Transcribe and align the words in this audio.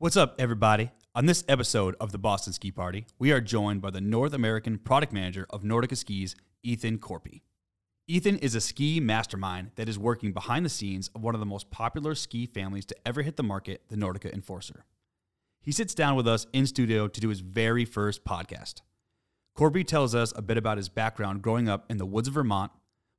What's 0.00 0.16
up, 0.16 0.36
everybody? 0.38 0.92
On 1.14 1.26
this 1.26 1.44
episode 1.46 1.94
of 2.00 2.10
the 2.10 2.16
Boston 2.16 2.54
Ski 2.54 2.70
Party, 2.70 3.04
we 3.18 3.32
are 3.32 3.40
joined 3.42 3.82
by 3.82 3.90
the 3.90 4.00
North 4.00 4.32
American 4.32 4.78
product 4.78 5.12
manager 5.12 5.46
of 5.50 5.62
Nordica 5.62 5.94
Skis, 5.94 6.34
Ethan 6.62 6.96
Korpi. 6.96 7.42
Ethan 8.08 8.38
is 8.38 8.54
a 8.54 8.62
ski 8.62 8.98
mastermind 8.98 9.72
that 9.76 9.90
is 9.90 9.98
working 9.98 10.32
behind 10.32 10.64
the 10.64 10.70
scenes 10.70 11.08
of 11.14 11.20
one 11.20 11.34
of 11.34 11.38
the 11.38 11.44
most 11.44 11.70
popular 11.70 12.14
ski 12.14 12.46
families 12.46 12.86
to 12.86 12.96
ever 13.04 13.20
hit 13.20 13.36
the 13.36 13.42
market, 13.42 13.82
the 13.90 13.96
Nordica 13.96 14.32
Enforcer. 14.32 14.86
He 15.60 15.70
sits 15.70 15.94
down 15.94 16.16
with 16.16 16.26
us 16.26 16.46
in 16.54 16.64
studio 16.64 17.06
to 17.06 17.20
do 17.20 17.28
his 17.28 17.40
very 17.40 17.84
first 17.84 18.24
podcast. 18.24 18.76
Korpi 19.54 19.86
tells 19.86 20.14
us 20.14 20.32
a 20.34 20.40
bit 20.40 20.56
about 20.56 20.78
his 20.78 20.88
background 20.88 21.42
growing 21.42 21.68
up 21.68 21.84
in 21.90 21.98
the 21.98 22.06
woods 22.06 22.26
of 22.26 22.32
Vermont, 22.32 22.72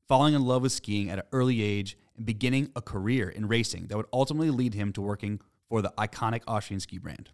falling 0.07 0.33
in 0.33 0.45
love 0.45 0.63
with 0.63 0.71
skiing 0.71 1.11
at 1.11 1.19
an 1.19 1.25
early 1.31 1.61
age, 1.61 1.95
and 2.17 2.25
beginning 2.25 2.71
a 2.75 2.81
career 2.81 3.29
in 3.29 3.47
racing 3.47 3.85
that 3.85 3.97
would 3.97 4.07
ultimately 4.11 4.49
lead 4.49 4.73
him 4.73 4.91
to 4.93 5.01
working 5.01 5.39
for 5.71 5.81
the 5.81 5.93
iconic 5.97 6.41
Austrian 6.49 6.81
ski 6.81 6.97
brand. 6.97 7.29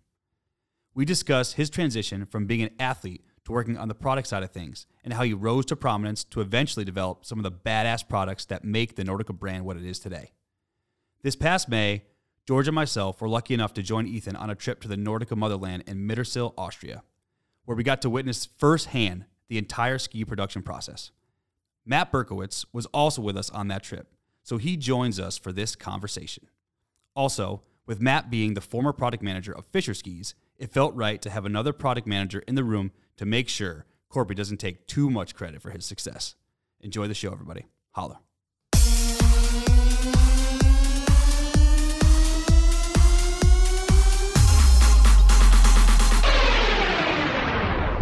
We 0.93 1.05
discuss 1.05 1.53
his 1.53 1.71
transition 1.71 2.23
from 2.27 2.45
being 2.45 2.61
an 2.61 2.69
athlete 2.79 3.23
to 3.45 3.51
working 3.51 3.79
on 3.79 3.87
the 3.87 3.95
product 3.95 4.27
side 4.27 4.43
of 4.43 4.51
things 4.51 4.85
and 5.03 5.11
how 5.11 5.23
he 5.23 5.33
rose 5.33 5.65
to 5.65 5.75
prominence 5.75 6.23
to 6.25 6.41
eventually 6.41 6.85
develop 6.85 7.25
some 7.25 7.39
of 7.39 7.43
the 7.43 7.51
badass 7.51 8.07
products 8.07 8.45
that 8.45 8.63
make 8.63 8.95
the 8.95 9.03
Nordica 9.03 9.33
brand 9.33 9.65
what 9.65 9.75
it 9.75 9.83
is 9.83 9.97
today. 9.97 10.33
This 11.23 11.35
past 11.35 11.67
May, 11.67 12.03
George 12.47 12.67
and 12.67 12.75
myself 12.75 13.19
were 13.21 13.27
lucky 13.27 13.55
enough 13.55 13.73
to 13.73 13.81
join 13.81 14.05
Ethan 14.05 14.35
on 14.35 14.51
a 14.51 14.55
trip 14.55 14.81
to 14.81 14.87
the 14.87 14.97
Nordica 14.97 15.35
motherland 15.35 15.85
in 15.87 16.07
Mittersill, 16.07 16.53
Austria, 16.59 17.01
where 17.65 17.75
we 17.75 17.83
got 17.83 18.03
to 18.03 18.09
witness 18.09 18.45
firsthand 18.45 19.25
the 19.47 19.57
entire 19.57 19.97
ski 19.97 20.23
production 20.23 20.61
process. 20.61 21.09
Matt 21.87 22.11
Berkowitz 22.11 22.67
was 22.71 22.85
also 22.87 23.19
with 23.19 23.35
us 23.35 23.49
on 23.49 23.67
that 23.69 23.81
trip, 23.81 24.13
so 24.43 24.57
he 24.57 24.77
joins 24.77 25.19
us 25.19 25.39
for 25.39 25.51
this 25.51 25.75
conversation. 25.75 26.49
Also, 27.15 27.63
with 27.87 28.01
Matt 28.01 28.29
being 28.29 28.53
the 28.53 28.61
former 28.61 28.93
product 28.93 29.23
manager 29.23 29.51
of 29.51 29.65
Fischer 29.65 29.95
Skis, 29.95 30.35
it 30.59 30.71
felt 30.71 30.93
right 30.93 31.21
to 31.21 31.29
have 31.31 31.45
another 31.45 31.73
product 31.73 32.05
manager 32.05 32.43
in 32.47 32.55
the 32.55 32.63
room 32.63 32.91
to 33.15 33.25
make 33.25 33.49
sure 33.49 33.85
Korpi 34.11 34.35
doesn't 34.35 34.57
take 34.57 34.85
too 34.85 35.09
much 35.09 35.33
credit 35.33 35.61
for 35.61 35.71
his 35.71 35.85
success. 35.85 36.35
Enjoy 36.81 37.07
the 37.07 37.15
show, 37.15 37.31
everybody. 37.31 37.65
Holla. 37.91 38.19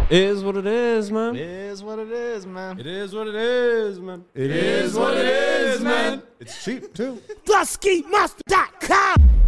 Is 0.08 0.44
what 0.44 0.56
it 0.56 0.66
is, 0.66 1.10
man. 1.10 1.34
It 1.34 1.42
is 1.42 1.82
what 1.82 1.98
it 1.98 2.12
is, 2.12 2.46
man. 2.46 2.78
It 2.78 2.86
is 2.86 3.12
what 3.12 3.26
it 3.26 3.34
is, 3.34 3.98
man. 3.98 4.24
It 4.34 4.52
is 4.52 4.94
what 4.94 5.16
it 5.16 5.26
is, 5.26 5.80
man. 5.80 6.22
It's 6.38 6.64
cheap 6.64 6.94
too. 6.94 7.20
TheSkiMaster.com. 7.44 9.45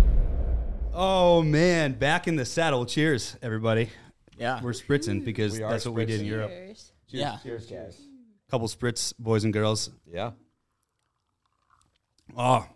Oh 1.00 1.42
man, 1.42 1.92
back 1.92 2.26
in 2.26 2.34
the 2.34 2.44
saddle. 2.44 2.84
Cheers, 2.84 3.36
everybody. 3.40 3.88
Yeah. 4.36 4.60
We're 4.60 4.72
spritzing 4.72 5.24
because 5.24 5.52
We 5.52 5.62
are 5.62 5.70
that's 5.70 5.84
what 5.84 5.94
we 5.94 6.04
did 6.04 6.18
in 6.18 6.26
spritzing. 6.26 6.28
Europe. 6.28 6.50
yeah. 7.06 7.36
Cheers, 7.40 7.66
guys. 7.66 8.00
Couple 8.50 8.66
spritz, 8.66 9.14
boys 9.16 9.44
and 9.44 9.52
girls. 9.52 9.90
Yeah. 10.10 10.32
Oh, 12.36 12.66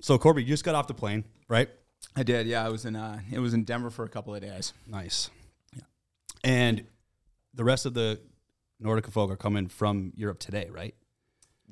so 0.00 0.16
Korpi, 0.18 0.42
you 0.42 0.44
just 0.46 0.62
got 0.62 0.76
off 0.76 0.86
the 0.86 0.94
plane, 0.94 1.24
right? 1.48 1.68
I 2.14 2.22
did. 2.22 2.46
Yeah, 2.46 2.64
I 2.64 2.68
was 2.68 2.84
in. 2.84 2.94
Uh, 2.94 3.18
it 3.32 3.40
was 3.40 3.54
in 3.54 3.64
Denver 3.64 3.90
for 3.90 4.04
a 4.04 4.08
couple 4.08 4.32
of 4.32 4.40
days. 4.40 4.72
Nice. 4.86 5.28
Yeah. 5.74 5.82
And 6.44 6.84
the 7.54 7.64
rest 7.64 7.86
of 7.86 7.94
the 7.94 8.20
Nordica 8.80 9.10
folk 9.10 9.32
are 9.32 9.36
coming 9.36 9.66
from 9.66 10.12
Europe 10.14 10.38
today, 10.38 10.68
right? 10.70 10.94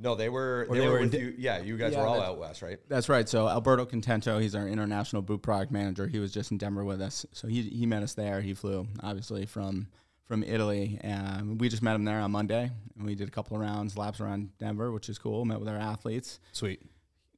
No, 0.00 0.14
they 0.14 0.28
were. 0.28 0.66
They, 0.70 0.78
they 0.80 0.86
were, 0.86 0.92
were 0.92 0.98
in 0.98 1.04
with 1.04 1.12
di- 1.12 1.18
you. 1.18 1.34
Yeah, 1.38 1.60
you 1.60 1.76
guys 1.76 1.92
Yeah, 1.92 2.00
were 2.00 2.06
all 2.06 2.20
out 2.20 2.38
west, 2.38 2.62
right? 2.62 2.78
That's 2.88 3.08
right. 3.08 3.28
So 3.28 3.48
Alberto 3.48 3.86
Contento, 3.86 4.40
he's 4.40 4.54
our 4.54 4.66
international 4.68 5.22
boot 5.22 5.42
product 5.42 5.70
manager. 5.70 6.06
He 6.08 6.18
was 6.18 6.32
just 6.32 6.50
in 6.50 6.58
Denver 6.58 6.84
with 6.84 7.00
us. 7.00 7.24
So 7.32 7.46
he 7.48 7.62
he 7.62 7.86
met 7.86 8.02
us 8.02 8.14
there. 8.14 8.40
He 8.40 8.54
flew 8.54 8.86
obviously 9.02 9.46
from 9.46 9.86
from 10.24 10.42
Italy, 10.42 10.98
and 11.02 11.60
we 11.60 11.68
just 11.68 11.82
met 11.82 11.94
him 11.94 12.04
there 12.04 12.18
on 12.20 12.30
Monday, 12.32 12.70
and 12.96 13.06
we 13.06 13.14
did 13.14 13.28
a 13.28 13.30
couple 13.30 13.56
of 13.56 13.60
rounds, 13.62 13.96
laps 13.96 14.20
around 14.20 14.56
Denver, 14.58 14.90
which 14.90 15.08
is 15.08 15.18
cool. 15.18 15.44
Met 15.44 15.60
with 15.60 15.68
our 15.68 15.76
athletes. 15.76 16.40
Sweet. 16.52 16.80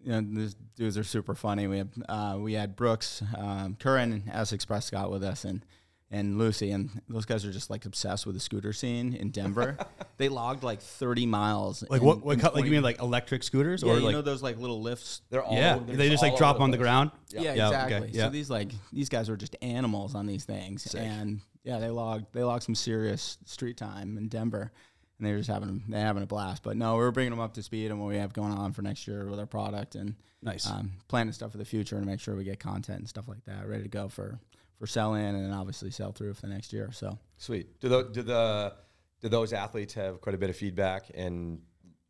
you 0.03 0.12
know, 0.12 0.21
these 0.21 0.55
dudes 0.77 0.97
are 0.97 1.03
super 1.05 1.34
funny. 1.34 1.67
We 1.67 1.78
had 1.78 1.91
uh, 2.09 2.37
we 2.41 2.53
had 2.55 2.77
Brooks, 2.77 3.23
um, 3.37 3.77
Curran, 3.78 4.12
and 4.12 4.23
S 4.33 4.53
Express 4.53 4.87
Scott 4.87 5.11
with 5.11 5.25
us, 5.25 5.44
and 5.44 5.65
and 6.11 6.39
Lucy, 6.39 6.71
and 6.71 7.03
those 7.09 7.25
guys 7.25 7.44
are 7.44 7.50
just 7.50 7.69
like 7.69 7.84
obsessed 7.84 8.27
with 8.27 8.34
the 8.37 8.41
scooter 8.41 8.72
scene 8.72 9.15
in 9.15 9.31
Denver. 9.31 9.77
they 10.19 10.28
logged 10.28 10.62
like 10.62 10.81
thirty 10.81 11.27
miles. 11.27 11.83
Like 11.89 12.00
in- 12.00 12.06
what? 12.06 12.25
what 12.25 12.33
in 12.34 12.41
co- 12.41 12.53
like 12.55 12.65
you 12.65 12.71
mean 12.71 12.83
like 12.83 13.00
electric 13.00 13.43
scooters 13.43 13.83
yeah, 13.83 13.93
or 13.93 13.99
you 13.99 14.05
like 14.05 14.12
know 14.12 14.22
those 14.22 14.43
like 14.43 14.59
little 14.59 14.81
lifts. 14.81 15.22
They're 15.31 15.43
all. 15.43 15.55
yeah? 15.56 15.78
they're 15.84 15.97
They 15.97 16.09
just 16.09 16.22
like 16.22 16.37
drop 16.37 16.56
over 16.56 16.65
on 16.65 16.71
the 16.71 16.77
place. 16.77 16.84
ground. 16.84 17.11
Yeah, 17.31 17.41
Yeah, 17.55 17.69
okay, 17.69 17.83
exactly. 17.84 18.11
yeah. 18.12 18.25
So 18.25 18.31
these 18.31 18.50
like 18.50 18.71
these 18.93 19.09
guys 19.09 19.28
were 19.28 19.37
just 19.37 19.56
animals 19.62 20.15
on 20.15 20.27
these 20.27 20.44
things, 20.44 20.83
Sick. 20.84 21.00
and 21.00 21.41
yeah, 21.65 21.78
they 21.81 21.91
logged 21.91 22.27
they 22.33 22.43
logged 22.44 22.62
some 22.62 22.75
serious 22.77 23.38
street 23.44 23.77
time 23.77 24.17
in 24.17 24.28
Denver, 24.28 24.71
and 25.19 25.27
they 25.27 25.33
were 25.33 25.38
just 25.38 25.50
having 25.50 25.83
they 25.88 25.99
having 25.99 26.23
a 26.23 26.27
blast. 26.27 26.62
But 26.62 26.77
no, 26.77 26.93
we 26.94 27.00
were 27.00 27.11
bringing 27.12 27.33
them 27.33 27.41
up 27.41 27.55
to 27.55 27.62
speed 27.65 27.91
on 27.91 27.99
what 27.99 28.09
we 28.09 28.17
have 28.19 28.33
going 28.33 28.53
on 28.53 28.73
for 28.73 28.83
next 28.83 29.09
year 29.09 29.27
with 29.27 29.41
our 29.41 29.47
product 29.47 29.97
and 29.97 30.15
Nice. 30.43 30.71
um, 30.71 30.93
planning 31.09 31.33
stuff 31.33 31.50
for 31.50 31.59
the 31.59 31.65
future 31.65 31.97
and 31.97 32.06
make 32.06 32.21
sure 32.21 32.37
we 32.37 32.44
get 32.44 32.61
content 32.61 33.00
and 33.00 33.09
stuff 33.09 33.27
like 33.27 33.44
that 33.47 33.67
ready 33.67 33.83
to 33.83 33.88
go 33.88 34.09
for 34.09 34.38
for 34.78 34.87
sell 34.87 35.14
in 35.14 35.34
and 35.34 35.44
then 35.44 35.53
obviously 35.53 35.91
sell 35.91 36.12
through 36.12 36.34
for 36.34 36.42
the 36.42 36.48
next 36.48 36.72
year. 36.72 36.91
So 36.92 37.19
Sweet. 37.37 37.81
Do 37.81 37.88
the 37.88 38.03
do 38.04 38.22
the 38.22 38.75
do 39.20 39.28
those 39.28 39.53
athletes 39.53 39.94
have 39.94 40.20
quite 40.20 40.34
a 40.34 40.38
bit 40.38 40.50
of 40.50 40.56
feedback 40.56 41.10
and 41.14 41.60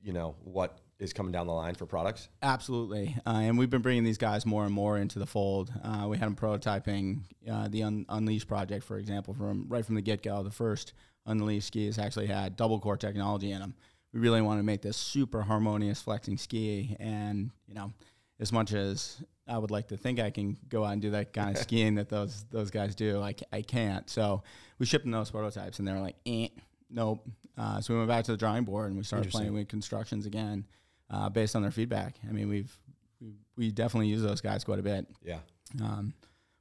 you 0.02 0.12
know 0.12 0.36
what 0.44 0.78
is 0.98 1.12
coming 1.12 1.32
down 1.32 1.46
the 1.46 1.52
line 1.52 1.74
for 1.74 1.86
products? 1.86 2.28
absolutely, 2.42 3.14
uh, 3.26 3.30
and 3.30 3.58
we've 3.58 3.68
been 3.68 3.82
bringing 3.82 4.04
these 4.04 4.18
guys 4.18 4.46
more 4.46 4.64
and 4.64 4.72
more 4.72 4.96
into 4.96 5.18
the 5.18 5.26
fold. 5.26 5.70
Uh, 5.84 6.06
we 6.08 6.16
had 6.16 6.26
them 6.26 6.36
prototyping 6.36 7.20
uh, 7.50 7.68
the 7.68 7.82
Un- 7.82 8.06
Unleash 8.08 8.46
project, 8.46 8.82
for 8.84 8.96
example, 8.98 9.34
from 9.34 9.66
right 9.68 9.84
from 9.84 9.94
the 9.94 10.00
get 10.00 10.22
go. 10.22 10.42
The 10.42 10.50
first 10.50 10.94
Unleash 11.26 11.66
skis 11.66 11.98
actually 11.98 12.26
had 12.28 12.56
double 12.56 12.80
core 12.80 12.96
technology 12.96 13.52
in 13.52 13.60
them. 13.60 13.74
We 14.14 14.20
really 14.20 14.40
want 14.40 14.58
to 14.58 14.62
make 14.62 14.80
this 14.80 14.96
super 14.96 15.42
harmonious 15.42 16.00
flexing 16.00 16.38
ski, 16.38 16.96
and 16.98 17.50
you 17.66 17.74
know, 17.74 17.92
as 18.40 18.52
much 18.52 18.72
as 18.72 19.22
I 19.48 19.58
would 19.58 19.70
like 19.70 19.88
to 19.88 19.96
think 19.96 20.18
I 20.18 20.30
can 20.30 20.56
go 20.68 20.84
out 20.84 20.92
and 20.94 21.02
do 21.02 21.10
that 21.12 21.32
kind 21.32 21.50
of 21.56 21.58
skiing 21.62 21.94
that 21.96 22.08
those 22.08 22.44
those 22.50 22.70
guys 22.70 22.94
do, 22.94 23.18
like 23.18 23.42
I 23.52 23.62
can't. 23.62 24.08
So 24.10 24.42
we 24.78 24.86
shipped 24.86 25.04
them 25.04 25.12
those 25.12 25.30
prototypes, 25.30 25.78
and 25.78 25.86
they 25.86 25.92
were 25.92 26.00
like, 26.00 26.16
eh, 26.26 26.48
nope. 26.90 27.26
Uh, 27.58 27.80
so 27.80 27.94
we 27.94 27.98
went 27.98 28.08
back 28.08 28.24
to 28.24 28.32
the 28.32 28.36
drawing 28.36 28.64
board 28.64 28.88
and 28.88 28.96
we 28.98 29.02
started 29.02 29.30
playing 29.30 29.54
with 29.54 29.66
constructions 29.68 30.26
again, 30.26 30.66
uh, 31.10 31.28
based 31.30 31.56
on 31.56 31.62
their 31.62 31.70
feedback. 31.70 32.16
I 32.28 32.32
mean, 32.32 32.48
we've 32.48 32.76
we, 33.20 33.32
we 33.56 33.70
definitely 33.70 34.08
use 34.08 34.20
those 34.22 34.40
guys 34.42 34.62
quite 34.62 34.78
a 34.78 34.82
bit, 34.82 35.06
Yeah. 35.24 35.38
um, 35.80 36.12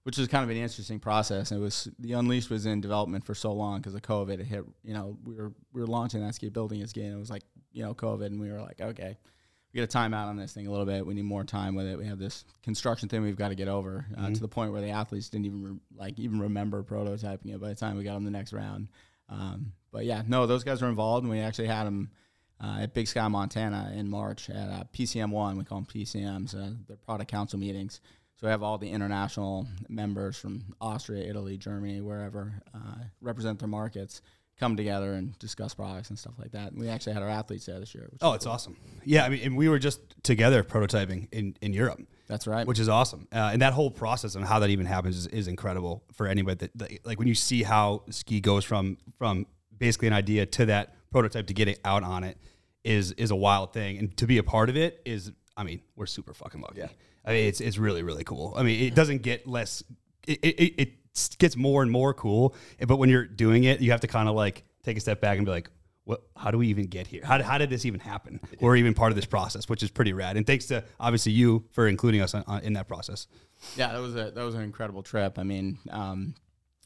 which 0.04 0.18
is 0.18 0.28
kind 0.30 0.44
of 0.46 0.50
an 0.50 0.56
interesting 0.56 1.00
process. 1.00 1.52
It 1.52 1.58
was 1.58 1.90
the 2.00 2.14
Unleashed 2.14 2.50
was 2.50 2.66
in 2.66 2.80
development 2.80 3.26
for 3.26 3.36
so 3.36 3.52
long 3.52 3.80
because 3.80 3.94
of 3.94 4.04
COVID. 4.04 4.40
It 4.40 4.46
hit, 4.46 4.64
you 4.84 4.94
know, 4.94 5.18
we 5.26 5.36
were 5.36 5.52
we 5.74 5.82
were 5.82 5.88
launching 5.88 6.22
that 6.22 6.34
ski, 6.36 6.48
building 6.50 6.86
ski, 6.88 7.02
and 7.02 7.14
it 7.16 7.20
was 7.20 7.30
like, 7.30 7.44
you 7.74 7.84
know, 7.84 7.94
COVID, 7.94 8.28
and 8.28 8.40
we 8.40 8.50
were 8.50 8.62
like, 8.62 8.80
okay, 8.80 9.18
we 9.76 9.82
got 9.82 9.94
a 9.94 9.98
timeout 9.98 10.28
on 10.28 10.38
this 10.38 10.54
thing 10.54 10.68
a 10.68 10.72
little 10.72 10.86
bit. 10.86 11.06
We 11.06 11.14
need 11.14 11.26
more 11.26 11.44
time 11.44 11.76
with 11.76 11.86
it. 11.86 11.98
We 11.98 12.06
have 12.06 12.18
this 12.18 12.46
construction 12.64 13.10
thing 13.10 13.22
we've 13.22 13.36
got 13.36 13.50
to 13.50 13.56
get 13.56 13.68
over 13.68 14.06
uh, 14.18 14.30
to 14.30 14.40
the 14.40 14.48
point 14.48 14.72
where 14.72 14.80
the 14.80 14.92
athletes 14.92 15.28
didn't 15.28 15.48
even 15.48 15.64
re- 15.64 15.80
like 15.98 16.18
even 16.18 16.40
remember 16.40 16.82
prototyping 16.82 17.54
it 17.54 17.60
by 17.60 17.68
the 17.68 17.76
time 17.76 17.98
we 17.98 18.06
got 18.06 18.14
them 18.14 18.24
the 18.24 18.32
next 18.32 18.54
round. 18.54 18.88
Um, 19.28 19.74
but 19.92 20.06
yeah, 20.06 20.24
no, 20.26 20.48
those 20.48 20.64
guys 20.64 20.82
were 20.82 20.88
involved, 20.88 21.26
and 21.26 21.32
we 21.32 21.40
actually 21.40 21.68
had 21.68 21.84
them 21.84 22.10
uh, 22.64 22.78
at 22.82 22.94
Big 22.94 23.08
Sky, 23.08 23.28
Montana, 23.28 23.92
in 23.94 24.10
March 24.10 24.50
at 24.50 24.70
uh, 24.70 24.84
PCM 24.94 25.32
one. 25.32 25.58
We 25.58 25.66
call 25.66 25.82
them 25.82 25.88
PCMs, 25.88 26.56
uh, 26.56 26.74
the 26.88 26.96
product 26.96 27.30
council 27.30 27.60
meetings. 27.60 28.00
So 28.40 28.48
we 28.48 28.52
have 28.52 28.64
all 28.64 28.78
the 28.78 28.90
international 28.90 29.68
members 29.90 30.38
from 30.38 30.76
Austria, 30.80 31.28
Italy, 31.28 31.58
Germany, 31.58 32.00
wherever 32.00 32.62
uh, 32.74 33.04
represent 33.20 33.60
their 33.60 33.68
markets 33.68 34.22
come 34.60 34.78
together 34.78 35.14
and 35.14 35.38
discuss 35.40 35.74
products 35.74 36.10
and 36.10 36.18
stuff 36.18 36.34
like 36.40 36.52
that. 36.52 36.72
And 36.72 36.80
we 36.80 36.88
actually 36.88 37.14
had 37.14 37.24
our 37.24 37.30
athletes 37.30 37.66
there 37.66 37.80
this 37.80 37.94
year. 37.94 38.10
Oh, 38.22 38.34
it's 38.34 38.46
cool. 38.46 38.54
awesome. 38.54 38.78
Yeah, 39.04 39.26
I 39.26 39.30
mean, 39.30 39.42
and 39.44 39.58
we 39.58 39.68
were 39.68 39.80
just 39.80 40.00
together 40.24 40.64
prototyping 40.64 41.28
in 41.32 41.56
in 41.62 41.74
Europe. 41.74 42.00
That's 42.28 42.48
right. 42.48 42.66
which 42.66 42.80
is 42.80 42.90
awesome. 42.90 43.28
Uh, 43.32 43.52
and 43.54 43.62
that 43.62 43.74
whole 43.74 43.92
process 43.92 44.34
and 44.36 44.44
how 44.44 44.60
that 44.60 44.72
even 44.72 44.88
happens 44.88 45.16
is, 45.16 45.28
is 45.28 45.48
incredible 45.48 46.04
for 46.14 46.28
anybody 46.28 46.56
that, 46.58 46.72
that 46.80 47.06
like 47.06 47.20
when 47.20 47.28
you 47.28 47.36
see 47.36 47.62
how 47.64 48.04
ski 48.10 48.42
goes 48.42 48.66
from 48.66 48.98
from 49.18 49.46
basically 49.78 50.08
an 50.08 50.14
idea 50.14 50.46
to 50.46 50.66
that 50.66 50.96
prototype 51.12 51.48
to 51.48 51.54
get 51.54 51.68
it 51.68 51.80
out 51.86 52.04
on 52.04 52.24
it 52.24 52.38
is 52.84 53.12
is 53.14 53.32
a 53.32 53.36
wild 53.36 53.74
thing. 53.74 53.98
And 53.98 54.18
to 54.18 54.26
be 54.26 54.38
a 54.38 54.44
part 54.44 54.70
of 54.70 54.78
it 54.78 55.02
is, 55.06 55.32
I 55.58 55.64
mean, 55.64 55.82
we're 55.96 56.06
super 56.06 56.34
fucking 56.34 56.62
lucky. 56.62 56.80
Yeah. 56.80 56.88
I 57.26 57.34
mean, 57.34 57.48
it's 57.48 57.62
it's 57.62 57.78
really 57.78 58.04
really 58.04 58.24
cool. 58.24 58.54
I 58.56 58.64
mean, 58.64 58.82
it 58.82 58.96
doesn't 58.96 59.22
get 59.22 59.46
less. 59.48 59.84
It 60.28 60.40
it, 60.42 60.60
it, 60.60 60.74
it 60.78 60.94
gets 61.38 61.56
more 61.56 61.82
and 61.82 61.92
more 61.92 62.14
cool. 62.14 62.56
But 62.88 62.98
when 62.98 63.10
you're 63.10 63.26
doing 63.26 63.64
it, 63.64 63.82
you 63.82 63.92
have 63.92 64.02
to 64.02 64.08
kind 64.08 64.30
of 64.30 64.36
like 64.36 64.64
take 64.84 64.98
a 64.98 65.00
step 65.00 65.22
back 65.22 65.38
and 65.38 65.46
be 65.46 65.52
like. 65.52 65.70
What, 66.08 66.22
how 66.38 66.52
do 66.52 66.60
we 66.60 66.68
even 66.68 66.86
get 66.86 67.08
here? 67.08 67.24
How, 67.26 67.42
how 67.42 67.58
did 67.58 67.72
this 67.72 67.84
even 67.84 68.00
happen? 68.00 68.40
We're 68.62 68.76
even 68.76 68.94
part 68.94 69.12
of 69.12 69.16
this 69.16 69.26
process, 69.26 69.68
which 69.68 69.82
is 69.82 69.90
pretty 69.90 70.14
rad. 70.14 70.38
And 70.38 70.46
thanks 70.46 70.68
to 70.68 70.84
obviously 71.00 71.32
you 71.32 71.66
for 71.72 71.88
including 71.88 72.22
us 72.22 72.36
on, 72.36 72.44
on, 72.46 72.62
in 72.62 72.74
that 72.74 72.88
process. 72.88 73.26
Yeah, 73.76 73.92
that 73.92 73.98
was 73.98 74.16
a 74.16 74.30
that 74.30 74.44
was 74.44 74.54
an 74.54 74.62
incredible 74.62 75.02
trip. 75.02 75.40
I 75.40 75.44
mean, 75.44 75.80
um, 75.90 76.36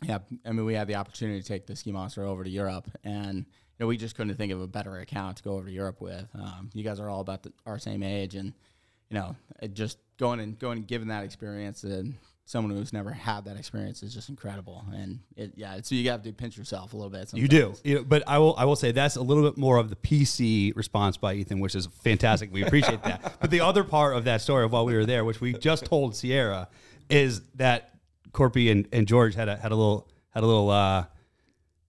yeah, 0.02 0.20
I 0.46 0.54
mean, 0.54 0.66
we 0.66 0.74
had 0.74 0.88
the 0.88 0.96
opportunity 0.96 1.42
to 1.42 1.46
take 1.46 1.68
the 1.68 1.76
ski 1.76 1.92
monster 1.92 2.24
over 2.24 2.46
to 2.46 2.50
Europe, 2.50 2.90
and 3.04 3.40
you 3.40 3.46
know, 3.82 3.88
we 3.88 3.98
just 3.98 4.16
couldn't 4.16 4.34
think 4.36 4.54
of 4.54 4.62
a 4.62 4.68
better 4.68 4.98
account 5.00 5.36
to 5.36 5.44
go 5.44 5.56
over 5.56 5.66
to 5.66 5.72
Europe 5.74 6.00
with. 6.00 6.26
Um, 6.34 6.70
you 6.74 6.86
guys 6.86 7.02
are 7.02 7.10
all 7.10 7.20
about 7.20 7.44
the, 7.44 7.52
our 7.66 7.78
same 7.78 8.04
age, 8.04 8.36
and 8.36 8.54
you 9.10 9.16
know, 9.16 9.36
it 9.62 9.74
just 9.74 9.98
going 10.18 10.40
and 10.40 10.58
going 10.58 10.78
and 10.78 10.88
giving 10.88 11.10
that 11.10 11.26
experience 11.26 11.82
to, 11.82 12.10
someone 12.50 12.76
who's 12.76 12.92
never 12.92 13.12
had 13.12 13.46
that 13.46 13.58
experience 13.58 14.02
is 14.02 14.12
just 14.12 14.28
incredible. 14.28 14.84
And 14.92 15.20
it, 15.38 15.52
yeah, 15.56 15.80
so 15.84 15.94
you 15.94 16.10
have 16.10 16.24
to 16.24 16.34
pinch 16.34 16.58
yourself 16.58 16.94
a 16.94 16.98
little 16.98 17.12
bit. 17.12 17.32
You 17.32 17.48
do, 17.48 17.76
you 17.84 17.96
know, 17.96 18.04
but 18.04 18.24
I 18.26 18.40
will. 18.40 18.56
I 18.58 18.66
will 18.66 18.76
say 18.76 18.92
that's 18.92 19.18
a 19.18 19.22
little 19.22 19.44
bit 19.44 19.56
more 19.56 19.78
of 19.78 19.92
the 19.92 19.96
PC 19.96 20.76
response 20.76 21.16
by 21.16 21.36
Ethan, 21.36 21.60
which 21.60 21.76
is 21.76 21.88
fantastic. 22.04 22.52
We 22.52 22.64
appreciate 22.64 23.04
that. 23.04 23.36
But 23.40 23.52
the 23.52 23.62
other 23.62 23.84
part 23.84 24.16
of 24.18 24.24
that 24.24 24.42
story 24.42 24.66
of 24.66 24.72
while 24.72 24.86
we 24.86 24.96
were 24.96 25.06
there, 25.06 25.24
which 25.24 25.40
we 25.40 25.54
just 25.54 25.86
told 25.86 26.16
Sierra, 26.16 26.68
is 27.10 27.42
that 27.56 27.92
Korpi 28.32 28.72
and, 28.72 28.88
and 28.92 29.08
George 29.08 29.36
had 29.36 29.48
a 29.48 29.56
had 29.56 29.72
a 29.72 29.76
little 29.76 30.10
had 30.32 30.44
a 30.44 30.48
little 30.48 30.70
uh, 30.72 31.02
a 31.02 31.08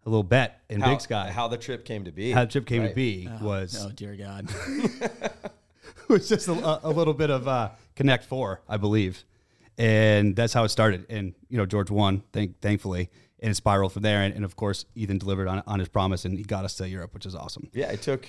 little 0.05 0.23
bet 0.23 0.61
in 0.69 0.81
how, 0.83 0.91
Big 0.91 1.01
Sky. 1.01 1.31
How 1.31 1.49
the 1.49 1.57
trip 1.57 1.87
came 1.87 2.05
to 2.05 2.12
be. 2.12 2.33
How 2.33 2.45
the 2.45 2.51
trip 2.51 2.67
came 2.67 2.83
to 2.83 2.89
Right. 2.89 2.95
be 2.95 3.31
was 3.41 3.83
Oh 3.83 3.91
dear 3.91 4.15
God. 4.15 4.49
it 4.69 5.23
was 6.09 6.29
just 6.29 6.49
a, 6.49 6.81
a 6.87 6.91
little 6.91 7.15
bit 7.15 7.31
of 7.31 7.49
uh, 7.49 7.71
Connect 7.97 8.25
Four, 8.25 8.61
I 8.69 8.77
believe, 8.77 9.25
and 9.81 10.37
that's 10.37 10.53
how 10.53 10.65
it 10.65 10.69
started. 10.69 11.06
And 11.09 11.35
you 11.49 11.56
know, 11.59 11.67
George 11.67 11.91
won, 11.91 12.23
thank, 12.32 12.61
thankfully, 12.61 13.09
and 13.41 13.50
it 13.50 13.55
spiraled 13.55 13.93
from 13.93 14.03
there. 14.03 14.23
And, 14.23 14.35
and 14.35 14.44
of 14.44 14.55
course, 14.56 14.85
Ethan 14.94 15.19
delivered 15.19 15.49
on 15.49 15.62
on 15.67 15.79
his 15.79 15.88
promise, 15.88 16.25
and 16.25 16.37
he 16.37 16.44
got 16.44 16.65
us 16.65 16.75
to 16.77 16.88
Europe, 16.88 17.15
which 17.15 17.27
is 17.27 17.35
awesome. 17.35 17.69
Yeah, 17.73 17.91
it 17.91 18.03
took 18.03 18.29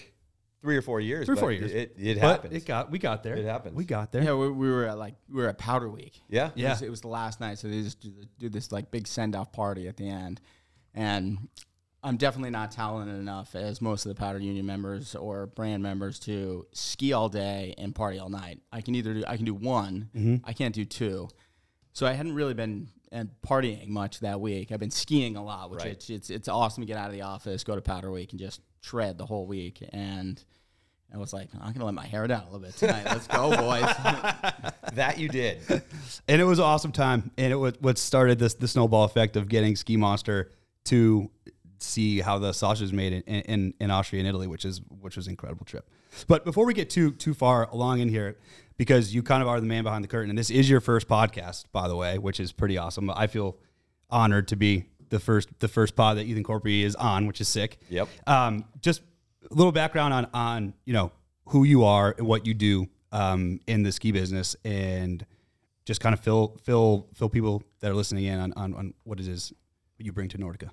three 0.62 0.78
or 0.78 0.82
four 0.82 1.00
years. 1.00 1.26
Three 1.26 1.34
or 1.36 1.40
four 1.40 1.52
years. 1.52 1.72
It, 1.72 1.96
it 2.00 2.20
But 2.22 2.28
happened. 2.28 2.54
it 2.54 2.66
got 2.66 2.92
we 2.92 3.00
got 3.00 3.24
there. 3.24 3.36
It 3.36 3.46
happens. 3.46 3.76
We 3.76 3.84
got 3.86 4.12
there. 4.12 4.24
yeah, 4.24 4.34
we, 4.34 4.50
we 4.50 4.70
were 4.70 4.86
at 4.86 4.98
like 4.98 5.16
we 5.30 5.42
were 5.42 5.50
at 5.50 5.58
Powder 5.58 5.90
Week. 5.90 6.22
yeah. 6.30 6.48
It 6.48 6.54
Yeah. 6.58 6.70
was, 6.72 6.82
it 6.84 6.90
was 6.90 7.02
the 7.02 7.08
last 7.10 7.40
night, 7.42 7.58
so 7.60 7.68
they 7.68 7.82
just 7.82 8.00
do, 8.00 8.12
do 8.40 8.48
this 8.50 8.72
like 8.72 8.92
big 8.92 9.08
send 9.08 9.36
off 9.36 9.52
party 9.52 9.88
at 9.88 9.98
the 9.98 10.08
end, 10.10 10.40
and 10.94 11.50
I'm 12.04 12.18
definitely 12.18 12.50
not 12.50 12.72
talented 12.72 13.16
enough 13.20 13.54
as 13.56 13.80
most 13.82 14.06
of 14.06 14.10
the 14.10 14.16
Powder 14.16 14.40
Union 14.40 14.66
members 14.66 15.16
or 15.16 15.46
brand 15.48 15.84
members 15.84 16.18
to 16.22 16.66
ski 16.74 17.14
all 17.14 17.30
day 17.30 17.76
and 17.78 17.94
party 17.94 18.18
all 18.18 18.30
night. 18.30 18.60
I 18.72 18.82
can 18.82 18.96
either 18.96 19.14
do 19.14 19.24
I 19.28 19.36
can 19.38 19.46
do 19.46 19.54
one, 19.54 20.10
Mm-hmm. 20.16 20.38
I 20.44 20.54
can't 20.54 20.74
do 20.74 20.84
two. 20.86 21.30
So 21.94 22.08
I 22.08 22.14
hadn't 22.14 22.34
really 22.36 22.54
been 22.54 22.88
and 23.12 23.30
partying 23.46 23.88
much 23.90 24.22
that 24.22 24.40
week. 24.40 24.72
I've 24.72 24.80
been 24.80 24.90
skiing 24.90 25.36
a 25.36 25.44
lot, 25.44 25.70
which 25.70 25.82
Right. 25.82 25.92
it's, 25.92 26.10
it's 26.10 26.30
it's 26.30 26.48
awesome 26.48 26.82
to 26.82 26.88
get 26.88 26.98
out 26.98 27.08
of 27.08 27.14
the 27.14 27.22
office, 27.24 27.64
go 27.64 27.76
to 27.76 27.82
Powder 27.82 28.10
Week, 28.10 28.32
and 28.32 28.40
just 28.40 28.62
shred 28.80 29.18
the 29.18 29.26
whole 29.26 29.46
week. 29.46 29.84
And 29.92 30.42
I 31.14 31.18
was 31.18 31.34
like, 31.34 31.50
I'm 31.62 31.74
gonna 31.74 31.86
let 31.86 31.94
my 31.94 32.06
hair 32.08 32.26
down 32.26 32.42
a 32.44 32.46
little 32.46 32.62
bit 32.62 32.76
tonight. 32.78 33.04
Let's 33.06 33.28
go, 33.28 33.50
boys. 33.56 33.84
That 34.94 35.20
you 35.20 35.30
did. 35.30 35.60
and 36.28 36.42
it 36.42 36.44
was 36.44 36.60
an 36.60 36.66
awesome 36.66 36.92
time. 36.92 37.32
And 37.38 37.54
it 37.54 37.56
was 37.56 37.76
what 37.80 37.98
started 37.98 38.40
this 38.40 38.56
the 38.56 38.68
snowball 38.68 39.04
effect 39.06 39.36
of 39.38 39.48
getting 39.48 39.76
Ski 39.78 39.96
Monster 39.98 40.52
to 40.86 41.30
see 41.84 42.22
how 42.22 42.38
the 42.38 42.54
sausage 42.54 42.86
is 42.86 42.94
made 42.94 43.14
in, 43.14 43.42
in, 43.42 43.74
in 43.80 43.92
Austria 43.92 44.20
and 44.20 44.28
Italy, 44.28 44.48
which 44.48 44.66
is 44.66 44.82
which 45.02 45.16
was 45.16 45.28
an 45.28 45.32
incredible 45.32 45.66
trip. 45.66 45.90
But 46.28 46.46
before 46.46 46.66
we 46.66 46.74
get 46.74 46.90
too 46.90 47.12
too 47.12 47.34
far 47.34 47.70
along 47.70 48.00
in 48.00 48.10
here, 48.10 48.38
because 48.78 49.14
you 49.14 49.24
kind 49.24 49.42
of 49.42 49.48
are 49.48 49.60
the 49.60 49.66
man 49.66 49.84
behind 49.84 50.04
the 50.04 50.08
curtain, 50.08 50.30
and 50.30 50.38
this 50.38 50.50
is 50.50 50.70
your 50.70 50.80
first 50.80 51.08
podcast, 51.08 51.66
by 51.72 51.88
the 51.88 51.96
way, 51.96 52.18
which 52.18 52.40
is 52.40 52.52
pretty 52.52 52.78
awesome. 52.78 53.10
I 53.10 53.28
feel 53.28 53.58
honored 54.10 54.48
to 54.50 54.56
be 54.56 54.86
the 55.10 55.20
first 55.20 55.50
the 55.60 55.68
first 55.68 55.96
pod 55.96 56.18
that 56.18 56.26
Ethan 56.26 56.44
Korpi 56.44 56.84
is 56.84 56.96
on, 56.96 57.28
which 57.28 57.42
is 57.42 57.48
sick. 57.48 57.80
Yep. 57.90 58.08
Um, 58.28 58.66
just 58.82 59.02
a 59.50 59.54
little 59.54 59.72
background 59.72 60.14
on 60.14 60.28
on 60.34 60.74
you 60.86 60.94
know 60.94 61.12
who 61.46 61.64
you 61.64 61.84
are 61.84 62.16
and 62.18 62.28
what 62.28 62.46
you 62.46 62.54
do 62.54 62.88
um, 63.12 63.60
in 63.68 63.84
the 63.84 63.92
ski 63.92 64.12
business, 64.12 64.56
and 64.64 65.26
just 65.86 66.02
kind 66.02 66.14
of 66.14 66.20
fill 66.20 66.58
fill 66.64 67.08
fill 67.14 67.30
people 67.30 67.64
that 67.80 67.92
are 67.92 67.96
listening 67.96 68.26
in 68.26 68.40
on, 68.40 68.54
on, 68.54 68.74
on 68.74 68.94
what 69.04 69.20
it 69.20 69.28
is 69.28 69.54
you 69.98 70.12
bring 70.12 70.30
to 70.30 70.38
Nordica. 70.38 70.70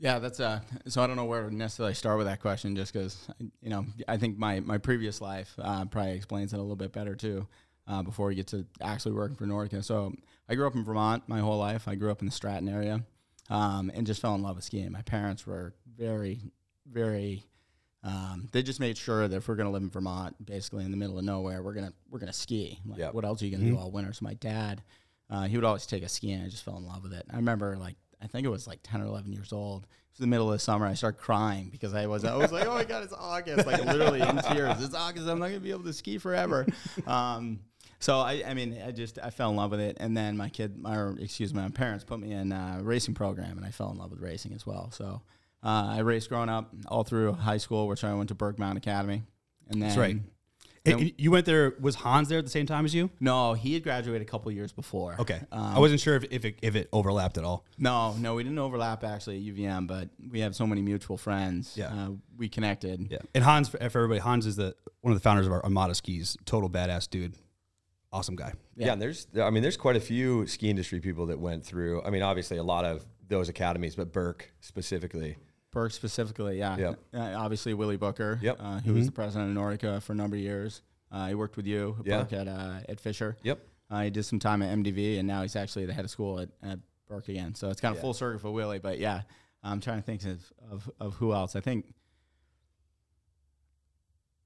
Yeah, 0.00 0.18
that's 0.18 0.40
uh. 0.40 0.60
So 0.88 1.02
I 1.02 1.06
don't 1.06 1.16
know 1.16 1.26
where 1.26 1.48
to 1.48 1.54
necessarily 1.54 1.92
start 1.94 2.16
with 2.16 2.26
that 2.26 2.40
question, 2.40 2.74
just 2.74 2.92
because 2.92 3.28
you 3.60 3.68
know 3.70 3.84
I 4.08 4.16
think 4.16 4.38
my 4.38 4.60
my 4.60 4.78
previous 4.78 5.20
life 5.20 5.54
uh, 5.58 5.84
probably 5.84 6.12
explains 6.12 6.52
it 6.54 6.56
a 6.56 6.60
little 6.62 6.74
bit 6.76 6.92
better 6.92 7.14
too. 7.14 7.46
Uh, 7.86 8.02
before 8.02 8.28
we 8.28 8.34
get 8.34 8.46
to 8.46 8.64
actually 8.80 9.12
working 9.12 9.36
for 9.36 9.46
Nordica, 9.46 9.84
so 9.84 10.14
I 10.48 10.54
grew 10.54 10.66
up 10.66 10.74
in 10.74 10.84
Vermont 10.84 11.24
my 11.28 11.40
whole 11.40 11.58
life. 11.58 11.86
I 11.86 11.96
grew 11.96 12.10
up 12.10 12.20
in 12.20 12.26
the 12.26 12.32
Stratton 12.32 12.68
area, 12.68 13.02
um, 13.50 13.90
and 13.94 14.06
just 14.06 14.20
fell 14.22 14.34
in 14.36 14.42
love 14.42 14.56
with 14.56 14.64
skiing. 14.64 14.90
My 14.92 15.02
parents 15.02 15.46
were 15.46 15.74
very, 15.98 16.40
very. 16.90 17.44
Um, 18.02 18.48
they 18.52 18.62
just 18.62 18.80
made 18.80 18.96
sure 18.96 19.28
that 19.28 19.36
if 19.36 19.48
we're 19.48 19.56
gonna 19.56 19.70
live 19.70 19.82
in 19.82 19.90
Vermont, 19.90 20.34
basically 20.46 20.84
in 20.86 20.90
the 20.92 20.96
middle 20.96 21.18
of 21.18 21.24
nowhere, 21.24 21.62
we're 21.62 21.74
gonna 21.74 21.92
we're 22.08 22.20
gonna 22.20 22.32
ski. 22.32 22.78
Like, 22.86 23.00
Yep. 23.00 23.12
what 23.12 23.24
else 23.26 23.42
are 23.42 23.46
you 23.46 23.50
gonna 23.54 23.68
do 23.68 23.76
all 23.76 23.90
winter? 23.90 24.14
So 24.14 24.24
my 24.24 24.34
dad, 24.34 24.82
uh, 25.28 25.42
he 25.42 25.56
would 25.58 25.64
always 25.64 25.84
take 25.84 26.02
us 26.04 26.12
skiing. 26.14 26.40
I 26.42 26.48
just 26.48 26.64
fell 26.64 26.78
in 26.78 26.86
love 26.86 27.02
with 27.02 27.12
it. 27.12 27.26
I 27.30 27.36
remember 27.36 27.76
like 27.76 27.96
I 28.22 28.26
think 28.26 28.46
it 28.46 28.50
was 28.50 28.66
like 28.66 28.80
ten 28.82 29.00
or 29.00 29.06
eleven 29.06 29.32
years 29.32 29.52
old. 29.52 29.84
It 29.84 30.14
was 30.14 30.20
the 30.20 30.26
middle 30.26 30.48
of 30.48 30.52
the 30.52 30.58
summer. 30.58 30.86
I 30.86 30.94
started 30.94 31.18
crying 31.18 31.68
because 31.70 31.94
I 31.94 32.06
was 32.06 32.24
I 32.24 32.36
was 32.36 32.52
like, 32.52 32.66
oh 32.66 32.74
my 32.74 32.84
god, 32.84 33.02
it's 33.04 33.12
August, 33.12 33.66
like 33.66 33.84
literally 33.84 34.20
in 34.20 34.36
tears. 34.38 34.82
It's 34.82 34.94
August. 34.94 35.26
I'm 35.28 35.38
not 35.38 35.48
gonna 35.48 35.60
be 35.60 35.70
able 35.70 35.84
to 35.84 35.92
ski 35.92 36.18
forever. 36.18 36.66
Um, 37.06 37.60
so 37.98 38.18
I, 38.18 38.42
I 38.46 38.54
mean, 38.54 38.80
I 38.84 38.92
just 38.92 39.18
I 39.22 39.30
fell 39.30 39.50
in 39.50 39.56
love 39.56 39.70
with 39.70 39.80
it, 39.80 39.98
and 40.00 40.16
then 40.16 40.36
my 40.36 40.48
kid, 40.48 40.78
my 40.78 40.96
or 40.96 41.16
excuse 41.20 41.52
me, 41.52 41.60
my 41.60 41.68
parents 41.68 42.02
put 42.02 42.18
me 42.18 42.32
in 42.32 42.50
a 42.50 42.80
racing 42.82 43.14
program, 43.14 43.58
and 43.58 43.66
I 43.66 43.70
fell 43.70 43.90
in 43.90 43.98
love 43.98 44.10
with 44.10 44.20
racing 44.20 44.54
as 44.54 44.66
well. 44.66 44.90
So 44.90 45.22
uh, 45.62 45.88
I 45.90 45.98
raced 45.98 46.30
growing 46.30 46.48
up, 46.48 46.70
all 46.88 47.04
through 47.04 47.32
high 47.32 47.58
school, 47.58 47.86
which 47.88 48.02
I 48.02 48.14
went 48.14 48.30
to 48.30 48.34
Berkmount 48.34 48.78
Academy, 48.78 49.22
and 49.68 49.82
then 49.82 49.88
That's 49.88 49.98
right. 49.98 50.16
And 50.86 51.12
you 51.18 51.30
went 51.30 51.44
there. 51.44 51.74
Was 51.78 51.96
Hans 51.96 52.28
there 52.28 52.38
at 52.38 52.44
the 52.44 52.50
same 52.50 52.64
time 52.66 52.84
as 52.86 52.94
you? 52.94 53.10
No, 53.20 53.52
he 53.52 53.74
had 53.74 53.82
graduated 53.82 54.22
a 54.26 54.30
couple 54.30 54.50
years 54.50 54.72
before. 54.72 55.16
Okay, 55.18 55.40
Um, 55.52 55.76
I 55.76 55.78
wasn't 55.78 56.00
sure 56.00 56.16
if, 56.16 56.24
if 56.30 56.44
it 56.44 56.58
if 56.62 56.74
it 56.74 56.88
overlapped 56.92 57.36
at 57.36 57.44
all. 57.44 57.66
No, 57.76 58.14
no, 58.14 58.34
we 58.34 58.42
didn't 58.44 58.58
overlap 58.58 59.04
actually 59.04 59.36
at 59.36 59.54
UVM, 59.54 59.86
but 59.86 60.08
we 60.30 60.40
have 60.40 60.56
so 60.56 60.66
many 60.66 60.80
mutual 60.80 61.18
friends. 61.18 61.74
Yeah. 61.76 61.88
uh, 61.88 62.10
we 62.38 62.48
connected. 62.48 63.08
Yeah, 63.10 63.18
and 63.34 63.44
Hans 63.44 63.68
for, 63.68 63.76
for 63.90 63.98
everybody, 63.98 64.20
Hans 64.20 64.46
is 64.46 64.56
the 64.56 64.74
one 65.02 65.12
of 65.12 65.18
the 65.18 65.22
founders 65.22 65.46
of 65.46 65.52
our 65.52 65.62
Armada 65.62 65.94
skis. 65.94 66.36
Total 66.46 66.70
badass 66.70 67.10
dude, 67.10 67.34
awesome 68.12 68.36
guy. 68.36 68.54
Yeah. 68.76 68.92
and 68.94 69.02
there's, 69.02 69.26
I 69.38 69.50
mean, 69.50 69.62
there's 69.62 69.76
quite 69.76 69.96
a 69.96 70.00
few 70.00 70.46
ski 70.46 70.70
industry 70.70 71.00
people 71.00 71.26
that 71.26 71.38
went 71.38 71.64
through. 71.64 72.02
I 72.04 72.10
mean, 72.10 72.22
obviously 72.22 72.56
a 72.56 72.62
lot 72.62 72.86
of 72.86 73.04
those 73.28 73.50
academies, 73.50 73.94
but 73.96 74.12
Burke 74.12 74.50
specifically. 74.60 75.36
Burke 75.72 75.92
specifically, 75.92 76.58
yeah. 76.58 76.76
Yep. 76.76 76.98
Uh, 77.14 77.34
obviously, 77.36 77.74
Willie 77.74 77.96
Booker, 77.96 78.38
Yep. 78.42 78.56
uh, 78.60 78.80
who 78.80 78.94
was 78.94 79.06
the 79.06 79.12
president 79.12 79.56
of 79.56 79.62
Nordica 79.62 80.02
for 80.02 80.12
a 80.12 80.16
number 80.16 80.36
of 80.36 80.42
years. 80.42 80.82
Uh, 81.12 81.28
he 81.28 81.34
worked 81.34 81.56
with 81.56 81.66
you, 81.66 81.96
Yeah. 82.04 82.18
Burke, 82.22 82.32
at, 82.32 82.48
uh, 82.48 82.80
at 82.88 82.98
Fischer. 83.00 83.36
Yep. 83.42 83.60
Uh, 83.90 84.02
he 84.02 84.10
did 84.10 84.24
some 84.24 84.38
time 84.38 84.62
at 84.62 84.76
MDV, 84.76 85.18
and 85.18 85.26
now 85.28 85.42
he's 85.42 85.56
actually 85.56 85.86
the 85.86 85.92
head 85.92 86.04
of 86.04 86.10
school 86.10 86.40
at, 86.40 86.48
at 86.62 86.78
Burke 87.08 87.28
again. 87.28 87.54
So 87.54 87.70
it's 87.70 87.80
kind 87.80 87.92
of 87.92 87.96
Yeah. 87.98 88.02
full 88.02 88.14
circle 88.14 88.38
for 88.40 88.50
Willie. 88.50 88.78
But 88.78 88.98
yeah, 88.98 89.22
I'm 89.62 89.80
trying 89.80 89.98
to 89.98 90.02
think 90.02 90.24
of, 90.24 90.52
of, 90.70 90.90
of 91.00 91.14
who 91.14 91.32
else. 91.32 91.54
I 91.56 91.60
think 91.60 91.94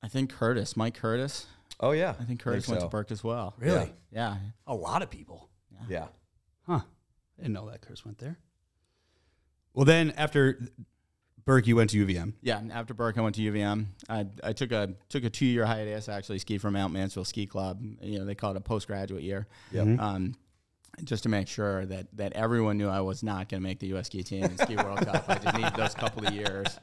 I 0.03 0.09
think 0.09 0.31
Curtis, 0.31 0.77
Mike 0.77 0.95
Curtis. 0.95 1.47
Oh 1.81 1.93
yeah. 1.93 2.15
I 2.21 2.25
think 2.25 2.41
Curtis 2.41 2.69
went 2.69 2.81
so. 2.83 2.87
to 2.87 2.91
Burke 2.91 3.11
as 3.11 3.25
well. 3.25 3.55
Really, 3.59 3.93
Yeah. 4.13 4.37
a 4.67 4.75
lot 4.75 5.03
of 5.03 5.11
people. 5.11 5.49
Yeah. 5.89 6.09
Huh. 6.67 6.81
I 7.39 7.43
didn't 7.43 7.55
know 7.55 7.69
that 7.71 7.81
Chris 7.83 8.05
went 8.05 8.19
there. 8.19 8.39
Well, 9.73 9.85
then 9.85 10.13
after 10.13 10.61
Burke, 11.45 11.67
you 11.67 11.77
went 11.77 11.91
to 11.91 12.07
UVM. 12.07 12.33
Yeah, 12.43 12.59
and 12.59 12.73
after 12.73 12.95
Burke, 12.95 13.19
I 13.19 13.21
went 13.21 13.35
to 13.37 13.43
UVM. 13.43 13.87
I, 14.09 14.27
I 14.43 14.53
took 14.55 14.73
a 14.73 14.95
took 15.09 15.25
a 15.25 15.31
two 15.31 15.45
year 15.47 15.67
hiatus. 15.67 16.09
I 16.09 16.17
actually 16.17 16.39
skied 16.39 16.61
for 16.63 16.71
Mount 16.71 16.93
Mansfield 16.93 17.27
Ski 17.27 17.47
Club. 17.47 17.83
You 18.01 18.19
know, 18.21 18.25
they 18.25 18.35
call 18.35 18.53
it 18.53 18.57
a 18.57 18.61
postgraduate 18.61 19.23
year. 19.23 19.47
Yep. 19.73 19.99
Um, 20.01 20.35
just 21.03 21.25
to 21.25 21.29
make 21.29 21.49
sure 21.49 21.85
that 21.87 22.07
that 22.17 22.33
everyone 22.35 22.79
knew 22.79 22.89
I 22.89 23.01
was 23.01 23.23
not 23.23 23.49
going 23.49 23.61
to 23.61 23.69
make 23.69 23.81
the 23.81 23.89
U.S. 23.89 24.07
ski 24.07 24.23
team 24.23 24.45
in 24.45 24.57
Ski 24.57 24.77
World 24.77 25.01
Cup. 25.05 25.25
I 25.29 25.35
just 25.39 25.57
needed 25.57 25.75
those 25.75 25.95
couple 25.95 26.27
of 26.27 26.33
years. 26.33 26.79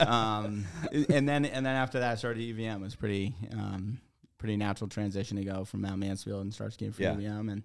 Um, 0.00 0.64
and 1.08 1.28
then 1.28 1.44
and 1.44 1.64
then 1.64 1.74
after 1.76 2.00
that, 2.00 2.12
I 2.12 2.14
started 2.16 2.40
UVM. 2.42 2.76
It 2.76 2.80
was 2.80 2.96
pretty 2.96 3.34
um, 3.52 4.00
pretty 4.38 4.56
natural 4.56 4.88
transition 4.88 5.36
to 5.38 5.44
go 5.44 5.64
from 5.64 5.82
Mount 5.82 5.98
Mansfield 6.00 6.42
and 6.42 6.52
start 6.52 6.72
skiing 6.74 6.92
for 6.92 7.02
Yeah. 7.02 7.14
UVM. 7.14 7.50
And 7.52 7.62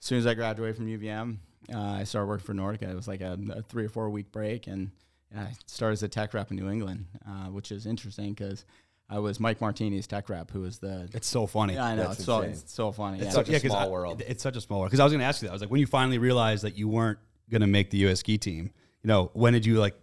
as 0.00 0.06
soon 0.06 0.18
as 0.18 0.26
I 0.26 0.34
graduated 0.34 0.76
from 0.76 0.86
UVM, 0.86 1.36
uh, 1.74 1.78
I 1.78 2.04
started 2.04 2.26
working 2.26 2.46
for 2.46 2.54
Nordica. 2.54 2.90
It 2.90 2.96
was 2.96 3.06
like 3.06 3.20
a, 3.20 3.38
a 3.50 3.62
three 3.62 3.84
or 3.84 3.88
four 3.90 4.08
week 4.10 4.32
break, 4.32 4.66
and 4.66 4.90
I 5.36 5.48
started 5.66 5.94
as 5.94 6.02
a 6.02 6.08
tech 6.08 6.32
rep 6.34 6.50
in 6.50 6.56
New 6.56 6.70
England, 6.70 7.06
uh, 7.26 7.46
which 7.46 7.70
is 7.70 7.86
interesting 7.86 8.32
because 8.32 8.64
I 9.10 9.18
was 9.18 9.40
Mike 9.40 9.60
Martini's 9.60 10.06
tech 10.06 10.28
rep, 10.28 10.50
who 10.50 10.60
was 10.62 10.78
the. 10.78 11.08
It's 11.12 11.28
so 11.28 11.46
funny. 11.46 11.74
Yeah, 11.74 11.84
I 11.84 11.94
know 11.94 12.10
it's 12.10 12.24
so 12.24 12.40
it's 12.40 12.72
so 12.72 12.92
funny. 12.92 13.18
It's 13.18 13.26
yeah. 13.26 13.30
such 13.32 13.48
a 13.48 13.52
'cause 13.52 13.62
small 13.62 13.86
I- 13.86 13.88
world. 13.88 14.22
It's 14.26 14.42
such 14.42 14.56
a 14.56 14.60
small 14.60 14.80
world. 14.80 14.90
Because 14.90 15.00
I 15.00 15.04
was 15.04 15.12
going 15.12 15.20
to 15.20 15.26
ask 15.26 15.42
you 15.42 15.48
that. 15.48 15.52
I 15.52 15.54
was 15.54 15.62
like, 15.62 15.70
when 15.70 15.80
you 15.80 15.86
finally 15.86 16.18
realized 16.18 16.64
that 16.64 16.76
you 16.76 16.88
weren't 16.88 17.18
going 17.50 17.60
to 17.62 17.66
make 17.66 17.90
the 17.90 17.98
U.S. 17.98 18.20
ski 18.20 18.38
team, 18.38 18.70
you 19.02 19.08
know, 19.08 19.30
when 19.34 19.52
did 19.52 19.64
you 19.64 19.78
like 19.78 19.94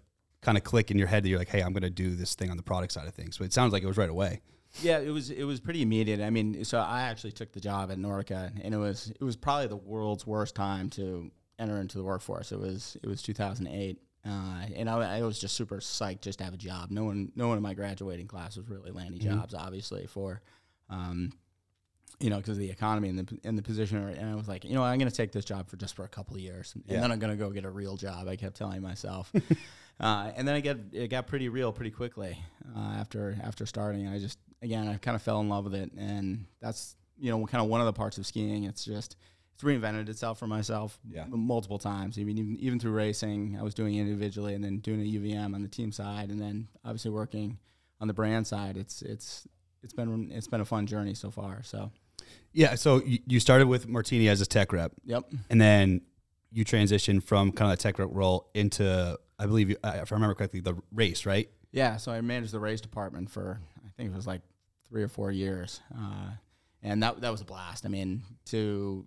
kind 0.41 0.57
of 0.57 0.63
click 0.63 0.91
in 0.91 0.97
your 0.97 1.07
head 1.07 1.23
that 1.23 1.29
you're 1.29 1.39
like, 1.39 1.49
hey, 1.49 1.61
I'm 1.61 1.73
going 1.73 1.83
to 1.83 1.89
do 1.89 2.15
this 2.15 2.35
thing 2.35 2.49
on 2.51 2.57
the 2.57 2.63
product 2.63 2.93
side 2.93 3.07
of 3.07 3.13
things? 3.13 3.37
But 3.37 3.45
it 3.45 3.53
sounds 3.53 3.73
like 3.73 3.83
it 3.83 3.87
was 3.87 3.97
right 3.97 4.09
away. 4.09 4.41
Yeah, 4.81 4.99
it 4.99 5.09
was 5.11 5.29
it 5.29 5.43
was 5.45 5.59
pretty 5.59 5.81
immediate. 5.81 6.19
I 6.19 6.29
mean, 6.29 6.65
so 6.65 6.79
I 6.79 7.03
actually 7.03 7.31
took 7.31 7.51
the 7.53 7.61
job 7.61 7.91
at 7.91 7.97
Nordica, 7.97 8.51
and 8.61 8.73
it 8.73 8.77
was 8.77 9.11
it 9.19 9.23
was 9.23 9.35
probably 9.35 9.67
the 9.67 9.77
world's 9.77 10.27
worst 10.27 10.53
time 10.55 10.89
to 10.91 11.31
enter 11.57 11.79
into 11.79 11.97
the 11.97 12.03
workforce. 12.03 12.51
It 12.51 12.59
was 12.59 12.97
it 13.01 13.07
was 13.07 13.21
2008, 13.21 14.01
uh, 14.25 14.65
and 14.75 14.89
I, 14.89 15.17
I 15.17 15.21
was 15.21 15.39
just 15.39 15.55
super 15.55 15.77
psyched 15.77 16.21
just 16.21 16.39
to 16.39 16.45
have 16.45 16.53
a 16.53 16.57
job. 16.57 16.91
No 16.91 17.03
one 17.05 17.31
no 17.35 17.47
one 17.47 17.57
in 17.57 17.63
my 17.63 17.73
graduating 17.73 18.27
class 18.27 18.57
was 18.57 18.67
really 18.69 18.91
landing 18.91 19.21
jobs, 19.21 19.53
obviously 19.53 20.07
for. 20.07 20.41
Um, 20.89 21.31
you 22.21 22.29
know, 22.29 22.37
because 22.37 22.51
of 22.53 22.59
the 22.59 22.69
economy 22.71 23.09
and 23.09 23.19
the 23.19 23.39
and 23.43 23.57
the 23.57 23.61
position, 23.61 23.97
and 23.97 24.29
I 24.29 24.35
was 24.35 24.47
like, 24.47 24.63
you 24.63 24.73
know, 24.73 24.83
I'm 24.83 24.97
going 24.97 25.09
to 25.11 25.15
take 25.15 25.33
this 25.33 25.43
job 25.43 25.67
for 25.69 25.75
just 25.75 25.95
for 25.97 26.05
a 26.05 26.07
couple 26.07 26.35
of 26.35 26.41
years, 26.41 26.71
and 26.73 26.83
Yeah. 26.87 27.01
then 27.01 27.11
I'm 27.11 27.19
going 27.19 27.31
to 27.31 27.37
go 27.37 27.49
get 27.49 27.65
a 27.65 27.69
real 27.69 27.97
job. 27.97 28.29
I 28.29 28.37
kept 28.37 28.55
telling 28.55 28.81
myself, 28.81 29.29
uh, 29.99 30.31
and 30.35 30.47
then 30.47 30.55
I 30.55 30.61
get 30.61 30.77
it 30.93 31.09
got 31.09 31.27
pretty 31.27 31.49
real 31.49 31.73
pretty 31.73 31.91
quickly 31.91 32.37
uh, 32.73 32.79
after 32.99 33.37
after 33.43 33.65
starting. 33.65 34.05
And 34.05 34.15
I 34.15 34.19
just 34.19 34.39
again 34.61 34.87
I 34.87 34.95
kind 34.95 35.15
of 35.15 35.21
fell 35.23 35.41
in 35.41 35.49
love 35.49 35.65
with 35.65 35.75
it, 35.75 35.91
and 35.97 36.45
that's 36.61 36.95
you 37.19 37.31
know 37.31 37.45
kind 37.47 37.61
of 37.61 37.69
one 37.69 37.81
of 37.81 37.85
the 37.85 37.93
parts 37.93 38.17
of 38.17 38.25
skiing. 38.25 38.63
It's 38.63 38.85
just 38.85 39.17
it's 39.55 39.63
reinvented 39.63 40.07
itself 40.09 40.37
for 40.37 40.47
myself 40.47 40.99
Yeah. 41.09 41.25
multiple 41.29 41.79
times. 41.79 42.19
I 42.19 42.23
mean, 42.23 42.37
even, 42.37 42.57
even 42.59 42.79
through 42.79 42.91
racing, 42.91 43.57
I 43.59 43.63
was 43.63 43.73
doing 43.73 43.95
it 43.95 44.01
individually 44.01 44.53
and 44.53 44.63
then 44.63 44.79
doing 44.79 44.99
a 45.01 45.03
UVM 45.05 45.55
on 45.55 45.61
the 45.61 45.67
team 45.69 45.91
side, 45.91 46.29
and 46.29 46.39
then 46.39 46.67
obviously 46.83 47.11
working 47.11 47.57
on 48.01 48.07
the 48.07 48.13
brand 48.13 48.45
side. 48.45 48.75
It's 48.77 49.01
it's 49.01 49.47
it's 49.81 49.93
been 49.93 50.29
it's 50.31 50.47
been 50.47 50.61
a 50.61 50.65
fun 50.65 50.85
journey 50.87 51.13
so 51.13 51.31
far. 51.31 51.63
So 51.63 51.91
Yeah. 52.51 52.75
So 52.75 53.01
you, 53.05 53.39
started 53.39 53.67
with 53.67 53.87
Martini 53.87 54.27
as 54.29 54.41
a 54.41 54.45
tech 54.45 54.73
rep, 54.73 54.91
yep, 55.05 55.23
and 55.49 55.59
then 55.61 56.01
you 56.51 56.65
transitioned 56.65 57.23
from 57.23 57.51
kind 57.51 57.71
of 57.71 57.77
the 57.77 57.81
tech 57.83 57.97
rep 57.99 58.09
role 58.11 58.49
into, 58.53 59.17
I 59.39 59.45
believe, 59.45 59.69
you, 59.69 59.77
if 59.83 60.11
I 60.11 60.15
remember 60.15 60.33
correctly, 60.35 60.59
the 60.61 60.75
race, 60.93 61.25
right? 61.25 61.49
yeah. 61.71 61.97
So 61.97 62.11
I 62.11 62.19
managed 62.21 62.51
the 62.53 62.59
race 62.59 62.81
department 62.81 63.29
for 63.29 63.59
I 63.85 63.89
think 63.95 64.11
it 64.11 64.15
was 64.15 64.27
like 64.27 64.41
three 64.89 65.03
or 65.03 65.07
four 65.09 65.31
years, 65.31 65.81
uh, 65.97 66.31
and 66.83 67.01
that 67.03 67.21
that 67.21 67.31
was 67.31 67.39
a 67.41 67.45
blast. 67.45 67.85
I 67.85 67.89
mean, 67.89 68.21
to 68.45 69.05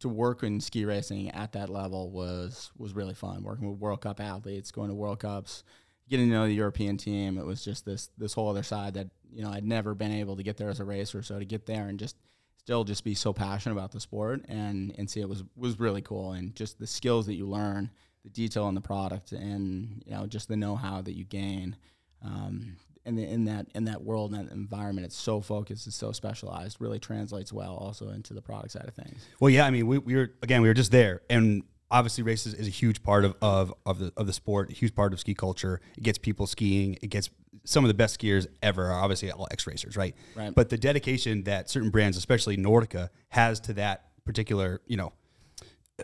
to 0.00 0.08
work 0.08 0.42
in 0.42 0.60
ski 0.60 0.84
racing 0.84 1.30
at 1.30 1.52
that 1.52 1.68
level 1.68 2.10
was 2.10 2.70
was 2.76 2.94
really 2.94 3.14
fun. 3.14 3.42
Working 3.42 3.70
with 3.70 3.78
World 3.78 4.00
Cup 4.00 4.20
athletes, 4.20 4.70
going 4.70 4.88
to 4.88 4.94
World 4.94 5.20
Cups, 5.20 5.62
getting 6.08 6.28
to 6.28 6.34
know 6.34 6.46
the 6.46 6.54
European 6.54 6.96
team. 6.96 7.38
It 7.38 7.46
was 7.46 7.64
just 7.64 7.84
this 7.84 8.10
this 8.18 8.34
whole 8.34 8.48
other 8.48 8.62
side 8.62 8.94
that 8.94 9.08
you 9.30 9.42
know 9.42 9.50
I'd 9.50 9.64
never 9.64 9.94
been 9.94 10.12
able 10.12 10.36
to 10.36 10.42
get 10.42 10.56
there 10.56 10.70
as 10.70 10.80
a 10.80 10.84
racer. 10.84 11.22
So 11.22 11.38
to 11.38 11.44
get 11.44 11.66
there 11.66 11.86
and 11.86 11.98
just 11.98 12.16
still 12.58 12.84
just 12.84 13.04
be 13.04 13.14
so 13.14 13.32
passionate 13.32 13.74
about 13.74 13.92
the 13.92 14.00
sport 14.00 14.44
and 14.48 14.94
and 14.98 15.08
see 15.08 15.20
it 15.20 15.28
was 15.28 15.44
was 15.56 15.78
really 15.78 16.02
cool. 16.02 16.32
And 16.32 16.54
just 16.54 16.78
the 16.78 16.86
skills 16.86 17.26
that 17.26 17.34
you 17.34 17.46
learn, 17.46 17.90
the 18.24 18.30
detail 18.30 18.68
in 18.68 18.74
the 18.74 18.80
product, 18.80 19.32
and 19.32 20.02
you 20.06 20.12
know 20.12 20.26
just 20.26 20.48
the 20.48 20.56
know 20.56 20.76
how 20.76 21.02
that 21.02 21.16
you 21.16 21.24
gain. 21.24 21.76
Um, 22.22 22.76
and 23.04 23.18
the, 23.18 23.24
in 23.24 23.44
that 23.46 23.66
in 23.74 23.84
that 23.84 24.02
world 24.02 24.32
and 24.32 24.48
that 24.48 24.52
environment, 24.52 25.06
it's 25.06 25.16
so 25.16 25.40
focused, 25.40 25.86
it's 25.86 25.96
so 25.96 26.12
specialized. 26.12 26.76
Really 26.80 26.98
translates 26.98 27.52
well 27.52 27.74
also 27.74 28.08
into 28.10 28.34
the 28.34 28.42
product 28.42 28.72
side 28.72 28.86
of 28.86 28.94
things. 28.94 29.26
Well, 29.38 29.50
yeah. 29.50 29.66
I 29.66 29.70
mean, 29.70 29.86
we, 29.86 29.98
we 29.98 30.14
were 30.16 30.32
again, 30.42 30.62
we 30.62 30.68
were 30.68 30.74
just 30.74 30.92
there, 30.92 31.22
and 31.30 31.62
obviously, 31.90 32.22
races 32.22 32.54
is 32.54 32.66
a 32.66 32.70
huge 32.70 33.02
part 33.02 33.24
of, 33.24 33.36
of 33.42 33.74
of 33.86 33.98
the 33.98 34.12
of 34.16 34.26
the 34.26 34.32
sport, 34.32 34.70
a 34.70 34.74
huge 34.74 34.94
part 34.94 35.12
of 35.12 35.20
ski 35.20 35.34
culture. 35.34 35.80
It 35.96 36.02
gets 36.02 36.18
people 36.18 36.46
skiing. 36.46 36.98
It 37.02 37.08
gets 37.08 37.30
some 37.64 37.84
of 37.84 37.88
the 37.88 37.94
best 37.94 38.20
skiers 38.20 38.46
ever. 38.62 38.86
Are 38.86 39.00
obviously 39.02 39.30
all 39.30 39.48
X 39.50 39.66
racers, 39.66 39.96
right? 39.96 40.14
Right. 40.34 40.54
But 40.54 40.68
the 40.68 40.78
dedication 40.78 41.44
that 41.44 41.70
certain 41.70 41.90
brands, 41.90 42.16
especially 42.16 42.56
Nordica, 42.56 43.10
has 43.30 43.60
to 43.60 43.72
that 43.74 44.06
particular, 44.24 44.80
you 44.86 44.96
know, 44.96 45.12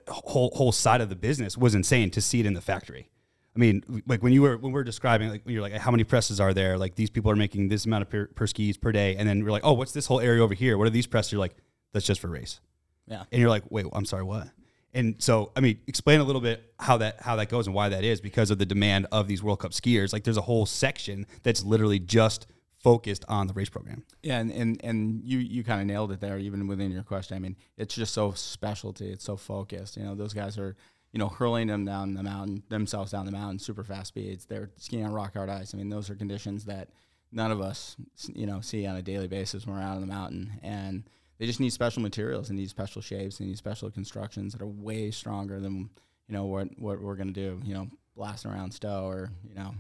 whole 0.08 0.50
whole 0.54 0.72
side 0.72 1.00
of 1.00 1.08
the 1.08 1.16
business 1.16 1.56
was 1.56 1.74
insane 1.74 2.10
to 2.10 2.20
see 2.20 2.40
it 2.40 2.46
in 2.46 2.54
the 2.54 2.60
factory. 2.60 3.10
I 3.56 3.58
mean, 3.58 4.02
like 4.06 4.22
when 4.22 4.32
you 4.32 4.42
were 4.42 4.56
when 4.58 4.72
we 4.72 4.74
were 4.74 4.84
describing, 4.84 5.30
like 5.30 5.42
you're 5.46 5.62
like, 5.62 5.72
how 5.72 5.90
many 5.90 6.04
presses 6.04 6.40
are 6.40 6.52
there? 6.52 6.76
Like 6.76 6.94
these 6.94 7.10
people 7.10 7.30
are 7.30 7.36
making 7.36 7.68
this 7.68 7.86
amount 7.86 8.02
of 8.02 8.10
per, 8.10 8.26
per 8.26 8.46
skis 8.46 8.76
per 8.76 8.92
day, 8.92 9.16
and 9.16 9.26
then 9.28 9.42
we're 9.44 9.50
like, 9.50 9.64
oh, 9.64 9.72
what's 9.72 9.92
this 9.92 10.06
whole 10.06 10.20
area 10.20 10.42
over 10.42 10.54
here? 10.54 10.76
What 10.76 10.86
are 10.86 10.90
these 10.90 11.06
presses? 11.06 11.32
You're 11.32 11.40
like, 11.40 11.56
that's 11.92 12.04
just 12.06 12.20
for 12.20 12.28
race, 12.28 12.60
Yeah. 13.08 13.24
and 13.32 13.40
you're 13.40 13.48
like, 13.50 13.64
wait, 13.70 13.86
I'm 13.92 14.04
sorry, 14.04 14.24
what? 14.24 14.48
And 14.92 15.16
so, 15.18 15.52
I 15.56 15.60
mean, 15.60 15.78
explain 15.86 16.20
a 16.20 16.24
little 16.24 16.40
bit 16.40 16.72
how 16.78 16.98
that 16.98 17.20
how 17.22 17.36
that 17.36 17.48
goes 17.48 17.66
and 17.66 17.74
why 17.74 17.88
that 17.88 18.04
is 18.04 18.20
because 18.20 18.50
of 18.50 18.58
the 18.58 18.66
demand 18.66 19.06
of 19.12 19.26
these 19.28 19.42
World 19.42 19.60
Cup 19.60 19.72
skiers. 19.72 20.12
Like, 20.12 20.24
there's 20.24 20.36
a 20.38 20.42
whole 20.42 20.66
section 20.66 21.26
that's 21.42 21.62
literally 21.64 21.98
just 21.98 22.46
focused 22.82 23.24
on 23.28 23.46
the 23.46 23.52
race 23.52 23.68
program. 23.68 24.04
Yeah, 24.22 24.38
and, 24.38 24.50
and, 24.52 24.80
and 24.84 25.20
you, 25.24 25.38
you 25.38 25.64
kind 25.64 25.80
of 25.80 25.86
nailed 25.88 26.12
it 26.12 26.20
there, 26.20 26.38
even 26.38 26.68
within 26.68 26.92
your 26.92 27.02
question. 27.02 27.36
I 27.36 27.40
mean, 27.40 27.56
it's 27.76 27.94
just 27.94 28.14
so 28.14 28.30
specialty. 28.32 29.10
It's 29.10 29.24
so 29.24 29.36
focused. 29.36 29.96
You 29.96 30.04
know, 30.04 30.14
those 30.14 30.32
guys 30.32 30.56
are, 30.56 30.76
you 31.12 31.18
know, 31.18 31.28
hurling 31.28 31.68
them 31.68 31.84
down 31.84 32.14
the 32.14 32.22
mountain, 32.22 32.62
themselves 32.68 33.12
down 33.12 33.26
the 33.26 33.32
mountain, 33.32 33.58
super 33.58 33.84
fast 33.84 34.08
speeds. 34.08 34.44
They're 34.44 34.70
skiing 34.76 35.04
on 35.04 35.12
rock 35.12 35.34
hard 35.34 35.48
ice. 35.48 35.72
I 35.74 35.78
mean, 35.78 35.88
those 35.88 36.10
are 36.10 36.14
conditions 36.14 36.64
that 36.66 36.88
none 37.32 37.50
of 37.50 37.60
us, 37.60 37.96
you 38.34 38.46
know, 38.46 38.60
see 38.60 38.86
on 38.86 38.96
a 38.96 39.02
daily 39.02 39.28
basis 39.28 39.66
when 39.66 39.76
we're 39.76 39.82
out 39.82 39.96
on 39.96 40.00
the 40.00 40.06
mountain. 40.06 40.52
And 40.62 41.04
they 41.38 41.46
just 41.46 41.60
need 41.60 41.72
special 41.72 42.02
materials 42.02 42.50
and 42.50 42.58
need 42.58 42.70
special 42.70 43.02
shapes 43.02 43.40
and 43.40 43.48
need 43.48 43.58
special 43.58 43.90
constructions 43.90 44.52
that 44.52 44.62
are 44.62 44.66
way 44.66 45.10
stronger 45.10 45.60
than, 45.60 45.90
you 46.28 46.32
know, 46.34 46.44
what, 46.44 46.68
what 46.78 47.00
we're 47.00 47.16
going 47.16 47.32
to 47.32 47.34
do, 47.34 47.60
you 47.64 47.74
know, 47.74 47.88
blasting 48.14 48.50
around 48.50 48.72
Stowe 48.72 49.04
or, 49.06 49.30
you 49.48 49.54
know, 49.54 49.74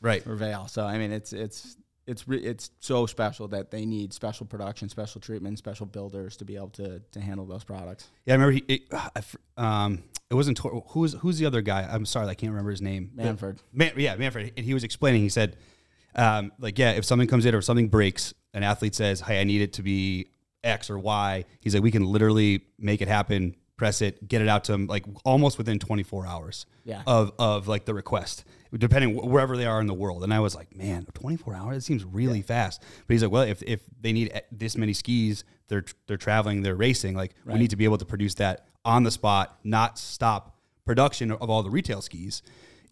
Right. 0.00 0.26
or 0.26 0.34
Vail. 0.36 0.68
So 0.68 0.84
I 0.84 0.98
mean, 0.98 1.10
it's 1.10 1.32
it's 1.32 1.76
it's 2.06 2.28
re- 2.28 2.42
it's 2.42 2.70
so 2.80 3.06
special 3.06 3.48
that 3.48 3.70
they 3.70 3.84
need 3.84 4.12
special 4.12 4.46
production, 4.46 4.88
special 4.88 5.20
treatment, 5.20 5.58
special 5.58 5.86
builders 5.86 6.36
to 6.38 6.44
be 6.44 6.56
able 6.56 6.70
to 6.70 7.00
to 7.12 7.20
handle 7.20 7.46
those 7.46 7.64
products. 7.64 8.08
Yeah, 8.24 8.34
I 8.34 8.36
remember 8.36 8.52
he. 8.52 8.64
It, 8.68 8.94
um, 9.56 10.02
it 10.30 10.34
wasn't 10.34 10.56
Tor- 10.56 10.84
who's 10.88 11.14
who's 11.14 11.38
the 11.38 11.46
other 11.46 11.62
guy? 11.62 11.88
I'm 11.90 12.06
sorry, 12.06 12.26
I 12.28 12.34
can't 12.34 12.50
remember 12.50 12.70
his 12.70 12.82
name. 12.82 13.12
Manford. 13.16 13.58
Man, 13.72 13.92
yeah, 13.96 14.16
Manfred. 14.16 14.52
And 14.56 14.64
he 14.64 14.74
was 14.74 14.84
explaining. 14.84 15.22
He 15.22 15.28
said, 15.28 15.56
um, 16.14 16.52
like, 16.58 16.78
yeah, 16.78 16.92
if 16.92 17.04
something 17.04 17.28
comes 17.28 17.44
in 17.44 17.54
or 17.54 17.62
something 17.62 17.88
breaks, 17.88 18.34
an 18.54 18.62
athlete 18.62 18.94
says, 18.94 19.20
"Hey, 19.20 19.40
I 19.40 19.44
need 19.44 19.62
it 19.62 19.72
to 19.74 19.82
be 19.82 20.28
X 20.64 20.90
or 20.90 20.98
Y." 20.98 21.44
He's 21.60 21.74
like, 21.74 21.82
we 21.82 21.90
can 21.90 22.04
literally 22.04 22.62
make 22.78 23.02
it 23.02 23.08
happen, 23.08 23.54
press 23.76 24.02
it, 24.02 24.26
get 24.26 24.42
it 24.42 24.48
out 24.48 24.64
to 24.64 24.72
him, 24.72 24.86
like 24.86 25.04
almost 25.24 25.58
within 25.58 25.78
24 25.78 26.26
hours. 26.26 26.66
Yeah. 26.84 27.02
Of 27.06 27.32
of 27.38 27.68
like 27.68 27.84
the 27.84 27.94
request, 27.94 28.44
depending 28.76 29.14
wherever 29.14 29.56
they 29.56 29.66
are 29.66 29.80
in 29.80 29.86
the 29.86 29.94
world. 29.94 30.22
And 30.22 30.32
I 30.32 30.40
was 30.40 30.54
like, 30.54 30.74
man, 30.74 31.06
24 31.14 31.54
hours. 31.54 31.76
It 31.78 31.82
seems 31.82 32.04
really 32.04 32.42
fast. 32.42 32.82
But 33.06 33.14
he's 33.14 33.22
like, 33.22 33.32
well, 33.32 33.42
if 33.42 33.62
if 33.62 33.80
they 34.00 34.12
need 34.12 34.40
this 34.50 34.76
many 34.76 34.92
skis, 34.92 35.44
they're 35.68 35.84
they're 36.06 36.16
traveling, 36.16 36.62
they're 36.62 36.74
racing. 36.74 37.14
Like 37.14 37.34
we 37.44 37.54
need 37.54 37.70
to 37.70 37.76
be 37.76 37.84
able 37.84 37.98
to 37.98 38.06
produce 38.06 38.34
that 38.34 38.66
on 38.84 39.02
the 39.02 39.10
spot, 39.10 39.58
not 39.64 39.98
stop 39.98 40.56
production 40.84 41.32
of 41.32 41.50
all 41.50 41.62
the 41.62 41.70
retail 41.70 42.00
skis 42.00 42.42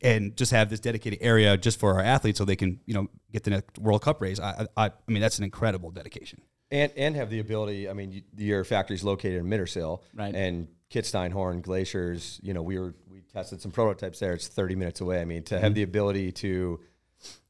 and 0.02 0.36
just 0.36 0.50
have 0.50 0.68
this 0.68 0.80
dedicated 0.80 1.18
area 1.22 1.56
just 1.56 1.78
for 1.78 1.94
our 1.94 2.00
athletes 2.00 2.38
so 2.38 2.44
they 2.44 2.56
can 2.56 2.80
you 2.84 2.94
know 2.94 3.08
get 3.32 3.44
the 3.44 3.50
next 3.50 3.78
World 3.78 4.02
Cup 4.02 4.20
race. 4.20 4.38
I 4.38 4.66
I, 4.76 4.86
I 4.86 4.90
mean 5.08 5.20
that's 5.20 5.38
an 5.38 5.44
incredible 5.44 5.90
dedication. 5.90 6.42
And 6.70 6.92
and 6.96 7.16
have 7.16 7.30
the 7.30 7.40
ability. 7.40 7.88
I 7.88 7.92
mean, 7.92 8.12
you, 8.12 8.22
your 8.36 8.64
factory's 8.64 9.04
located 9.04 9.36
in 9.36 9.46
Mittersill, 9.46 10.00
Right. 10.14 10.34
And 10.34 10.68
Kitzsteinhorn 10.90 11.62
Glaciers. 11.62 12.40
You 12.42 12.54
know, 12.54 12.62
we 12.62 12.78
were 12.78 12.94
we 13.08 13.20
tested 13.32 13.60
some 13.60 13.70
prototypes 13.70 14.18
there. 14.20 14.32
It's 14.32 14.48
30 14.48 14.76
minutes 14.76 15.00
away. 15.00 15.20
I 15.20 15.24
mean, 15.24 15.42
to 15.44 15.58
have 15.58 15.74
the 15.74 15.82
ability 15.82 16.32
to 16.32 16.80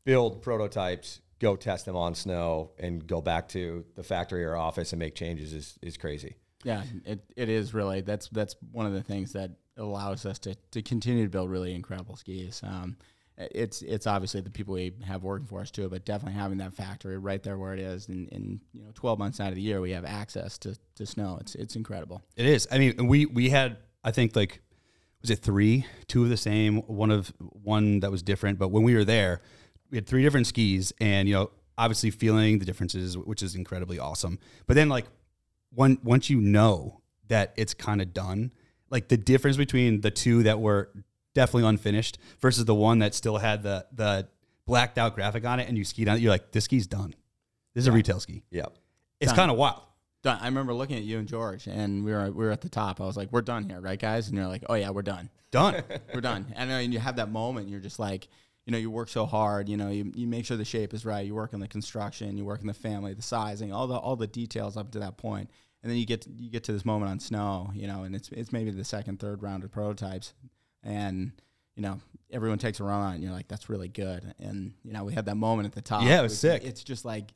build 0.04 0.42
prototypes, 0.42 1.21
go 1.38 1.56
test 1.56 1.87
them 1.87 1.97
on 1.97 2.14
snow, 2.14 2.73
and 2.78 3.06
go 3.06 3.21
back 3.21 3.49
to 3.49 3.85
the 3.94 4.02
factory 4.02 4.44
or 4.44 4.56
office 4.56 4.92
and 4.92 4.99
make 4.99 5.14
changes 5.14 5.52
is 5.52 5.78
is 5.83 5.97
crazy. 5.97 6.37
Yeah, 6.64 6.83
it, 7.04 7.23
it 7.37 7.49
is 7.50 7.75
really 7.75 8.00
that's 8.00 8.28
that's 8.28 8.56
one 8.73 8.87
of 8.87 8.92
the 8.92 9.02
things 9.02 9.33
that 9.35 9.50
allows 9.76 10.25
us 10.25 10.38
to, 10.38 10.54
to 10.71 10.83
continue 10.83 11.25
to 11.25 11.30
build 11.30 11.50
really 11.50 11.75
incredible 11.75 12.16
skis. 12.16 12.62
Um, 12.62 12.97
it's 13.36 13.82
it's 13.82 14.06
obviously 14.06 14.40
the 14.40 14.50
people 14.50 14.74
we 14.74 14.92
have 15.04 15.24
working 15.24 15.46
for 15.46 15.60
us 15.60 15.70
too, 15.70 15.88
but 15.88 16.04
definitely 16.04 16.38
having 16.38 16.58
that 16.58 16.74
factory 16.74 17.18
right 17.18 17.42
there 17.42 17.58
where 17.58 17.72
it 17.72 17.80
is, 17.80 18.08
and 18.08 18.28
in 18.28 18.60
you 18.72 18.82
know 18.84 18.90
twelve 18.94 19.18
months 19.18 19.40
out 19.40 19.48
of 19.48 19.56
the 19.56 19.60
year 19.60 19.80
we 19.80 19.90
have 19.90 20.04
access 20.04 20.56
to, 20.58 20.76
to 20.94 21.04
snow. 21.04 21.38
It's 21.40 21.54
it's 21.56 21.76
incredible. 21.76 22.22
It 22.36 22.46
is. 22.46 22.68
I 22.70 22.78
mean, 22.78 23.08
we 23.08 23.26
we 23.26 23.50
had 23.50 23.78
I 24.04 24.12
think 24.12 24.36
like 24.36 24.60
was 25.20 25.30
it 25.30 25.40
three, 25.40 25.86
two 26.06 26.22
of 26.22 26.28
the 26.28 26.36
same, 26.36 26.78
one 26.82 27.10
of 27.10 27.32
one 27.38 28.00
that 28.00 28.10
was 28.10 28.22
different. 28.22 28.58
But 28.58 28.68
when 28.68 28.82
we 28.82 28.94
were 28.94 29.04
there, 29.04 29.40
we 29.90 29.96
had 29.96 30.06
three 30.06 30.22
different 30.22 30.46
skis, 30.46 30.92
and 31.00 31.28
you 31.28 31.34
know, 31.34 31.50
obviously 31.76 32.10
feeling 32.10 32.58
the 32.58 32.64
differences, 32.64 33.18
which 33.18 33.42
is 33.42 33.54
incredibly 33.54 33.98
awesome. 33.98 34.38
But 34.66 34.74
then 34.74 34.88
like 34.88 35.06
one 35.70 35.98
once 36.04 36.30
you 36.30 36.40
know 36.40 37.00
that 37.28 37.52
it's 37.56 37.74
kind 37.74 38.00
of 38.00 38.12
done, 38.12 38.52
like 38.90 39.08
the 39.08 39.16
difference 39.16 39.56
between 39.56 40.02
the 40.02 40.10
two 40.10 40.44
that 40.44 40.60
were 40.60 40.90
definitely 41.34 41.68
unfinished 41.68 42.18
versus 42.40 42.64
the 42.64 42.74
one 42.74 43.00
that 43.00 43.14
still 43.14 43.38
had 43.38 43.62
the 43.62 43.86
the 43.92 44.28
blacked 44.66 44.98
out 44.98 45.14
graphic 45.14 45.44
on 45.44 45.60
it, 45.60 45.68
and 45.68 45.76
you 45.76 45.84
skied 45.84 46.08
on 46.08 46.16
it, 46.16 46.20
you're 46.20 46.32
like, 46.32 46.52
this 46.52 46.64
ski's 46.64 46.86
done. 46.86 47.14
This 47.74 47.82
is 47.82 47.88
a 47.88 47.92
retail 47.92 48.20
ski. 48.20 48.42
Yeah. 48.50 48.66
It's 49.20 49.32
kind 49.32 49.50
of 49.50 49.56
wild. 49.56 49.82
Done. 50.22 50.38
I 50.40 50.46
remember 50.46 50.72
looking 50.72 50.96
at 50.96 51.02
you 51.02 51.18
and 51.18 51.28
George, 51.28 51.66
and 51.66 52.02
we 52.04 52.12
were 52.12 52.30
we 52.30 52.44
were 52.44 52.50
at 52.50 52.62
the 52.62 52.70
top. 52.70 52.98
I 52.98 53.04
was 53.04 53.16
like, 53.16 53.30
"We're 53.30 53.42
done 53.42 53.68
here, 53.68 53.80
right, 53.80 53.98
guys?" 53.98 54.28
And 54.28 54.38
you're 54.38 54.46
like, 54.46 54.64
"Oh 54.70 54.74
yeah, 54.74 54.88
we're 54.88 55.02
done." 55.02 55.28
Done. 55.50 55.82
we're 56.14 56.22
done. 56.22 56.46
And 56.56 56.70
then 56.70 56.92
you 56.92 56.98
have 56.98 57.16
that 57.16 57.30
moment, 57.30 57.68
you're 57.68 57.80
just 57.80 57.98
like, 57.98 58.28
you 58.66 58.72
know, 58.72 58.78
you 58.78 58.90
work 58.90 59.08
so 59.08 59.26
hard, 59.26 59.68
you 59.68 59.76
know, 59.76 59.90
you, 59.90 60.10
you 60.14 60.26
make 60.26 60.46
sure 60.46 60.56
the 60.56 60.64
shape 60.64 60.94
is 60.94 61.04
right, 61.04 61.26
you 61.26 61.34
work 61.34 61.52
on 61.52 61.60
the 61.60 61.68
construction, 61.68 62.36
you 62.38 62.44
work 62.44 62.60
on 62.60 62.66
the 62.66 62.74
family, 62.74 63.12
the 63.12 63.22
sizing, 63.22 63.72
all 63.72 63.86
the 63.86 63.96
all 63.96 64.16
the 64.16 64.26
details 64.26 64.76
up 64.76 64.90
to 64.92 64.98
that 65.00 65.18
point. 65.18 65.50
And 65.82 65.90
then 65.90 65.98
you 65.98 66.06
get 66.06 66.22
to, 66.22 66.30
you 66.30 66.50
get 66.50 66.64
to 66.64 66.72
this 66.72 66.86
moment 66.86 67.10
on 67.10 67.20
snow, 67.20 67.70
you 67.74 67.86
know, 67.86 68.04
and 68.04 68.16
it's 68.16 68.30
it's 68.30 68.50
maybe 68.50 68.70
the 68.70 68.84
second, 68.84 69.20
third 69.20 69.42
round 69.42 69.62
of 69.62 69.70
prototypes. 69.70 70.32
And 70.84 71.32
you 71.74 71.82
know, 71.82 71.98
everyone 72.30 72.58
takes 72.58 72.78
a 72.78 72.84
run 72.84 73.00
on 73.00 73.12
it 73.12 73.14
and 73.16 73.24
you're 73.24 73.32
like, 73.32 73.48
that's 73.48 73.68
really 73.68 73.88
good. 73.88 74.34
And 74.38 74.74
you 74.84 74.92
know, 74.92 75.04
we 75.04 75.12
had 75.12 75.26
that 75.26 75.36
moment 75.36 75.66
at 75.66 75.72
the 75.72 75.82
top. 75.82 76.04
Yeah, 76.04 76.20
it 76.20 76.22
was 76.22 76.38
sick. 76.38 76.64
It's 76.64 76.84
just 76.84 77.04
like 77.04 77.32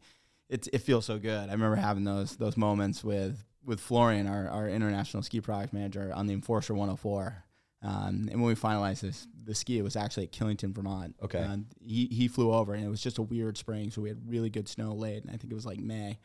it's 0.48 0.68
it 0.68 0.78
feels 0.78 1.04
so 1.04 1.18
good. 1.18 1.48
I 1.48 1.52
remember 1.52 1.76
having 1.76 2.04
those 2.04 2.36
those 2.36 2.56
moments 2.56 3.02
with 3.02 3.44
with 3.64 3.80
Florian, 3.80 4.26
our, 4.26 4.48
our 4.48 4.68
international 4.68 5.22
ski 5.22 5.40
product 5.40 5.72
manager, 5.72 6.10
on 6.14 6.26
the 6.26 6.32
Enforcer 6.32 6.74
104. 6.74 7.44
Um, 7.82 8.28
and 8.32 8.40
when 8.40 8.44
we 8.44 8.54
finalized 8.54 9.00
this, 9.02 9.26
the 9.44 9.54
ski, 9.54 9.78
it 9.78 9.82
was 9.82 9.94
actually 9.94 10.24
at 10.24 10.32
Killington, 10.32 10.74
Vermont. 10.74 11.14
Okay. 11.22 11.38
And 11.38 11.66
he, 11.84 12.06
he 12.06 12.28
flew 12.28 12.52
over, 12.52 12.72
and 12.72 12.84
it 12.84 12.88
was 12.88 13.02
just 13.02 13.18
a 13.18 13.22
weird 13.22 13.58
spring, 13.58 13.90
so 13.90 14.00
we 14.00 14.08
had 14.08 14.18
really 14.26 14.50
good 14.50 14.68
snow 14.68 14.94
late, 14.94 15.22
and 15.22 15.30
I 15.30 15.36
think 15.36 15.52
it 15.52 15.54
was 15.54 15.66
like 15.66 15.78
May. 15.78 16.18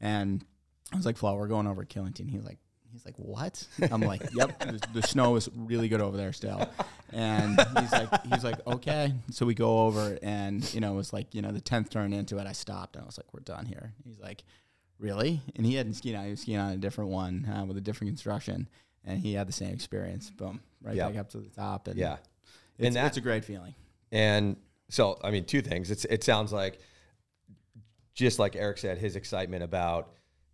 And 0.00 0.44
I 0.92 0.96
was 0.96 1.04
like, 1.04 1.16
Flo, 1.16 1.34
we're 1.34 1.48
going 1.48 1.66
over 1.66 1.84
to 1.84 1.98
Killington. 2.00 2.30
He's 2.30 2.44
like, 2.44 2.58
he's 2.94 3.04
like, 3.04 3.16
what? 3.16 3.66
I'm 3.90 4.00
like, 4.00 4.22
yep, 4.34 4.58
the, 4.60 4.80
the 4.94 5.02
snow 5.02 5.36
is 5.36 5.48
really 5.54 5.88
good 5.88 6.00
over 6.00 6.16
there 6.16 6.32
still. 6.32 6.66
And 7.12 7.60
he's 7.78 7.92
like, 7.92 8.26
he's 8.26 8.44
like, 8.44 8.66
okay. 8.66 9.12
So 9.30 9.44
we 9.46 9.54
go 9.54 9.80
over, 9.86 10.18
and 10.22 10.72
you 10.74 10.80
know, 10.80 10.94
it 10.94 10.96
was 10.96 11.12
like, 11.12 11.34
you 11.34 11.42
know, 11.42 11.52
the 11.52 11.60
tenth 11.60 11.90
turn 11.90 12.12
into 12.12 12.38
it, 12.38 12.46
I 12.46 12.52
stopped, 12.52 12.96
and 12.96 13.02
I 13.02 13.06
was 13.06 13.18
like, 13.18 13.32
we're 13.34 13.40
done 13.40 13.66
here. 13.66 13.92
He's 14.04 14.18
like, 14.18 14.42
really? 14.98 15.40
And 15.56 15.66
he 15.66 15.74
hadn't 15.74 15.94
skied 15.94 16.14
on; 16.14 16.24
he 16.24 16.30
was 16.30 16.40
skiing 16.40 16.58
on 16.58 16.72
a 16.72 16.76
different 16.76 17.10
one 17.10 17.46
uh, 17.46 17.64
with 17.66 17.76
a 17.76 17.80
different 17.80 18.10
construction. 18.10 18.68
and 19.04 19.18
he 19.20 19.34
had 19.34 19.46
the 19.46 19.52
same 19.52 19.74
experience. 19.74 20.30
Boom, 20.30 20.60
right 20.82 20.96
Yeah. 20.96 21.08
back 21.08 21.18
up 21.18 21.30
to 21.30 21.38
the 21.38 21.50
top, 21.50 21.88
and 21.88 21.98
Yeah. 21.98 22.14
it's, 22.78 22.86
And 22.86 22.96
that- 22.96 23.08
it's 23.08 23.16
a 23.18 23.20
great 23.20 23.44
feeling. 23.44 23.74
And 24.12 24.56
so, 24.88 25.18
I 25.22 25.30
mean, 25.30 25.44
two 25.44 25.60
things. 25.62 25.90
It's 25.90 26.04
it 26.06 26.24
sounds 26.24 26.52
like 26.52 26.78
just 28.14 28.38
like 28.38 28.54
Eric 28.56 28.78
said, 28.78 28.98
his 28.98 29.16
excitement 29.16 29.62
about 29.62 30.12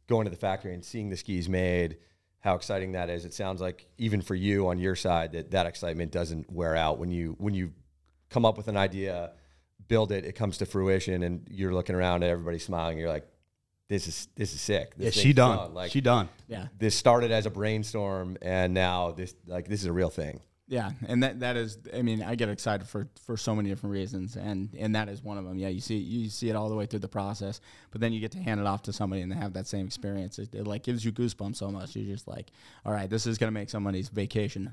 going 0.09 0.25
to 0.25 0.31
the 0.31 0.37
factory 0.37 0.73
and 0.75 0.85
seeing 0.85 1.11
the 1.11 1.17
skis 1.17 1.49
made, 1.49 1.99
how 2.41 2.55
exciting 2.55 2.93
that 2.93 3.11
is. 3.11 3.25
It 3.25 3.35
sounds 3.35 3.61
like 3.61 3.87
even 3.99 4.23
for 4.23 4.35
you 4.35 4.69
on 4.69 4.79
your 4.79 4.97
side 4.97 5.33
that 5.33 5.51
that 5.53 5.67
excitement 5.67 6.11
doesn't 6.11 6.51
wear 6.51 6.75
out 6.75 6.99
when 6.99 7.11
you 7.11 7.37
when 7.39 7.55
you 7.55 7.73
come 8.31 8.45
up 8.45 8.57
with 8.57 8.69
an 8.69 8.77
idea, 8.77 9.33
build 9.89 10.11
it, 10.13 10.25
it 10.25 10.33
comes 10.33 10.59
to 10.59 10.67
fruition, 10.67 11.23
and 11.23 11.47
you're 11.51 11.75
looking 11.75 11.95
around 11.95 12.23
at 12.23 12.31
everybody 12.31 12.59
smiling. 12.59 12.99
You're 12.99 13.09
like, 13.09 13.29
this 13.89 14.07
is 14.07 14.29
this 14.37 14.55
is 14.55 14.61
sick. 14.61 14.93
Yeah, 14.97 15.11
she 15.11 15.21
thing's 15.21 15.35
done. 15.35 15.75
Like 15.75 15.91
she 15.91 16.01
done. 16.01 16.29
Yeah, 16.49 16.69
this 16.79 16.95
started 16.95 17.31
as 17.31 17.45
a 17.47 17.51
brainstorm, 17.51 18.39
and 18.41 18.73
now 18.73 19.11
this 19.11 19.35
like 19.47 19.69
this 19.69 19.81
is 19.81 19.87
a 19.87 19.93
real 19.93 20.11
thing. 20.11 20.41
Yeah, 20.71 20.93
and 21.09 21.25
that 21.25 21.41
that 21.41 21.57
is. 21.57 21.79
I 21.93 22.03
mean, 22.03 22.23
I 22.23 22.37
get 22.37 22.49
excited 22.49 22.87
for 22.87 23.09
for 23.27 23.37
so 23.37 23.57
many 23.57 23.69
different 23.69 23.93
reasons, 23.93 24.37
and 24.37 24.73
and 24.79 24.95
that 24.95 25.09
is 25.09 25.21
one 25.21 25.37
of 25.37 25.45
them. 25.45 25.59
Yeah, 25.59 25.67
you 25.67 25.81
see 25.81 25.97
you 25.97 26.31
see 26.31 26.49
it 26.49 26.55
all 26.55 26.69
the 26.69 26.77
way 26.77 26.87
through 26.87 27.01
the 27.01 27.09
process, 27.09 27.61
but 27.91 28.01
then 28.01 28.13
you 28.13 28.21
get 28.21 28.31
to 28.33 28.39
hand 28.39 28.61
it 28.61 28.67
off 28.67 28.83
to 28.83 28.93
somebody 28.93 29.21
and 29.21 29.33
they 29.33 29.37
have 29.37 29.55
that 29.55 29.67
same 29.67 29.85
experience. 29.85 30.39
It, 30.39 30.55
it 30.55 30.69
like 30.69 30.85
gives 30.85 31.05
you 31.05 31.11
goosebumps 31.11 31.57
so 31.57 31.73
much. 31.73 31.97
You're 31.97 32.15
just 32.15 32.29
like, 32.29 32.53
all 32.87 32.93
right, 32.93 33.11
this 33.11 33.27
is 33.27 33.37
gonna 33.37 33.51
make 33.51 33.69
somebody's 33.69 34.09
vacation 34.11 34.73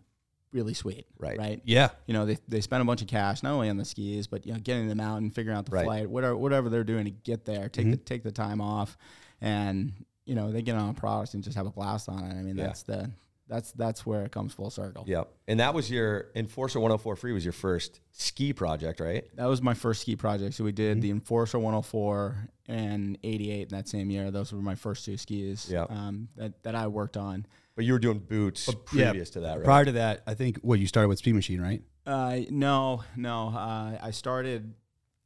really 0.51 0.75
sweet. 0.75 1.07
Right. 1.17 1.37
Right. 1.37 1.61
Yeah. 1.65 1.89
you 2.05 2.13
know, 2.13 2.27
they, 2.27 2.37
they 2.47 2.61
spend 2.61 2.81
a 2.81 2.85
bunch 2.85 3.01
of 3.01 3.07
cash 3.07 3.41
not 3.41 3.53
only 3.53 3.69
on 3.69 3.77
the 3.77 3.85
skis, 3.85 4.27
but 4.27 4.45
you 4.45 4.53
know, 4.53 4.59
getting 4.59 4.87
them 4.87 4.99
out 4.99 5.17
and 5.17 5.33
figuring 5.33 5.57
out 5.57 5.65
the 5.65 5.71
Right. 5.71 5.85
flight, 5.85 6.09
whatever 6.09 6.37
whatever 6.37 6.69
they're 6.69 6.83
doing 6.83 7.05
to 7.05 7.11
get 7.11 7.43
there, 7.43 7.69
take 7.69 7.85
mm-hmm. 7.85 7.91
the 7.91 7.97
take 7.97 8.21
the 8.21 8.31
time 8.31 8.61
off, 8.61 8.97
and 9.41 9.93
you 10.25 10.35
know 10.35 10.51
they 10.51 10.61
get 10.61 10.75
on 10.75 10.89
a 10.89 10.93
product 10.93 11.33
and 11.33 11.43
just 11.43 11.57
have 11.57 11.65
a 11.65 11.71
blast 11.71 12.07
on 12.07 12.23
it. 12.23 12.37
I 12.37 12.43
mean, 12.43 12.55
Yeah. 12.55 12.67
that's 12.67 12.83
the 12.83 13.09
that's 13.47 13.71
that's 13.73 14.05
where 14.05 14.23
it 14.25 14.31
comes 14.31 14.53
full 14.53 14.69
circle. 14.69 15.03
Yep. 15.07 15.31
And 15.47 15.59
that 15.59 15.73
was 15.73 15.89
your 15.89 16.27
Enforcer 16.35 16.79
104 16.79 17.15
Free 17.15 17.31
was 17.33 17.45
your 17.45 17.53
first 17.53 17.99
ski 18.11 18.53
project, 18.53 18.99
right? 18.99 19.25
That 19.35 19.45
was 19.45 19.61
my 19.61 19.73
first 19.73 20.01
ski 20.01 20.15
project. 20.15 20.55
So 20.55 20.63
we 20.63 20.71
did 20.71 21.01
the 21.01 21.11
Enforcer 21.11 21.57
104 21.59 22.49
and 22.67 23.17
88 23.23 23.61
in 23.71 23.77
that 23.77 23.87
same 23.87 24.09
year. 24.09 24.31
Those 24.31 24.51
were 24.51 24.61
my 24.61 24.75
first 24.75 25.05
two 25.05 25.17
skis 25.17 25.69
Yeah. 25.69 25.85
um, 25.89 26.29
that 26.35 26.63
that 26.63 26.75
I 26.75 26.87
worked 26.87 27.17
on. 27.17 27.45
But 27.75 27.85
you 27.85 27.93
were 27.93 27.99
doing 27.99 28.19
boots 28.19 28.67
yeah, 28.67 28.73
previous 29.11 29.29
to 29.31 29.41
that, 29.41 29.57
right? 29.57 29.63
Prior 29.63 29.85
to 29.85 29.91
that, 29.93 30.23
I 30.25 30.33
think 30.33 30.57
what 30.61 30.79
you 30.79 30.87
started 30.87 31.09
with 31.09 31.19
Speed 31.19 31.35
Machine, 31.35 31.61
right? 31.61 31.81
Uh, 32.07 32.39
no, 32.49 33.03
no. 33.15 33.49
Uh, 33.49 33.97
I 34.01 34.11
started. 34.11 34.73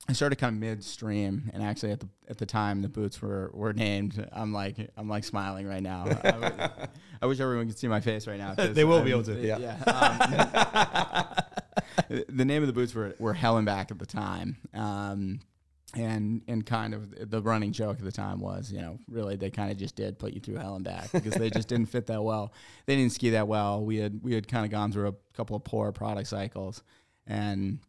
I 0.09 0.13
started 0.13 0.37
kind 0.37 0.55
of 0.55 0.59
midstream, 0.59 1.49
and 1.53 1.63
actually 1.63 1.91
at 1.91 1.99
the 1.99 2.09
at 2.29 2.37
the 2.37 2.45
time 2.45 2.81
the 2.81 2.89
boots 2.89 3.21
were, 3.21 3.51
were 3.53 3.71
named. 3.71 4.27
I'm 4.33 4.51
like 4.51 4.75
I'm 4.97 5.07
like 5.07 5.23
smiling 5.23 5.67
right 5.67 5.83
now. 5.83 6.05
I, 6.05 6.13
w- 6.31 6.69
I 7.21 7.25
wish 7.27 7.39
everyone 7.39 7.67
could 7.67 7.77
see 7.77 7.87
my 7.87 8.01
face 8.01 8.25
right 8.27 8.39
now. 8.39 8.55
They 8.55 8.83
will 8.83 8.95
I'm- 8.97 9.05
be 9.05 9.11
able 9.11 9.23
to. 9.23 9.35
Yeah. 9.39 9.77
um, 9.85 11.25
the 12.29 12.45
name 12.45 12.63
of 12.63 12.67
the 12.67 12.73
boots 12.73 12.93
were 12.93 13.15
were 13.19 13.33
Hellenback 13.33 13.91
at 13.91 13.99
the 13.99 14.05
time. 14.05 14.57
Um, 14.73 15.39
and 15.93 16.41
and 16.47 16.65
kind 16.65 16.93
of 16.93 17.29
the 17.29 17.41
running 17.41 17.73
joke 17.73 17.97
at 17.99 18.05
the 18.05 18.13
time 18.13 18.39
was, 18.39 18.71
you 18.71 18.79
know, 18.81 18.97
really 19.09 19.35
they 19.35 19.49
kind 19.49 19.71
of 19.71 19.77
just 19.77 19.95
did 19.95 20.17
put 20.19 20.33
you 20.33 20.39
through 20.39 20.55
hell 20.55 20.75
and 20.75 20.85
back 20.85 21.11
because 21.11 21.33
they 21.33 21.49
just 21.49 21.67
didn't 21.67 21.87
fit 21.89 22.07
that 22.07 22.23
well. 22.23 22.53
They 22.85 22.95
didn't 22.95 23.11
ski 23.11 23.31
that 23.31 23.47
well. 23.47 23.83
We 23.83 23.97
had 23.97 24.21
we 24.23 24.33
had 24.33 24.47
kind 24.47 24.63
of 24.65 24.71
gone 24.71 24.91
through 24.93 25.09
a 25.09 25.13
couple 25.35 25.55
of 25.57 25.63
poor 25.65 25.91
product 25.91 26.29
cycles, 26.29 26.81
and 27.27 27.79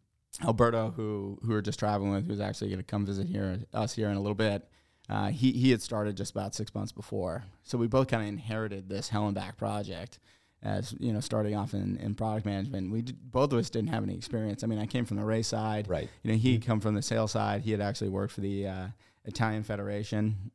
Alberto, 0.43 0.91
who 0.95 1.37
who 1.43 1.49
we're 1.49 1.61
just 1.61 1.79
traveling 1.79 2.11
with, 2.11 2.27
who's 2.27 2.39
actually 2.39 2.69
going 2.69 2.79
to 2.79 2.83
come 2.83 3.05
visit 3.05 3.27
here 3.27 3.59
us 3.73 3.93
here 3.93 4.09
in 4.09 4.15
a 4.17 4.21
little 4.21 4.35
bit. 4.35 4.67
Uh, 5.09 5.27
he 5.27 5.51
he 5.51 5.71
had 5.71 5.81
started 5.81 6.15
just 6.17 6.31
about 6.31 6.55
six 6.55 6.73
months 6.73 6.91
before, 6.91 7.43
so 7.63 7.77
we 7.77 7.87
both 7.87 8.07
kind 8.07 8.23
of 8.23 8.29
inherited 8.29 8.89
this 8.89 9.09
hell 9.09 9.25
and 9.27 9.35
back 9.35 9.57
project 9.57 10.19
as 10.63 10.95
you 10.99 11.11
know, 11.11 11.19
starting 11.19 11.55
off 11.57 11.73
in, 11.73 11.97
in 11.97 12.15
product 12.15 12.45
management. 12.45 12.89
We 12.89 13.01
did, 13.01 13.31
both 13.31 13.51
of 13.51 13.59
us 13.59 13.69
didn't 13.69 13.89
have 13.89 14.01
any 14.01 14.15
experience. 14.15 14.63
I 14.63 14.67
mean, 14.67 14.79
I 14.79 14.85
came 14.85 15.03
from 15.03 15.17
the 15.17 15.25
race 15.25 15.47
side, 15.49 15.89
Right. 15.89 16.09
you 16.23 16.31
know, 16.31 16.37
he'd 16.37 16.65
come 16.65 16.79
from 16.79 16.95
the 16.95 17.01
sales 17.01 17.33
side. 17.33 17.63
He 17.63 17.71
had 17.71 17.81
actually 17.81 18.09
worked 18.11 18.31
for 18.31 18.39
the 18.39 18.67
uh, 18.67 18.87
Italian 19.25 19.63
Federation. 19.63 20.51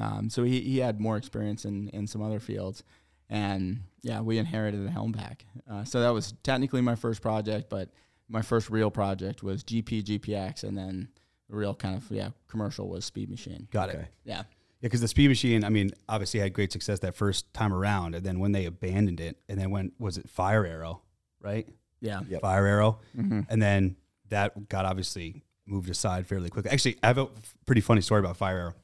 Um, 0.00 0.30
so 0.30 0.42
he, 0.42 0.62
he 0.62 0.78
had 0.78 1.00
more 1.00 1.18
experience 1.18 1.66
in, 1.66 1.90
in 1.90 2.06
some 2.06 2.22
other 2.22 2.40
fields. 2.40 2.82
And 3.28 3.82
yeah, 4.02 4.22
we 4.22 4.38
inherited 4.38 4.86
the 4.86 4.90
Helmback. 4.90 5.40
Uh, 5.70 5.84
so 5.84 6.00
that 6.00 6.14
was 6.14 6.32
technically 6.42 6.80
my 6.80 6.94
first 6.94 7.20
project, 7.20 7.68
but 7.68 7.90
my 8.32 8.42
first 8.42 8.70
real 8.70 8.90
project 8.90 9.42
was 9.42 9.62
GP, 9.62 10.02
GPX, 10.04 10.64
and 10.64 10.76
then 10.76 11.08
the 11.48 11.56
real 11.56 11.74
kind 11.74 11.96
of, 11.96 12.10
yeah, 12.10 12.30
commercial 12.48 12.88
was 12.88 13.04
Speed 13.04 13.28
Machine. 13.30 13.68
Got 13.70 13.90
Okay. 13.90 13.98
it. 14.00 14.06
Yeah. 14.24 14.36
Yeah, 14.80 14.86
because 14.88 15.00
the 15.00 15.08
Speed 15.08 15.28
Machine, 15.28 15.62
I 15.64 15.68
mean, 15.68 15.92
obviously 16.08 16.40
had 16.40 16.52
great 16.52 16.72
success 16.72 16.98
that 17.00 17.14
first 17.14 17.52
time 17.54 17.72
around, 17.72 18.14
and 18.16 18.24
then 18.26 18.40
when 18.40 18.50
they 18.52 18.64
abandoned 18.64 19.20
it, 19.20 19.36
and 19.48 19.60
then 19.60 19.70
when 19.70 19.92
was 19.98 20.18
it 20.18 20.28
Fire 20.28 20.66
Arrow, 20.66 21.02
right? 21.40 21.68
Yeah. 22.00 22.22
Yep. 22.28 22.40
Fire 22.40 22.66
Arrow, 22.66 22.98
Mhm. 23.16 23.46
and 23.48 23.62
then 23.62 23.96
that 24.30 24.68
got 24.68 24.84
obviously 24.86 25.42
moved 25.66 25.88
aside 25.90 26.26
fairly 26.26 26.48
quickly. 26.48 26.70
Actually, 26.72 26.96
I 27.02 27.06
have 27.08 27.18
a 27.18 27.28
pretty 27.66 27.80
funny 27.80 28.00
story 28.00 28.18
about 28.20 28.36
Fire 28.36 28.58
Arrow. 28.58 28.74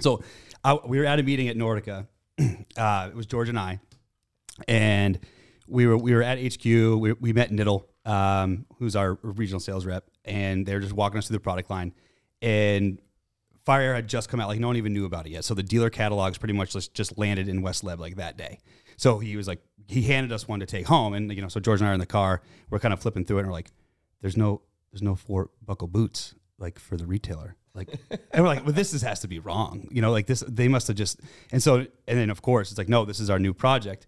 So 0.00 0.22
I, 0.62 0.74
we 0.84 0.98
were 0.98 1.06
at 1.06 1.18
a 1.18 1.22
meeting 1.22 1.48
at 1.48 1.56
Nordica. 1.56 2.06
Uh, 2.76 3.08
it 3.10 3.14
was 3.16 3.26
George 3.26 3.48
and 3.48 3.58
I, 3.58 3.80
and 4.68 5.18
we 5.66 5.86
were 5.86 5.96
we 5.98 6.12
were 6.14 6.22
at 6.22 6.38
HQ. 6.38 6.64
We, 6.64 7.12
we 7.12 7.32
met 7.32 7.50
Niddle, 7.50 7.84
um, 8.04 8.66
who's 8.78 8.96
our 8.96 9.18
regional 9.22 9.60
sales 9.60 9.86
rep, 9.86 10.10
and 10.24 10.66
they're 10.66 10.80
just 10.80 10.92
walking 10.92 11.18
us 11.18 11.28
through 11.28 11.36
the 11.36 11.40
product 11.40 11.70
line. 11.70 11.92
And 12.42 13.00
Fire 13.64 13.82
Arrow 13.82 13.96
had 13.96 14.08
just 14.08 14.28
come 14.28 14.40
out, 14.40 14.48
like 14.48 14.60
no 14.60 14.66
one 14.66 14.76
even 14.76 14.92
knew 14.92 15.04
about 15.04 15.26
it 15.26 15.30
yet. 15.30 15.44
So 15.44 15.54
the 15.54 15.62
dealer 15.62 15.90
catalogs 15.90 16.38
pretty 16.38 16.54
much 16.54 16.72
just, 16.72 16.94
just 16.94 17.18
landed 17.18 17.48
in 17.48 17.62
West 17.62 17.84
Leb 17.84 17.98
like 17.98 18.16
that 18.16 18.36
day. 18.36 18.58
So 18.96 19.18
he 19.18 19.36
was 19.36 19.46
like, 19.46 19.60
he 19.86 20.02
handed 20.02 20.32
us 20.32 20.46
one 20.46 20.60
to 20.60 20.66
take 20.66 20.86
home, 20.86 21.14
and 21.14 21.32
you 21.32 21.42
know, 21.42 21.48
so 21.48 21.60
George 21.60 21.80
and 21.80 21.88
I 21.88 21.90
are 21.90 21.94
in 21.94 22.00
the 22.00 22.06
car, 22.06 22.42
we're 22.70 22.78
kind 22.78 22.94
of 22.94 23.00
flipping 23.00 23.24
through 23.24 23.38
it, 23.38 23.40
and 23.40 23.48
we're 23.48 23.54
like, 23.54 23.70
there's 24.20 24.36
no 24.36 24.62
there's 24.92 25.02
no 25.02 25.14
four 25.14 25.50
buckle 25.64 25.88
boots 25.88 26.34
like 26.58 26.78
for 26.78 26.96
the 26.96 27.06
retailer. 27.06 27.56
Like, 27.74 27.88
and 28.10 28.42
we're 28.42 28.48
like, 28.48 28.64
well, 28.64 28.74
this 28.74 28.92
is, 28.92 29.02
has 29.02 29.20
to 29.20 29.28
be 29.28 29.38
wrong. 29.38 29.88
You 29.90 30.02
know, 30.02 30.10
like 30.10 30.26
this, 30.26 30.44
they 30.46 30.68
must 30.68 30.88
have 30.88 30.96
just, 30.96 31.20
and 31.52 31.62
so, 31.62 31.86
and 32.06 32.18
then 32.18 32.30
of 32.30 32.42
course 32.42 32.70
it's 32.70 32.78
like, 32.78 32.88
no, 32.88 33.04
this 33.04 33.20
is 33.20 33.30
our 33.30 33.38
new 33.38 33.54
project. 33.54 34.06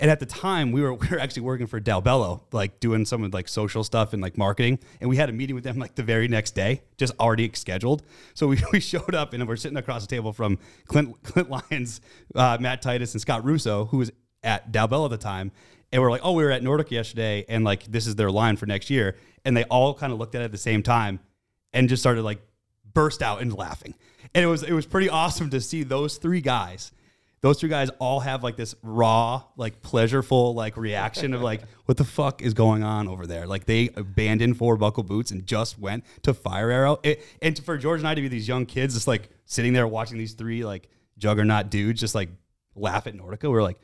And 0.00 0.10
at 0.10 0.18
the 0.18 0.26
time 0.26 0.72
we 0.72 0.80
were, 0.80 0.94
we 0.94 1.06
were 1.08 1.20
actually 1.20 1.42
working 1.42 1.66
for 1.66 1.80
Dalbello, 1.80 2.40
like 2.50 2.80
doing 2.80 3.04
some 3.04 3.22
of 3.22 3.32
like 3.32 3.46
social 3.46 3.84
stuff 3.84 4.12
and 4.12 4.20
like 4.20 4.36
marketing. 4.36 4.80
And 5.00 5.08
we 5.08 5.16
had 5.16 5.28
a 5.28 5.32
meeting 5.32 5.54
with 5.54 5.64
them 5.64 5.78
like 5.78 5.94
the 5.94 6.02
very 6.02 6.26
next 6.26 6.52
day, 6.52 6.82
just 6.96 7.12
already 7.20 7.50
scheduled. 7.54 8.02
So 8.34 8.48
we, 8.48 8.58
we 8.72 8.80
showed 8.80 9.14
up 9.14 9.32
and 9.32 9.46
we're 9.46 9.56
sitting 9.56 9.78
across 9.78 10.02
the 10.02 10.08
table 10.08 10.32
from 10.32 10.58
Clint, 10.86 11.22
Clint 11.22 11.50
Lyons, 11.50 12.00
uh, 12.34 12.58
Matt 12.60 12.82
Titus 12.82 13.14
and 13.14 13.20
Scott 13.20 13.44
Russo, 13.44 13.84
who 13.86 13.98
was 13.98 14.10
at 14.42 14.72
Dalbello 14.72 15.04
at 15.04 15.10
the 15.10 15.18
time. 15.18 15.52
And 15.92 16.00
we're 16.00 16.10
like, 16.10 16.22
oh, 16.24 16.32
we 16.32 16.44
were 16.44 16.50
at 16.50 16.62
Nordic 16.62 16.90
yesterday. 16.90 17.44
And 17.48 17.64
like, 17.64 17.84
this 17.84 18.06
is 18.06 18.16
their 18.16 18.30
line 18.30 18.56
for 18.56 18.66
next 18.66 18.90
year. 18.90 19.16
And 19.44 19.56
they 19.56 19.64
all 19.64 19.94
kind 19.94 20.12
of 20.12 20.18
looked 20.18 20.34
at 20.34 20.42
it 20.42 20.46
at 20.46 20.52
the 20.52 20.58
same 20.58 20.82
time 20.82 21.20
and 21.72 21.88
just 21.88 22.02
started 22.02 22.22
like 22.22 22.40
burst 22.92 23.22
out 23.22 23.42
into 23.42 23.56
laughing. 23.56 23.94
And 24.34 24.44
it 24.44 24.48
was 24.48 24.62
it 24.62 24.72
was 24.72 24.86
pretty 24.86 25.08
awesome 25.08 25.50
to 25.50 25.60
see 25.60 25.82
those 25.82 26.18
three 26.18 26.40
guys. 26.40 26.92
Those 27.42 27.58
two 27.58 27.68
guys 27.68 27.88
all 27.98 28.20
have 28.20 28.42
like 28.42 28.56
this 28.56 28.74
raw, 28.82 29.44
like 29.56 29.80
pleasureful, 29.80 30.54
like 30.54 30.76
reaction 30.76 31.32
of 31.32 31.40
like, 31.40 31.62
what 31.86 31.96
the 31.96 32.04
fuck 32.04 32.42
is 32.42 32.52
going 32.52 32.82
on 32.82 33.08
over 33.08 33.26
there? 33.26 33.46
Like 33.46 33.64
they 33.64 33.88
abandoned 33.96 34.58
four 34.58 34.76
buckle 34.76 35.02
boots 35.02 35.30
and 35.30 35.46
just 35.46 35.78
went 35.78 36.04
to 36.22 36.34
Fire 36.34 36.70
Arrow. 36.70 36.98
It, 37.02 37.22
and 37.40 37.58
for 37.64 37.78
George 37.78 38.00
and 38.00 38.08
I 38.08 38.14
to 38.14 38.20
be 38.20 38.28
these 38.28 38.46
young 38.46 38.66
kids, 38.66 38.92
just 38.92 39.08
like 39.08 39.30
sitting 39.46 39.72
there 39.72 39.88
watching 39.88 40.18
these 40.18 40.34
three 40.34 40.64
like 40.64 40.90
juggernaut 41.16 41.70
dudes 41.70 41.98
just 42.00 42.14
like 42.14 42.28
laugh 42.74 43.06
at 43.06 43.14
Nordica, 43.14 43.44
we 43.44 43.48
we're 43.50 43.62
like, 43.62 43.80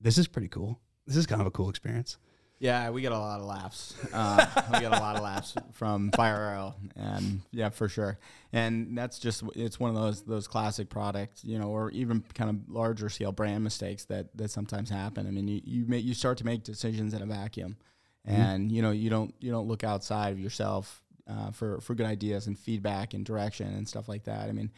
this 0.00 0.18
is 0.18 0.26
pretty 0.26 0.48
cool. 0.48 0.80
This 1.06 1.16
is 1.16 1.26
kind 1.26 1.40
of 1.40 1.46
a 1.46 1.52
cool 1.52 1.70
experience. 1.70 2.18
Yeah, 2.60 2.90
we 2.90 3.02
get 3.02 3.12
a 3.12 3.18
lot 3.18 3.38
of 3.40 3.46
laughs. 3.46 3.94
Uh, 4.12 4.44
we 4.72 4.80
get 4.80 4.92
a 4.92 4.98
lot 4.98 5.14
of 5.16 5.22
laughs 5.22 5.54
from 5.74 6.10
Fire 6.10 6.34
Arrow, 6.34 6.74
and 6.96 7.40
yeah, 7.52 7.68
for 7.68 7.88
sure. 7.88 8.18
And 8.52 8.98
that's 8.98 9.20
just 9.20 9.44
it's 9.54 9.78
one 9.78 9.90
of 9.90 9.96
those 9.96 10.22
those 10.22 10.48
classic 10.48 10.88
products, 10.88 11.44
you 11.44 11.58
know, 11.58 11.68
or 11.68 11.90
even 11.92 12.24
kind 12.34 12.50
of 12.50 12.68
larger 12.68 13.08
scale 13.10 13.30
brand 13.30 13.62
mistakes 13.62 14.06
that 14.06 14.36
that 14.36 14.50
sometimes 14.50 14.90
happen. 14.90 15.28
I 15.28 15.30
mean, 15.30 15.46
you 15.46 15.60
you 15.64 15.86
make 15.86 16.04
you 16.04 16.14
start 16.14 16.38
to 16.38 16.44
make 16.44 16.64
decisions 16.64 17.14
in 17.14 17.22
a 17.22 17.26
vacuum, 17.26 17.76
and 18.24 18.72
you 18.72 18.82
know 18.82 18.90
you 18.90 19.08
don't 19.08 19.32
you 19.38 19.52
don't 19.52 19.68
look 19.68 19.84
outside 19.84 20.32
of 20.32 20.40
yourself 20.40 21.00
uh, 21.28 21.52
for 21.52 21.80
for 21.80 21.94
good 21.94 22.06
ideas 22.06 22.48
and 22.48 22.58
feedback 22.58 23.14
and 23.14 23.24
direction 23.24 23.68
and 23.68 23.86
stuff 23.86 24.08
like 24.08 24.24
that. 24.24 24.48
I 24.48 24.52
mean. 24.52 24.72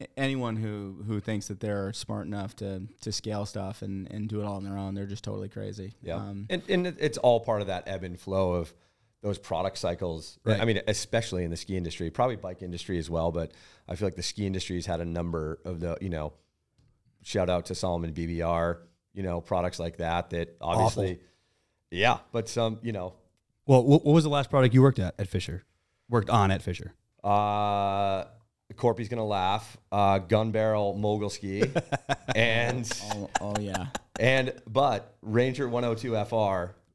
A- 0.00 0.06
Anyone 0.18 0.56
who, 0.56 1.02
who 1.06 1.20
thinks 1.20 1.48
that 1.48 1.60
they're 1.60 1.92
smart 1.92 2.26
enough 2.26 2.54
to, 2.56 2.82
to 3.00 3.10
scale 3.12 3.46
stuff 3.46 3.82
and, 3.82 4.10
and 4.12 4.28
do 4.28 4.40
it 4.40 4.44
all 4.44 4.56
on 4.56 4.64
their 4.64 4.76
own, 4.76 4.94
they're 4.94 5.06
just 5.06 5.24
totally 5.24 5.48
crazy. 5.48 5.94
Yeah. 6.02 6.16
Um, 6.16 6.46
and, 6.50 6.62
and 6.68 6.86
it's 6.86 7.18
all 7.18 7.40
part 7.40 7.60
of 7.60 7.66
that 7.68 7.84
ebb 7.86 8.04
and 8.04 8.18
flow 8.18 8.52
of 8.52 8.72
those 9.22 9.38
product 9.38 9.78
cycles. 9.78 10.38
Right. 10.44 10.60
I 10.60 10.64
mean, 10.64 10.80
especially 10.86 11.44
in 11.44 11.50
the 11.50 11.56
ski 11.56 11.76
industry, 11.76 12.10
probably 12.10 12.36
bike 12.36 12.62
industry 12.62 12.98
as 12.98 13.10
well. 13.10 13.32
But 13.32 13.52
I 13.88 13.94
feel 13.96 14.06
like 14.06 14.16
the 14.16 14.22
ski 14.22 14.46
industry 14.46 14.76
has 14.76 14.86
had 14.86 15.00
a 15.00 15.04
number 15.04 15.58
of 15.64 15.80
the, 15.80 15.98
you 16.00 16.08
know, 16.08 16.32
shout 17.22 17.50
out 17.50 17.66
to 17.66 17.74
Salomon 17.74 18.12
BBR, 18.14 18.78
you 19.12 19.22
know, 19.22 19.40
products 19.40 19.78
like 19.78 19.98
that, 19.98 20.30
that 20.30 20.56
obviously, 20.60 21.18
yeah, 21.90 22.18
but 22.32 22.48
some, 22.48 22.78
you 22.82 22.92
know, 22.92 23.14
Well, 23.66 23.84
what, 23.84 24.06
what 24.06 24.14
was 24.14 24.24
the 24.24 24.30
last 24.30 24.48
product 24.48 24.72
you 24.72 24.80
worked 24.80 24.98
at 25.00 25.14
at 25.18 25.28
Fischer? 25.28 25.64
Worked 26.08 26.30
on 26.30 26.50
at 26.50 26.62
Fischer? 26.62 26.94
uh, 27.24 28.24
Korpi's 28.74 29.08
gonna 29.08 29.24
laugh. 29.26 29.76
Uh, 29.92 30.18
gun 30.18 30.50
barrel 30.50 30.94
mogul 30.94 31.30
ski, 31.30 31.62
and 32.34 32.90
oh, 33.14 33.30
oh 33.40 33.54
yeah. 33.60 33.86
and 34.18 34.52
but 34.66 35.14
Ranger 35.22 35.68
102 35.68 36.24
FR. 36.26 36.34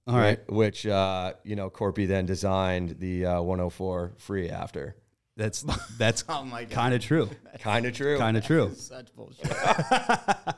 All 0.07 0.15
right. 0.17 0.39
Which 0.51 0.85
uh, 0.85 1.33
you 1.43 1.55
know, 1.55 1.69
Korpi 1.69 2.07
then 2.07 2.25
designed 2.25 2.97
the 2.99 3.25
uh, 3.25 3.41
104 3.41 4.13
free 4.17 4.49
after. 4.49 4.95
That's 5.37 5.61
that's 5.97 6.23
Oh 6.29 6.43
my 6.45 6.63
God. 6.63 6.71
kind 6.71 6.93
of 6.93 7.01
true. 7.01 7.29
Kind 7.59 7.85
of 7.85 7.93
true. 7.93 8.17
Kind 8.17 8.37
of 8.37 8.45
true. 8.45 8.71
Such 8.75 9.13
bullshit. 9.15 9.43
that 9.49 10.55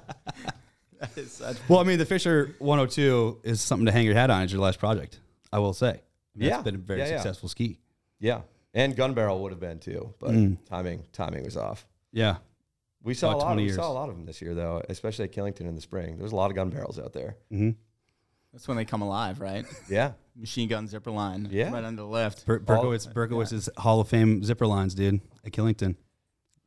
is 1.15 1.31
such. 1.31 1.57
Well, 1.69 1.79
I 1.79 1.83
mean, 1.83 1.97
the 1.99 2.05
Fischer 2.05 2.55
102 2.59 3.39
is 3.43 3.61
something 3.61 3.85
to 3.85 3.91
hang 3.91 4.05
your 4.05 4.15
hat 4.15 4.29
on 4.29 4.43
as 4.43 4.51
your 4.51 4.61
last 4.61 4.79
project. 4.79 5.19
I 5.51 5.59
will 5.59 5.73
say. 5.73 5.87
I 5.89 5.91
mean, 6.35 6.49
Yeah. 6.49 6.55
It's 6.55 6.63
been 6.63 6.75
a 6.75 6.79
very 6.79 6.99
Yeah, 6.99 7.07
yeah. 7.09 7.15
successful 7.17 7.49
ski. 7.49 7.79
Yeah, 8.19 8.41
and 8.77 8.95
gun 8.95 9.13
barrel 9.13 9.41
would 9.43 9.51
have 9.51 9.59
been 9.59 9.79
too, 9.79 10.13
but 10.19 10.31
Mm. 10.31 10.57
timing 10.65 11.03
timing 11.11 11.43
was 11.43 11.57
off. 11.57 11.85
Yeah. 12.13 12.37
We 13.03 13.13
saw 13.13 13.29
About 13.31 13.37
a 13.37 13.43
lot. 13.45 13.51
Of, 13.51 13.57
we 13.57 13.63
years. 13.63 13.75
saw 13.75 13.91
a 13.91 13.93
lot 13.93 14.09
of 14.09 14.15
them 14.15 14.25
this 14.25 14.41
year, 14.41 14.53
though, 14.53 14.81
especially 14.89 15.25
at 15.25 15.31
Killington 15.31 15.61
in 15.67 15.75
the 15.75 15.81
spring. 15.81 16.15
There 16.17 16.23
was 16.23 16.31
a 16.31 16.35
lot 16.35 16.49
of 16.51 16.55
gun 16.55 16.69
barrels 16.69 16.97
out 16.99 17.13
there. 17.13 17.37
Mm-hmm. 17.51 17.71
That's 18.53 18.67
when 18.67 18.75
they 18.77 18.85
come 18.85 19.01
alive, 19.01 19.39
right? 19.39 19.65
Yeah, 19.89 20.13
Machine 20.35 20.67
gun 20.67 20.87
zipper 20.87 21.11
line. 21.11 21.47
Yeah. 21.51 21.71
Right 21.71 21.83
under 21.83 22.01
the 22.01 22.07
lift. 22.07 22.45
Ber- 22.45 22.59
Berkowitz, 22.59 23.11
Berkowitz's 23.13 23.69
Hall 23.77 23.99
of 24.01 24.07
Fame 24.09 24.43
zipper 24.43 24.65
lines, 24.67 24.93
dude, 24.95 25.21
at 25.45 25.51
Killington. 25.51 25.95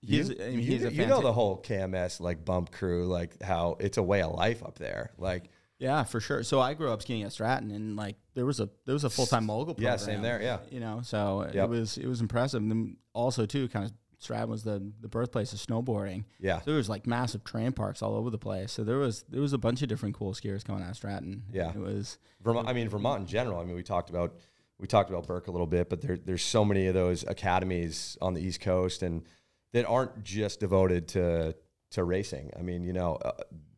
He's, 0.03 0.31
you, 0.31 0.37
I 0.43 0.49
mean, 0.51 0.61
you 0.61 0.65
he's 0.65 0.83
know- 0.83 0.89
a 0.89 0.93
you 0.93 1.07
know 1.07 1.21
the 1.21 1.33
whole 1.33 1.61
KMS 1.61 2.21
like 2.21 2.45
bump 2.45 2.71
crew, 2.71 3.07
like 3.07 3.43
how 3.43 3.77
it's 3.81 3.99
a 3.99 4.03
way 4.03 4.23
of 4.23 4.33
life 4.33 4.63
up 4.63 4.79
there. 4.79 5.11
Like 5.19 5.51
Yeah, 5.81 6.05
for 6.05 6.21
sure. 6.21 6.43
So 6.45 6.61
I 6.61 6.75
grew 6.75 6.91
up 6.93 7.03
skiing 7.03 7.23
at 7.25 7.33
Stratton, 7.33 7.71
and 7.73 7.97
like 7.97 8.17
there 8.35 8.47
was 8.47 8.61
a 8.61 8.69
there 8.87 8.93
was 8.93 9.03
a 9.05 9.11
full 9.11 9.27
time 9.27 9.47
mogul 9.47 9.75
Program, 9.75 9.93
Yeah, 9.93 9.97
same 9.97 10.23
there, 10.23 10.41
yeah. 10.41 10.59
you 10.71 10.79
know, 10.79 11.01
so 11.03 11.49
Yep. 11.53 11.55
it 11.65 11.69
was 11.69 11.99
it 11.99 12.07
was 12.07 12.21
impressive. 12.21 12.61
And 12.63 12.71
then 12.71 12.97
also 13.15 13.47
too, 13.47 13.67
kind 13.69 13.87
of 13.87 13.93
Stratton 14.19 14.51
was 14.51 14.63
the 14.63 14.93
the 15.01 15.09
birthplace 15.09 15.55
of 15.55 15.59
snowboarding. 15.59 16.25
yeah, 16.39 16.59
So 16.59 16.65
there 16.67 16.77
was 16.77 16.91
like 16.91 17.07
massive 17.07 17.43
train 17.45 17.73
parks 17.73 18.03
all 18.03 18.15
over 18.15 18.29
the 18.29 18.37
place. 18.39 18.71
So 18.73 18.85
there 18.85 18.99
was 18.99 19.25
there 19.31 19.41
was 19.41 19.55
a 19.55 19.59
bunch 19.59 19.81
of 19.81 19.89
different 19.89 20.15
cool 20.15 20.35
skiers 20.35 20.63
coming 20.63 20.83
out 20.85 20.91
of 20.91 20.97
Stratton. 20.97 21.45
Yeah. 21.51 21.71
it 21.71 21.79
was 21.79 22.19
Vermont. 22.43 22.69
I 22.69 22.75
mean 22.75 22.89
Vermont 22.91 23.23
in 23.23 23.27
general. 23.27 23.59
I 23.59 23.65
mean 23.65 23.75
we 23.75 23.83
talked 23.83 24.11
about 24.11 24.37
we 24.79 24.87
talked 24.87 25.09
about 25.09 25.27
Burke 25.27 25.49
a 25.49 25.51
little 25.51 25.67
bit, 25.67 25.89
but 25.89 26.03
there 26.03 26.19
there's 26.19 26.43
so 26.43 26.63
many 26.65 26.87
of 26.89 26.95
those 26.95 27.25
academies 27.27 28.19
on 28.21 28.35
the 28.35 28.43
East 28.43 28.61
Coast 28.61 29.03
and 29.03 29.23
that 29.73 29.87
aren't 29.87 30.23
just 30.23 30.61
devoted 30.61 31.09
to 31.09 31.55
to 31.93 32.05
racing. 32.05 32.51
I 32.59 32.61
mean 32.61 32.85
you 32.85 32.93
know 32.93 33.15
uh, 33.17 33.33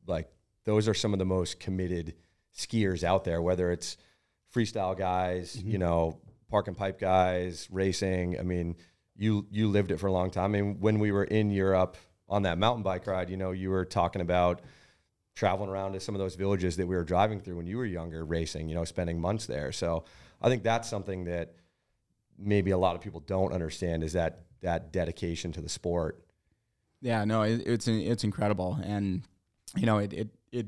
like 0.09 0.29
those 0.65 0.89
are 0.89 0.95
some 0.95 1.13
of 1.13 1.19
the 1.19 1.25
most 1.25 1.61
committed 1.61 2.15
skiers 2.57 3.05
out 3.05 3.25
there. 3.25 3.41
Whether 3.43 3.71
it's 3.71 3.97
freestyle 4.55 4.97
guys, 4.97 5.57
mm-hmm. 5.57 5.71
you 5.71 5.79
know, 5.79 6.21
park 6.49 6.69
and 6.69 6.77
pipe 6.77 7.01
guys, 7.01 7.69
racing. 7.71 8.39
I 8.39 8.43
mean, 8.43 8.77
you 9.17 9.47
you 9.51 9.69
lived 9.69 9.91
it 9.91 9.99
for 9.99 10.07
a 10.07 10.13
long 10.13 10.31
time. 10.31 10.55
I 10.55 10.61
mean, 10.61 10.81
when 10.81 10.99
we 10.99 11.13
were 11.13 11.25
in 11.25 11.51
Europe 11.51 11.97
on 12.29 12.43
that 12.43 12.59
mountain 12.59 12.83
bike 12.83 13.07
ride, 13.07 13.31
you 13.31 13.37
know, 13.37 13.51
you 13.51 13.71
were 13.71 13.85
talking 13.85 14.23
about 14.23 14.63
traveling 15.35 15.71
around 15.71 15.93
to 15.95 16.01
some 16.01 16.15
of 16.15 16.19
those 16.19 16.35
villages 16.35 16.77
that 16.77 16.87
we 16.87 16.95
were 16.95 17.05
driving 17.05 17.41
through 17.41 17.57
when 17.57 17.67
you 17.67 17.79
were 17.79 17.87
younger, 17.87 18.25
racing. 18.25 18.69
You 18.69 18.75
know, 18.75 18.85
spending 18.85 19.21
months 19.21 19.47
there. 19.47 19.73
So 19.73 20.05
I 20.41 20.49
think 20.49 20.63
that's 20.63 20.89
something 20.89 21.25
that 21.25 21.55
maybe 22.39 22.71
a 22.71 22.79
lot 22.79 22.95
of 22.95 23.01
people 23.01 23.21
don't 23.21 23.53
understand 23.53 24.03
is 24.03 24.13
that 24.15 24.43
that 24.61 24.93
dedication 24.93 25.53
to 25.53 25.61
the 25.61 25.69
sport. 25.69 26.25
Yeah, 27.01 27.25
no, 27.25 27.43
it, 27.43 27.63
it's 27.67 27.89
it's 27.89 28.25
incredible, 28.25 28.79
and 28.85 29.23
you 29.77 29.87
know, 29.87 29.99
it, 29.99 30.13
it 30.13 30.29
it 30.53 30.67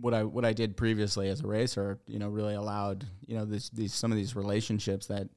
what 0.00 0.12
I 0.12 0.24
what 0.24 0.44
I 0.44 0.52
did 0.52 0.76
previously 0.76 1.28
as 1.28 1.40
a 1.40 1.46
racer, 1.46 1.98
you 2.06 2.18
know, 2.18 2.28
really 2.28 2.54
allowed 2.54 3.06
you 3.26 3.36
know 3.36 3.44
this 3.44 3.70
these 3.70 3.94
some 3.94 4.10
of 4.10 4.16
these 4.16 4.34
relationships 4.34 5.06
that 5.06 5.28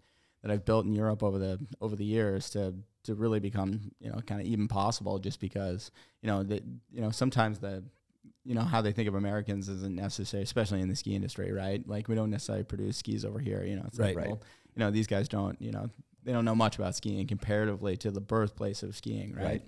that 0.42 0.52
I've 0.52 0.66
built 0.66 0.86
in 0.86 0.94
Europe 0.94 1.22
over 1.24 1.38
the 1.38 1.60
over 1.82 1.96
the 1.96 2.06
years 2.06 2.50
to 2.52 2.74
to 3.04 3.16
really 3.16 3.40
become 3.40 3.92
you 4.00 4.10
know 4.10 4.20
kind 4.26 4.42
of 4.42 4.48
even 4.48 4.68
possible, 4.68 5.20
just 5.20 5.40
because 5.40 5.92
you 6.22 6.28
know 6.28 6.44
that 6.44 6.64
you 6.92 7.02
know 7.02 7.12
sometimes 7.12 7.60
the 7.60 7.84
you 8.44 8.56
know 8.56 8.62
how 8.62 8.82
they 8.82 8.92
think 8.94 9.08
of 9.08 9.16
Americans 9.16 9.68
isn't 9.70 9.96
necessary, 9.96 10.42
especially 10.44 10.82
in 10.82 10.88
the 10.88 10.96
ski 10.96 11.14
industry, 11.16 11.52
right? 11.52 11.88
Like 11.88 12.08
we 12.08 12.16
don't 12.16 12.30
necessarily 12.30 12.64
produce 12.64 12.98
skis 12.98 13.26
over 13.26 13.40
here, 13.40 13.64
you 13.64 13.76
know. 13.76 13.84
It's 13.88 14.00
Right. 14.00 14.08
like, 14.10 14.18
Right. 14.18 14.28
well, 14.30 14.42
you 14.76 14.80
know, 14.80 14.90
these 14.90 15.08
guys 15.08 15.28
don't, 15.28 15.62
you 15.62 15.72
know, 15.72 15.90
they 16.24 16.32
don't 16.32 16.46
know 16.46 16.56
much 16.56 16.78
about 16.78 16.96
skiing 16.96 17.28
comparatively 17.28 17.98
to 17.98 18.10
the 18.12 18.22
birthplace 18.22 18.84
of 18.84 18.96
skiing, 18.96 19.34
right? 19.34 19.44
Right. 19.44 19.62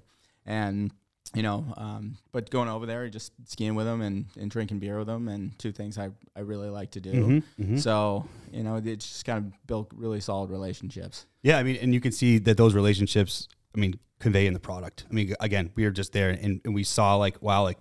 And 0.46 0.94
you 1.36 1.44
know, 1.44 1.66
um, 1.78 2.18
but 2.32 2.50
going 2.50 2.70
over 2.70 2.86
there, 2.86 3.08
just 3.10 3.34
skiing 3.46 3.76
with 3.76 3.86
them 3.86 4.02
and, 4.02 4.26
and 4.40 4.50
drinking 4.50 4.80
beer 4.80 4.98
with 4.98 5.08
them, 5.08 5.28
and 5.28 5.58
two 5.60 5.72
things 5.72 5.98
I, 5.98 6.10
I 6.36 6.42
really 6.42 6.70
like 6.70 6.92
to 6.92 7.02
do. 7.02 7.12
Mm-hmm. 7.12 7.64
Mm-hmm. 7.64 7.78
So 7.78 8.26
you 8.52 8.64
know, 8.64 8.78
it 8.78 8.84
just 8.98 9.26
kind 9.26 9.38
of 9.46 9.68
built 9.68 9.92
really 9.96 10.20
solid 10.20 10.50
relationships. 10.50 11.26
Yeah, 11.44 11.58
I 11.58 11.64
mean, 11.64 11.78
and 11.82 11.94
you 11.94 12.02
can 12.02 12.12
see 12.12 12.40
that 12.40 12.58
those 12.58 12.74
relationships, 12.74 13.48
I 13.76 13.80
mean, 13.80 14.00
convey 14.20 14.48
in 14.48 14.54
the 14.54 14.60
product. 14.60 15.06
I 15.10 15.14
mean, 15.14 15.34
again, 15.40 15.72
we 15.76 15.86
were 15.86 15.92
just 15.92 16.14
there 16.14 16.30
and, 16.30 16.62
and 16.64 16.74
we 16.76 16.84
saw 16.84 17.16
like, 17.16 17.42
wow, 17.42 17.64
like, 17.64 17.78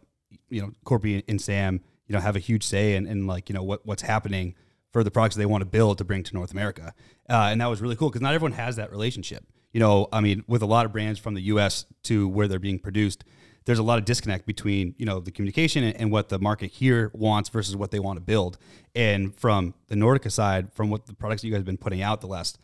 you 0.49 0.63
know, 0.63 0.73
Korpi 0.85 1.23
and 1.29 1.41
Sam, 1.41 1.81
you 2.07 2.15
know, 2.15 2.21
have 2.21 2.37
a 2.37 2.41
huge 2.41 2.63
say 2.63 2.95
in, 2.95 3.07
in 3.07 3.27
like, 3.27 3.49
you 3.49 3.55
know, 3.55 3.63
what, 3.63 3.85
what's 3.85 4.03
happening 4.03 4.55
for 4.93 5.05
the 5.05 5.11
products 5.11 5.37
they 5.37 5.47
want 5.47 5.63
to 5.63 5.67
build 5.67 5.99
to 5.99 6.05
bring 6.05 6.23
to 6.23 6.35
North 6.35 6.53
America. 6.53 6.95
Uh, 7.29 7.49
and 7.51 7.61
that 7.61 7.67
was 7.67 7.83
really 7.83 7.97
cool 7.97 8.09
because 8.09 8.23
not 8.23 8.35
everyone 8.35 8.53
has 8.53 8.77
that 8.77 8.91
relationship. 8.91 9.45
You 9.73 9.81
know, 9.81 10.09
I 10.13 10.21
mean, 10.21 10.45
with 10.47 10.63
a 10.63 10.67
lot 10.67 10.87
of 10.87 10.93
brands 10.93 11.19
from 11.19 11.35
the 11.35 11.43
US 11.43 11.85
to 12.05 12.27
where 12.29 12.49
they're 12.49 12.59
being 12.59 12.79
produced, 12.79 13.25
there's 13.69 13.79
a 13.79 13.83
lot 13.83 13.99
of 13.99 14.07
disconnect 14.07 14.47
between, 14.47 14.95
you 14.97 15.05
know, 15.05 15.21
the 15.21 15.31
communication 15.31 15.85
and, 15.85 15.95
and 16.01 16.11
what 16.11 16.31
the 16.31 16.39
market 16.39 16.71
here 16.71 17.11
wants 17.13 17.51
versus 17.51 17.77
what 17.77 17.91
they 17.91 17.99
want 17.99 18.17
to 18.17 18.23
build. 18.23 18.57
And 18.95 19.35
from 19.37 19.75
the 19.89 19.95
Nordica 19.95 20.33
side, 20.33 20.73
from 20.73 20.89
what 20.89 21.05
the 21.05 21.13
products 21.13 21.45
you 21.45 21.51
guys 21.51 21.59
have 21.59 21.67
been 21.67 21.77
putting 21.77 22.01
out 22.01 22.23
the 22.23 22.29
last, 22.29 22.59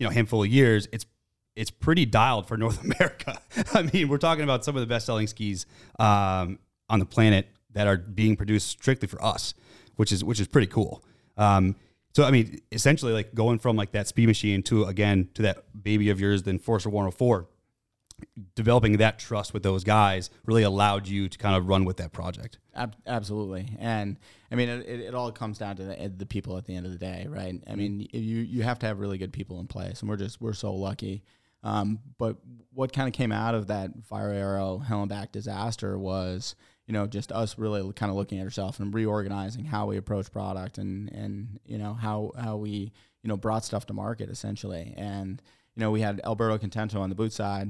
you 0.00 0.04
know, 0.04 0.10
handful 0.10 0.42
of 0.42 0.48
years, 0.48 0.88
it's 0.90 1.06
it's 1.54 1.70
pretty 1.70 2.04
dialed 2.06 2.48
for 2.48 2.56
North 2.64 2.82
America. 2.82 3.40
I 3.72 3.82
mean, 3.82 4.08
we're 4.08 4.18
talking 4.18 4.42
about 4.42 4.64
some 4.64 4.74
of 4.74 4.80
the 4.80 4.88
best 4.88 5.06
selling 5.06 5.28
skis 5.28 5.64
um, 6.00 6.58
on 6.88 6.98
the 6.98 7.06
planet 7.06 7.46
that 7.74 7.86
are 7.86 7.96
being 7.96 8.34
produced 8.34 8.66
strictly 8.66 9.06
for 9.06 9.24
us, 9.24 9.54
which 9.94 10.10
is 10.10 10.24
which 10.24 10.40
is 10.40 10.48
pretty 10.48 10.66
cool. 10.66 11.04
Um, 11.36 11.76
so 12.16 12.24
I 12.24 12.32
mean, 12.32 12.60
essentially, 12.72 13.12
like 13.12 13.32
going 13.32 13.60
from 13.60 13.76
like 13.76 13.92
that 13.92 14.08
speed 14.08 14.26
machine 14.26 14.64
to 14.64 14.86
again 14.86 15.28
to 15.34 15.42
that 15.42 15.82
baby 15.84 16.10
of 16.10 16.18
yours, 16.18 16.42
the 16.42 16.50
Enforcer 16.50 16.90
104, 16.90 17.46
developing 18.54 18.96
that 18.98 19.18
trust 19.18 19.54
with 19.54 19.62
those 19.62 19.84
guys 19.84 20.30
really 20.46 20.62
allowed 20.62 21.06
you 21.06 21.28
to 21.28 21.38
kind 21.38 21.56
of 21.56 21.68
run 21.68 21.84
with 21.84 21.96
that 21.98 22.12
project. 22.12 22.58
Ab- 22.74 22.96
absolutely, 23.06 23.76
and 23.78 24.16
I 24.50 24.54
mean, 24.54 24.68
it, 24.68 25.00
it, 25.00 25.14
all 25.14 25.30
comes 25.32 25.58
down 25.58 25.76
to 25.76 25.84
the, 25.84 26.12
the 26.16 26.26
people 26.26 26.56
at 26.56 26.64
the 26.64 26.74
end 26.74 26.86
of 26.86 26.92
the 26.92 26.98
day, 26.98 27.26
right? 27.28 27.54
I 27.66 27.74
mean, 27.74 28.06
you 28.12 28.40
you 28.40 28.62
have 28.62 28.78
to 28.80 28.86
have 28.86 28.98
really 28.98 29.18
good 29.18 29.32
people 29.32 29.60
in 29.60 29.66
place, 29.66 30.00
and 30.00 30.08
we're 30.08 30.16
just 30.16 30.40
we're 30.40 30.52
so 30.52 30.72
lucky. 30.74 31.22
Um, 31.62 31.98
but 32.18 32.36
what 32.72 32.92
kind 32.92 33.08
of 33.08 33.14
came 33.14 33.32
out 33.32 33.54
of 33.54 33.66
that 33.66 33.90
Fire 34.04 34.30
Arrow 34.30 34.82
Hellenbach 34.86 35.32
disaster 35.32 35.98
was, 35.98 36.54
you 36.86 36.92
know, 36.92 37.06
just 37.06 37.32
us 37.32 37.58
really 37.58 37.92
kind 37.92 38.10
of 38.10 38.16
looking 38.16 38.38
at 38.38 38.44
ourselves 38.44 38.78
and 38.78 38.94
reorganizing 38.94 39.64
how 39.64 39.86
we 39.86 39.96
approach 39.96 40.30
product 40.30 40.78
and 40.78 41.10
and 41.12 41.60
you 41.66 41.78
know 41.78 41.94
how 41.94 42.32
how 42.38 42.56
we 42.56 42.92
you 43.22 43.28
know 43.28 43.36
brought 43.36 43.64
stuff 43.64 43.86
to 43.86 43.92
market 43.92 44.30
essentially, 44.30 44.94
and 44.96 45.42
you 45.74 45.80
know 45.80 45.90
we 45.90 46.00
had 46.00 46.20
Alberto 46.24 46.58
Contento 46.58 47.00
on 47.00 47.08
the 47.08 47.16
boot 47.16 47.32
side, 47.32 47.68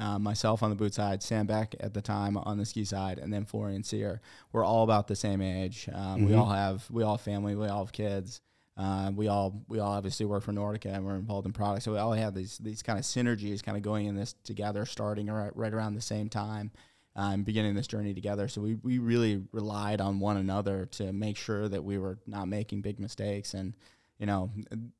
uh, 0.00 0.18
myself 0.18 0.62
on 0.62 0.70
the 0.70 0.76
boot 0.76 0.94
side, 0.94 1.22
Sam 1.22 1.46
Beck 1.46 1.74
at 1.78 1.94
the 1.94 2.00
time 2.00 2.36
on 2.36 2.58
the 2.58 2.64
ski 2.64 2.84
side, 2.84 3.18
and 3.18 3.32
then 3.32 3.44
Florian 3.44 3.84
Sear. 3.84 4.20
We're 4.52 4.64
all 4.64 4.82
about 4.82 5.06
the 5.06 5.16
same 5.16 5.40
age. 5.42 5.88
Um, 5.92 6.24
We 6.24 6.34
all 6.34 6.50
have 6.50 6.90
we 6.90 7.02
all 7.02 7.16
have 7.16 7.20
family. 7.20 7.54
We 7.54 7.68
all 7.68 7.84
have 7.84 7.92
kids. 7.92 8.40
Uh, 8.76 9.10
we 9.14 9.28
all 9.28 9.62
we 9.68 9.78
all 9.78 9.92
obviously 9.92 10.24
work 10.24 10.42
for 10.42 10.52
Nordica 10.52 10.86
and 10.94 11.04
we're 11.04 11.16
involved 11.16 11.46
in 11.46 11.52
products. 11.52 11.84
So 11.84 11.92
we 11.92 11.98
all 11.98 12.12
have 12.12 12.34
these 12.34 12.56
these 12.58 12.82
kind 12.82 12.98
of 12.98 13.04
synergies, 13.04 13.62
kind 13.62 13.76
of 13.76 13.82
going 13.82 14.06
in 14.06 14.16
this 14.16 14.34
together, 14.42 14.86
starting 14.86 15.26
right, 15.26 15.54
right 15.54 15.74
around 15.74 15.94
the 15.94 16.00
same 16.00 16.28
time. 16.28 16.70
Um, 17.16 17.42
beginning 17.42 17.74
this 17.74 17.88
journey 17.88 18.14
together, 18.14 18.46
so 18.46 18.60
we, 18.60 18.76
we 18.76 18.98
really 18.98 19.42
relied 19.50 20.00
on 20.00 20.20
one 20.20 20.36
another 20.36 20.86
to 20.92 21.12
make 21.12 21.36
sure 21.36 21.68
that 21.68 21.82
we 21.82 21.98
were 21.98 22.20
not 22.24 22.46
making 22.46 22.82
big 22.82 23.00
mistakes, 23.00 23.52
and 23.52 23.74
you 24.20 24.26
know, 24.26 24.50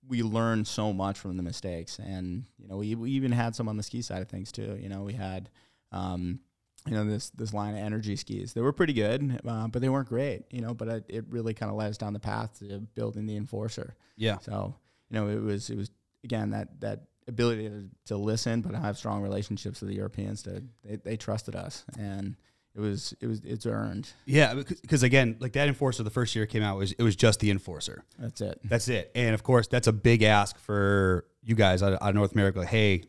we 0.08 0.22
learned 0.22 0.66
so 0.66 0.92
much 0.92 1.18
from 1.18 1.36
the 1.36 1.42
mistakes. 1.42 1.98
And, 1.98 2.46
you 2.58 2.66
know, 2.66 2.78
we, 2.78 2.94
we 2.94 3.10
even 3.10 3.32
had 3.32 3.54
some 3.54 3.68
on 3.68 3.76
the 3.76 3.82
ski 3.82 4.00
side 4.00 4.22
of 4.22 4.28
things 4.28 4.50
too. 4.50 4.78
You 4.80 4.88
know, 4.88 5.02
we 5.02 5.12
had, 5.12 5.50
um, 5.92 6.40
you 6.86 6.94
know, 6.94 7.04
this, 7.04 7.28
this 7.30 7.52
line 7.52 7.74
of 7.74 7.80
energy 7.80 8.16
skis. 8.16 8.54
They 8.54 8.62
were 8.62 8.72
pretty 8.72 8.94
good, 8.94 9.40
uh, 9.46 9.68
but 9.68 9.82
they 9.82 9.90
weren't 9.90 10.08
great, 10.08 10.44
you 10.50 10.62
know, 10.62 10.72
but 10.72 10.88
it, 10.88 11.04
it 11.08 11.24
really 11.28 11.52
kind 11.52 11.70
of 11.70 11.76
led 11.76 11.90
us 11.90 11.98
down 11.98 12.14
the 12.14 12.18
path 12.18 12.58
to 12.60 12.80
building 12.94 13.26
the 13.26 13.36
Enforcer. 13.36 13.94
Yeah. 14.16 14.38
So, 14.38 14.74
you 15.10 15.20
know, 15.20 15.28
it 15.28 15.42
was, 15.42 15.68
it 15.68 15.76
was 15.76 15.90
again, 16.24 16.50
that, 16.50 16.80
that 16.80 17.02
ability 17.28 17.68
to, 17.68 17.88
to 18.06 18.16
listen, 18.16 18.62
but 18.62 18.74
have 18.74 18.96
strong 18.96 19.20
relationships 19.20 19.82
with 19.82 19.90
the 19.90 19.96
Europeans 19.96 20.42
to, 20.44 20.62
they, 20.82 20.96
they 20.96 21.16
trusted 21.18 21.54
us 21.54 21.84
and, 21.98 22.36
it 22.80 22.88
was 22.88 23.14
it 23.20 23.26
was 23.26 23.40
it's 23.44 23.66
earned. 23.66 24.10
Yeah, 24.24 24.54
because 24.54 25.02
again, 25.02 25.36
like 25.38 25.52
that 25.52 25.68
enforcer, 25.68 26.02
the 26.02 26.10
first 26.10 26.34
year 26.34 26.44
it 26.44 26.48
came 26.48 26.62
out 26.62 26.78
was 26.78 26.92
it 26.92 27.02
was 27.02 27.16
just 27.16 27.40
the 27.40 27.50
enforcer. 27.50 28.04
That's 28.18 28.40
it. 28.40 28.60
That's 28.64 28.88
it. 28.88 29.10
And 29.14 29.34
of 29.34 29.42
course, 29.42 29.66
that's 29.66 29.86
a 29.86 29.92
big 29.92 30.22
ask 30.22 30.58
for 30.58 31.26
you 31.42 31.54
guys 31.54 31.82
out, 31.82 31.94
of 31.94 32.14
North 32.14 32.32
America. 32.32 32.60
Like, 32.60 32.68
hey, 32.68 33.04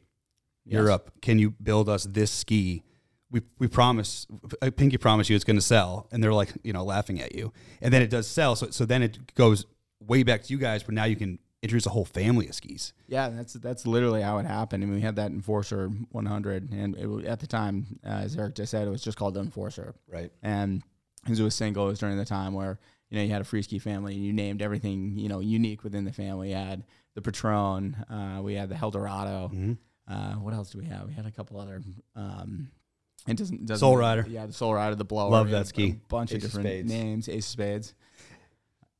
Europe, 0.66 1.12
can 1.22 1.40
you 1.40 1.52
build 1.52 1.90
us 1.90 2.06
this 2.06 2.32
ski? 2.32 2.84
We, 3.30 3.42
we 3.60 3.68
promise, 3.68 4.28
I 4.62 4.70
Pinky 4.72 4.98
promise 4.98 5.30
you 5.30 5.36
it's 5.36 5.46
going 5.46 5.56
to 5.56 5.62
sell. 5.62 6.08
And 6.12 6.22
they're 6.22 6.34
like, 6.34 6.50
you 6.64 6.74
know, 6.74 6.84
laughing 6.84 7.22
at 7.22 7.34
you. 7.34 7.54
And 7.82 7.94
then 7.94 8.02
it 8.02 8.10
does 8.10 8.28
sell. 8.28 8.56
So, 8.56 8.70
so 8.72 8.86
then 8.86 9.02
it 9.02 9.36
goes 9.36 9.66
way 10.02 10.24
back 10.24 10.44
to 10.44 10.54
you 10.54 10.58
guys, 10.58 10.84
but 10.84 10.94
now 10.94 11.06
you 11.06 11.16
can 11.16 11.40
introduce 11.63 11.86
a 11.86 11.91
whole 11.91 12.06
family 12.06 12.47
of 12.47 12.56
skis. 12.56 12.93
Yeah, 13.08 13.30
that's 13.30 13.54
that's 13.54 13.86
literally 13.86 14.21
how 14.21 14.38
it 14.39 14.45
happened. 14.45 14.84
I 14.84 14.88
mean, 14.88 14.95
we 14.95 15.02
had 15.02 15.15
that 15.17 15.32
Enforcer 15.32 15.89
100, 15.89 16.71
and 16.71 16.95
it, 16.95 17.26
at 17.26 17.39
the 17.39 17.47
time, 17.47 18.00
uh, 18.06 18.10
as 18.10 18.36
Eric 18.36 18.56
just 18.56 18.71
said, 18.71 18.88
it 18.88 18.91
was 18.91 19.04
just 19.04 19.17
called 19.17 19.36
the 19.36 19.41
Enforcer. 19.41 19.93
Right. 20.08 20.32
And 20.41 20.82
because 21.24 21.39
it 21.39 21.43
was 21.43 21.56
single. 21.56 21.86
It 21.86 21.91
was 21.91 22.00
during 22.00 22.17
the 22.17 22.26
time 22.26 22.54
where 22.54 22.80
you 23.10 23.17
know 23.17 23.24
you 23.24 23.30
had 23.30 23.41
a 23.41 23.45
free 23.45 23.62
ski 23.62 23.80
family 23.80 24.15
and 24.15 24.26
you 24.26 24.34
named 24.34 24.62
everything 24.62 25.17
you 25.17 25.30
know 25.30 25.39
unique 25.39 25.84
within 25.84 26.04
the 26.04 26.12
family. 26.12 26.50
You 26.50 26.56
had 26.56 26.84
the 27.13 27.21
Patron, 27.21 27.95
uh, 28.10 28.41
we 28.41 28.54
had 28.56 28.69
the 28.69 28.78
Eldorado. 28.78 29.52
Mm-hmm. 29.54 29.74
Uh, 30.08 30.34
what 30.39 30.54
else 30.54 30.71
do 30.71 30.80
we 30.80 30.86
have? 30.86 31.08
We 31.08 31.13
had 31.13 31.26
a 31.26 31.32
couple 31.32 31.60
other. 31.60 31.82
Um, 32.15 32.69
it 33.28 33.38
doesn't, 33.38 33.65
doesn't 33.65 33.80
Soul 33.80 33.97
Rider. 33.97 34.26
Yeah, 34.28 34.47
the 34.47 34.54
Soul 34.54 34.74
Rider, 34.74 34.95
the 34.95 35.06
Blower. 35.06 35.30
Love 35.30 35.50
that 35.52 35.67
ski. 35.67 35.91
A 35.91 36.08
bunch 36.10 36.32
Ace 36.32 36.38
of 36.38 36.43
of 36.43 36.50
different 36.50 36.67
Spades. 36.67 36.91
names. 36.91 37.30
Ace 37.30 37.45
of 37.45 37.52
Spades. 37.52 37.93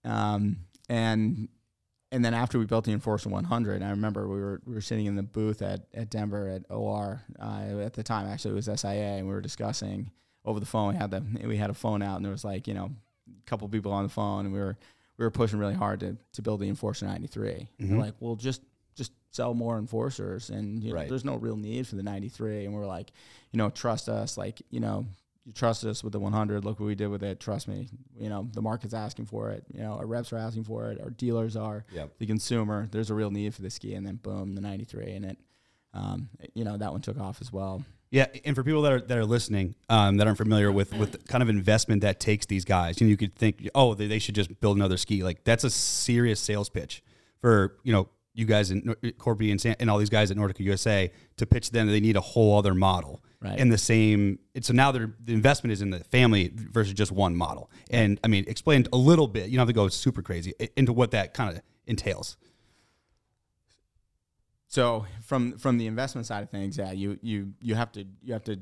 Um, 0.04 0.58
and 0.90 1.48
and 2.12 2.24
then 2.26 2.34
after 2.34 2.60
we 2.60 2.66
built 2.66 2.86
the 2.86 2.92
Enforcer 2.92 3.30
100, 3.30 3.82
I 3.82 3.90
remember 3.92 4.28
we 4.28 4.40
were 4.40 4.62
we 4.66 4.74
were 4.74 4.82
sitting 4.82 5.06
in 5.06 5.16
the 5.16 5.24
booth 5.24 5.62
at, 5.62 5.82
at 5.94 6.10
Denver 6.10 6.48
at 6.50 6.64
OR 6.70 7.22
uh, 7.40 7.80
at 7.80 7.94
the 7.94 8.04
time. 8.04 8.28
Actually, 8.28 8.52
it 8.52 8.56
was 8.56 8.66
SIA, 8.82 9.18
and 9.18 9.28
we 9.28 9.34
were 9.34 9.42
discussing 9.42 10.12
over 10.46 10.60
the 10.60 10.66
phone. 10.66 10.94
We 10.94 11.00
had 11.00 11.12
the 11.12 11.24
we 11.48 11.58
had 11.58 11.70
a 11.70 11.74
phone 11.74 12.02
out, 12.02 12.18
and 12.18 12.26
there 12.26 12.32
was 12.32 12.44
like 12.44 12.68
you 12.68 12.74
know 12.74 12.92
a 13.30 13.46
couple 13.50 13.68
people 13.70 13.92
on 13.94 14.04
the 14.04 14.10
phone, 14.10 14.46
and 14.46 14.54
we 14.54 14.60
were 14.60 14.78
we 15.18 15.26
were 15.26 15.32
pushing 15.32 15.60
really 15.60 15.74
hard 15.76 16.00
to, 16.02 16.18
to 16.34 16.42
build 16.42 16.60
the 16.62 16.68
Enforcer 16.70 17.06
93. 17.06 17.70
And 17.80 17.88
Mhm. 17.88 17.90
They're 17.92 17.98
like, 18.00 18.16
well, 18.20 18.36
just 18.36 18.62
just 18.96 19.12
sell 19.32 19.54
more 19.54 19.78
Enforcers, 19.78 20.50
and 20.50 20.84
you 20.84 20.90
know, 20.90 20.96
Right. 20.96 21.08
there's 21.10 21.24
no 21.26 21.36
real 21.36 21.56
need 21.56 21.88
for 21.88 21.96
the 21.96 22.04
93. 22.04 22.66
And 22.66 22.74
we 22.74 22.82
are 22.82 22.86
like, 22.88 23.12
you 23.52 23.58
know, 23.58 23.70
trust 23.70 24.10
us, 24.10 24.38
like 24.38 24.62
you 24.70 24.80
know. 24.80 25.06
You 25.46 25.54
trusted 25.54 25.90
us 25.90 26.04
with 26.04 26.14
the 26.14 26.20
100. 26.20 26.64
Look 26.64 26.80
what 26.80 26.86
we 26.86 26.94
did 26.96 27.08
with 27.08 27.24
it. 27.24 27.40
Trust 27.40 27.68
me. 27.68 27.88
You 28.20 28.30
know 28.30 28.48
the 28.54 28.62
market's 28.62 28.94
asking 28.94 29.26
for 29.26 29.50
it. 29.52 29.64
You 29.74 29.82
know 29.82 29.94
our 29.94 30.06
reps 30.06 30.32
are 30.32 30.38
asking 30.38 30.66
for 30.66 30.92
it. 30.92 31.02
Our 31.02 31.10
dealers 31.10 31.56
are 31.56 31.84
Yep. 31.94 32.12
the 32.20 32.26
consumer. 32.28 32.88
There's 32.92 33.10
a 33.10 33.16
real 33.16 33.32
need 33.32 33.56
for 33.56 33.62
the 33.64 33.70
ski, 33.72 33.96
and 33.96 34.06
then 34.06 34.16
boom, 34.18 34.54
the 34.54 34.62
93, 34.62 35.12
and 35.14 35.26
it, 35.26 35.38
um, 35.94 36.30
you 36.54 36.64
know, 36.64 36.78
that 36.78 36.92
one 36.92 37.02
took 37.02 37.20
off 37.20 37.42
as 37.42 37.52
well. 37.52 37.84
Yeah, 38.12 38.28
and 38.46 38.56
for 38.56 38.64
people 38.64 38.82
that 38.84 38.92
are 38.92 39.02
that 39.02 39.18
are 39.18 39.26
listening, 39.26 39.74
um, 39.90 40.18
that 40.18 40.28
aren't 40.28 40.38
familiar 40.38 40.72
with 40.72 40.94
with 40.96 41.14
the 41.14 41.18
kind 41.18 41.42
of 41.42 41.50
investment 41.50 42.02
that 42.02 42.20
takes 42.20 42.46
these 42.46 42.66
guys, 42.66 43.00
you 43.02 43.08
know, 43.08 43.12
you 43.12 43.18
could 43.18 43.36
think, 43.36 43.68
oh, 43.74 43.94
they, 43.96 44.06
they 44.08 44.20
should 44.20 44.36
just 44.36 44.60
build 44.60 44.76
another 44.78 44.98
ski. 44.98 45.24
Like 45.24 45.44
that's 45.44 45.64
a 45.64 45.70
serious 45.70 46.40
sales 46.40 46.70
pitch 46.70 47.02
for 47.40 47.78
you 47.84 47.92
know 47.94 48.10
you 48.34 48.46
guys 48.46 48.70
in 48.70 48.82
Korpi 48.84 49.50
and, 49.50 49.60
San, 49.60 49.76
and 49.80 49.90
all 49.90 49.98
these 49.98 50.10
guys 50.10 50.30
at 50.30 50.38
Nordica 50.38 50.60
USA 50.60 51.12
to 51.38 51.46
pitch 51.46 51.72
them 51.72 51.88
that 51.88 51.94
they 51.94 52.00
need 52.00 52.16
a 52.16 52.22
whole 52.22 52.58
other 52.60 52.74
model. 52.76 53.24
Right. 53.42 53.58
In 53.58 53.70
the 53.70 53.78
same, 53.80 54.38
so 54.62 54.72
now 54.72 54.92
the 54.92 55.12
investment 55.28 55.74
is 55.74 55.82
in 55.82 55.90
the 55.90 56.04
family 56.04 56.52
versus 56.54 56.94
just 56.94 57.12
one 57.12 57.36
model. 57.36 57.72
And 57.90 58.20
I 58.24 58.28
mean, 58.28 58.46
explain 58.48 58.86
a 58.94 58.98
little 58.98 59.28
bit. 59.28 59.50
You 59.50 59.58
don't 59.58 59.62
have 59.62 59.68
to 59.68 59.74
go 59.74 59.88
super 59.88 60.22
crazy 60.22 60.54
into 60.78 60.94
what 60.94 61.10
that 61.12 61.34
kind 61.34 61.58
of 61.58 61.64
entails. 61.88 62.38
So 64.68 65.08
from 65.24 65.58
from 65.58 65.80
the 65.80 65.88
investment 65.88 66.28
side 66.28 66.44
of 66.44 66.52
things, 66.52 66.78
yeah, 66.78 66.92
you 66.92 67.18
you 67.22 67.54
you 67.60 67.74
have 67.74 67.92
to 67.94 68.06
you 68.22 68.34
have 68.34 68.44
to 68.44 68.60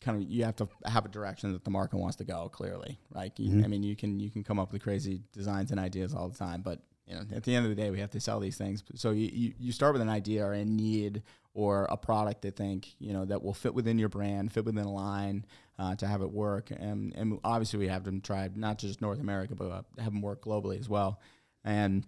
kind 0.00 0.20
of 0.20 0.28
you 0.28 0.44
have 0.44 0.56
to 0.56 0.68
have 0.86 1.04
a 1.04 1.08
direction 1.08 1.52
that 1.52 1.64
the 1.64 1.70
market 1.70 1.98
wants 1.98 2.16
to 2.16 2.24
go. 2.24 2.48
Clearly, 2.48 2.98
like 3.14 3.38
you, 3.38 3.50
mm-hmm. 3.50 3.64
I 3.64 3.68
mean, 3.68 3.82
you 3.82 3.94
can 3.94 4.18
you 4.18 4.30
can 4.30 4.42
come 4.42 4.58
up 4.58 4.72
with 4.72 4.82
crazy 4.82 5.22
designs 5.32 5.70
and 5.70 5.78
ideas 5.78 6.14
all 6.14 6.28
the 6.28 6.36
time, 6.36 6.62
but 6.62 6.80
you 7.12 7.18
know, 7.30 7.36
at 7.36 7.42
the 7.44 7.54
end 7.54 7.66
of 7.66 7.70
the 7.74 7.80
day, 7.82 7.90
we 7.90 8.00
have 8.00 8.10
to 8.10 8.20
sell 8.20 8.40
these 8.40 8.56
things. 8.56 8.82
So 8.94 9.10
you, 9.10 9.28
you, 9.32 9.54
you 9.58 9.72
start 9.72 9.92
with 9.92 10.02
an 10.02 10.08
idea 10.08 10.44
or 10.44 10.52
a 10.52 10.64
need 10.64 11.22
or 11.54 11.84
a 11.90 11.96
product 11.96 12.42
that 12.42 12.56
think 12.56 12.94
you 12.98 13.12
know 13.12 13.24
that 13.26 13.42
will 13.42 13.52
fit 13.54 13.74
within 13.74 13.98
your 13.98 14.08
brand, 14.08 14.52
fit 14.52 14.64
within 14.64 14.84
a 14.84 14.92
line 14.92 15.44
uh, 15.78 15.94
to 15.96 16.06
have 16.06 16.22
it 16.22 16.30
work. 16.30 16.70
And 16.70 17.14
and 17.14 17.38
obviously, 17.44 17.78
we 17.78 17.88
have 17.88 18.04
them 18.04 18.20
try 18.20 18.48
not 18.54 18.78
just 18.78 19.00
North 19.02 19.20
America, 19.20 19.54
but 19.54 19.70
uh, 19.70 19.82
have 19.98 20.12
them 20.12 20.22
work 20.22 20.42
globally 20.44 20.80
as 20.80 20.88
well. 20.88 21.20
And 21.64 22.06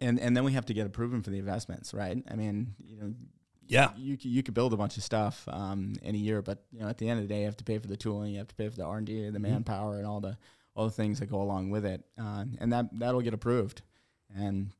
and 0.00 0.20
and 0.20 0.36
then 0.36 0.44
we 0.44 0.52
have 0.52 0.66
to 0.66 0.74
get 0.74 0.86
approval 0.86 1.20
for 1.22 1.30
the 1.30 1.38
investments, 1.38 1.92
right? 1.92 2.16
I 2.30 2.34
mean, 2.36 2.74
you 2.84 2.96
know, 2.98 3.14
Yeah. 3.66 3.90
you 3.96 4.16
you 4.20 4.42
could 4.44 4.54
build 4.54 4.72
a 4.72 4.76
bunch 4.76 4.96
of 4.96 5.02
stuff 5.02 5.46
um, 5.48 5.94
in 6.02 6.14
a 6.14 6.18
year, 6.18 6.40
but 6.42 6.64
you 6.70 6.80
know, 6.80 6.88
at 6.88 6.98
the 6.98 7.08
end 7.08 7.20
of 7.20 7.26
the 7.28 7.34
day, 7.34 7.40
you 7.40 7.46
have 7.46 7.56
to 7.58 7.64
pay 7.64 7.78
for 7.78 7.88
the 7.88 7.96
tooling, 7.96 8.32
you 8.32 8.38
have 8.38 8.48
to 8.48 8.54
pay 8.54 8.68
for 8.68 8.76
the 8.76 8.84
R 8.84 8.98
and 8.98 9.06
D, 9.06 9.28
the 9.30 9.38
manpower, 9.40 9.98
and 9.98 10.06
all 10.06 10.20
the 10.20 10.38
all 10.76 10.84
the 10.84 10.90
things 10.92 11.18
that 11.20 11.26
go 11.26 11.40
along 11.40 11.70
with 11.70 11.84
it, 11.86 12.04
uh, 12.18 12.44
and 12.60 12.72
that 12.72 12.86
that'll 12.98 13.22
get 13.22 13.34
approved. 13.34 13.82
And 14.34 14.70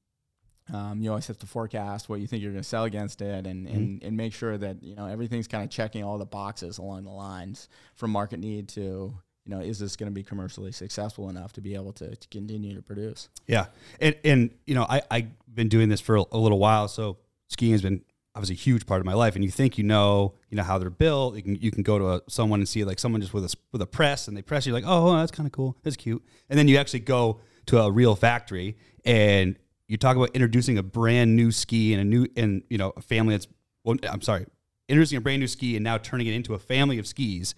um, 0.73 1.01
you 1.01 1.11
always 1.11 1.27
have 1.29 1.39
to 1.39 1.47
forecast 1.47 2.09
what 2.09 2.21
you 2.21 2.27
think 2.27 2.43
you're 2.43 2.53
going 2.53 2.63
to 2.63 2.69
sell 2.69 2.85
against 2.85 3.23
it, 3.23 3.47
and, 3.47 3.69
and 3.69 4.03
and 4.03 4.17
make 4.17 4.33
sure 4.33 4.59
that 4.59 4.83
you 4.83 4.97
know 4.97 5.07
everything's 5.07 5.47
kind 5.47 5.63
of 5.63 5.71
checking 5.71 6.03
all 6.03 6.19
the 6.19 6.27
boxes 6.27 6.79
along 6.79 7.05
the 7.05 7.11
lines 7.11 7.69
from 7.95 8.11
market 8.11 8.41
need 8.41 8.69
to 8.71 9.17
you 9.47 9.55
know 9.55 9.61
is 9.61 9.79
this 9.79 9.95
going 9.95 10.11
to 10.11 10.15
be 10.15 10.25
commercially 10.25 10.73
successful 10.73 11.31
enough 11.31 11.53
to 11.53 11.61
be 11.61 11.75
able 11.75 11.93
to, 11.93 12.17
to 12.17 12.29
continue 12.29 12.75
to 12.75 12.83
produce. 12.83 13.29
Yeah, 13.47 13.67
and 14.01 14.17
and 14.25 14.51
you 14.67 14.75
know 14.75 14.87
I 14.89 15.03
I've 15.11 15.55
been 15.55 15.69
doing 15.69 15.89
this 15.89 16.01
for 16.01 16.17
a, 16.17 16.37
little 16.37 16.59
while, 16.59 16.89
so 16.89 17.19
skiing 17.49 17.73
has 17.73 17.83
been 17.83 18.03
obviously 18.35 18.55
a 18.55 18.59
huge 18.59 18.87
part 18.87 19.01
of 19.01 19.07
my 19.07 19.15
life. 19.15 19.37
And 19.37 19.45
you 19.45 19.51
think 19.53 19.79
you 19.79 19.85
know 19.85 20.35
you 20.51 20.57
know 20.57 20.65
how 20.65 20.79
they're 20.79 20.91
built. 20.91 21.37
You 21.37 21.43
can 21.43 21.55
you 21.55 21.71
can 21.71 21.85
go 21.85 21.99
to 21.99 22.11
a, 22.15 22.21
someone 22.29 22.59
and 22.59 22.69
see 22.69 22.83
like 22.83 22.99
someone 22.99 23.21
just 23.21 23.33
with 23.33 23.45
a 23.45 23.55
with 23.71 23.83
a 23.83 23.87
press, 23.87 24.27
and 24.27 24.37
they 24.37 24.43
press 24.43 24.67
you 24.67 24.73
like 24.73 24.85
oh 24.85 25.17
that's 25.17 25.31
kind 25.31 25.47
of 25.47 25.53
cool, 25.53 25.77
that's 25.85 25.97
cute. 25.97 26.25
And 26.51 26.59
then 26.59 26.67
you 26.67 26.77
actually 26.77 27.01
go 27.01 27.41
to 27.67 27.81
a 27.81 27.91
real 27.91 28.17
factory 28.17 28.77
and 29.05 29.59
you 29.89 29.97
talk 29.97 30.17
about 30.17 30.31
introducing 30.31 30.79
a 30.79 30.83
brand 30.83 31.37
new 31.37 31.51
ski 31.53 31.93
and 31.93 32.01
a 32.01 32.05
new 32.05 32.27
and 32.37 32.63
you 32.69 32.79
know 32.79 32.93
a 32.97 33.03
family 33.03 33.35
that's 33.35 33.47
well 33.85 33.97
I'm 34.09 34.23
sorry 34.23 34.47
introducing 34.89 35.19
a 35.19 35.21
brand 35.21 35.41
new 35.41 35.47
ski 35.47 35.77
and 35.77 35.85
now 35.85 35.99
turning 35.99 36.27
it 36.27 36.35
into 36.35 36.55
a 36.55 36.59
family 36.59 36.99
of 36.99 37.07
skis. 37.07 37.55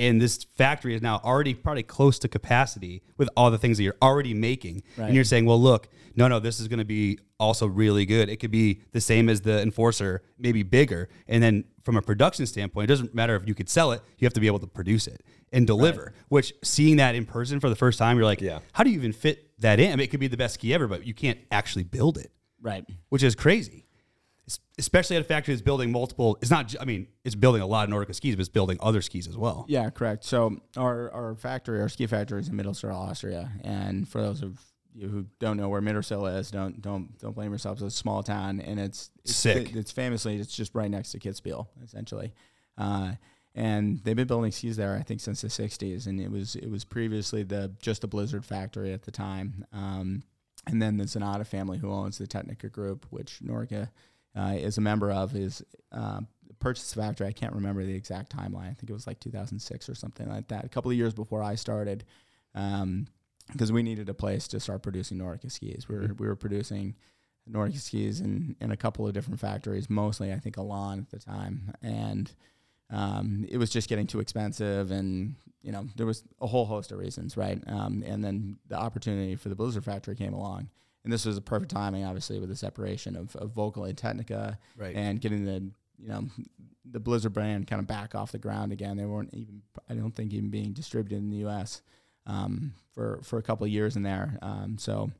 And 0.00 0.20
this 0.20 0.44
factory 0.56 0.94
is 0.94 1.02
now 1.02 1.20
already 1.24 1.54
probably 1.54 1.82
close 1.82 2.20
to 2.20 2.28
capacity 2.28 3.02
with 3.16 3.28
all 3.36 3.50
the 3.50 3.58
things 3.58 3.78
that 3.78 3.82
you're 3.82 3.96
already 4.00 4.32
making. 4.32 4.84
Right. 4.96 5.06
and 5.06 5.14
you're 5.14 5.24
saying 5.24 5.44
well 5.44 5.60
look 5.60 5.88
no 6.14 6.28
no 6.28 6.38
this 6.38 6.60
is 6.60 6.68
going 6.68 6.78
to 6.78 6.84
be 6.84 7.18
also 7.40 7.66
really 7.66 8.04
good. 8.04 8.28
It 8.28 8.36
could 8.38 8.50
be 8.50 8.80
the 8.92 9.00
same 9.00 9.28
as 9.28 9.40
the 9.40 9.60
enforcer 9.60 10.22
maybe 10.38 10.62
bigger. 10.62 11.08
And 11.26 11.42
then 11.42 11.64
from 11.88 11.96
a 11.96 12.02
production 12.02 12.44
standpoint 12.44 12.84
it 12.84 12.86
doesn't 12.88 13.14
matter 13.14 13.34
if 13.34 13.48
you 13.48 13.54
could 13.54 13.66
sell 13.70 13.92
it 13.92 14.02
you 14.18 14.26
have 14.26 14.34
to 14.34 14.40
be 14.40 14.46
able 14.46 14.58
to 14.58 14.66
produce 14.66 15.06
it 15.06 15.22
and 15.54 15.66
deliver 15.66 16.12
which 16.28 16.52
seeing 16.62 16.96
that 16.96 17.14
in 17.14 17.24
person 17.24 17.60
for 17.60 17.70
the 17.70 17.74
first 17.76 17.98
time 17.98 18.18
you're 18.18 18.26
like 18.26 18.42
Yeah. 18.42 18.58
how 18.72 18.84
do 18.84 18.90
you 18.90 18.96
even 18.98 19.14
fit 19.14 19.50
that 19.60 19.80
in 19.80 19.90
I 19.92 19.96
mean, 19.96 20.00
it 20.04 20.08
could 20.10 20.20
be 20.20 20.26
the 20.28 20.36
best 20.36 20.52
ski 20.54 20.74
ever 20.74 20.86
but 20.86 21.06
you 21.06 21.14
can't 21.14 21.38
actually 21.50 21.84
build 21.84 22.18
it 22.18 22.30
Right. 22.60 22.84
which 23.08 23.22
is 23.22 23.34
crazy. 23.34 23.86
Es- 24.46 24.60
Especially 24.78 25.16
at 25.16 25.22
a 25.22 25.24
factory 25.24 25.54
that's 25.54 25.62
building 25.62 25.90
multiple. 25.92 26.36
It's 26.42 26.50
not. 26.50 26.74
I 26.80 26.84
mean, 26.84 27.06
it's 27.24 27.34
building 27.34 27.62
a 27.62 27.66
lot 27.66 27.88
of 27.88 27.94
Nordica 27.94 28.14
skis, 28.14 28.34
but 28.36 28.40
it's 28.40 28.48
building 28.48 28.76
other 28.80 29.00
skis 29.02 29.28
as 29.28 29.36
well. 29.36 29.64
Yeah, 29.68 29.88
correct. 29.90 30.24
So 30.24 30.60
our 30.76 31.10
our 31.12 31.34
factory, 31.36 31.80
our 31.80 31.88
ski 31.88 32.06
factory, 32.06 32.40
is 32.40 32.48
in 32.48 32.54
Mittersill, 32.56 32.92
Austria. 32.94 33.50
And 33.62 34.08
for 34.08 34.20
those 34.22 34.42
of 34.42 34.58
you 34.94 35.08
who 35.08 35.26
don't 35.38 35.56
know 35.56 35.68
where 35.68 35.80
Mittersill 35.80 36.38
is, 36.38 36.50
don't 36.50 36.80
don't 36.80 37.18
don't 37.18 37.34
blame 37.34 37.50
yourselves. 37.50 37.82
It's 37.82 37.94
a 37.94 37.96
small 37.96 38.22
town, 38.22 38.60
and 38.60 38.80
it's, 38.80 39.10
it's 39.24 39.36
Sick. 39.36 39.74
It's 39.74 39.92
famously 39.92 40.36
it's 40.36 40.54
just 40.54 40.74
right 40.74 40.90
next 40.90 41.12
to 41.12 41.18
Kitzbühel, 41.18 41.66
essentially. 41.84 42.32
Uh, 42.76 43.12
and 43.54 44.02
they've 44.04 44.16
been 44.16 44.28
building 44.28 44.52
skis 44.52 44.76
there, 44.76 44.96
I 44.96 45.02
think, 45.02 45.20
since 45.20 45.40
the 45.40 45.48
'60s. 45.48 46.06
And 46.06 46.20
it 46.20 46.30
was 46.30 46.54
it 46.56 46.70
was 46.70 46.84
previously 46.84 47.42
the 47.42 47.72
just 47.80 48.04
a 48.04 48.06
Blizzard 48.06 48.44
factory 48.44 48.92
at 48.92 49.02
the 49.02 49.10
time. 49.10 49.64
Um, 49.72 50.22
and 50.66 50.82
then 50.82 50.96
the 50.96 51.04
Zanatta 51.04 51.46
family, 51.46 51.78
who 51.78 51.90
owns 51.90 52.18
the 52.18 52.26
Tecnica 52.26 52.70
Group, 52.70 53.06
which 53.10 53.40
Nordica 53.40 53.88
uh, 54.36 54.54
is 54.56 54.78
a 54.78 54.80
member 54.80 55.10
of, 55.10 55.34
is 55.34 55.62
uh, 55.92 56.20
purchased 56.58 56.94
the 56.94 57.00
factory. 57.00 57.26
I 57.26 57.32
can't 57.32 57.54
remember 57.54 57.84
the 57.84 57.94
exact 57.94 58.36
timeline. 58.36 58.70
I 58.70 58.74
think 58.74 58.90
it 58.90 58.92
was 58.92 59.06
like 59.06 59.20
2006 59.20 59.88
or 59.88 59.94
something 59.94 60.28
like 60.28 60.48
that. 60.48 60.64
A 60.64 60.68
couple 60.68 60.90
of 60.90 60.96
years 60.96 61.14
before 61.14 61.42
I 61.42 61.54
started, 61.54 62.04
because 63.52 63.72
we 63.72 63.82
needed 63.82 64.08
a 64.08 64.14
place 64.14 64.48
to 64.48 64.60
start 64.60 64.82
producing 64.82 65.18
Nordica 65.18 65.50
skis. 65.50 65.88
We 65.88 65.96
were 65.96 66.14
we 66.18 66.26
were 66.26 66.36
producing 66.36 66.94
Nordica 67.50 67.78
skis 67.80 68.20
in 68.20 68.56
in 68.60 68.70
a 68.70 68.76
couple 68.76 69.06
of 69.06 69.12
different 69.14 69.40
factories, 69.40 69.88
mostly 69.90 70.32
I 70.32 70.38
think 70.38 70.56
Alon 70.56 70.98
at 71.00 71.10
the 71.10 71.18
time, 71.18 71.72
and 71.82 72.30
um, 72.90 73.44
it 73.48 73.58
was 73.58 73.70
just 73.70 73.88
getting 73.88 74.06
too 74.06 74.20
expensive, 74.20 74.90
and 74.90 75.34
you 75.62 75.72
know 75.72 75.86
there 75.96 76.06
was 76.06 76.22
a 76.40 76.46
whole 76.46 76.66
host 76.66 76.92
of 76.92 76.98
reasons, 76.98 77.36
right? 77.36 77.62
Um, 77.66 78.02
and 78.06 78.24
then 78.24 78.58
the 78.68 78.76
opportunity 78.76 79.34
for 79.36 79.48
the 79.48 79.54
Blizzard 79.54 79.84
factory 79.84 80.14
came 80.16 80.32
along, 80.32 80.70
and 81.04 81.12
this 81.12 81.26
was 81.26 81.36
a 81.36 81.42
perfect 81.42 81.70
timing, 81.70 82.04
obviously, 82.04 82.38
with 82.38 82.48
the 82.48 82.56
separation 82.56 83.14
of, 83.16 83.34
of 83.36 83.50
Vocal 83.52 83.84
and 83.84 83.96
Tecnica, 83.96 84.56
Right. 84.76 84.94
and 84.96 85.20
getting 85.20 85.44
the 85.44 85.70
you 85.98 86.08
know 86.08 86.24
the 86.90 87.00
Blizzard 87.00 87.34
brand 87.34 87.66
kind 87.66 87.80
of 87.80 87.86
back 87.86 88.14
off 88.14 88.32
the 88.32 88.38
ground 88.38 88.72
again. 88.72 88.96
They 88.96 89.04
weren't 89.04 89.34
even, 89.34 89.60
I 89.90 89.94
don't 89.94 90.12
think, 90.14 90.32
even 90.32 90.48
being 90.48 90.72
distributed 90.72 91.18
in 91.18 91.28
the 91.28 91.38
U.S. 91.38 91.82
Um, 92.28 92.74
for 92.92 93.20
for 93.22 93.38
a 93.38 93.42
couple 93.42 93.64
of 93.64 93.70
years 93.70 93.96
in 93.96 94.02
there. 94.02 94.38
Um, 94.42 94.76
so 94.78 95.10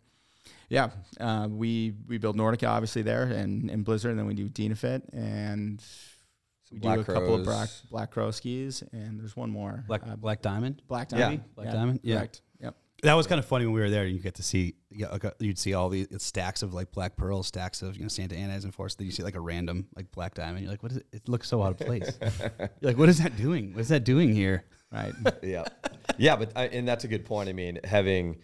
yeah, 0.69 0.91
uh, 1.21 1.49
we 1.51 1.95
we 2.07 2.19
build 2.19 2.37
Nordica 2.37 2.69
obviously 2.69 3.03
there 3.03 3.23
and, 3.23 3.71
and 3.71 3.85
Blizzard, 3.85 4.11
and 4.11 4.19
then 4.19 4.27
we 4.27 4.35
do 4.35 4.49
Dynafit 4.49 5.03
and 5.13 5.83
we 6.71 6.81
Black 6.81 6.97
do 6.97 7.01
a 7.01 7.05
couple 7.05 7.35
of 7.35 7.45
Black 7.45 7.69
Black 7.91 8.11
Crow 8.11 8.31
skis, 8.31 8.83
and 8.93 9.19
there's 9.19 9.37
one 9.37 9.51
more 9.51 9.85
Black 9.87 10.03
uh, 10.07 10.17
Black 10.17 10.43
Diamond. 10.43 10.83
Black 10.89 11.11
Yeah. 11.13 11.19
Diamond. 11.19 11.45
Black 11.55 11.73
Diamond? 11.73 12.01
Yeah. 12.03 12.17
correct. 12.17 12.43
Yep. 12.61 12.77
That 13.05 13.15
was 13.15 13.27
kind 13.27 13.39
of 13.39 13.47
funny 13.47 13.65
when 13.65 13.75
we 13.75 13.81
were 13.81 13.91
there. 13.91 14.07
You 14.07 14.19
get 14.19 14.35
to 14.35 14.43
see. 14.43 14.75
Yeah, 14.91 15.11
like, 15.11 15.25
uh, 15.25 15.31
you'd 15.39 15.59
see 15.59 15.75
all 15.75 15.89
these 15.89 16.09
stacks 16.19 16.63
of 16.63 16.75
like 16.75 16.91
black 16.93 17.17
pearl, 17.17 17.43
stacks 17.43 17.81
of 17.83 17.97
you 17.97 18.03
know 18.03 18.09
Santa 18.09 18.35
Ana's 18.35 18.65
and 18.65 18.75
Force. 18.75 18.97
Then 18.97 19.07
you 19.07 19.13
see 19.13 19.23
like 19.23 19.37
a 19.37 19.41
random 19.41 19.87
like 19.97 20.11
black 20.13 20.35
diamond. 20.35 20.63
You're 20.63 20.71
like, 20.73 20.83
what 20.83 20.93
is 20.93 20.99
it? 20.99 21.07
It 21.13 21.29
looks 21.29 21.49
so 21.49 21.63
out 21.63 21.71
of 21.71 21.79
place. 21.87 22.19
You're 22.59 22.71
like, 22.83 22.99
what 22.99 23.09
is 23.09 23.19
that 23.23 23.37
doing? 23.37 23.73
What 23.73 23.81
is 23.81 23.89
that 23.89 24.05
doing 24.05 24.35
here? 24.35 24.65
Right. 24.93 25.13
yeah, 25.43 25.65
yeah, 26.17 26.37
but 26.37 26.53
I, 26.57 26.67
and 26.67 26.89
that's 26.89 27.05
a 27.05 27.09
good 27.09 27.25
point. 27.25 27.49
I 27.49 27.53
mean, 27.53 27.79
having 27.85 28.39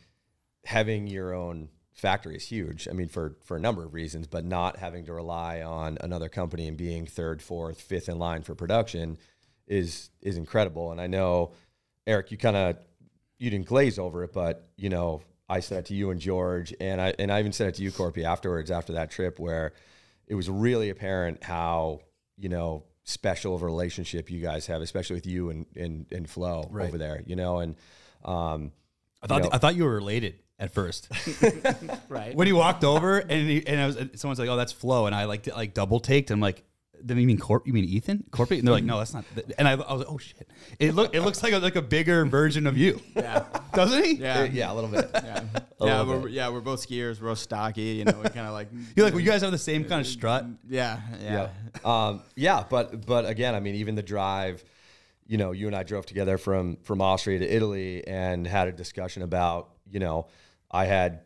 having 0.65 1.07
your 1.07 1.33
own 1.35 1.69
factory 1.93 2.37
is 2.37 2.47
huge. 2.47 2.89
I 2.89 2.93
mean, 2.93 3.09
for 3.09 3.37
for 3.45 3.57
a 3.57 3.61
number 3.61 3.85
of 3.85 3.95
reasons, 3.95 4.27
but 4.27 4.45
not 4.45 4.77
having 4.77 5.07
to 5.07 5.13
rely 5.13 5.63
on 5.63 5.97
another 6.01 6.29
company 6.29 6.69
and 6.69 6.77
being 6.77 7.07
third, 7.07 7.41
fourth, 7.41 7.81
fifth 7.81 8.09
in 8.09 8.19
line 8.19 8.43
for 8.43 8.55
production 8.55 9.17
is 9.67 10.11
is 10.21 10.37
incredible. 10.37 10.93
And 10.93 11.01
I 11.01 11.07
know, 11.07 11.53
Eric, 12.07 12.31
you 12.31 12.37
kind 12.37 12.57
of 12.57 12.77
you 13.39 13.51
didn't 13.51 13.67
glaze 13.67 13.99
over 13.99 14.25
it, 14.25 14.33
but 14.33 14.69
you 14.77 14.91
know, 14.91 15.23
I 15.49 15.61
said 15.61 15.79
it 15.81 15.87
to 15.87 15.95
you 15.95 16.11
and 16.11 16.21
George, 16.21 16.75
and 16.81 17.01
I 17.01 17.15
and 17.19 17.33
I 17.33 17.39
even 17.39 17.53
said 17.53 17.69
it 17.69 17.75
to 17.77 17.83
you, 17.83 17.91
Korpi, 17.91 18.25
afterwards 18.25 18.71
after 18.71 18.95
that 18.95 19.11
trip, 19.11 19.39
where 19.39 19.73
it 20.27 20.35
was 20.35 20.51
really 20.51 20.91
apparent 20.91 21.45
how 21.45 22.01
you 22.37 22.49
know 22.49 22.85
special 23.05 23.55
of 23.55 23.63
a 23.63 23.67
relationship 23.67 24.31
you 24.31 24.41
guys 24.41 24.67
have, 24.67 24.83
especially 24.83 25.15
with 25.15 25.27
you 25.27 25.51
and 25.51 25.67
and, 25.77 26.07
and 26.11 26.29
Flo 26.29 26.67
Right. 26.71 26.89
over 26.89 26.99
there. 26.99 27.23
You 27.27 27.37
know, 27.37 27.59
and 27.61 27.77
um, 28.25 28.73
I 29.23 29.27
thought 29.27 29.43
know- 29.45 29.51
I 29.53 29.59
thought 29.59 29.77
you 29.77 29.85
were 29.85 29.95
related 29.95 30.41
at 30.59 30.73
first. 30.73 31.09
Right. 32.09 32.35
when 32.35 32.47
he 32.47 32.53
walked 32.53 32.85
over 32.85 33.19
and 33.19 33.49
he, 33.49 33.67
and 33.67 33.81
I 33.81 33.87
was 33.87 33.97
someone's 34.15 34.39
like, 34.39 34.49
"Oh, 34.49 34.57
that's 34.57 34.73
Flo," 34.73 35.07
and 35.07 35.15
I 35.15 35.25
like 35.25 35.47
like 35.55 35.75
double 35.75 36.01
taked. 36.01 36.31
I'm 36.31 36.41
like, 36.41 36.63
"Then 37.05 37.19
you 37.19 37.27
mean 37.27 37.39
Corp? 37.39 37.67
You 37.67 37.73
mean 37.73 37.85
Ethan? 37.85 38.25
Korpi?" 38.31 38.59
And 38.59 38.67
they're 38.67 38.75
like, 38.75 38.85
"No, 38.85 38.99
that's 38.99 39.15
not." 39.15 39.25
th-" 39.35 39.47
And 39.59 39.69
I, 39.69 39.73
I 39.73 39.93
was 39.93 39.99
like, 40.01 40.09
"Oh 40.09 40.19
shit!" 40.19 40.49
It 40.79 40.95
look 40.95 41.15
it 41.15 41.21
looks 41.21 41.43
like 41.43 41.53
a, 41.53 41.59
like 41.59 41.77
a 41.77 41.83
bigger 41.83 42.25
version 42.25 42.67
of 42.67 42.77
you, 42.77 43.01
yeah. 43.15 43.45
doesn't 43.75 44.05
he? 44.05 44.15
Yeah. 44.15 44.45
yeah, 44.45 44.73
a 44.73 44.75
little 44.75 44.91
bit. 44.91 45.11
Yeah. 45.13 45.45
A 45.81 45.87
yeah, 45.87 46.03
we're, 46.05 46.21
bit. 46.21 46.31
yeah, 46.31 46.49
we're 46.49 46.61
both 46.61 46.89
skiers. 46.89 47.21
We're 47.21 47.29
both 47.29 47.41
stocky. 47.41 47.83
You 47.83 48.05
know, 48.05 48.19
we 48.23 48.29
kind 48.31 48.47
of 48.47 48.53
like. 48.53 48.69
You're 48.97 49.05
like, 49.05 49.13
well, 49.13 49.21
you 49.21 49.29
guys 49.29 49.43
have 49.43 49.51
the 49.51 49.59
same 49.59 49.85
kind 49.85 50.01
of 50.01 50.07
strut. 50.07 50.47
Yeah, 50.69 51.01
yeah. 51.21 51.49
yeah. 51.85 52.07
Um, 52.07 52.23
yeah, 52.37 52.65
but 52.69 53.05
but 53.05 53.27
again, 53.27 53.55
I 53.55 53.61
mean, 53.61 53.75
even 53.75 53.97
the 53.97 54.03
drive, 54.03 54.65
you 55.27 55.37
know, 55.37 55.51
you 55.51 55.67
and 55.67 55.75
I 55.75 55.83
drove 55.83 56.07
together 56.07 56.39
from 56.39 56.77
from 56.85 57.01
Austria 57.01 57.41
to 57.41 57.47
Italy 57.47 58.07
and 58.07 58.47
had 58.47 58.69
a 58.69 58.73
discussion 58.73 59.23
about, 59.23 59.71
you 59.91 59.99
know, 59.99 60.29
I 60.71 60.85
had 60.85 61.23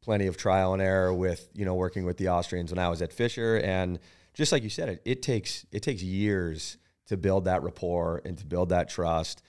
plenty 0.00 0.26
of 0.26 0.36
trial 0.36 0.72
and 0.72 0.80
error 0.80 1.12
with, 1.12 1.48
you 1.52 1.64
know, 1.64 1.74
working 1.74 2.04
with 2.04 2.16
the 2.16 2.28
Austrians 2.28 2.70
when 2.70 2.78
I 2.78 2.88
was 2.88 3.02
at 3.02 3.12
Fischer, 3.12 3.58
and 3.58 3.98
just 4.38 4.52
like 4.52 4.62
you 4.62 4.70
said, 4.70 4.88
it, 4.88 5.02
it 5.04 5.22
takes 5.22 5.66
it 5.72 5.82
takes 5.82 6.00
years 6.00 6.78
to 7.08 7.16
build 7.16 7.46
that 7.46 7.62
rapport 7.64 8.22
and 8.24 8.38
to 8.38 8.46
build 8.46 8.68
that 8.68 8.88
trust, 8.88 9.42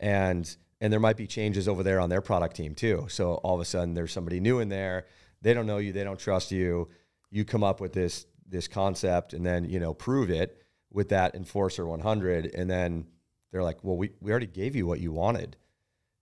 and 0.00 0.54
and 0.80 0.92
there 0.92 0.98
might 0.98 1.16
be 1.16 1.28
changes 1.28 1.68
over 1.68 1.84
there 1.84 2.00
on 2.00 2.10
their 2.10 2.20
product 2.20 2.56
team 2.56 2.74
too. 2.74 3.06
So 3.08 3.34
all 3.34 3.54
of 3.54 3.60
a 3.60 3.64
sudden, 3.64 3.94
there's 3.94 4.12
somebody 4.12 4.40
new 4.40 4.58
in 4.58 4.68
there. 4.68 5.06
They 5.42 5.54
don't 5.54 5.66
know 5.66 5.78
you. 5.78 5.92
They 5.92 6.02
don't 6.02 6.18
trust 6.18 6.50
you. 6.50 6.88
You 7.30 7.44
come 7.44 7.62
up 7.62 7.80
with 7.80 7.92
this 7.92 8.26
this 8.48 8.66
concept 8.66 9.32
and 9.32 9.46
then 9.46 9.64
you 9.64 9.78
know 9.78 9.94
prove 9.94 10.28
it 10.28 10.60
with 10.90 11.10
that 11.10 11.36
Enforcer 11.36 11.86
100, 11.86 12.52
and 12.52 12.68
then 12.68 13.06
they're 13.52 13.62
like, 13.62 13.78
"Well, 13.84 13.96
we, 13.96 14.10
we 14.20 14.32
already 14.32 14.48
gave 14.48 14.74
you 14.74 14.86
what 14.86 14.98
you 14.98 15.12
wanted." 15.12 15.56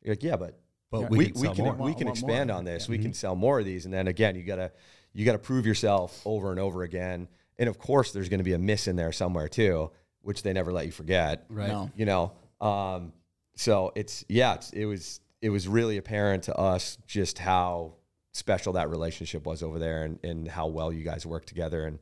You're 0.03 0.13
like, 0.13 0.23
"Yeah, 0.23 0.37
but 0.37 0.61
But 0.91 1.01
Yeah. 1.03 1.09
we, 1.09 1.19
we, 1.19 1.27
can 1.31 1.41
we 1.41 1.49
can 1.55 1.65
more. 1.65 1.75
we 1.75 1.95
can 1.95 2.09
expand 2.09 2.51
more. 2.51 2.59
on 2.59 2.65
this. 2.65 2.87
Yeah. 2.87 2.91
We 2.91 2.99
can 2.99 3.07
mm-hmm. 3.07 3.13
sell 3.15 3.35
more 3.35 3.59
of 3.61 3.65
these, 3.65 3.87
and 3.87 3.95
then 3.95 4.09
again, 4.09 4.37
you 4.37 4.43
gotta 4.43 4.73
you 5.15 5.25
gotta 5.25 5.39
prove 5.39 5.65
yourself 5.65 6.21
over 6.27 6.51
and 6.51 6.61
over 6.61 6.83
again. 6.83 7.29
And 7.61 7.69
of 7.69 7.79
course, 7.79 8.11
there's 8.11 8.29
going 8.29 8.39
to 8.39 8.45
be 8.45 8.55
a 8.55 8.59
miss 8.59 8.89
in 8.89 8.97
there 8.97 9.13
somewhere 9.13 9.47
too, 9.47 9.93
which 10.23 10.43
they 10.43 10.53
never 10.53 10.73
let 10.73 10.87
you 10.87 10.93
forget 10.93 11.45
right. 11.49 11.69
No. 11.69 11.91
you 11.97 12.05
know 12.05 12.33
um 12.61 13.13
so 13.57 13.93
it's 13.95 14.25
yeah 14.29 14.55
it's, 14.55 14.71
it 14.71 14.85
was 14.85 15.21
it 15.41 15.51
was 15.51 15.67
really 15.67 15.97
apparent 15.97 16.45
to 16.45 16.55
us 16.57 16.99
just 17.07 17.39
how 17.39 17.95
special 18.33 18.75
that 18.75 18.91
relationship 18.91 19.45
was 19.45 19.63
over 19.63 19.79
there 19.79 20.05
and, 20.05 20.19
and 20.23 20.47
how 20.47 20.67
well 20.67 20.93
you 20.93 21.03
guys 21.03 21.25
worked 21.27 21.49
together 21.49 21.87
and 21.87 21.99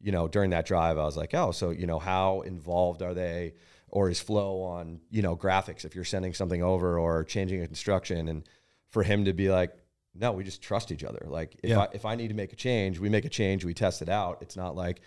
you 0.00 0.12
know 0.12 0.28
during 0.28 0.50
that 0.50 0.66
drive 0.66 0.98
i 0.98 1.04
was 1.04 1.16
like 1.16 1.34
oh 1.34 1.50
so 1.50 1.70
you 1.70 1.86
know 1.86 1.98
how 1.98 2.42
involved 2.42 3.02
are 3.02 3.14
they 3.14 3.54
or 3.88 4.08
is 4.08 4.20
Flo 4.20 4.62
on 4.62 5.00
you 5.10 5.22
know 5.22 5.36
graphics 5.36 5.84
if 5.84 5.94
you're 5.94 6.04
sending 6.04 6.34
something 6.34 6.62
over 6.62 6.98
or 6.98 7.24
changing 7.24 7.62
a 7.62 7.66
construction 7.66 8.28
and 8.28 8.44
for 8.88 9.02
him 9.02 9.24
to 9.24 9.32
be 9.32 9.50
like 9.50 9.74
no 10.14 10.32
we 10.32 10.44
just 10.44 10.60
trust 10.62 10.92
each 10.92 11.04
other 11.04 11.24
like 11.28 11.56
if 11.62 11.70
Yeah. 11.70 11.80
i 11.80 11.88
if 11.92 12.04
i 12.04 12.14
need 12.14 12.28
to 12.28 12.34
make 12.34 12.52
a 12.52 12.56
change 12.56 12.98
we 12.98 13.08
make 13.08 13.24
a 13.24 13.28
change 13.30 13.64
we 13.64 13.74
test 13.74 14.02
it 14.02 14.08
out 14.08 14.38
it's 14.42 14.56
not 14.56 14.74
like 14.76 15.00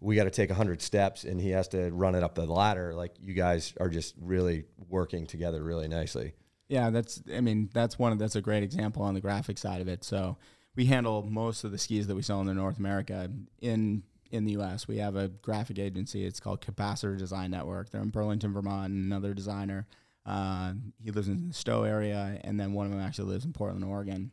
we 0.00 0.14
got 0.16 0.24
to 0.24 0.30
take 0.30 0.48
100 0.50 0.80
steps 0.80 1.24
and 1.24 1.40
he 1.40 1.50
has 1.50 1.68
to 1.68 1.90
run 1.90 2.14
it 2.14 2.22
up 2.22 2.34
the 2.34 2.46
ladder 2.46 2.94
like 2.94 3.14
you 3.20 3.34
guys 3.34 3.74
are 3.80 3.88
just 3.88 4.14
really 4.20 4.64
working 4.88 5.26
together 5.26 5.62
really 5.62 5.88
nicely 5.88 6.34
Yeah, 6.68 6.90
that's. 6.90 7.22
I 7.34 7.40
mean, 7.40 7.70
that's 7.72 7.98
one. 7.98 8.12
Of, 8.12 8.18
that's 8.18 8.36
a 8.36 8.42
great 8.42 8.62
example 8.62 9.02
on 9.02 9.14
the 9.14 9.22
graphic 9.22 9.56
side 9.56 9.80
of 9.80 9.88
it. 9.88 10.04
So 10.04 10.36
we 10.76 10.84
handle 10.84 11.22
most 11.22 11.64
of 11.64 11.70
the 11.72 11.78
skis 11.78 12.06
that 12.08 12.14
we 12.14 12.20
sell 12.20 12.40
in 12.42 12.46
the 12.46 12.52
North 12.52 12.78
America 12.78 13.30
in 13.62 14.02
in 14.30 14.44
the 14.44 14.52
U.S. 14.52 14.86
We 14.86 14.98
have 14.98 15.16
a 15.16 15.28
graphic 15.28 15.78
agency. 15.78 16.26
It's 16.26 16.40
called 16.40 16.60
Capacitor 16.60 17.16
Design 17.16 17.50
Network. 17.52 17.88
They're 17.90 18.02
in 18.02 18.10
Burlington, 18.10 18.52
Vermont. 18.52 18.92
And 18.92 19.02
another 19.06 19.32
designer. 19.32 19.86
Uh, 20.26 20.74
he 21.02 21.10
lives 21.10 21.28
in 21.28 21.48
the 21.48 21.54
Stowe 21.54 21.84
area, 21.84 22.38
and 22.44 22.60
then 22.60 22.74
one 22.74 22.84
of 22.84 22.92
them 22.92 23.00
actually 23.00 23.32
lives 23.32 23.46
in 23.46 23.54
Portland, 23.54 23.82
Oregon. 23.82 24.30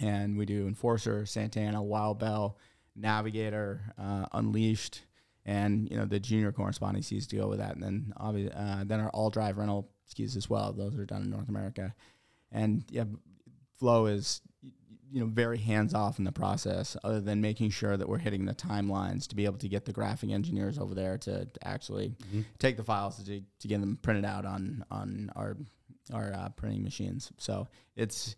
And 0.00 0.38
we 0.38 0.46
do 0.46 0.66
Enforcer, 0.66 1.26
Santa 1.26 1.60
Ana, 1.60 1.82
Wild 1.82 2.18
Belle, 2.18 2.56
Navigator, 2.96 3.92
uh, 3.98 4.26
Unleashed, 4.32 5.02
and 5.44 5.90
you 5.90 5.96
know 5.96 6.04
the 6.04 6.20
junior 6.20 6.52
corresponding 6.52 7.02
skis 7.02 7.26
to 7.28 7.36
go 7.36 7.48
with 7.48 7.58
that, 7.58 7.74
and 7.74 7.82
then 7.82 8.12
obviously 8.16 8.54
uh, 8.56 8.84
then 8.84 9.00
our 9.00 9.10
all 9.10 9.30
drive 9.30 9.58
rental 9.58 9.90
skis 10.06 10.36
as 10.36 10.48
well. 10.48 10.72
Those 10.72 10.96
are 10.96 11.04
done 11.04 11.22
in 11.22 11.30
North 11.30 11.48
America, 11.48 11.94
and 12.50 12.84
yeah, 12.90 13.04
Flo 13.78 14.06
is 14.06 14.40
you 15.10 15.20
know 15.20 15.26
very 15.26 15.58
hands 15.58 15.94
off 15.94 16.18
in 16.18 16.24
the 16.24 16.32
process, 16.32 16.96
other 17.04 17.20
than 17.20 17.40
making 17.40 17.70
sure 17.70 17.96
that 17.96 18.08
we're 18.08 18.18
hitting 18.18 18.44
the 18.44 18.54
timelines 18.54 19.26
to 19.28 19.36
be 19.36 19.44
able 19.44 19.58
to 19.58 19.68
get 19.68 19.84
the 19.84 19.92
graphic 19.92 20.30
engineers 20.30 20.78
over 20.78 20.94
there 20.94 21.18
to, 21.18 21.44
to 21.44 21.68
actually 21.68 22.14
take 22.58 22.76
the 22.76 22.84
files 22.84 23.22
to 23.22 23.42
to 23.58 23.68
get 23.68 23.80
them 23.80 23.98
printed 24.00 24.24
out 24.24 24.46
on 24.46 24.84
on 24.90 25.30
our 25.34 25.56
our 26.12 26.32
uh, 26.32 26.48
printing 26.50 26.82
machines. 26.82 27.32
So 27.38 27.68
it's 27.96 28.36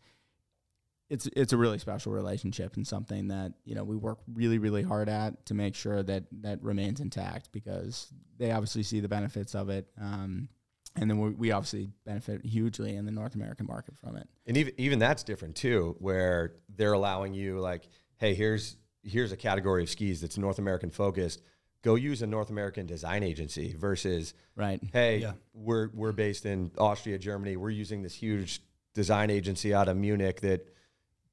it's 1.10 1.26
it's 1.36 1.52
a 1.52 1.56
really 1.56 1.78
special 1.78 2.12
relationship 2.12 2.76
and 2.76 2.86
something 2.86 3.28
that 3.28 3.52
you 3.64 3.74
know 3.74 3.84
we 3.84 3.96
work 3.96 4.18
really 4.32 4.58
really 4.58 4.82
hard 4.82 5.08
at 5.08 5.44
to 5.46 5.54
make 5.54 5.74
sure 5.74 6.02
that 6.02 6.24
that 6.42 6.62
remains 6.62 7.00
intact 7.00 7.50
because 7.52 8.08
they 8.38 8.50
obviously 8.52 8.82
see 8.82 9.00
the 9.00 9.08
benefits 9.08 9.54
of 9.54 9.68
it 9.68 9.86
um, 10.00 10.48
and 10.96 11.10
then 11.10 11.18
we, 11.20 11.30
we 11.30 11.52
obviously 11.52 11.90
benefit 12.06 12.44
hugely 12.44 12.94
in 12.96 13.04
the 13.04 13.10
North 13.10 13.34
American 13.34 13.66
market 13.66 13.96
from 13.98 14.16
it. 14.16 14.28
and 14.46 14.56
even 14.56 14.72
even 14.78 14.98
that's 14.98 15.22
different 15.22 15.56
too 15.56 15.94
where 15.98 16.54
they're 16.76 16.94
allowing 16.94 17.34
you 17.34 17.60
like 17.60 17.88
hey 18.16 18.34
here's 18.34 18.76
here's 19.02 19.30
a 19.32 19.36
category 19.36 19.82
of 19.82 19.90
skis 19.90 20.22
that's 20.22 20.38
north 20.38 20.58
american 20.58 20.88
focused 20.90 21.42
go 21.82 21.94
use 21.96 22.22
a 22.22 22.26
north 22.26 22.48
american 22.48 22.86
design 22.86 23.22
agency 23.22 23.74
versus 23.78 24.32
Right. 24.56 24.80
hey 24.94 25.18
Yeah. 25.18 25.32
we're 25.52 25.90
we're 25.92 26.12
based 26.12 26.46
in 26.46 26.70
austria 26.78 27.18
germany 27.18 27.56
we're 27.58 27.68
using 27.68 28.02
this 28.02 28.14
huge 28.14 28.62
design 28.94 29.28
agency 29.28 29.74
out 29.74 29.88
of 29.88 29.96
munich 29.98 30.40
that 30.40 30.70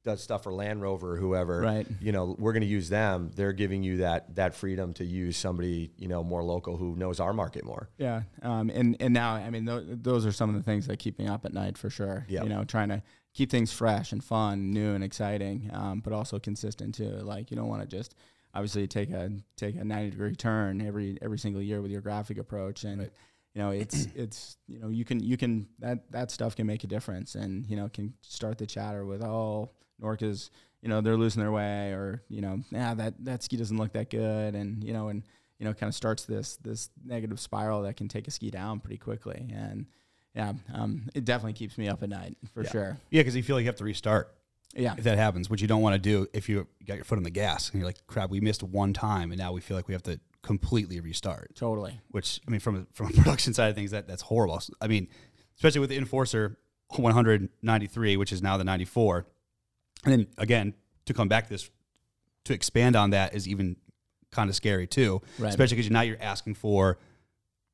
does 0.04 0.22
stuff 0.24 0.44
for 0.44 0.54
land 0.54 0.82
rover 0.82 1.14
or 1.14 1.18
whoever 1.18 1.62
Right. 1.62 1.88
you 2.00 2.12
know 2.12 2.36
we're 2.40 2.54
going 2.54 2.62
to 2.62 2.68
use 2.68 2.90
them 2.90 3.32
they're 3.36 3.54
giving 3.54 3.84
you 3.84 3.98
that 3.98 4.36
that 4.36 4.56
freedom 4.56 4.94
to 4.96 5.06
use 5.06 5.38
somebody 5.38 5.92
you 5.98 6.08
know 6.08 6.24
more 6.24 6.44
local 6.44 6.78
who 6.78 6.96
knows 6.96 7.20
our 7.20 7.34
market 7.34 7.64
more 7.64 7.90
Yeah, 7.98 8.24
um, 8.42 8.70
and 8.72 8.98
and 9.00 9.14
now 9.14 9.34
I 9.36 9.50
mean 9.50 9.66
th- 9.66 9.84
those 10.02 10.26
are 10.26 10.32
some 10.32 10.50
of 10.50 10.56
the 10.56 10.64
things 10.64 10.88
that 10.88 10.98
keep 10.98 11.20
me 11.20 11.28
up 11.28 11.46
at 11.46 11.54
night 11.54 11.78
for 11.78 11.90
sure. 11.90 12.26
Yep. 12.30 12.44
You 12.44 12.50
know, 12.50 12.64
trying 12.64 12.90
to 12.90 13.04
keep 13.34 13.50
things 13.52 13.72
fresh 13.72 14.12
and 14.12 14.24
fun, 14.24 14.72
new 14.72 14.94
and 14.94 15.04
exciting, 15.04 15.70
um, 15.74 16.00
but 16.02 16.14
also 16.14 16.40
consistent 16.40 16.96
too. 16.96 17.12
Like 17.22 17.52
you 17.52 17.58
don't 17.58 17.68
want 17.70 17.82
to 17.82 17.88
just 17.88 18.16
obviously 18.56 18.88
take 18.88 19.12
a 19.12 19.30
take 19.56 19.76
a 19.76 19.84
ninety 19.84 20.10
degree 20.12 20.36
turn 20.36 20.82
every 20.82 21.18
every 21.22 21.38
single 21.38 21.62
year 21.62 21.82
with 21.82 21.92
your 21.92 22.02
graphic 22.02 22.38
approach 22.40 22.84
and. 22.86 23.12
You 23.54 23.62
know, 23.62 23.72
it's 23.72 24.08
it's 24.16 24.58
you 24.70 24.80
know 24.80 24.88
you 24.88 25.04
can 25.04 25.20
you 25.20 25.36
can 25.36 25.68
that 25.80 26.10
that 26.14 26.32
stuff 26.32 26.56
can 26.56 26.66
make 26.66 26.86
a 26.86 26.88
difference, 26.88 27.36
and 27.36 27.68
you 27.68 27.76
know 27.76 27.90
can 27.90 28.14
start 28.22 28.58
the 28.58 28.66
chatter 28.66 29.06
with 29.06 29.22
oh 29.22 29.72
Nordica's 30.02 30.52
you 30.82 30.90
know 30.90 31.02
they're 31.02 31.18
losing 31.18 31.42
their 31.42 31.52
way, 31.52 31.92
or 31.92 32.24
you 32.30 32.42
know 32.42 32.62
yeah 32.72 32.94
that 32.94 33.14
that 33.26 33.44
ski 33.44 33.58
doesn't 33.58 33.78
look 33.78 33.94
that 33.94 34.10
good, 34.10 34.56
and 34.56 34.84
you 34.84 34.94
know 34.94 35.10
and 35.10 35.24
you 35.62 35.68
know, 35.68 35.76
kind 35.76 35.88
of 35.88 35.94
starts 35.94 36.26
this 36.26 36.58
this 36.58 36.90
negative 37.06 37.40
spiral 37.40 37.84
that 37.84 37.96
can 37.96 38.08
take 38.08 38.28
a 38.28 38.32
ski 38.32 38.50
down 38.50 38.80
pretty 38.80 38.98
quickly. 38.98 39.48
And 39.54 39.86
yeah, 40.34 40.54
um, 40.74 41.04
it 41.14 41.24
definitely 41.24 41.54
keeps 41.54 41.78
me 41.78 41.88
up 41.88 42.02
at 42.02 42.10
night 42.10 42.36
for 42.52 42.64
sure. 42.64 42.98
Yeah, 43.12 43.22
because 43.22 43.36
you 43.36 43.44
feel 43.44 43.58
like 43.58 43.62
you 43.62 43.68
have 43.68 43.76
to 43.76 43.84
restart 43.84 44.34
Yeah, 44.74 44.96
if 44.98 45.04
that 45.04 45.20
happens, 45.20 45.52
which 45.52 45.62
you 45.62 45.68
don't 45.68 45.84
want 45.84 45.94
to 45.94 46.00
do 46.00 46.26
if 46.34 46.50
you 46.50 46.66
got 46.88 46.96
your 46.96 47.04
foot 47.04 47.18
on 47.18 47.24
the 47.24 47.30
gas 47.30 47.70
and 47.70 47.80
you're 47.80 47.86
like, 47.86 48.08
crap, 48.08 48.32
we 48.32 48.40
missed 48.40 48.64
one 48.64 48.92
time 48.92 49.32
and 49.32 49.38
now 49.38 49.52
we 49.52 49.62
feel 49.62 49.78
like 49.78 49.88
we 49.88 49.94
have 49.94 50.02
to 50.04 50.20
completely 50.42 51.00
restart. 51.00 51.54
totally. 51.54 52.02
Which 52.10 52.42
I 52.48 52.50
mean, 52.50 52.60
from 52.60 52.76
a, 52.78 52.86
from 52.92 53.10
a 53.10 53.12
production 53.16 53.54
side 53.54 53.70
of 53.70 53.76
things, 53.76 53.92
that 53.92 54.08
that's 54.08 54.24
horrible. 54.24 54.60
I 54.82 54.88
mean, 54.88 55.10
especially 55.58 55.82
with 55.82 55.92
the 55.92 55.98
Enforcer 55.98 56.58
193, 56.95 58.18
which 58.18 58.34
is 58.34 58.41
now 58.41 58.58
the 58.58 58.64
94, 58.64 59.28
and 60.06 60.14
then 60.14 60.28
again 60.38 60.74
to 61.06 61.14
come 61.14 61.28
back 61.28 61.45
to 61.45 61.49
this 61.49 61.70
to 62.45 62.54
expand 62.54 62.95
on 62.95 63.12
that 63.12 63.36
is 63.36 63.47
even 63.47 63.76
kind 64.32 64.49
of 64.49 64.56
scary 64.56 64.88
too, 64.88 65.22
Right. 65.38 65.49
especially 65.49 65.78
because 65.78 65.91
now 65.91 66.02
you're 66.02 66.22
asking 66.22 66.56
for 66.56 66.97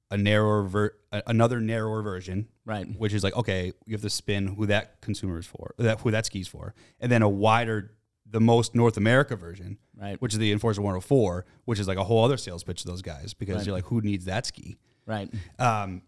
a 0.10 0.18
narrower 0.18 0.64
ver- 0.64 0.96
another 1.28 1.60
narrower 1.60 2.02
version 2.02 2.48
Right. 2.66 2.88
which 2.98 3.14
is 3.14 3.24
like 3.24 3.36
okay, 3.36 3.72
you 3.86 3.94
have 3.94 4.02
to 4.02 4.10
spin 4.10 4.48
who 4.48 4.66
that 4.68 5.02
consumer 5.02 5.38
is 5.40 5.46
for, 5.46 5.74
that 5.78 6.00
who 6.02 6.12
that 6.12 6.26
skis 6.26 6.48
for, 6.48 6.74
and 7.00 7.12
then 7.12 7.22
a 7.22 7.30
wider, 7.30 7.94
the 8.30 8.42
most 8.42 8.76
North 8.76 8.98
America 8.98 9.36
version, 9.36 9.78
Right. 9.96 10.20
which 10.22 10.34
is 10.34 10.40
the 10.40 10.52
Enforcer 10.52 10.82
104, 10.82 11.46
which 11.66 11.80
is 11.80 11.88
like 11.88 11.98
a 11.98 12.04
whole 12.04 12.24
other 12.26 12.38
sales 12.38 12.64
pitch 12.64 12.82
to 12.82 12.88
those 12.88 13.02
guys 13.02 13.34
because 13.34 13.58
Right. 13.58 13.66
you're 13.68 13.76
like, 13.76 13.86
who 13.86 14.02
needs 14.02 14.26
that 14.26 14.46
ski? 14.46 14.78
Right. 15.06 15.34
Um, 15.60 16.02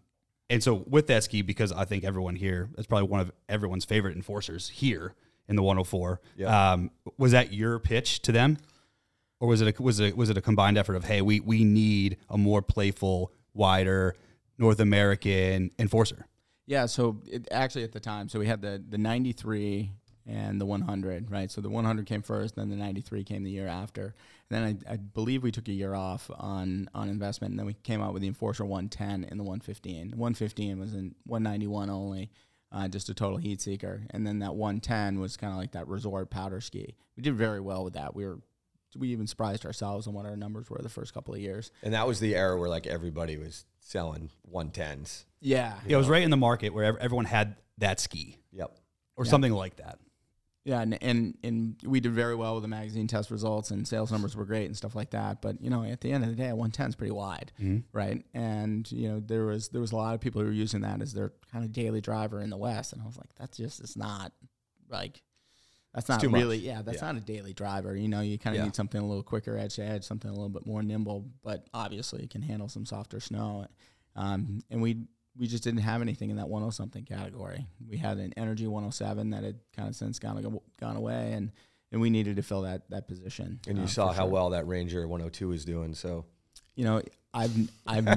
and 0.50 0.62
so 0.62 0.84
with 0.86 1.06
that 1.06 1.22
ski, 1.24 1.40
because 1.42 1.70
I 1.72 1.84
think 1.84 2.04
everyone 2.04 2.36
here, 2.36 2.68
that's 2.74 2.86
probably 2.86 3.08
one 3.08 3.20
of 3.20 3.32
everyone's 3.48 3.84
favorite 3.86 4.16
enforcers 4.16 4.68
here 4.68 5.14
in 5.50 5.56
the 5.56 5.62
104. 5.62 6.20
Yeah. 6.36 6.72
Um, 6.72 6.90
was 7.18 7.32
that 7.32 7.52
your 7.52 7.78
pitch 7.78 8.22
to 8.22 8.32
them, 8.32 8.56
or 9.40 9.48
was 9.48 9.60
it 9.60 9.78
a, 9.78 9.82
was 9.82 10.00
it 10.00 10.16
was 10.16 10.30
it 10.30 10.38
a 10.38 10.40
combined 10.40 10.78
effort 10.78 10.94
of 10.94 11.04
hey, 11.04 11.20
we 11.20 11.40
we 11.40 11.64
need 11.64 12.16
a 12.30 12.38
more 12.38 12.62
playful, 12.62 13.32
wider 13.52 14.14
North 14.56 14.80
American 14.80 15.72
enforcer? 15.78 16.26
Yeah, 16.66 16.86
so 16.86 17.20
it, 17.26 17.48
actually 17.50 17.82
at 17.82 17.92
the 17.92 18.00
time, 18.00 18.28
so 18.28 18.38
we 18.38 18.46
had 18.46 18.62
the 18.62 18.82
the 18.88 18.96
93 18.96 19.90
and 20.26 20.60
the 20.60 20.66
100, 20.66 21.30
right? 21.30 21.50
So 21.50 21.60
the 21.60 21.70
100 21.70 22.06
came 22.06 22.22
first, 22.22 22.54
then 22.54 22.68
the 22.68 22.76
93 22.76 23.24
came 23.24 23.42
the 23.42 23.50
year 23.50 23.66
after. 23.66 24.14
And 24.48 24.50
then 24.50 24.82
I, 24.86 24.92
I 24.92 24.96
believe 24.96 25.42
we 25.42 25.50
took 25.50 25.66
a 25.66 25.72
year 25.72 25.94
off 25.94 26.30
on 26.38 26.88
on 26.94 27.08
investment, 27.08 27.52
and 27.52 27.58
then 27.58 27.66
we 27.66 27.74
came 27.74 28.00
out 28.00 28.12
with 28.12 28.22
the 28.22 28.28
Enforcer 28.28 28.64
110 28.64 29.28
and 29.28 29.40
the 29.40 29.44
115. 29.44 30.10
The 30.10 30.16
115 30.16 30.78
was 30.78 30.94
in 30.94 31.16
191 31.24 31.90
only, 31.90 32.30
uh, 32.72 32.88
just 32.88 33.08
a 33.08 33.14
total 33.14 33.38
heat 33.38 33.60
seeker, 33.60 34.02
and 34.10 34.26
then 34.26 34.38
that 34.40 34.54
110 34.54 35.18
was 35.20 35.36
kind 35.36 35.52
of 35.52 35.58
like 35.58 35.72
that 35.72 35.88
resort 35.88 36.30
powder 36.30 36.60
ski. 36.60 36.94
We 37.16 37.22
did 37.22 37.34
very 37.34 37.60
well 37.60 37.84
with 37.84 37.94
that. 37.94 38.14
We 38.14 38.24
were 38.26 38.38
we 38.96 39.08
even 39.10 39.26
surprised 39.26 39.64
ourselves 39.64 40.06
on 40.08 40.14
what 40.14 40.26
our 40.26 40.36
numbers 40.36 40.68
were 40.68 40.78
the 40.82 40.88
first 40.88 41.14
couple 41.14 41.32
of 41.32 41.38
years. 41.40 41.70
And 41.82 41.94
that 41.94 42.08
was 42.08 42.18
the 42.18 42.34
era 42.34 42.58
where 42.58 42.68
like 42.68 42.88
everybody 42.88 43.36
was 43.36 43.64
selling 43.78 44.30
110s. 44.52 45.24
Yeah, 45.40 45.74
Yeah, 45.86 45.94
it 45.94 45.96
was 45.96 46.08
right 46.08 46.22
in 46.22 46.30
the 46.30 46.36
market 46.36 46.74
where 46.74 46.98
everyone 46.98 47.24
had 47.24 47.54
that 47.78 48.00
ski 48.00 48.38
Yep. 48.52 48.76
or 49.16 49.24
something 49.24 49.52
like 49.52 49.76
that. 49.76 49.98
Yeah, 50.64 50.82
and, 50.82 50.98
and 51.02 51.38
and 51.42 51.76
we 51.86 52.00
did 52.00 52.12
very 52.12 52.34
well 52.34 52.54
with 52.54 52.62
the 52.62 52.68
magazine 52.68 53.06
test 53.06 53.30
results, 53.30 53.70
and 53.70 53.88
sales 53.88 54.12
numbers 54.12 54.36
were 54.36 54.44
great 54.44 54.66
and 54.66 54.76
stuff 54.76 54.94
like 54.94 55.10
that. 55.10 55.40
But 55.40 55.60
you 55.62 55.70
know, 55.70 55.82
at 55.84 56.02
the 56.02 56.12
end 56.12 56.22
of 56.22 56.28
the 56.30 56.36
day, 56.36 56.48
a 56.50 56.54
one 56.54 56.70
ten 56.70 56.90
is 56.90 56.94
pretty 56.96 57.12
wide, 57.12 57.50
right? 57.92 58.22
And 58.34 58.90
you 58.92 59.08
know, 59.08 59.20
there 59.20 59.46
was 59.46 59.68
there 59.70 59.80
was 59.80 59.92
a 59.92 59.96
lot 59.96 60.14
of 60.14 60.20
people 60.20 60.42
who 60.42 60.46
were 60.48 60.52
using 60.52 60.82
that 60.82 61.00
as 61.00 61.14
their 61.14 61.32
kind 61.50 61.64
of 61.64 61.72
daily 61.72 62.02
driver 62.02 62.42
in 62.42 62.50
the 62.50 62.58
West, 62.58 62.92
and 62.92 63.00
I 63.00 63.06
was 63.06 63.16
like, 63.16 63.30
that's 63.38 63.56
just 63.56 63.80
it's 63.80 63.96
not 63.96 64.32
like 64.90 65.22
that's 65.94 66.10
not 66.10 66.20
too 66.20 66.28
much. 66.28 66.40
really 66.42 66.58
yeah, 66.58 66.82
that's 66.82 67.00
Yeah. 67.00 67.10
not 67.12 67.16
a 67.22 67.24
daily 67.24 67.54
driver. 67.54 67.96
You 67.96 68.08
know, 68.08 68.20
you 68.20 68.38
kind 68.38 68.54
of 68.54 68.60
Yeah. 68.60 68.64
need 68.66 68.76
something 68.76 69.00
a 69.00 69.06
little 69.06 69.22
quicker 69.22 69.56
edge 69.56 69.76
to 69.76 69.82
edge, 69.84 70.04
something 70.04 70.28
a 70.30 70.34
little 70.34 70.50
bit 70.50 70.66
more 70.66 70.82
nimble, 70.82 71.26
but 71.42 71.68
obviously 71.72 72.22
it 72.22 72.28
can 72.30 72.42
handle 72.42 72.68
some 72.68 72.84
softer 72.84 73.18
snow. 73.18 73.66
Um, 74.14 74.60
and 74.70 74.82
we 74.82 75.06
we 75.36 75.46
just 75.46 75.64
didn't 75.64 75.80
have 75.80 76.02
anything 76.02 76.30
in 76.30 76.36
that 76.36 76.48
10 76.50 76.70
something 76.72 77.04
category. 77.04 77.66
We 77.88 77.96
had 77.96 78.18
an 78.18 78.32
Energy 78.36 78.66
107 78.66 79.30
that 79.30 79.44
had 79.44 79.58
kind 79.74 79.88
of 79.88 79.96
since 79.96 80.18
gone 80.18 80.60
gone 80.80 80.96
away, 80.96 81.32
and 81.32 81.52
and 81.92 82.00
we 82.00 82.10
needed 82.10 82.36
to 82.36 82.42
fill 82.42 82.62
that 82.62 82.88
that 82.90 83.08
position. 83.08 83.60
And 83.66 83.78
you 83.78 83.84
uh, 83.84 83.88
saw 83.88 84.12
how 84.12 84.24
sure. 84.24 84.30
well 84.30 84.50
that 84.50 84.66
Ranger 84.66 85.06
102 85.06 85.48
was 85.48 85.64
doing. 85.64 85.94
So 85.94 86.24
You 86.74 86.84
know, 86.84 87.02
I've 87.32 87.56
I've 87.86 88.08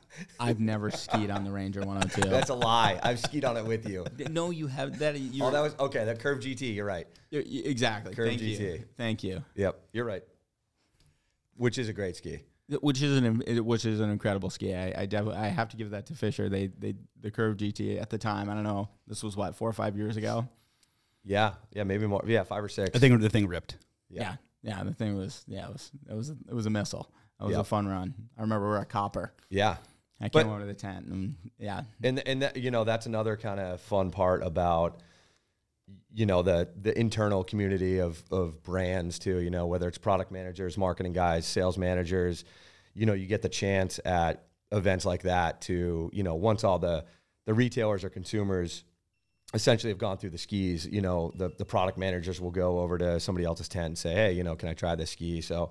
I've 0.40 0.60
never 0.60 0.90
skied 0.90 1.30
on 1.30 1.44
the 1.44 1.50
Ranger 1.50 1.80
102. 1.80 2.28
that's 2.28 2.50
a 2.50 2.54
lie. 2.54 2.98
I've 3.02 3.20
skied 3.20 3.44
on 3.44 3.56
it 3.56 3.64
with 3.64 3.88
you. 3.88 4.04
no, 4.30 4.50
you 4.50 4.66
have 4.66 4.98
that. 4.98 5.18
You're, 5.18 5.46
Oh, 5.46 5.50
that 5.50 5.60
was 5.60 5.74
okay. 5.80 6.04
That 6.04 6.18
Curve 6.20 6.40
GT. 6.40 6.74
You're 6.74 6.86
right. 6.86 7.06
you're- 7.30 7.64
exactly. 7.64 8.14
Curve 8.14 8.28
Thank 8.28 8.42
you. 8.42 8.58
GT. 8.58 8.84
Thank 8.96 9.24
you. 9.24 9.42
Yep. 9.54 9.80
You're 9.92 10.04
right. 10.04 10.22
Which 11.56 11.78
is 11.78 11.88
a 11.88 11.92
great 11.92 12.16
ski. 12.16 12.40
Which 12.82 13.00
is 13.02 13.16
an 13.16 13.64
which 13.64 13.84
is 13.86 14.00
an 14.00 14.10
incredible 14.10 14.50
ski. 14.50 14.74
I, 14.74 15.02
I 15.02 15.06
definitely 15.06 15.40
I 15.40 15.48
have 15.48 15.70
to 15.70 15.76
give 15.76 15.90
that 15.90 16.06
to 16.06 16.14
Fischer. 16.14 16.48
They 16.50 16.66
they 16.66 16.94
the 17.20 17.30
Curve 17.30 17.56
GT 17.56 18.00
at 18.00 18.10
the 18.10 18.18
time. 18.18 18.50
I 18.50 18.54
don't 18.54 18.62
know. 18.64 18.90
This 19.06 19.22
was 19.22 19.36
what 19.36 19.54
four 19.54 19.68
or 19.68 19.72
five 19.72 19.96
years 19.96 20.16
ago. 20.18 20.46
Yeah. 21.24 21.52
Yeah. 21.72 21.84
Maybe 21.84 22.06
more. 22.06 22.22
Yeah. 22.26 22.42
Five 22.42 22.62
or 22.64 22.68
six. 22.68 22.90
I 22.94 22.98
think 22.98 23.18
the 23.20 23.30
thing 23.30 23.46
ripped. 23.48 23.76
Yeah. 24.10 24.36
yeah, 24.62 24.82
The 24.84 24.92
thing 24.94 25.16
was, 25.16 25.44
yeah, 25.46 25.66
it 25.66 25.72
was, 25.72 25.90
it 26.10 26.14
was, 26.14 26.30
it 26.30 26.54
was 26.54 26.64
a 26.66 26.70
missile. 26.70 27.10
It 27.40 27.44
was 27.44 27.52
Yep. 27.52 27.60
a 27.60 27.64
fun 27.64 27.86
run. 27.86 28.14
I 28.38 28.40
remember 28.42 28.64
we 28.66 28.70
were 28.70 28.78
at 28.78 28.88
Copper. 28.88 29.32
Yeah. 29.50 29.76
I 30.20 30.28
But- 30.28 30.44
came 30.44 30.50
over 30.50 30.60
to 30.60 30.66
the 30.66 30.74
tent, 30.74 31.06
and 31.06 31.36
yeah, 31.58 31.82
and 32.02 32.18
and 32.26 32.42
that, 32.42 32.56
you 32.56 32.70
know 32.72 32.82
that's 32.84 33.06
another 33.06 33.36
kind 33.36 33.60
of 33.60 33.80
fun 33.80 34.10
part 34.10 34.42
about 34.42 35.00
you 36.12 36.26
know 36.26 36.42
the 36.42 36.68
the 36.80 36.98
internal 36.98 37.44
community 37.44 37.98
of 37.98 38.22
of 38.30 38.62
brands 38.62 39.18
too 39.18 39.38
you 39.38 39.50
know 39.50 39.66
whether 39.66 39.88
it's 39.88 39.98
product 39.98 40.32
managers 40.32 40.78
marketing 40.78 41.12
guys 41.12 41.46
sales 41.46 41.76
managers 41.76 42.44
you 42.94 43.06
know 43.06 43.12
you 43.12 43.26
get 43.26 43.42
the 43.42 43.48
chance 43.48 44.00
at 44.04 44.46
events 44.72 45.04
like 45.04 45.22
that 45.22 45.60
to 45.60 46.10
you 46.12 46.22
know 46.22 46.34
once 46.34 46.64
all 46.64 46.78
the 46.78 47.04
the 47.46 47.54
retailers 47.54 48.04
or 48.04 48.10
consumers 48.10 48.84
essentially 49.54 49.90
have 49.90 49.98
gone 49.98 50.16
through 50.16 50.30
the 50.30 50.38
skis 50.38 50.86
you 50.86 51.00
know 51.00 51.32
the 51.36 51.50
the 51.58 51.64
product 51.64 51.98
managers 51.98 52.40
will 52.40 52.50
go 52.50 52.78
over 52.80 52.98
to 52.98 53.20
somebody 53.20 53.44
else's 53.44 53.68
tent 53.68 53.86
and 53.86 53.98
say 53.98 54.14
hey 54.14 54.32
you 54.32 54.42
know 54.42 54.56
can 54.56 54.68
i 54.68 54.74
try 54.74 54.94
this 54.94 55.10
ski? 55.10 55.40
So 55.40 55.70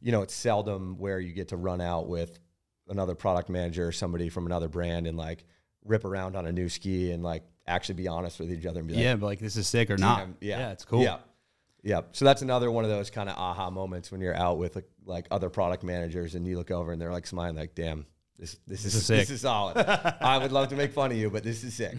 you 0.00 0.12
know 0.12 0.22
it's 0.22 0.34
seldom 0.34 0.96
where 0.98 1.20
you 1.20 1.32
get 1.32 1.48
to 1.48 1.56
run 1.56 1.80
out 1.80 2.08
with 2.08 2.38
another 2.88 3.14
product 3.14 3.48
manager 3.48 3.86
or 3.88 3.92
somebody 3.92 4.28
from 4.28 4.46
another 4.46 4.68
brand 4.68 5.06
and 5.06 5.16
like 5.16 5.44
rip 5.84 6.04
around 6.04 6.36
on 6.36 6.46
a 6.46 6.52
new 6.52 6.68
ski 6.68 7.12
and 7.12 7.22
like 7.22 7.44
actually 7.70 7.96
be 7.96 8.08
honest 8.08 8.38
with 8.40 8.52
each 8.52 8.66
other 8.66 8.80
and 8.80 8.88
be 8.88 8.94
like, 8.94 9.02
Yeah, 9.02 9.16
but 9.16 9.26
like 9.26 9.38
this 9.38 9.56
is 9.56 9.66
sick 9.68 9.90
or 9.90 9.96
not. 9.96 10.28
Yeah, 10.40 10.58
yeah, 10.58 10.70
it's 10.72 10.84
cool. 10.84 11.02
Yeah, 11.02 11.18
yeah. 11.82 12.02
So 12.12 12.24
that's 12.24 12.42
another 12.42 12.70
one 12.70 12.84
of 12.84 12.90
those 12.90 13.10
kind 13.10 13.28
of 13.28 13.36
aha 13.36 13.70
moments 13.70 14.10
when 14.12 14.20
you're 14.20 14.36
out 14.36 14.58
with 14.58 14.74
like, 14.76 14.88
like 15.06 15.26
other 15.30 15.48
product 15.50 15.82
managers 15.82 16.34
and 16.34 16.46
you 16.46 16.56
look 16.58 16.70
over 16.70 16.92
and 16.92 17.00
they're 17.00 17.12
like 17.12 17.26
smiling, 17.26 17.56
like, 17.56 17.74
"Damn, 17.74 18.06
this 18.38 18.58
this, 18.66 18.84
is 18.84 18.94
is 18.94 19.06
this 19.08 19.30
is 19.30 19.40
solid." 19.42 19.76
I 19.78 20.38
would 20.38 20.52
love 20.52 20.68
to 20.68 20.76
make 20.76 20.92
fun 20.92 21.10
of 21.10 21.16
you, 21.16 21.30
but 21.30 21.42
this 21.44 21.64
is 21.64 21.74
sick. 21.74 21.96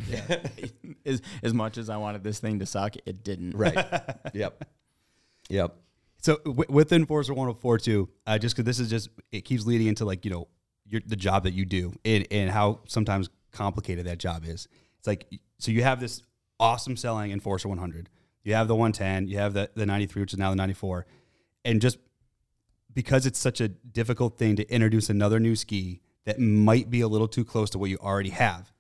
as 1.06 1.22
as 1.44 1.54
much 1.54 1.78
as 1.78 1.90
I 1.90 1.98
wanted 1.98 2.24
this 2.24 2.40
thing 2.40 2.60
to 2.60 2.66
suck, 2.66 2.96
it 3.06 3.24
didn't. 3.24 3.56
right. 3.56 3.76
Yep. 4.34 4.66
Yep. 5.50 5.76
So 6.22 6.38
w- 6.46 6.66
with 6.70 6.94
Enforcer 6.94 7.34
104 7.34 7.80
too, 7.80 8.10
uh, 8.28 8.38
just 8.38 8.56
because 8.56 8.66
this 8.66 8.80
is 8.80 8.90
just 8.90 9.10
it 9.32 9.44
keeps 9.44 9.66
leading 9.66 9.88
into 9.88 10.06
like 10.06 10.24
you 10.24 10.32
know 10.32 10.48
your, 10.86 11.02
the 11.06 11.16
job 11.16 11.44
that 11.44 11.54
you 11.54 11.66
do 11.66 11.94
and, 12.06 12.28
and 12.32 12.50
how 12.52 12.80
sometimes 12.88 13.30
complicated 13.52 14.06
that 14.06 14.18
job 14.20 14.46
is. 14.46 14.68
It's 15.02 15.08
like 15.08 15.26
so 15.58 15.72
you 15.72 15.82
have 15.82 16.00
this 16.00 16.22
awesome 16.60 16.96
selling 16.96 17.32
Enforcer 17.32 17.68
100, 17.68 18.08
you 18.44 18.54
have 18.54 18.68
the 18.68 18.76
110, 18.76 19.28
you 19.28 19.40
have 19.40 19.54
the 19.54 19.72
the 19.74 19.88
93, 19.88 20.22
which 20.22 20.34
is 20.34 20.38
now 20.38 20.52
the 20.52 20.56
94, 20.56 21.08
and 21.66 21.82
just 21.82 21.98
because 22.94 23.26
it's 23.26 23.40
such 23.40 23.60
a 23.60 23.68
difficult 23.68 24.38
thing 24.38 24.56
to 24.58 24.72
introduce 24.72 25.10
another 25.10 25.40
new 25.40 25.56
ski 25.56 26.02
that 26.26 26.40
might 26.40 26.92
be 26.92 27.02
a 27.02 27.08
little 27.08 27.28
too 27.28 27.44
close 27.44 27.72
to 27.72 27.80
what 27.80 27.90
you 27.90 27.98
already 27.98 28.30
have, 28.30 28.72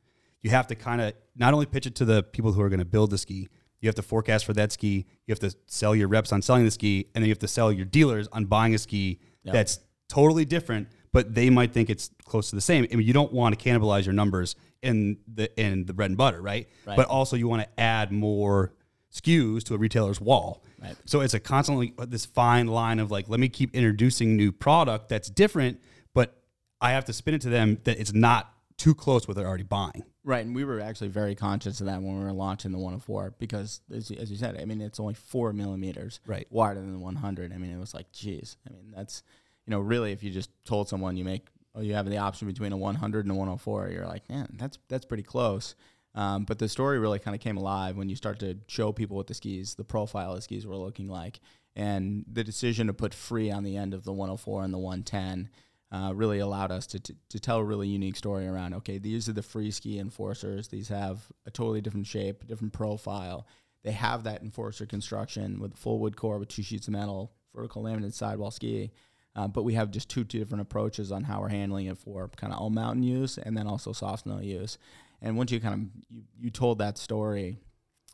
you 0.44 0.52
have 0.52 0.68
to 0.68 0.76
kind 0.76 1.02
of 1.02 1.14
not 1.36 1.56
only 1.56 1.66
pitch 1.66 1.88
it 1.88 1.96
to 1.96 2.06
the 2.06 2.22
people 2.22 2.52
who 2.52 2.62
are 2.62 2.70
going 2.70 2.78
to 2.80 2.86
build 2.86 3.10
the 3.10 3.18
ski, 3.18 3.50
you 3.80 3.88
have 3.88 3.96
to 3.96 4.04
forecast 4.04 4.46
for 4.46 4.54
that 4.54 4.72
ski, 4.72 5.08
you 5.26 5.32
have 5.32 5.40
to 5.40 5.56
sell 5.66 5.96
your 5.96 6.08
reps 6.08 6.32
on 6.32 6.44
selling 6.44 6.66
the 6.66 6.72
ski, 6.72 7.08
and 7.16 7.24
then 7.24 7.30
you 7.30 7.32
have 7.32 7.40
to 7.40 7.48
sell 7.48 7.72
your 7.72 7.86
dealers 7.86 8.28
on 8.28 8.46
buying 8.46 8.76
a 8.76 8.78
ski 8.78 9.20
that's 9.44 9.80
totally 10.08 10.46
different, 10.46 10.88
but 11.14 11.34
they 11.36 11.50
might 11.50 11.72
think 11.74 11.90
it's 11.90 12.10
close 12.26 12.50
to 12.50 12.56
the 12.56 12.62
same. 12.62 12.88
I 12.92 12.96
mean, 12.96 13.06
you 13.08 13.14
don't 13.14 13.34
want 13.34 13.58
to 13.58 13.70
cannibalize 13.70 14.06
your 14.06 14.14
numbers 14.14 14.56
in 14.82 15.18
the 15.32 15.50
in 15.60 15.86
the 15.86 15.94
bread 15.94 16.10
and 16.10 16.18
butter, 16.18 16.42
right? 16.42 16.68
Right. 16.86 16.96
But 16.96 17.08
also 17.08 17.36
you 17.36 17.48
want 17.48 17.64
to 17.64 17.80
add 17.80 18.12
more 18.12 18.74
SKUs 19.14 19.64
to 19.64 19.76
a 19.76 19.78
retailer's 19.78 20.22
wall. 20.22 20.64
Right. 20.82 20.96
So 21.06 21.22
it's 21.22 21.34
a 21.34 21.40
constantly 21.40 21.94
this 22.08 22.26
fine 22.26 22.68
line 22.68 23.00
of 23.00 23.12
like, 23.12 23.28
let 23.30 23.40
me 23.40 23.50
keep 23.50 23.76
introducing 23.76 24.36
new 24.36 24.52
product 24.52 25.10
that's 25.10 25.30
different, 25.30 25.82
but 26.14 26.42
I 26.80 26.92
have 26.92 27.06
to 27.06 27.14
spin 27.14 27.34
it 27.36 27.42
to 27.42 27.50
them 27.50 27.80
that 27.84 28.00
it's 28.00 28.14
not 28.14 28.54
too 28.78 28.96
close 28.96 29.28
what 29.28 29.38
they're 29.38 29.48
already 29.48 29.64
buying. 29.64 30.04
Right, 30.24 30.46
and 30.46 30.56
we 30.56 30.64
were 30.64 30.80
actually 30.80 31.08
very 31.10 31.36
conscious 31.36 31.80
of 31.82 31.88
that 31.88 32.02
when 32.02 32.18
we 32.20 32.24
were 32.24 32.32
launching 32.32 32.72
the 32.72 32.78
104 32.78 33.36
because, 33.40 33.82
as 33.94 34.10
you, 34.10 34.18
as 34.18 34.30
you 34.32 34.38
said, 34.38 34.56
I 34.60 34.66
mean, 34.66 34.80
it's 34.80 35.00
only 35.00 35.16
four 35.16 35.52
millimeters 35.52 36.20
Right. 36.28 36.46
wider 36.52 36.80
than 36.80 36.94
the 36.94 37.00
100. 37.00 37.52
I 37.54 37.58
mean, 37.58 37.72
it 37.72 37.80
was 37.80 37.94
like, 37.96 38.12
geez, 38.12 38.58
I 38.68 38.72
mean, 38.72 38.94
that's, 38.96 39.24
you 39.66 39.72
know, 39.72 39.80
really, 39.80 40.12
if 40.12 40.24
you 40.24 40.32
just 40.32 40.50
told 40.66 40.90
someone 40.90 41.18
you 41.18 41.26
make, 41.26 41.48
oh, 41.76 41.82
you 41.82 41.94
have 41.94 42.10
the 42.10 42.18
option 42.18 42.48
between 42.48 42.72
a 42.72 42.78
100 42.78 43.26
and 43.26 43.32
a 43.32 43.36
104, 43.36 43.90
you're 43.90 44.08
like, 44.08 44.30
man, 44.30 44.56
that's 44.58 44.78
that's 44.88 45.06
pretty 45.06 45.24
close. 45.24 45.76
Um, 46.14 46.44
but 46.44 46.60
the 46.60 46.68
story 46.68 47.00
really 47.00 47.20
kind 47.20 47.36
of 47.36 47.42
came 47.42 47.58
alive 47.58 47.96
when 47.96 48.10
you 48.10 48.16
start 48.16 48.40
to 48.40 48.58
show 48.68 48.92
people 48.92 49.16
what 49.16 49.28
the 49.28 49.34
skis, 49.34 49.76
the 49.76 49.84
profile 49.84 50.32
of 50.32 50.36
the 50.36 50.42
skis 50.42 50.68
were 50.68 50.76
looking 50.76 51.08
like, 51.08 51.40
and 51.76 52.26
the 52.32 52.44
decision 52.44 52.88
to 52.88 52.94
put 52.94 53.14
free 53.14 53.50
on 53.50 53.64
the 53.64 53.78
end 53.78 53.94
of 53.94 54.04
the 54.04 54.12
104 54.12 54.64
and 54.64 54.74
the 54.74 54.78
110 54.78 55.50
uh, 55.92 56.14
really 56.14 56.40
allowed 56.40 56.72
us 56.72 56.88
to, 56.88 57.00
to, 57.00 57.16
to 57.30 57.40
tell 57.40 57.58
a 57.58 57.64
really 57.64 57.88
unique 57.88 58.16
story 58.16 58.48
around 58.48 58.74
okay, 58.74 58.98
these 58.98 59.28
are 59.28 59.34
the 59.34 59.44
free 59.44 59.72
ski 59.72 60.00
enforcers. 60.00 60.68
These 60.68 60.90
have 60.90 61.20
a 61.46 61.52
totally 61.52 61.82
different 61.82 62.08
shape, 62.08 62.48
different 62.48 62.74
profile. 62.74 63.46
They 63.84 63.92
have 63.92 64.24
that 64.24 64.42
enforcer 64.42 64.86
construction 64.86 65.60
with 65.60 65.78
full 65.78 66.00
wood 66.00 66.16
core 66.16 66.38
with 66.38 66.50
two 66.50 66.64
sheets 66.64 66.88
of 66.88 66.94
metal, 66.94 67.34
vertical 67.54 67.84
laminated 67.84 68.14
sidewall 68.14 68.52
ski. 68.52 68.92
Uh, 69.36 69.48
but 69.48 69.64
we 69.64 69.74
have 69.74 69.92
just 69.92 70.10
two, 70.10 70.24
two 70.24 70.40
different 70.40 70.62
approaches 70.62 71.12
on 71.12 71.24
how 71.24 71.40
we're 71.40 71.50
handling 71.50 71.86
it 71.86 71.98
for 71.98 72.30
kind 72.36 72.52
of 72.52 72.60
all 72.60 72.70
mountain 72.70 73.04
use 73.04 73.38
and 73.38 73.58
then 73.58 73.66
also 73.66 73.94
soft 73.94 74.24
snow 74.24 74.40
use. 74.40 74.78
And 75.22 75.38
once 75.38 75.52
you 75.52 75.60
kind 75.60 75.74
of 75.74 76.04
you, 76.10 76.24
you 76.40 76.50
told 76.50 76.80
that 76.80 76.98
story 76.98 77.58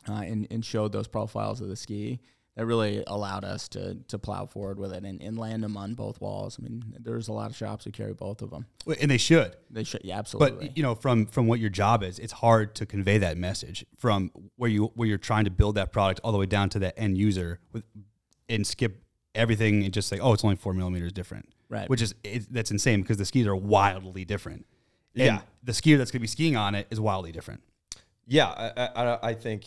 uh, 0.08 0.12
and, 0.12 0.46
and 0.50 0.64
showed 0.64 0.92
those 0.92 1.08
profiles 1.08 1.60
of 1.60 1.68
the 1.68 1.76
ski, 1.76 2.20
that 2.58 2.66
really 2.66 3.04
allowed 3.06 3.44
us 3.44 3.68
to 3.68 3.94
to 4.08 4.18
plow 4.18 4.44
forward 4.44 4.80
with 4.80 4.92
it 4.92 5.04
and, 5.04 5.22
and 5.22 5.38
land 5.38 5.62
them 5.62 5.76
on 5.76 5.94
both 5.94 6.20
walls. 6.20 6.58
I 6.58 6.64
mean, 6.64 6.92
there's 6.98 7.28
a 7.28 7.32
lot 7.32 7.50
of 7.50 7.56
shops 7.56 7.84
who 7.84 7.92
carry 7.92 8.14
both 8.14 8.42
of 8.42 8.50
them. 8.50 8.66
And 9.00 9.08
they 9.08 9.16
should. 9.16 9.54
They 9.70 9.84
should, 9.84 10.00
yeah, 10.02 10.18
absolutely. 10.18 10.66
But 10.66 10.76
you 10.76 10.82
know, 10.82 10.96
from 10.96 11.26
from 11.26 11.46
what 11.46 11.60
your 11.60 11.70
job 11.70 12.02
is, 12.02 12.18
it's 12.18 12.32
hard 12.32 12.74
to 12.74 12.84
convey 12.84 13.18
that 13.18 13.38
message 13.38 13.86
from 13.96 14.32
where 14.56 14.68
you 14.68 14.86
where 14.96 15.06
you're 15.06 15.18
trying 15.18 15.44
to 15.44 15.52
build 15.52 15.76
that 15.76 15.92
product 15.92 16.20
all 16.24 16.32
the 16.32 16.38
way 16.38 16.46
down 16.46 16.68
to 16.70 16.80
that 16.80 16.94
end 16.98 17.16
user 17.16 17.60
with 17.72 17.84
and 18.48 18.66
skip 18.66 19.04
everything 19.38 19.84
and 19.84 19.94
just 19.94 20.08
say, 20.08 20.18
oh, 20.18 20.32
it's 20.32 20.44
only 20.44 20.56
four 20.56 20.74
millimeters 20.74 21.12
different, 21.12 21.48
Right. 21.70 21.88
Which 21.88 22.02
is 22.02 22.14
it, 22.24 22.52
that's 22.52 22.70
insane 22.70 23.02
because 23.02 23.16
the 23.18 23.24
skis 23.24 23.46
are 23.46 23.56
wildly 23.56 24.24
different. 24.24 24.66
And 25.14 25.24
Yeah. 25.24 25.40
the 25.62 25.72
skier 25.72 25.98
that's 25.98 26.10
going 26.10 26.20
to 26.20 26.22
be 26.22 26.26
skiing 26.28 26.56
on 26.56 26.74
it 26.74 26.86
is 26.90 26.98
wildly 27.00 27.32
different. 27.32 27.62
Yeah, 28.26 28.48
I, 28.48 28.88
I, 28.94 29.28
I 29.30 29.34
think 29.34 29.64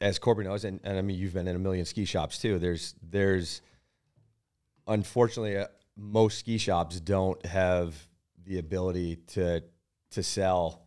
as 0.00 0.18
Corbin 0.18 0.44
knows, 0.46 0.64
and, 0.64 0.80
and 0.84 0.98
I 0.98 1.02
mean 1.02 1.18
you've 1.18 1.34
been 1.34 1.48
in 1.48 1.56
a 1.56 1.58
million 1.58 1.84
ski 1.84 2.04
shops 2.04 2.38
too. 2.38 2.58
There's 2.58 2.94
there's 3.02 3.62
unfortunately 4.86 5.56
uh, 5.56 5.66
most 5.96 6.38
ski 6.38 6.58
shops 6.58 7.00
don't 7.00 7.44
have 7.46 7.94
the 8.44 8.58
ability 8.58 9.16
to 9.28 9.62
to 10.10 10.22
sell 10.22 10.82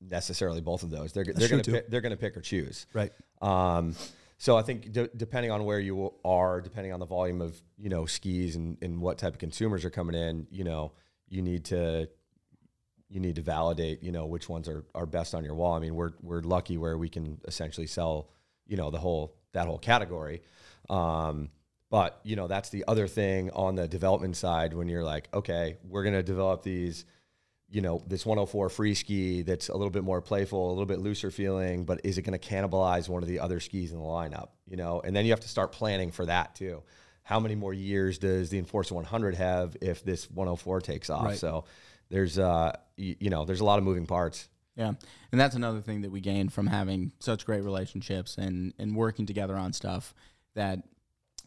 necessarily 0.00 0.60
both 0.60 0.82
of 0.82 0.90
those. 0.90 1.12
They're 1.12 1.24
they're 1.24 1.48
gonna 1.48 1.62
pick, 1.62 1.90
they're 1.90 2.00
gonna 2.00 2.16
pick 2.16 2.36
or 2.36 2.40
choose. 2.40 2.86
Right. 2.92 3.12
Um, 3.40 3.94
so 4.42 4.56
I 4.56 4.62
think 4.62 4.90
depending 4.92 5.52
on 5.52 5.64
where 5.64 5.78
you 5.78 6.12
are, 6.24 6.60
depending 6.60 6.92
on 6.92 6.98
the 6.98 7.06
volume 7.06 7.40
of 7.40 7.62
you 7.78 7.88
know 7.88 8.06
skis 8.06 8.56
and, 8.56 8.76
and 8.82 9.00
what 9.00 9.16
type 9.16 9.34
of 9.34 9.38
consumers 9.38 9.84
are 9.84 9.90
coming 9.90 10.16
in, 10.16 10.48
you 10.50 10.64
know, 10.64 10.94
you 11.28 11.42
need 11.42 11.66
to 11.66 12.08
you 13.08 13.20
need 13.20 13.36
to 13.36 13.42
validate 13.42 14.02
you 14.02 14.10
know 14.10 14.26
which 14.26 14.48
ones 14.48 14.68
are, 14.68 14.84
are 14.96 15.06
best 15.06 15.36
on 15.36 15.44
your 15.44 15.54
wall. 15.54 15.74
I 15.74 15.78
mean, 15.78 15.94
we're 15.94 16.14
we're 16.22 16.40
lucky 16.40 16.76
where 16.76 16.98
we 16.98 17.08
can 17.08 17.40
essentially 17.46 17.86
sell 17.86 18.30
you 18.66 18.76
know 18.76 18.90
the 18.90 18.98
whole 18.98 19.36
that 19.52 19.68
whole 19.68 19.78
category. 19.78 20.42
Um, 20.90 21.50
but 21.88 22.18
you 22.24 22.34
know 22.34 22.48
that's 22.48 22.70
the 22.70 22.84
other 22.88 23.06
thing 23.06 23.52
on 23.52 23.76
the 23.76 23.86
development 23.86 24.36
side 24.36 24.74
when 24.74 24.88
you're 24.88 25.04
like, 25.04 25.28
okay, 25.32 25.76
we're 25.88 26.02
gonna 26.02 26.20
develop 26.20 26.64
these 26.64 27.04
you 27.72 27.80
know, 27.80 28.02
this 28.06 28.26
104 28.26 28.68
free 28.68 28.94
ski 28.94 29.42
that's 29.42 29.68
a 29.68 29.72
little 29.72 29.90
bit 29.90 30.04
more 30.04 30.20
playful, 30.20 30.68
a 30.68 30.72
little 30.72 30.86
bit 30.86 30.98
looser 31.00 31.30
feeling, 31.30 31.84
but 31.84 32.00
is 32.04 32.18
it 32.18 32.22
going 32.22 32.38
to 32.38 32.46
cannibalize 32.48 33.08
one 33.08 33.22
of 33.22 33.28
the 33.28 33.40
other 33.40 33.60
skis 33.60 33.92
in 33.92 33.98
the 33.98 34.04
lineup? 34.04 34.48
You 34.68 34.76
know, 34.76 35.00
and 35.00 35.16
then 35.16 35.24
you 35.24 35.32
have 35.32 35.40
to 35.40 35.48
start 35.48 35.72
planning 35.72 36.10
for 36.10 36.26
that 36.26 36.54
too. 36.54 36.82
How 37.22 37.40
many 37.40 37.54
more 37.54 37.72
years 37.72 38.18
does 38.18 38.50
the 38.50 38.58
Enforcer 38.58 38.94
100 38.94 39.34
have 39.36 39.76
if 39.80 40.04
this 40.04 40.30
104 40.30 40.80
takes 40.80 41.08
off? 41.08 41.24
Right. 41.24 41.38
So 41.38 41.64
there's, 42.10 42.38
uh, 42.38 42.72
y- 42.98 43.16
you 43.18 43.30
know, 43.30 43.44
there's 43.44 43.60
a 43.60 43.64
lot 43.64 43.78
of 43.78 43.84
moving 43.84 44.06
parts. 44.06 44.48
Yeah, 44.76 44.92
and 45.30 45.40
that's 45.40 45.54
another 45.54 45.80
thing 45.80 46.00
that 46.02 46.10
we 46.10 46.20
gained 46.20 46.52
from 46.52 46.66
having 46.66 47.12
such 47.20 47.44
great 47.44 47.62
relationships 47.62 48.38
and 48.38 48.72
and 48.78 48.96
working 48.96 49.26
together 49.26 49.54
on 49.56 49.72
stuff 49.74 50.14
that 50.54 50.82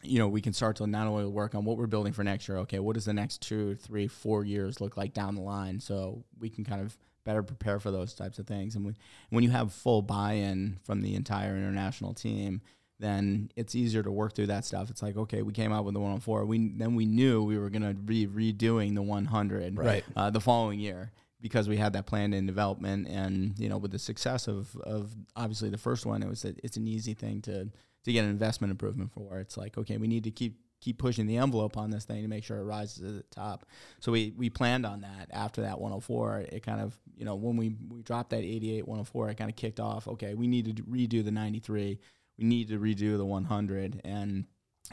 you 0.06 0.18
know 0.18 0.28
we 0.28 0.40
can 0.40 0.52
start 0.52 0.76
to 0.76 0.86
not 0.86 1.06
only 1.06 1.26
work 1.26 1.54
on 1.54 1.64
what 1.64 1.76
we're 1.76 1.86
building 1.86 2.12
for 2.12 2.24
next 2.24 2.48
year. 2.48 2.58
Okay, 2.58 2.78
what 2.78 2.94
does 2.94 3.04
the 3.04 3.14
next 3.14 3.42
two, 3.42 3.74
three, 3.76 4.06
four 4.06 4.44
years 4.44 4.80
look 4.80 4.96
like 4.96 5.12
down 5.14 5.34
the 5.34 5.42
line? 5.42 5.80
So 5.80 6.24
we 6.38 6.48
can 6.50 6.64
kind 6.64 6.80
of 6.80 6.96
better 7.24 7.42
prepare 7.42 7.80
for 7.80 7.90
those 7.90 8.14
types 8.14 8.38
of 8.38 8.46
things. 8.46 8.76
And 8.76 8.86
we, 8.86 8.94
when 9.30 9.42
you 9.42 9.50
have 9.50 9.72
full 9.72 10.00
buy-in 10.00 10.78
from 10.84 11.02
the 11.02 11.16
entire 11.16 11.56
international 11.56 12.14
team, 12.14 12.60
then 13.00 13.50
it's 13.56 13.74
easier 13.74 14.02
to 14.02 14.10
work 14.10 14.34
through 14.34 14.46
that 14.46 14.64
stuff. 14.64 14.90
It's 14.90 15.02
like, 15.02 15.16
okay, 15.16 15.42
we 15.42 15.52
came 15.52 15.72
out 15.72 15.84
with 15.84 15.94
the 15.94 16.00
104. 16.00 16.44
We 16.46 16.68
then 16.76 16.94
we 16.94 17.04
knew 17.04 17.42
we 17.42 17.58
were 17.58 17.68
going 17.68 17.82
to 17.82 17.94
be 17.94 18.26
redoing 18.26 18.94
the 18.94 19.02
100 19.02 19.76
Right. 19.76 20.04
uh, 20.14 20.30
the 20.30 20.40
following 20.40 20.78
year 20.78 21.10
because 21.40 21.68
we 21.68 21.76
had 21.76 21.92
that 21.92 22.06
planned 22.06 22.34
in 22.34 22.46
development. 22.46 23.08
And 23.08 23.58
you 23.58 23.68
know, 23.68 23.76
with 23.76 23.90
the 23.90 23.98
success 23.98 24.48
of 24.48 24.74
of 24.76 25.10
obviously 25.34 25.68
the 25.68 25.78
first 25.78 26.06
one, 26.06 26.22
it 26.22 26.28
was 26.28 26.44
a, 26.44 26.54
it's 26.64 26.76
an 26.76 26.86
easy 26.86 27.12
thing 27.14 27.42
to 27.42 27.68
to 28.06 28.12
get 28.12 28.24
an 28.24 28.30
investment 28.30 28.70
improvement 28.70 29.12
for. 29.12 29.20
where 29.20 29.40
It's 29.40 29.56
like, 29.56 29.76
okay, 29.76 29.98
we 29.98 30.08
need 30.08 30.24
to 30.24 30.30
keep 30.30 30.58
keep 30.80 30.98
pushing 30.98 31.26
the 31.26 31.38
envelope 31.38 31.76
on 31.76 31.90
this 31.90 32.04
thing 32.04 32.22
to 32.22 32.28
make 32.28 32.44
sure 32.44 32.58
it 32.58 32.64
rises 32.64 32.98
to 32.98 33.12
the 33.12 33.22
top. 33.24 33.66
So 34.00 34.12
we 34.12 34.32
we 34.36 34.48
planned 34.50 34.86
on 34.86 35.02
that 35.02 35.28
after 35.32 35.62
that 35.62 35.80
104. 35.80 36.46
It 36.52 36.62
kind 36.62 36.80
of 36.80 36.98
you 37.16 37.24
know 37.24 37.34
when 37.34 37.56
we 37.56 37.76
we 37.88 38.02
dropped 38.02 38.30
that 38.30 38.42
88 38.42 38.86
104, 38.86 39.30
it 39.30 39.34
kind 39.36 39.50
of 39.50 39.56
kicked 39.56 39.80
off. 39.80 40.08
Okay, 40.08 40.34
we 40.34 40.46
need 40.46 40.76
to 40.76 40.82
redo 40.84 41.24
the 41.24 41.30
93. 41.30 41.98
We 42.38 42.44
need 42.44 42.68
to 42.68 42.78
redo 42.78 43.16
the 43.16 43.24
100, 43.24 44.02
and 44.04 44.44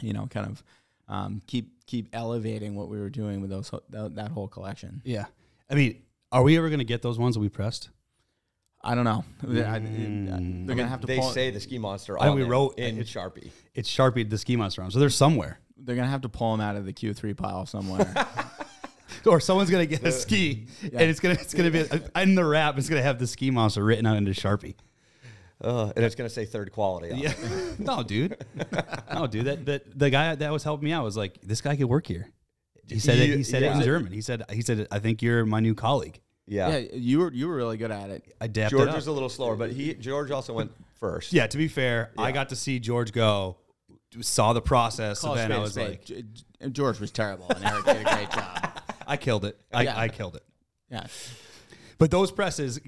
you 0.01 0.13
know, 0.13 0.27
kind 0.27 0.47
of 0.47 0.63
um, 1.07 1.41
keep 1.47 1.85
keep 1.85 2.09
elevating 2.13 2.75
what 2.75 2.89
we 2.89 2.99
were 2.99 3.09
doing 3.09 3.41
with 3.41 3.49
those 3.49 3.69
ho- 3.69 3.83
that, 3.89 4.15
that 4.15 4.31
whole 4.31 4.47
collection. 4.47 5.01
Yeah. 5.03 5.25
I 5.69 5.75
mean, 5.75 6.01
are 6.31 6.43
we 6.43 6.57
ever 6.57 6.69
going 6.69 6.79
to 6.79 6.85
get 6.85 7.01
those 7.01 7.19
ones 7.19 7.35
that 7.35 7.41
we 7.41 7.49
pressed? 7.49 7.89
I 8.83 8.95
don't 8.95 9.05
know. 9.05 9.23
I- 9.43 9.75
I- 9.75 9.79
Mm. 9.79 10.67
they're 10.67 10.75
gonna 10.75 10.89
have 10.89 11.01
to. 11.01 11.07
They 11.07 11.19
pull, 11.19 11.29
say 11.31 11.51
the 11.51 11.59
ski 11.59 11.77
monster 11.77 12.19
I 12.21 12.29
we 12.31 12.43
wrote- 12.43 12.77
in 12.77 12.97
it- 12.99 13.07
Sharpie. 13.07 13.51
It's 13.73 13.89
Sharpie 13.89 14.29
the 14.29 14.37
ski 14.37 14.55
monster 14.55 14.81
on, 14.81 14.91
so 14.91 14.99
they're 14.99 15.09
somewhere. 15.09 15.59
they're 15.77 15.95
gonna 15.95 16.07
have 16.09 16.21
to 16.21 16.29
pull 16.29 16.51
them 16.51 16.61
out 16.61 16.75
of 16.75 16.85
the 16.85 16.93
Q3 16.93 17.33
pile 17.35 17.65
somewhere. 17.65 18.13
Or 19.25 19.39
someone's 19.39 19.69
gonna 19.69 19.85
get 19.85 20.03
a 20.03 20.11
ski, 20.11 20.65
and 20.81 21.01
it's 21.01 21.19
gonna 21.19 21.35
it's 21.35 21.53
gonna 21.53 21.69
be 21.71 21.85
in 22.21 22.35
the 22.35 22.43
wrap. 22.43 22.77
It's 22.77 22.89
gonna 22.89 23.01
have 23.03 23.19
the 23.19 23.27
ski 23.27 23.51
monster 23.51 23.83
written 23.83 24.05
out 24.05 24.17
into 24.17 24.31
Sharpie. 24.31 24.75
Uh, 25.61 25.93
and 25.95 26.03
it's 26.03 26.15
going 26.15 26.27
to 26.27 26.33
say 26.33 26.43
third 26.43 26.73
quality. 26.73 27.11
On 27.11 27.17
Yeah, 27.19 27.31
it. 27.31 27.79
no, 27.79 28.03
dude, 28.03 28.35
no, 29.13 29.27
dude. 29.27 29.45
That, 29.45 29.65
that 29.65 29.97
the 29.97 30.09
guy 30.09 30.35
that 30.35 30.51
was 30.51 30.63
helping 30.63 30.85
me 30.85 30.91
out 30.91 31.05
was 31.05 31.15
like, 31.15 31.39
this 31.41 31.61
guy 31.61 31.77
could 31.77 31.85
work 31.85 32.05
here. 32.05 32.27
He 32.89 32.99
said 32.99 33.17
it. 33.19 33.37
He 33.37 33.43
said 33.43 33.63
it 33.63 33.71
in 33.71 33.81
German. 33.81 34.11
He 34.11 34.19
said 34.19 34.43
he 34.51 34.61
said 34.61 34.87
I 34.91 34.99
think 34.99 35.21
you're 35.21 35.45
my 35.45 35.61
new 35.61 35.73
colleague. 35.75 36.19
Yeah. 36.45 36.77
yeah, 36.77 36.87
you 36.93 37.19
were 37.19 37.31
you 37.33 37.47
were 37.47 37.55
really 37.55 37.77
good 37.77 37.91
at 37.91 38.09
it. 38.09 38.35
I 38.41 38.47
dapped 38.47 38.71
George 38.71 38.83
it 38.83 38.89
up. 38.89 38.95
was 38.95 39.07
a 39.07 39.11
little 39.11 39.29
slower, 39.29 39.55
but 39.55 39.71
he 39.71 39.93
George 39.93 40.29
also 40.31 40.53
went 40.53 40.71
first. 40.99 41.31
yeah, 41.33 41.47
to 41.47 41.57
be 41.57 41.67
fair, 41.67 42.11
I 42.17 42.31
got 42.33 42.49
to 42.49 42.55
see 42.55 42.79
George 42.79 43.11
go, 43.13 43.57
saw 44.21 44.51
the 44.53 44.61
process, 44.61 45.21
Call 45.21 45.35
and 45.35 45.39
then 45.39 45.47
spade 45.47 45.55
I 45.55 45.59
a 45.59 45.61
was 45.61 45.71
spade. 45.73 45.89
like, 45.89 46.05
G- 46.05 46.23
G- 46.61 46.69
George 46.71 46.99
was 46.99 47.11
terrible, 47.11 47.47
and 47.49 47.63
Eric 47.63 47.85
did 47.85 47.97
a 47.97 48.03
great 48.03 48.29
job. 48.31 48.79
I 49.07 49.17
killed 49.17 49.45
it. 49.45 49.59
I, 49.73 49.83
Yeah. 49.83 49.97
I 49.99 50.07
killed 50.09 50.35
it. 50.35 50.43
Yeah, 50.89 51.07
But 51.97 52.11
those 52.11 52.31
presses, 52.31 52.79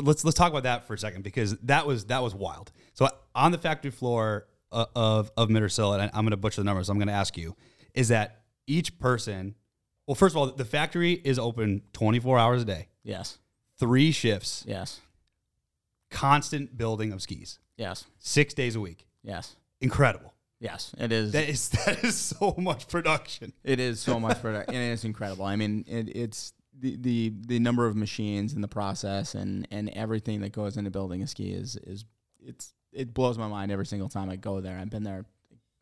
let's 0.00 0.24
let's 0.24 0.36
talk 0.36 0.50
about 0.50 0.62
that 0.64 0.86
for 0.86 0.94
a 0.94 0.98
second 0.98 1.22
because 1.22 1.56
that 1.58 1.86
was 1.86 2.06
that 2.06 2.22
was 2.22 2.34
wild. 2.34 2.72
So 2.94 3.08
on 3.34 3.52
the 3.52 3.58
factory 3.58 3.90
floor 3.90 4.46
uh, 4.72 4.86
of 4.96 5.30
of 5.36 5.48
Mittersill, 5.50 5.92
and 5.98 6.10
I'm 6.14 6.22
going 6.24 6.30
to 6.30 6.36
butcher 6.38 6.60
the 6.62 6.64
numbers. 6.64 6.88
I'm 6.88 6.96
going 6.98 7.08
to 7.08 7.14
ask 7.14 7.36
you, 7.36 7.56
is 7.94 8.08
that 8.08 8.40
each 8.66 8.98
person? 8.98 9.54
Well, 10.06 10.14
first 10.14 10.32
of 10.32 10.38
all, 10.38 10.46
the 10.46 10.64
factory 10.64 11.12
is 11.12 11.38
open 11.38 11.82
24 11.92 12.38
hours 12.38 12.62
a 12.62 12.64
day, 12.64 12.88
yes, 13.04 13.38
three 13.78 14.12
shifts, 14.12 14.64
yes, 14.66 15.00
constant 16.10 16.76
building 16.76 17.12
of 17.12 17.22
skis, 17.22 17.58
yes, 17.76 18.04
six 18.18 18.54
days 18.54 18.76
a 18.76 18.80
week. 18.80 19.06
yes, 19.22 19.56
Incredible. 19.80 20.32
yes. 20.60 20.92
It 20.98 21.10
is. 21.12 21.32
That 21.32 21.48
is 21.48 21.68
that 21.86 22.04
is 22.04 22.16
so 22.16 22.54
much 22.58 22.88
production. 22.88 23.52
It 23.64 23.80
is 23.80 24.00
so 24.00 24.20
much 24.20 24.40
production. 24.40 24.74
and 24.74 24.92
it's 24.92 25.04
incredible. 25.04 25.44
I 25.44 25.56
mean, 25.56 25.84
it, 25.88 26.14
it's 26.16 26.52
the, 26.78 26.96
the 26.96 27.32
the 27.48 27.58
number 27.58 27.86
of 27.86 27.96
machines 27.96 28.52
and 28.52 28.62
the 28.62 28.68
process 28.68 29.34
and 29.34 29.66
and 29.70 29.88
everything 29.90 30.40
that 30.42 30.52
goes 30.52 30.76
into 30.76 30.90
building 30.90 31.22
a 31.22 31.26
ski 31.26 31.52
is 31.52 31.76
is 31.76 32.04
it's 32.40 32.72
it 32.92 33.14
blows 33.14 33.38
my 33.38 33.48
mind 33.48 33.72
every 33.72 33.86
single 33.86 34.08
time 34.08 34.28
I 34.30 34.36
go 34.36 34.60
there. 34.60 34.78
I've 34.78 34.90
been 34.90 35.02
there, 35.04 35.24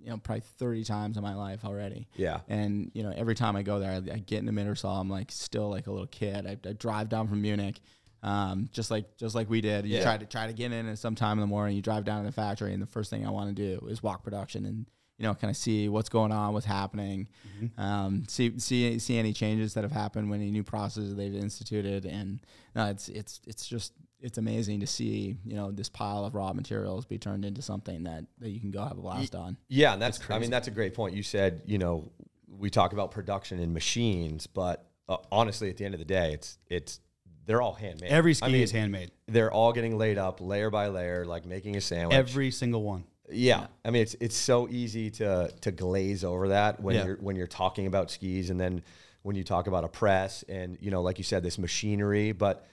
you 0.03 0.11
know, 0.11 0.17
probably 0.19 0.43
thirty 0.59 0.85
times 0.85 1.17
in 1.17 1.23
my 1.23 1.35
life 1.35 1.65
already. 1.65 2.09
Yeah. 2.17 2.41
And 2.49 2.91
you 2.95 3.03
know, 3.03 3.13
every 3.15 3.35
time 3.35 3.55
I 3.57 3.63
go 3.63 3.79
there, 3.81 3.91
I, 3.93 3.97
I 3.97 4.19
get 4.19 4.39
into 4.41 4.53
Mittersill. 4.53 4.99
I'm 5.01 5.11
like 5.11 5.31
still 5.31 5.69
like 5.71 5.87
a 5.87 5.91
little 5.91 6.07
kid. 6.07 6.47
I, 6.47 6.57
I 6.69 6.73
drive 6.73 7.09
down 7.09 7.29
from 7.29 7.43
Munich, 7.43 7.81
um, 8.23 8.69
just 8.73 8.91
like 8.91 9.17
just 9.17 9.35
like 9.35 9.51
we 9.51 9.61
did. 9.61 9.87
You 9.87 9.97
Yeah. 9.99 10.03
try 10.03 10.17
to 10.17 10.27
try 10.27 10.47
to 10.47 10.53
get 10.53 10.73
in 10.73 10.89
at 10.89 10.99
some 10.99 11.15
time 11.15 11.39
in 11.39 11.41
the 11.41 11.47
morning. 11.47 11.77
You 11.77 11.83
drive 11.83 12.05
down 12.05 12.23
to 12.25 12.27
the 12.27 12.33
factory, 12.35 12.73
and 12.73 12.83
the 12.83 12.87
first 12.87 13.11
thing 13.11 13.27
I 13.27 13.31
want 13.31 13.55
to 13.55 13.79
do 13.79 13.87
is 13.89 14.03
walk 14.03 14.23
production 14.25 14.65
and 14.67 14.87
you 15.19 15.25
know 15.27 15.35
kind 15.35 15.51
of 15.51 15.57
see 15.57 15.89
what's 15.91 16.09
going 16.09 16.33
on, 16.33 16.55
what's 16.55 16.65
happening, 16.67 17.29
um, 17.77 18.25
see 18.29 18.59
see 18.59 18.99
see 18.99 19.19
any 19.19 19.33
changes 19.35 19.75
that 19.75 19.85
have 19.85 19.93
happened 19.93 20.31
when 20.31 20.41
any 20.41 20.51
new 20.51 20.65
processes 20.65 21.15
they've 21.15 21.35
instituted, 21.35 22.07
and 22.07 22.41
no, 22.75 22.87
it's 22.87 23.09
it's 23.09 23.41
it's 23.47 23.67
just. 23.67 23.93
It's 24.23 24.39
amazing 24.39 24.81
to 24.81 24.87
see, 24.87 25.37
you 25.45 25.55
know, 25.57 25.71
this 25.71 25.89
pile 25.89 26.25
of 26.25 26.35
raw 26.35 26.53
materials 26.53 27.05
be 27.07 27.19
turned 27.19 27.45
into 27.45 27.63
something 27.63 28.05
that, 28.05 28.25
that 28.39 28.51
you 28.51 28.61
can 28.61 28.71
go 28.71 28.83
have 28.83 28.99
a 28.99 29.01
blast 29.01 29.35
on. 29.35 29.57
Yeah, 29.69 29.93
and 29.95 30.03
that's, 30.03 30.21
I 30.31 30.39
mean 30.39 30.51
that's 30.51 30.69
a 30.69 30.71
great 30.71 30.95
point. 30.95 31.15
You 31.15 31.23
said 31.23 31.63
you 31.67 31.79
know 31.79 32.11
we 32.49 32.69
talk 32.71 32.93
about 32.93 33.11
production 33.13 33.59
in 33.61 33.73
machines, 33.73 34.47
but 34.47 34.87
uh, 35.09 35.17
honestly, 35.33 35.71
at 35.71 35.77
the 35.77 35.85
end 35.85 35.95
of 35.95 35.99
the 36.01 36.05
day, 36.07 36.33
it's 36.35 36.59
it's 36.69 37.01
they're 37.47 37.63
all 37.63 37.73
handmade. 37.75 38.11
Every 38.11 38.35
ski 38.35 38.47
I 38.47 38.49
mean, 38.51 38.63
is 38.63 38.71
handmade. 38.71 39.11
They're 39.27 39.51
all 39.53 39.73
getting 39.73 39.97
laid 39.99 40.19
up 40.19 40.41
layer 40.41 40.71
by 40.71 40.89
layer, 40.89 41.25
like 41.25 41.47
making 41.47 41.77
a 41.77 41.81
sandwich. 41.81 42.17
Every 42.17 42.51
single 42.51 42.83
one. 42.83 43.05
yeah. 43.31 43.67
I 43.85 43.91
mean 43.91 44.03
it's 44.03 44.15
it's 44.21 44.37
so 44.37 44.69
easy 44.69 45.11
to 45.13 45.51
to 45.63 45.71
glaze 45.71 46.25
over 46.25 46.49
that 46.49 46.81
when 46.81 46.95
Yeah. 46.97 47.07
you're 47.07 47.17
when 47.17 47.37
you're 47.37 47.47
talking 47.47 47.87
about 47.87 48.11
skis, 48.11 48.51
and 48.51 48.61
then 48.61 48.83
when 49.23 49.37
you 49.37 49.45
talk 49.45 49.67
about 49.67 49.85
a 49.85 49.89
press, 49.89 50.45
and 50.49 50.77
you 50.81 50.91
know, 50.91 51.03
like 51.03 51.19
you 51.19 51.25
said, 51.25 51.43
this 51.43 51.59
machinery, 51.59 52.33
but 52.33 52.67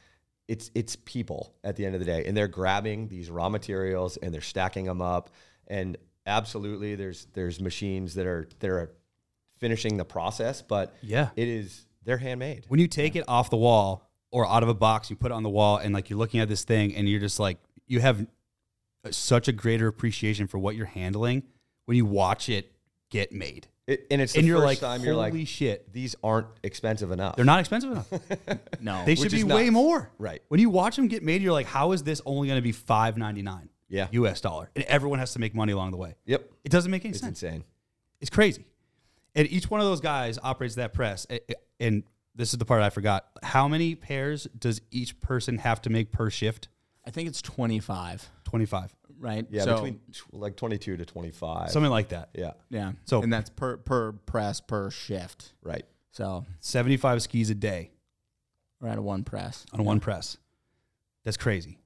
it's 0.48 0.72
it's 0.76 0.96
people 0.98 1.54
at 1.64 1.76
the 1.76 1.86
end 1.86 1.96
of 1.96 2.00
the 2.00 2.06
day, 2.06 2.26
and 2.26 2.36
they're 2.36 2.48
grabbing 2.48 3.08
these 3.08 3.30
raw 3.30 3.50
materials 3.50 4.18
and 4.18 4.34
they're 4.34 4.42
stacking 4.42 4.86
them 4.86 5.02
up, 5.02 5.30
and 5.68 5.98
absolutely, 6.26 6.96
there's 6.96 7.28
there's 7.34 7.60
machines 7.60 8.14
that 8.16 8.26
are 8.26 8.48
that 8.60 8.70
are 8.70 8.92
finishing 9.60 9.98
the 9.98 10.06
process, 10.06 10.62
but 10.62 10.96
Yeah. 11.02 11.30
it 11.36 11.48
is 11.48 11.86
they're 12.04 12.18
handmade. 12.18 12.66
when 12.68 12.80
you 12.80 12.88
take 12.88 13.16
it 13.16 13.26
off 13.28 13.50
the 13.50 13.58
wall 13.58 14.10
or 14.32 14.48
out 14.48 14.62
of 14.64 14.70
a 14.70 14.74
box, 14.74 15.10
you 15.10 15.16
put 15.16 15.32
it 15.32 15.36
on 15.36 15.44
the 15.44 15.50
wall, 15.50 15.78
and 15.78 15.94
like 15.94 16.10
you're 16.10 16.20
looking 16.20 16.40
at 16.40 16.48
this 16.50 16.64
thing, 16.64 16.96
and 16.96 17.10
you're 17.10 17.20
just 17.20 17.40
like, 17.40 17.58
you 17.88 18.00
have 18.00 18.26
such 19.12 19.48
a 19.48 19.52
greater 19.52 19.88
appreciation 19.88 20.48
for 20.48 20.58
what 20.60 20.76
you're 20.76 20.86
handling 20.86 21.44
when 21.86 21.96
you 21.98 22.06
watch 22.06 22.50
it 22.50 22.72
get 23.10 23.32
made, 23.32 23.68
It, 23.88 24.06
and 24.12 24.22
it's 24.22 24.34
the 24.34 24.40
and 24.40 24.48
you're 24.48 24.58
first 24.58 24.66
like, 24.66 24.80
time 24.80 25.00
holy 25.00 25.06
you're 25.08 25.16
like, 25.16 25.48
shit, 25.48 25.92
these 25.94 26.14
aren't 26.22 26.48
expensive 26.62 27.10
enough. 27.12 27.38
they're 27.38 27.46
not 27.46 27.60
expensive 27.62 27.92
enough. 27.92 28.08
No, 28.82 29.04
They 29.06 29.16
should 29.16 29.26
Which 29.26 29.32
be 29.32 29.40
is 29.40 29.46
way 29.46 29.70
more. 29.70 30.12
Right. 30.20 30.42
When 30.50 30.60
you 30.60 30.70
watch 30.70 30.98
them 30.98 31.08
get 31.08 31.24
made, 31.24 31.42
you're 31.42 31.54
like, 31.54 31.66
how 31.68 31.94
is 31.94 32.04
this 32.04 32.22
only 32.26 32.48
going 32.50 32.58
to 32.58 32.62
be 32.64 32.74
five 32.74 33.18
ninety 33.18 33.42
nine? 33.42 33.70
Yeah. 33.90 34.08
U.S. 34.12 34.42
dollar, 34.42 34.70
and 34.76 34.84
everyone 34.86 35.20
has 35.20 35.32
to 35.34 35.40
make 35.40 35.56
money 35.56 35.72
along 35.72 35.92
the 35.92 35.98
way. 35.98 36.16
Yep, 36.26 36.52
It 36.66 36.72
doesn't 36.72 36.92
make 36.92 37.06
any 37.06 37.12
it's 37.12 37.22
sense. 37.22 37.42
insane. 37.42 37.64
It's 38.20 38.30
crazy. 38.30 38.66
And 39.34 39.48
each 39.50 39.70
one 39.72 39.80
of 39.80 39.86
those 39.86 40.02
guys 40.02 40.38
operates 40.44 40.76
that 40.76 40.94
press. 40.94 41.26
A- 41.30 41.40
a- 41.52 41.56
And 41.80 42.04
this 42.36 42.52
is 42.52 42.60
the 42.60 42.66
part 42.66 42.82
I 42.82 42.90
forgot. 42.90 43.26
How 43.44 43.68
many 43.70 43.96
pairs 43.96 44.46
does 44.60 44.82
each 44.92 45.20
person 45.22 45.60
have 45.60 45.82
to 45.84 45.90
make 45.90 46.12
per 46.12 46.30
shift? 46.30 46.68
I 47.08 47.10
think 47.10 47.30
it's 47.30 47.42
25, 47.42 48.30
25. 48.44 48.94
right? 49.18 49.48
Yeah, 49.50 49.64
So, 49.64 49.76
between 49.76 50.00
tw- 50.12 50.34
like 50.34 50.58
22 50.58 50.98
to 50.98 51.06
25. 51.06 51.72
Something 51.72 51.90
like 51.90 52.10
that. 52.10 52.30
yeah, 52.34 52.52
yeah. 52.70 52.92
So- 53.06 53.20
So 53.20 53.24
and 53.24 53.32
that's 53.32 53.50
per 53.50 53.78
per 53.78 54.12
press 54.12 54.60
per 54.60 54.92
shift. 54.92 55.54
right. 55.64 55.86
So 56.12 56.46
75 56.60 57.22
skis 57.22 57.50
a 57.50 57.56
day 57.56 57.92
we're 58.82 58.90
at 58.90 58.98
a 58.98 59.02
one 59.02 59.24
press. 59.24 59.66
on 59.72 59.86
one 59.86 60.00
press. 60.02 60.38
That's 61.24 61.38
crazy. 61.38 61.80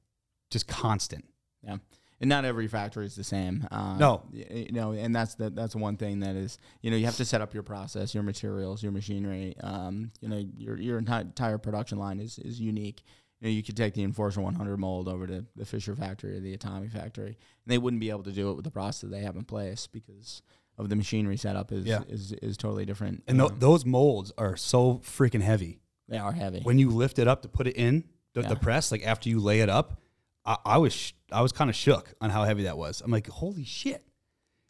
Just 0.49 0.67
constant. 0.67 1.25
Yeah, 1.63 1.77
and 2.19 2.27
not 2.29 2.43
every 2.45 2.67
factory 2.67 3.05
is 3.05 3.15
the 3.15 3.23
same. 3.23 3.67
Uh, 3.71 3.97
No. 3.97 4.23
y- 4.33 4.65
you 4.67 4.71
know, 4.71 4.91
and 4.93 5.15
that's 5.15 5.35
the 5.35 5.49
that's 5.51 5.75
one 5.75 5.97
thing 5.97 6.19
that 6.21 6.35
is 6.35 6.57
you 6.81 6.89
know 6.91 6.97
you 6.97 7.05
have 7.05 7.17
to 7.17 7.25
set 7.25 7.41
up 7.41 7.53
your 7.53 7.63
process, 7.63 8.13
your 8.15 8.23
materials, 8.23 8.81
your 8.83 8.91
machinery. 8.91 9.55
Um, 9.59 10.11
you 10.21 10.29
know, 10.29 10.37
your 10.57 10.77
your 10.79 10.99
enti- 11.01 11.21
entire 11.21 11.57
production 11.59 11.99
line 11.99 12.19
is 12.19 12.39
is 12.39 12.59
unique. 12.59 13.03
You 13.41 13.47
know, 13.47 13.51
you 13.53 13.63
could 13.63 13.75
take 13.75 13.93
the 13.95 14.03
Enforcer 14.03 14.39
100 14.39 14.77
mold 14.77 15.07
over 15.07 15.25
to 15.27 15.45
the 15.55 15.65
Fischer 15.65 15.95
factory 15.95 16.37
or 16.37 16.39
the 16.39 16.53
Atomic 16.53 16.91
factory, 16.91 17.27
and 17.29 17.35
they 17.65 17.77
wouldn't 17.79 17.99
be 17.99 18.09
able 18.11 18.23
to 18.23 18.31
do 18.31 18.51
it 18.51 18.53
with 18.55 18.63
the 18.65 18.71
process 18.71 19.09
they 19.09 19.21
have 19.21 19.35
in 19.35 19.43
place 19.43 19.87
because 19.87 20.43
of 20.77 20.89
the 20.89 20.95
machinery 20.95 21.37
setup 21.37 21.71
is 21.71 21.85
Yeah. 21.85 22.03
is, 22.07 22.31
is 22.33 22.55
totally 22.55 22.85
different. 22.85 23.23
And 23.27 23.39
tho- 23.39 23.47
Um, 23.47 23.59
those 23.59 23.83
molds 23.85 24.31
are 24.37 24.55
so 24.55 24.99
freaking 25.03 25.41
heavy. 25.41 25.79
they 26.07 26.17
are 26.17 26.31
heavy. 26.33 26.59
When 26.61 26.77
you 26.77 26.89
lift 26.91 27.19
it 27.19 27.27
up 27.27 27.41
to 27.43 27.47
put 27.49 27.67
it 27.67 27.75
in 27.75 28.03
the, 28.33 28.41
Yeah. 28.41 28.49
the 28.49 28.55
press, 28.57 28.91
like 28.91 29.05
after 29.05 29.27
you 29.29 29.39
lay 29.39 29.61
it 29.61 29.69
up, 29.69 29.99
I, 30.45 30.57
I 30.65 30.77
was 30.77 30.93
sh- 30.93 31.13
I 31.31 31.41
was 31.41 31.51
kind 31.51 31.69
of 31.69 31.75
shook 31.75 32.13
on 32.21 32.29
how 32.29 32.43
heavy 32.43 32.63
that 32.63 32.77
was. 32.77 33.01
I'm 33.01 33.11
like, 33.11 33.27
holy 33.27 33.63
shit. 33.63 34.05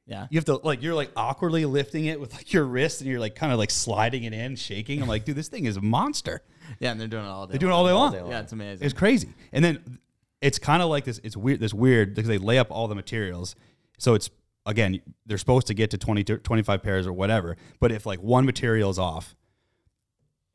Yeah, 0.07 0.27
You 0.29 0.37
have 0.37 0.45
to 0.45 0.55
like 0.55 0.81
you're 0.81 0.95
like 0.95 1.11
awkwardly 1.15 1.65
lifting 1.65 2.05
it 2.05 2.19
with 2.19 2.33
like 2.33 2.51
your 2.51 2.65
wrist 2.65 3.01
and 3.01 3.09
you're 3.09 3.19
like 3.19 3.35
kind 3.35 3.53
of 3.53 3.59
like 3.59 3.71
sliding 3.71 4.23
it 4.23 4.33
in, 4.33 4.55
shaking. 4.55 5.01
I'm 5.01 5.07
like, 5.07 5.25
dude, 5.25 5.35
this 5.35 5.47
thing 5.47 5.65
is 5.65 5.77
a 5.77 5.81
monster. 5.81 6.41
yeah, 6.79 6.91
and 6.91 6.99
they're 6.99 7.07
doing 7.07 7.25
it 7.25 7.29
all 7.29 7.45
day. 7.47 7.51
They're 7.51 7.59
doing 7.59 7.71
it 7.71 7.75
all 7.75 7.85
day 7.85 7.93
long. 7.93 8.29
Yeah, 8.29 8.41
it's 8.41 8.51
amazing. 8.51 8.85
It's 8.85 8.93
crazy. 8.93 9.29
And 9.53 9.63
then 9.63 9.99
it's 10.41 10.59
kind 10.59 10.81
of 10.81 10.89
like 10.89 11.05
this. 11.05 11.19
It's 11.23 11.37
weird. 11.37 11.59
This 11.59 11.73
weird 11.73 12.15
because 12.15 12.27
they 12.27 12.39
lay 12.39 12.57
up 12.57 12.71
all 12.71 12.87
the 12.87 12.95
materials. 12.95 13.55
So 13.99 14.15
it's 14.15 14.29
again, 14.65 15.01
they're 15.25 15.37
supposed 15.37 15.67
to 15.67 15.73
get 15.73 15.91
to 15.91 15.97
20, 15.97 16.23
to 16.25 16.37
25 16.37 16.83
pairs 16.83 17.07
or 17.07 17.13
whatever. 17.13 17.57
But 17.79 17.91
if 17.91 18.05
like 18.05 18.21
one 18.21 18.45
material 18.45 18.89
is 18.89 18.99
off, 18.99 19.35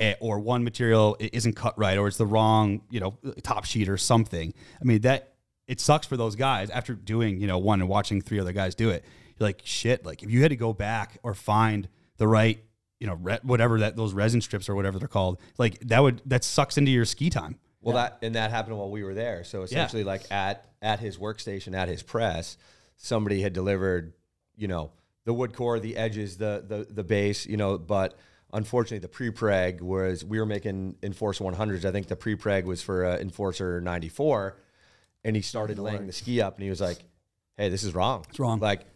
eh, 0.01 0.14
or 0.20 0.38
one 0.40 0.64
material 0.64 1.16
isn't 1.20 1.55
cut 1.55 1.78
right, 1.78 1.97
or 1.99 2.09
it's 2.09 2.16
the 2.16 2.26
wrong, 2.26 2.82
you 2.90 3.01
know, 3.01 3.16
top 3.42 3.64
sheet 3.64 3.88
or 3.88 3.97
something. 3.97 4.53
I 4.80 4.84
mean 4.84 5.01
that 5.03 5.34
it 5.66 5.80
sucks 5.80 6.07
for 6.07 6.16
those 6.16 6.36
guys 6.36 6.68
after 6.70 6.94
doing 6.94 7.40
you 7.40 7.47
know 7.47 7.59
one 7.59 7.80
and 7.80 7.88
watching 7.88 8.20
three 8.20 8.38
other 8.40 8.53
guys 8.53 8.74
do 8.74 8.90
it. 8.90 9.05
You're 9.39 9.49
like 9.49 9.62
shit. 9.64 10.05
Like 10.05 10.22
if 10.22 10.30
you 10.30 10.43
had 10.43 10.51
to 10.51 10.57
go 10.57 10.72
back 10.72 11.18
or 11.22 11.34
find 11.34 11.89
the 12.16 12.28
right. 12.28 12.62
You 12.99 13.07
know, 13.07 13.14
re- 13.16 13.39
whatever 13.43 13.80
that 13.80 13.95
those 13.95 14.14
resin 14.14 14.41
strips 14.41 14.70
or 14.70 14.74
whatever 14.74 14.99
they're 14.99 15.07
called, 15.07 15.39
like 15.59 15.78
that 15.80 16.03
would 16.03 16.22
that 16.24 16.43
sucks 16.45 16.78
into 16.78 16.91
your 16.91 17.05
ski 17.05 17.28
time. 17.28 17.59
Well, 17.82 17.97
that 17.97 18.18
and 18.22 18.34
that 18.34 18.51
happened 18.51 18.78
while 18.78 18.91
we 18.91 19.05
were 19.05 19.12
there. 19.12 19.45
So 19.45 19.62
essentially, 19.62 20.03
like 20.03 20.32
at 20.32 20.64
at 20.80 20.99
his 20.99 21.18
workstation, 21.18 21.74
at 21.76 21.89
his 21.89 22.03
press, 22.03 22.57
somebody 22.97 23.43
had 23.43 23.53
delivered, 23.53 24.14
you 24.57 24.66
know, 24.66 24.93
the 25.24 25.32
wood 25.32 25.55
core, 25.55 25.78
the 25.78 25.97
edges, 25.97 26.39
the 26.39 26.64
the 26.66 26.87
the 26.91 27.05
base, 27.05 27.47
you 27.47 27.57
know. 27.57 27.78
But 27.78 28.16
unfortunately, 28.53 28.99
the 28.99 29.09
pre-preg 29.09 29.82
was 29.82 30.24
we 30.24 30.41
were 30.41 30.47
making 30.47 30.97
Enforcer 31.03 31.45
100s. 31.45 31.84
I 31.84 31.93
think 31.93 32.09
the 32.09 32.16
pre-preg 32.16 32.64
was 32.64 32.82
for 32.82 33.05
uh, 33.05 33.18
Enforcer 33.18 33.80
94, 33.80 34.57
and 35.24 35.37
he 35.37 35.43
started 35.43 35.78
laying 35.78 36.07
the 36.07 36.12
ski 36.12 36.41
up, 36.41 36.55
and 36.57 36.64
he 36.64 36.70
was 36.70 36.80
like, 36.80 36.99
"Hey, 37.57 37.68
this 37.68 37.84
is 37.84 37.95
wrong. 37.95 38.24
It's 38.30 38.39
wrong. 38.41 38.59
Like, 38.59 38.87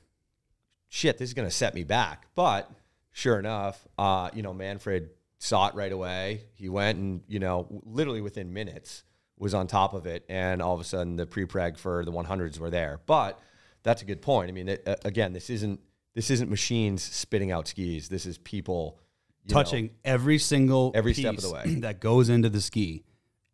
shit, 0.91 1.17
this 1.17 1.31
is 1.31 1.35
gonna 1.35 1.51
set 1.51 1.75
me 1.75 1.85
back." 1.85 2.27
But 2.35 2.71
sure 3.13 3.39
enough, 3.39 3.87
uh, 3.97 4.29
you 4.35 4.43
know, 4.43 4.53
Manfred 4.53 5.11
saw 5.39 5.69
it 5.69 5.75
right 5.75 5.93
away. 5.93 6.45
He 6.55 6.69
went 6.69 6.99
and, 6.99 7.23
you 7.27 7.39
know, 7.39 7.67
literally 7.85 8.21
within 8.21 8.53
minutes 8.53 9.05
was 9.39 9.55
on 9.55 9.67
top 9.67 9.95
of 9.95 10.07
it. 10.07 10.25
And 10.29 10.61
all 10.61 10.75
of 10.75 10.81
a 10.81 10.85
sudden 10.85 11.17
the 11.17 11.27
pre-preg 11.27 11.79
for 11.79 12.05
the 12.05 12.13
100s 12.13 12.59
were 12.59 12.71
there. 12.71 13.01
But 13.07 13.41
that's 13.83 14.03
a 14.03 14.05
good 14.05 14.21
point. 14.21 14.51
I 14.51 14.53
mean, 14.53 14.69
it, 14.69 14.87
uh, 14.87 14.97
again, 15.05 15.33
this 15.33 15.49
isn't, 15.49 15.81
this 16.15 16.31
isn't 16.31 16.51
machines 16.51 17.03
spitting 17.03 17.51
out 17.51 17.67
skis. 17.67 18.09
This 18.09 18.27
is 18.27 18.37
people 18.37 19.01
you 19.45 19.55
know, 19.55 19.63
touching 19.63 19.91
every 20.05 20.39
single 20.39 20.93
Every 20.95 21.15
step 21.15 21.37
of 21.37 21.43
the 21.43 21.51
way. 21.51 21.65
that 21.81 22.01
goes 22.01 22.29
into 22.29 22.51
the 22.51 22.61
ski, 22.61 23.05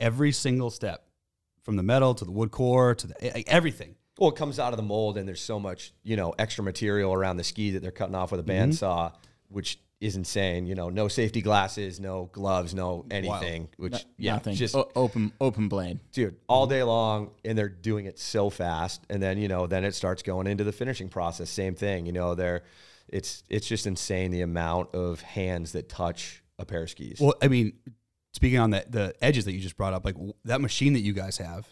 every 0.01 0.32
single 0.32 0.70
step, 0.70 1.07
from 1.62 1.76
the 1.76 1.82
metal 1.84 2.14
to 2.14 2.24
the 2.24 2.32
wood 2.32 2.51
core 2.51 2.95
to 2.97 3.07
the 3.07 3.49
everything. 3.49 3.95
Well, 4.19 4.31
it 4.31 4.37
comes 4.37 4.59
out 4.59 4.73
of 4.73 4.77
the 4.77 4.83
mold 4.83 5.17
and 5.19 5.29
there's 5.29 5.41
so 5.43 5.59
much, 5.61 5.93
you 6.03 6.17
know, 6.17 6.35
extra 6.39 6.64
material 6.64 7.12
around 7.12 7.37
the 7.37 7.45
ski 7.45 7.73
that 7.73 7.83
they're 7.83 7.91
cutting 7.91 8.14
off 8.14 8.31
with 8.33 8.41
a 8.41 8.43
Mm-hmm. 8.43 8.71
bandsaw, 8.71 9.12
which 9.49 9.79
is 10.01 10.17
insane. 10.17 10.67
You 10.67 10.75
know, 10.75 10.91
no 10.91 11.09
safety 11.09 11.41
glasses, 11.43 11.99
no 12.01 12.29
gloves, 12.33 12.75
no 12.75 13.07
anything, 13.11 13.69
which, 13.79 14.05
yeah, 14.19 14.35
Nothing. 14.35 14.55
just 14.55 14.75
O- 14.75 14.91
open 14.95 15.33
open 15.41 15.69
blade. 15.69 16.01
dude, 16.12 16.37
all 16.49 16.67
day 16.67 16.83
long, 16.83 17.31
and 17.45 17.57
they're 17.57 17.69
doing 17.69 18.05
it 18.07 18.19
so 18.19 18.51
fast, 18.51 19.03
and 19.09 19.23
then 19.23 19.39
you 19.39 19.49
know, 19.49 19.67
then 19.67 19.85
it 19.85 19.95
starts 19.95 20.23
going 20.23 20.47
into 20.47 20.64
the 20.64 20.73
finishing 20.73 21.09
process. 21.09 21.49
Same 21.51 21.75
thing, 21.75 22.05
you 22.07 22.12
know, 22.12 22.35
they're 22.35 22.62
it's 23.09 23.43
it's 23.49 23.67
just 23.67 23.87
insane 23.87 24.31
the 24.33 24.43
amount 24.43 24.95
of 24.95 25.21
hands 25.23 25.73
that 25.73 25.89
touch 25.89 26.43
a 26.59 26.64
pair 26.67 26.83
of 26.83 26.91
skis. 26.91 27.19
Well, 27.21 27.35
I 27.43 27.49
mean, 27.49 27.73
speaking 28.35 28.59
on 28.59 28.71
that, 28.71 28.91
the 28.93 29.14
edges 29.23 29.45
that 29.47 29.53
you 29.53 29.61
just 29.61 29.77
brought 29.77 29.95
up, 29.95 30.05
like 30.05 30.14
w- 30.14 30.35
that 30.45 30.61
machine 30.61 30.93
that 30.95 31.01
you 31.01 31.12
guys 31.14 31.39
have, 31.39 31.67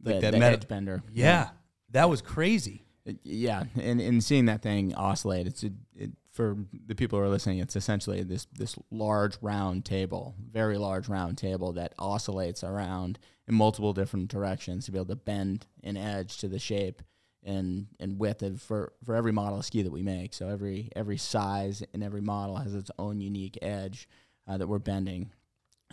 The, 0.00 0.20
that 0.20 0.32
the 0.32 0.38
metal- 0.38 0.58
edge 0.58 0.68
bender. 0.68 1.02
yeah, 1.12 1.50
that 1.94 2.10
was 2.10 2.20
crazy. 2.20 2.84
Yeah, 3.22 3.64
and, 3.80 4.00
and 4.00 4.22
seeing 4.22 4.46
that 4.46 4.62
thing 4.62 4.94
oscillate, 4.94 5.46
it's 5.46 5.62
a, 5.62 5.70
it, 5.94 6.10
for 6.32 6.56
the 6.86 6.94
people 6.94 7.18
who 7.18 7.24
are 7.24 7.28
listening. 7.28 7.58
It's 7.58 7.76
essentially 7.76 8.22
this 8.22 8.46
this 8.52 8.76
large 8.90 9.36
round 9.40 9.84
table, 9.84 10.34
very 10.52 10.76
large 10.76 11.08
round 11.08 11.38
table 11.38 11.72
that 11.74 11.94
oscillates 11.98 12.64
around 12.64 13.18
in 13.46 13.54
multiple 13.54 13.92
different 13.92 14.28
directions 14.28 14.86
to 14.86 14.92
be 14.92 14.98
able 14.98 15.06
to 15.06 15.16
bend 15.16 15.66
an 15.82 15.96
edge 15.96 16.38
to 16.38 16.48
the 16.48 16.58
shape 16.58 17.02
and 17.44 17.86
and 18.00 18.18
width 18.18 18.42
of 18.42 18.60
for 18.60 18.92
for 19.04 19.14
every 19.14 19.32
model 19.32 19.58
of 19.58 19.64
ski 19.64 19.82
that 19.82 19.92
we 19.92 20.02
make. 20.02 20.34
So 20.34 20.48
every 20.48 20.90
every 20.96 21.18
size 21.18 21.82
and 21.92 22.02
every 22.02 22.22
model 22.22 22.56
has 22.56 22.74
its 22.74 22.90
own 22.98 23.20
unique 23.20 23.58
edge 23.62 24.08
uh, 24.48 24.56
that 24.56 24.66
we're 24.66 24.78
bending 24.78 25.30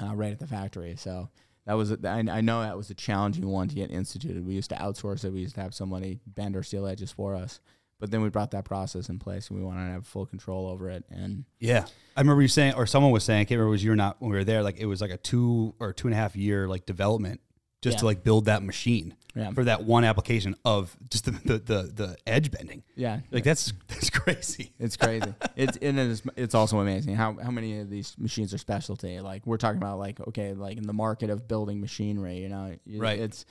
uh, 0.01 0.15
right 0.15 0.31
at 0.31 0.39
the 0.39 0.47
factory. 0.47 0.95
So 0.97 1.29
that 1.65 1.73
was 1.73 1.91
a, 1.91 1.99
I, 2.05 2.19
I 2.37 2.41
know 2.41 2.61
that 2.61 2.77
was 2.77 2.89
a 2.89 2.95
challenging 2.95 3.47
one 3.47 3.67
to 3.67 3.75
get 3.75 3.91
instituted. 3.91 4.45
We 4.45 4.55
used 4.55 4.69
to 4.71 4.75
outsource 4.75 5.23
it. 5.23 5.31
We 5.31 5.41
used 5.41 5.55
to 5.55 5.61
have 5.61 5.73
somebody 5.73 6.19
bend 6.25 6.55
our 6.55 6.63
steel 6.63 6.87
edges 6.87 7.11
for 7.11 7.35
us. 7.35 7.59
But 7.99 8.09
then 8.09 8.23
we 8.23 8.29
brought 8.29 8.49
that 8.51 8.65
process 8.65 9.09
in 9.09 9.19
place, 9.19 9.49
and 9.49 9.59
we 9.59 9.63
wanted 9.63 9.85
to 9.85 9.91
have 9.91 10.07
full 10.07 10.25
control 10.25 10.67
over 10.67 10.89
it. 10.89 11.05
And 11.11 11.45
Yeah, 11.59 11.85
I 12.17 12.21
remember 12.21 12.41
you 12.41 12.47
saying, 12.47 12.73
or 12.73 12.87
someone 12.87 13.11
was 13.11 13.23
saying, 13.23 13.41
I 13.41 13.43
can't 13.43 13.51
remember, 13.51 13.67
it 13.67 13.71
was 13.71 13.83
you 13.83 13.91
or 13.91 13.95
not 13.95 14.19
when 14.19 14.31
we 14.31 14.37
were 14.37 14.43
there. 14.43 14.63
Like 14.63 14.79
it 14.79 14.87
was 14.87 15.01
like 15.01 15.11
a 15.11 15.17
two 15.17 15.75
or 15.79 15.93
two 15.93 16.07
and 16.07 16.15
a 16.15 16.17
half 16.17 16.35
year 16.35 16.67
like 16.67 16.87
development 16.87 17.41
just 17.81 17.99
to 17.99 18.05
like 18.05 18.23
build 18.23 18.45
that 18.45 18.61
machine 18.63 19.15
Yeah. 19.35 19.51
for 19.51 19.63
that 19.63 19.83
one 19.85 20.03
application 20.03 20.55
of 20.65 20.95
just 21.09 21.25
the 21.25 21.31
the 21.31 21.57
the, 21.57 21.81
the 21.93 22.17
edge 22.27 22.51
bending. 22.51 22.83
yeah, 22.95 23.21
Like 23.31 23.43
that's 23.43 23.73
that's 23.87 24.09
crazy. 24.09 24.71
It's 24.79 24.97
crazy. 24.97 25.33
it's 25.55 25.77
and 25.77 25.99
it's 25.99 26.21
it's 26.35 26.53
also 26.55 26.79
amazing 26.79 27.15
how 27.15 27.37
how 27.41 27.51
many 27.51 27.79
of 27.79 27.89
these 27.89 28.15
machines 28.19 28.53
are 28.53 28.57
specialty. 28.59 29.19
Like 29.19 29.45
we're 29.47 29.57
talking 29.57 29.77
about, 29.81 29.97
like 29.99 30.19
okay, 30.27 30.53
like 30.53 30.77
in 30.77 30.83
the 30.85 30.93
market 30.93 31.29
of 31.29 31.47
building 31.47 31.81
machinery, 31.81 32.37
you 32.39 32.49
know, 32.49 32.75
Right. 32.87 33.19
It's 33.19 33.45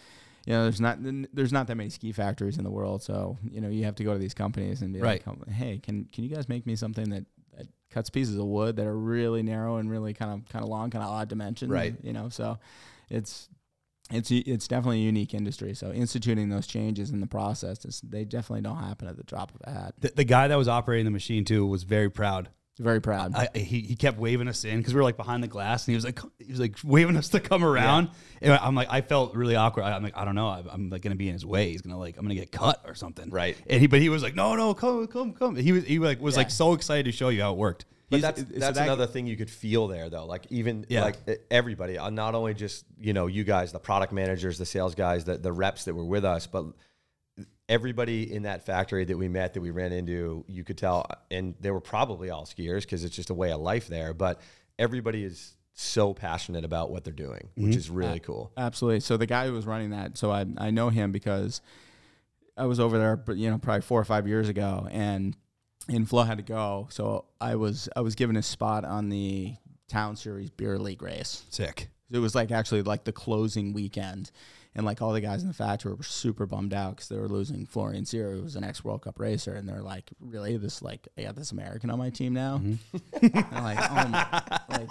you 0.46 0.54
know, 0.54 0.62
there's 0.64 0.80
not 0.80 0.98
there's 1.34 1.52
not 1.52 1.66
that 1.66 1.74
many 1.76 1.90
ski 1.90 2.12
factories 2.12 2.56
in 2.56 2.64
the 2.64 2.70
world, 2.70 3.02
so 3.02 3.36
you 3.50 3.60
know 3.60 3.68
you 3.68 3.84
have 3.84 3.96
to 3.96 4.04
go 4.04 4.12
to 4.14 4.18
these 4.18 4.32
companies 4.34 4.80
and 4.82 4.92
be 4.94 5.00
Right. 5.00 5.26
like, 5.26 5.36
oh, 5.48 5.50
hey, 5.52 5.78
can 5.78 6.04
can 6.12 6.24
you 6.24 6.30
guys 6.30 6.48
make 6.48 6.66
me 6.66 6.76
something 6.76 7.10
that, 7.10 7.24
that 7.58 7.66
cuts 7.90 8.08
pieces 8.10 8.36
of 8.36 8.46
wood 8.46 8.76
that 8.76 8.86
are 8.86 8.96
really 8.96 9.42
narrow 9.42 9.76
and 9.76 9.90
really 9.90 10.14
kind 10.14 10.32
of 10.32 10.48
kind 10.48 10.62
of 10.62 10.70
long, 10.70 10.88
kind 10.90 11.04
of 11.04 11.10
odd 11.10 11.28
dimensions, 11.28 11.70
Right. 11.70 11.94
You 12.02 12.12
know, 12.14 12.28
so 12.30 12.58
it's 13.10 13.48
it's 14.11 14.30
it's 14.30 14.68
definitely 14.68 15.00
a 15.00 15.04
unique 15.04 15.34
industry. 15.34 15.74
So 15.74 15.92
instituting 15.92 16.48
those 16.48 16.66
changes 16.66 17.11
in 17.11 17.20
the 17.20 17.26
process, 17.26 17.84
is, 17.84 18.00
they 18.00 18.24
definitely 18.24 18.62
don't 18.62 18.78
happen 18.78 19.08
at 19.08 19.16
the 19.16 19.24
drop 19.24 19.52
of 19.54 19.61
a 19.64 19.70
hat. 19.70 19.94
The, 19.98 20.12
the 20.16 20.24
guy 20.24 20.48
that 20.48 20.56
was 20.58 20.68
operating 20.68 21.04
the 21.04 21.11
machine 21.11 21.44
too 21.44 21.66
was 21.66 21.82
very 21.82 22.11
proud. 22.11 22.48
Very 22.78 23.00
proud. 23.00 23.34
I, 23.34 23.48
he, 23.54 23.80
he 23.80 23.94
kept 23.94 24.18
waving 24.18 24.48
us 24.48 24.64
in 24.64 24.78
because 24.78 24.94
we 24.94 24.98
were 24.98 25.04
like 25.04 25.18
behind 25.18 25.42
the 25.42 25.48
glass, 25.48 25.86
and 25.86 25.92
he 25.92 25.96
was 25.96 26.04
like 26.04 26.18
he 26.38 26.50
was 26.50 26.61
like 26.61 26.76
waving 26.82 27.14
us 27.18 27.28
to 27.30 27.40
come 27.40 27.62
around. 27.62 28.08
And 28.40 28.54
I'm 28.54 28.74
like, 28.74 28.88
I 28.90 29.02
felt 29.02 29.34
really 29.34 29.54
awkward. 29.54 29.82
I- 29.82 29.92
I'm 29.94 30.02
like, 30.02 30.16
I 30.16 30.24
don't 30.24 30.34
know. 30.34 30.48
I'm, 30.48 30.68
I'm 30.70 30.88
like 30.88 31.02
gonna 31.02 31.14
be 31.14 31.28
in 31.28 31.34
his 31.34 31.44
way. 31.44 31.72
He's 31.72 31.82
gonna 31.82 31.98
like, 31.98 32.16
I'm 32.16 32.22
gonna 32.24 32.36
get 32.36 32.50
cut 32.52 32.82
or 32.86 32.94
something. 32.94 33.28
Right. 33.28 33.54
And 33.68 33.82
he, 33.82 33.86
but 33.86 34.00
he 34.00 34.08
was 34.08 34.22
like, 34.22 34.34
no, 34.34 34.54
no, 34.54 34.72
come, 34.72 35.06
come, 35.08 35.34
come. 35.34 35.56
He 35.56 35.72
was 35.72 35.84
he 35.84 35.98
like 35.98 36.22
was 36.22 36.38
like 36.38 36.50
so 36.50 36.72
excited 36.72 37.04
to 37.04 37.12
show 37.12 37.28
you 37.28 37.42
how 37.42 37.52
it 37.52 37.58
worked. 37.58 37.84
But 38.11 38.20
that's 38.22 38.40
so 38.40 38.46
that's 38.50 38.76
that- 38.78 38.84
another 38.84 39.06
thing 39.06 39.26
you 39.26 39.36
could 39.36 39.50
feel 39.50 39.86
there, 39.86 40.11
though. 40.11 40.26
Like 40.26 40.46
even 40.50 40.84
Yeah. 40.88 41.04
like 41.04 41.18
everybody, 41.50 41.96
uh, 41.96 42.11
not 42.11 42.34
only 42.34 42.54
just 42.54 42.84
you 42.98 43.12
know 43.12 43.26
you 43.28 43.44
guys, 43.44 43.72
the 43.72 43.78
product 43.78 44.12
managers, 44.12 44.58
the 44.58 44.66
sales 44.66 44.94
guys, 44.94 45.24
the 45.24 45.38
the 45.38 45.52
reps 45.52 45.84
that 45.84 45.94
were 45.94 46.04
with 46.04 46.24
us, 46.24 46.46
but 46.46 46.66
everybody 47.68 48.32
in 48.32 48.42
that 48.42 48.66
factory 48.66 49.04
that 49.04 49.16
we 49.16 49.28
met, 49.28 49.54
that 49.54 49.61
we 49.61 49.70
ran 49.70 49.92
into, 49.92 50.44
you 50.48 50.64
could 50.64 50.76
tell, 50.76 51.06
and 51.30 51.54
they 51.61 51.70
were 51.70 51.80
probably 51.80 52.30
all 52.30 52.44
skiers 52.44 52.80
because 52.82 53.04
it's 53.04 53.14
just 53.14 53.30
a 53.30 53.34
way 53.34 53.52
of 53.52 53.61
life 53.61 53.86
there. 53.86 54.12
But 54.12 54.40
everybody 54.78 55.24
is 55.24 55.54
so 55.72 56.12
passionate 56.12 56.64
about 56.64 56.90
what 56.90 57.04
they're 57.04 57.12
doing, 57.12 57.48
which 57.54 57.76
is 57.76 57.88
really 57.88 58.18
cool. 58.20 58.52
Absolutely. 58.56 59.00
So 59.00 59.16
the 59.16 59.26
guy 59.26 59.46
who 59.46 59.52
was 59.52 59.66
running 59.66 59.90
that, 59.90 60.18
so 60.18 60.30
I 60.30 60.46
I 60.58 60.70
know 60.70 60.88
him 60.90 61.12
because 61.12 61.61
I 62.56 62.66
was 62.66 62.80
over 62.80 62.98
there, 62.98 63.16
but 63.16 63.36
you 63.36 63.48
know, 63.50 63.58
probably 63.58 63.82
four 63.82 64.00
or 64.00 64.04
five 64.04 64.26
years 64.26 64.48
ago, 64.48 64.88
and 64.90 65.36
and 65.97 66.09
Flo 66.09 66.22
had 66.22 66.38
to 66.38 66.45
go, 66.45 66.88
so 66.91 67.26
I 67.41 67.57
was 67.57 67.88
I 67.97 68.01
was 68.01 68.14
given 68.14 68.36
a 68.36 68.43
spot 68.43 68.84
on 68.84 69.09
the 69.09 69.55
Town 69.88 70.16
Series 70.16 70.51
Beer 70.51 70.78
League 70.78 71.03
race. 71.03 71.45
Sick. 71.51 71.88
It 72.11 72.18
was 72.18 72.34
like 72.34 72.51
actually 72.51 72.82
like 72.82 73.05
the 73.05 73.12
closing 73.12 73.72
weekend, 73.72 74.30
and 74.74 74.84
like 74.84 75.01
all 75.01 75.12
the 75.12 75.20
guys 75.20 75.43
in 75.43 75.49
the 75.49 75.55
factory 75.55 75.93
were 75.95 76.03
super 76.03 76.45
bummed 76.47 76.74
out 76.74 76.97
because 76.97 77.09
they 77.09 77.16
were 77.16 77.28
losing 77.28 77.66
Florian 77.66 78.05
Sear, 78.05 78.32
who 78.32 78.43
was 78.43 78.57
an 78.57 78.64
ex 78.64 78.82
World 78.84 79.03
Cup 79.03 79.20
racer, 79.20 79.55
and 79.55 79.68
they're 79.68 79.82
like, 79.82 80.11
"Really, 80.20 80.57
this 80.57 80.82
like 80.82 81.07
I 81.16 81.22
got 81.22 81.36
this 81.36 81.53
American 81.53 81.88
on 81.91 81.99
my 81.99 82.11
team 82.11 82.32
now?" 82.32 82.59
Mm-hmm. 82.59 83.38
I'm 83.55 83.62
like, 83.64 83.78
"Oh 83.78 84.09
my!" 84.09 84.43
Like, 84.70 84.88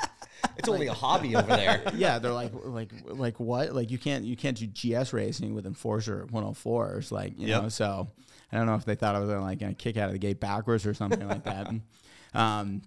It's 0.57 0.69
only 0.69 0.87
a 0.87 0.93
hobby 0.93 1.35
over 1.35 1.47
there. 1.47 1.83
yeah, 1.95 2.19
they're 2.19 2.31
like 2.31 2.51
like 2.63 2.93
like 3.05 3.37
what? 3.39 3.73
Like 3.75 3.91
you 3.91 3.97
can't 3.97 4.23
you 4.23 4.37
can't 4.37 4.57
do 4.57 4.67
GS 4.67 5.11
racing 5.11 5.53
with 5.55 5.65
Enforcer 5.65 6.25
104s. 6.31 7.11
Like 7.11 7.37
you 7.37 7.47
Yep. 7.47 7.63
know, 7.63 7.69
so 7.69 8.07
I 8.51 8.57
don't 8.57 8.65
know 8.65 8.75
if 8.75 8.85
they 8.85 8.95
thought 8.95 9.15
I 9.15 9.19
was 9.19 9.29
gonna 9.29 9.41
like 9.41 9.59
gonna 9.59 9.73
kick 9.73 9.97
out 9.97 10.07
of 10.07 10.13
the 10.13 10.19
gate 10.19 10.39
backwards 10.39 10.85
or 10.85 10.93
something 10.93 11.27
like 11.27 11.43
that. 11.43 11.71
Um, 12.33 12.83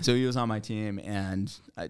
so 0.00 0.14
he 0.14 0.24
was 0.24 0.36
on 0.38 0.48
my 0.48 0.58
team, 0.60 0.98
and 0.98 1.52
I. 1.76 1.88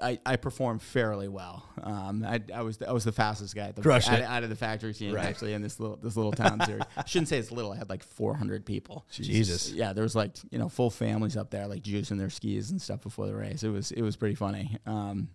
I, 0.00 0.18
I 0.24 0.36
performed 0.36 0.82
fairly 0.82 1.28
well. 1.28 1.64
Um, 1.80 2.24
I, 2.26 2.40
I 2.52 2.62
was 2.62 2.80
I 2.82 2.92
was 2.92 3.04
the 3.04 3.12
fastest 3.12 3.54
guy 3.54 3.68
at 3.68 3.76
the, 3.76 3.88
out, 3.92 4.08
out 4.10 4.42
of 4.42 4.48
the 4.48 4.56
factory 4.56 4.94
team 4.94 5.14
Right. 5.14 5.26
actually 5.26 5.52
in 5.52 5.62
this 5.62 5.78
little 5.78 5.96
this 5.96 6.16
little 6.16 6.32
town 6.44 6.60
series. 6.64 6.82
I 6.96 7.04
shouldn't 7.04 7.28
say 7.28 7.38
it's 7.38 7.52
little. 7.52 7.72
I 7.72 7.76
had 7.76 7.90
like 7.90 8.02
400 8.02 8.64
people. 8.64 9.04
Jesus. 9.10 9.70
Yeah, 9.70 9.92
there 9.92 10.02
was 10.02 10.16
like 10.16 10.36
you 10.50 10.58
know 10.58 10.68
full 10.68 10.90
families 10.90 11.36
up 11.36 11.50
there 11.50 11.66
like 11.68 11.82
juicing 11.82 12.18
their 12.18 12.30
skis 12.30 12.70
and 12.70 12.80
stuff 12.80 13.02
before 13.02 13.26
the 13.26 13.34
race. 13.36 13.62
It 13.62 13.68
was 13.68 13.92
it 13.92 14.02
was 14.02 14.16
pretty 14.16 14.34
funny. 14.34 14.78
Um, 14.86 15.28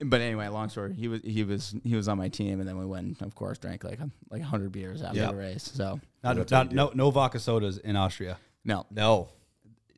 but 0.00 0.20
anyway, 0.20 0.48
long 0.48 0.68
story. 0.68 0.94
He 0.94 1.08
was 1.08 1.20
he 1.22 1.44
was 1.44 1.74
he 1.84 1.96
was 1.96 2.08
on 2.08 2.18
my 2.18 2.28
team, 2.28 2.60
and 2.60 2.68
then 2.68 2.78
we 2.78 2.86
went, 2.86 3.20
of 3.22 3.34
course, 3.34 3.58
drank 3.58 3.84
like 3.84 4.00
um, 4.00 4.12
a, 4.30 4.34
like 4.34 4.42
hundred 4.42 4.72
beers 4.72 5.02
after 5.02 5.18
Yep. 5.18 5.30
the 5.30 5.36
race. 5.36 5.70
So 5.74 6.00
Not, 6.22 6.50
not, 6.50 6.72
no, 6.72 6.90
no 6.94 7.10
vodka 7.10 7.38
sodas 7.40 7.78
in 7.78 7.96
Austria. 7.96 8.38
no, 8.64 8.86
No, 8.90 9.28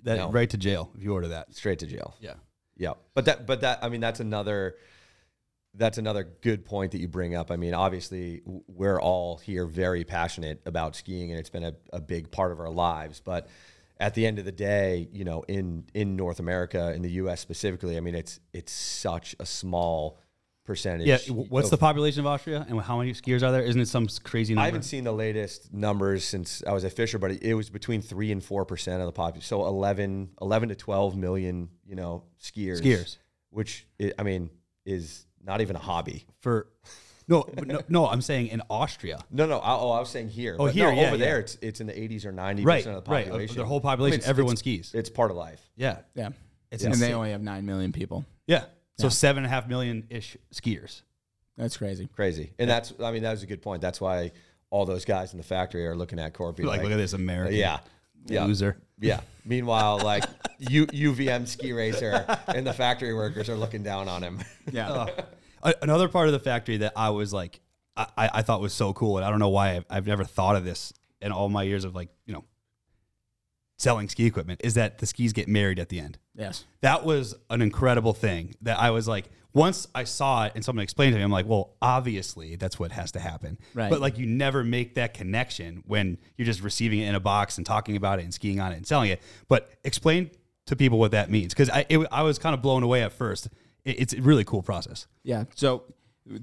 That 0.03 0.17
No. 0.17 0.31
right 0.31 0.49
to 0.51 0.57
jail 0.57 0.91
if 0.97 1.03
you 1.03 1.13
order 1.13 1.29
that. 1.29 1.55
straight 1.55 1.79
to 1.81 1.87
jail. 1.87 2.17
Yeah. 2.21 2.35
Yeah, 2.77 2.95
but 3.15 3.27
that, 3.27 3.47
but 3.47 3.61
that, 3.61 3.81
I 3.85 3.91
mean, 3.91 4.01
that's 4.01 4.21
another, 4.21 4.77
that's 5.75 5.99
another 5.99 6.25
good 6.41 6.65
point 6.65 6.93
that 6.93 6.99
you 6.99 7.09
bring 7.09 7.35
up. 7.35 7.51
I 7.51 7.57
mean, 7.57 7.75
obviously, 7.75 8.39
w- 8.41 8.63
we're 8.69 8.99
all 8.99 9.37
here 9.37 9.67
very 9.67 10.03
passionate 10.03 10.63
about 10.65 10.97
skiing, 10.97 11.31
and 11.31 11.39
it's 11.39 11.51
been 11.51 11.65
a, 11.65 11.75
a 11.93 12.01
big 12.01 12.31
part 12.31 12.53
of 12.53 12.59
our 12.59 12.71
lives. 12.71 13.21
But 13.23 13.49
at 14.01 14.15
the 14.15 14.27
end 14.27 14.39
of 14.39 14.45
the 14.47 14.53
day, 14.53 15.09
you 15.13 15.25
know, 15.25 15.45
in 15.47 15.85
in 15.95 16.17
North 16.17 16.41
America, 16.41 16.93
in 16.95 17.03
the 17.03 17.11
U.S. 17.13 17.41
specifically, 17.41 17.97
I 17.97 18.01
mean, 18.01 18.15
it's 18.15 18.41
it's 18.53 18.73
such 18.73 19.37
a 19.39 19.47
small 19.47 20.19
percentage. 20.65 21.07
Yeah. 21.07 21.19
What's 21.33 21.67
of- 21.67 21.73
the 21.73 21.79
population 21.79 22.21
of 22.21 22.27
Austria 22.27 22.65
and 22.69 22.81
how 22.81 22.99
many 22.99 23.13
skiers 23.13 23.43
are 23.43 23.53
there? 23.53 23.63
Isn't 23.63 23.81
it 23.81 23.89
some 23.89 24.09
crazy 24.25 24.55
number? 24.55 24.63
I 24.63 24.67
haven't 24.67 24.85
seen 24.85 25.05
the 25.05 25.13
latest 25.13 25.73
numbers 25.73 26.25
since 26.25 26.63
I 26.67 26.73
was 26.73 26.85
at 26.85 26.93
Fischer, 26.95 27.19
but 27.19 27.31
it 27.43 27.55
was 27.55 27.71
between 27.71 28.01
three 28.01 28.33
and 28.33 28.43
four 28.43 28.65
percent 28.65 29.01
of 29.01 29.07
the 29.07 29.13
population. 29.13 29.47
So 29.47 29.67
11, 29.67 30.31
11 30.41 30.71
to 30.71 30.75
twelve 30.75 31.17
million, 31.17 31.69
you 31.85 31.95
know, 31.95 32.25
skiers. 32.43 32.81
Skiers. 32.81 33.19
which 33.51 33.87
i 34.01 34.13
I 34.19 34.23
mean 34.23 34.51
is 34.87 35.27
not 35.45 35.61
even 35.61 35.77
a 35.77 35.81
hobby. 35.81 36.25
for 36.41 36.69
no, 37.31 37.45
but 37.55 37.67
no, 37.67 37.81
no. 37.89 38.07
I'm 38.09 38.21
saying 38.21 38.49
in 38.49 38.61
Austria. 38.69 39.21
No, 39.31 39.47
no. 39.47 39.59
I, 39.59 39.75
oh, 39.75 39.91
I 39.93 40.01
was 40.01 40.11
saying 40.11 40.29
here. 40.29 40.57
Oh, 40.59 40.67
here, 40.67 40.91
no, 40.91 40.97
yeah, 41.01 41.07
over 41.07 41.17
yeah. 41.17 41.25
there, 41.25 41.39
it's 41.39 41.57
it's 41.63 41.81
in 41.81 41.87
the 41.87 41.99
eighties 41.99 42.27
or 42.27 42.33
ninety 42.33 42.63
Right, 42.65 42.81
percent 42.81 42.97
of 42.99 43.05
the 43.05 43.11
right. 43.11 43.25
population. 43.25 43.53
Of 43.53 43.57
their 43.57 43.67
whole 43.67 43.81
population, 43.81 44.17
it's- 44.19 44.29
everyone 44.29 44.53
it's- 44.55 44.61
skis. 44.61 44.93
It's 44.95 45.09
part 45.09 45.31
of 45.31 45.37
life. 45.37 45.67
Yeah. 45.77 45.99
yeah, 46.15 46.31
It's 46.71 46.85
and 46.85 46.93
insane. 46.93 47.09
they 47.09 47.15
only 47.15 47.31
have 47.31 47.41
nine 47.41 47.65
million 47.65 47.93
people. 47.93 48.25
Yeah. 48.47 48.65
So 48.99 49.07
Yeah. 49.07 49.09
seven 49.11 49.45
and 49.45 49.51
a 49.53 49.55
half 49.55 49.67
million 49.69 50.07
ish 50.11 50.37
skiers. 50.53 51.03
That's 51.57 51.77
crazy. 51.77 52.09
Crazy, 52.15 52.53
and 52.59 52.69
that's 52.69 52.93
I 53.03 53.13
mean 53.13 53.23
that 53.23 53.31
was 53.33 53.43
a 53.43 53.47
good 53.47 53.63
point. 53.63 53.81
That's 53.81 54.01
why 54.01 54.33
all 54.71 54.85
those 54.85 55.05
guys 55.05 55.33
in 55.33 55.39
the 55.39 55.45
factory 55.45 55.87
are 55.87 55.97
looking 55.97 56.19
at 56.19 56.33
Korpi 56.35 56.65
Like, 56.65 56.83
look 56.83 56.93
at 56.93 56.97
this 56.97 57.13
American 57.13 57.57
Yeah, 57.57 57.79
yeah, 58.27 58.45
loser. 58.45 58.77
yeah. 59.01 59.21
Meanwhile, 59.45 60.01
like 60.05 60.25
U, 60.59 60.87
UVM 60.87 61.47
ski 61.49 61.73
racer 61.73 62.25
and 62.49 62.67
the 62.67 62.73
factory 62.73 63.15
workers 63.15 63.49
are 63.49 63.57
looking 63.57 63.83
down 63.83 64.09
on 64.09 64.23
him. 64.23 64.39
Yeah, 64.71 64.91
oh. 65.19 65.25
A- 65.63 65.75
Another 65.83 66.09
part 66.09 66.27
of 66.29 66.33
the 66.33 66.39
factory 66.41 66.79
that 66.79 66.93
I 66.97 67.11
was 67.11 67.33
like, 67.33 67.61
I, 67.97 68.07
I 68.17 68.31
I 68.35 68.43
thought 68.43 68.61
was 68.61 68.73
so 68.73 68.93
cool, 68.93 69.17
and 69.19 69.25
I 69.27 69.31
don't 69.31 69.39
know 69.41 69.49
why 69.49 69.77
I've, 69.77 69.85
I've 69.91 70.07
never 70.07 70.25
thought 70.25 70.57
of 70.57 70.65
this 70.65 70.93
in 71.21 71.33
all 71.33 71.49
my 71.49 71.63
years 71.65 71.85
of 71.85 71.95
like, 71.95 72.09
you 72.27 72.33
know, 72.33 72.45
selling 73.79 74.09
ski 74.09 74.27
equipment, 74.27 74.61
is 74.63 74.75
that 74.75 74.99
the 74.99 75.07
skis 75.07 75.33
get 75.33 75.49
married 75.49 75.79
at 75.79 75.89
the 75.89 75.99
end. 76.01 76.19
yes, 76.35 76.65
That 76.83 77.05
was 77.05 77.35
an 77.49 77.63
incredible 77.63 78.13
thing 78.13 78.55
that 78.63 78.79
I 78.79 78.91
was 78.91 79.09
like, 79.09 79.31
once 79.55 79.89
I 79.95 80.05
saw 80.05 80.45
it 80.45 80.53
and 80.55 80.65
someone 80.65 80.83
explained 80.83 81.13
to 81.15 81.19
me, 81.19 81.25
I'm 81.25 81.31
like, 81.31 81.47
well, 81.47 81.75
obviously 81.83 82.57
that's 82.57 82.79
what 82.79 82.93
has 82.93 83.11
to 83.13 83.19
happen. 83.21 83.59
Right. 83.75 83.91
But 83.91 84.01
like, 84.01 84.17
you 84.19 84.27
never 84.27 84.63
make 84.63 84.95
that 84.95 85.13
connection 85.15 85.83
when 85.87 86.19
you're 86.37 86.47
just 86.47 86.63
receiving 86.63 87.01
it 87.01 87.09
in 87.09 87.15
a 87.15 87.21
box 87.21 87.57
and 87.57 87.67
talking 87.67 87.97
about 87.97 88.19
it 88.21 88.23
and 88.25 88.33
skiing 88.35 88.61
on 88.61 88.73
it 88.73 88.77
and 88.77 88.87
selling 88.87 89.11
it. 89.11 89.21
But 89.49 89.71
explain 89.83 90.31
to 90.67 90.77
people 90.77 90.99
what 90.99 91.11
that 91.13 91.31
means 91.31 91.53
because 91.53 91.69
I, 91.71 91.85
it, 91.89 92.07
I 92.13 92.23
was 92.23 92.39
kind 92.39 92.55
of 92.55 92.63
blown 92.63 92.83
away 92.85 93.03
at 93.03 93.13
first. 93.13 93.49
It, 93.85 94.01
it's 94.01 94.15
a 94.15 94.21
really 94.21 94.45
cool 94.45 94.63
process. 94.63 95.07
yeah. 95.23 95.45
So 95.55 95.85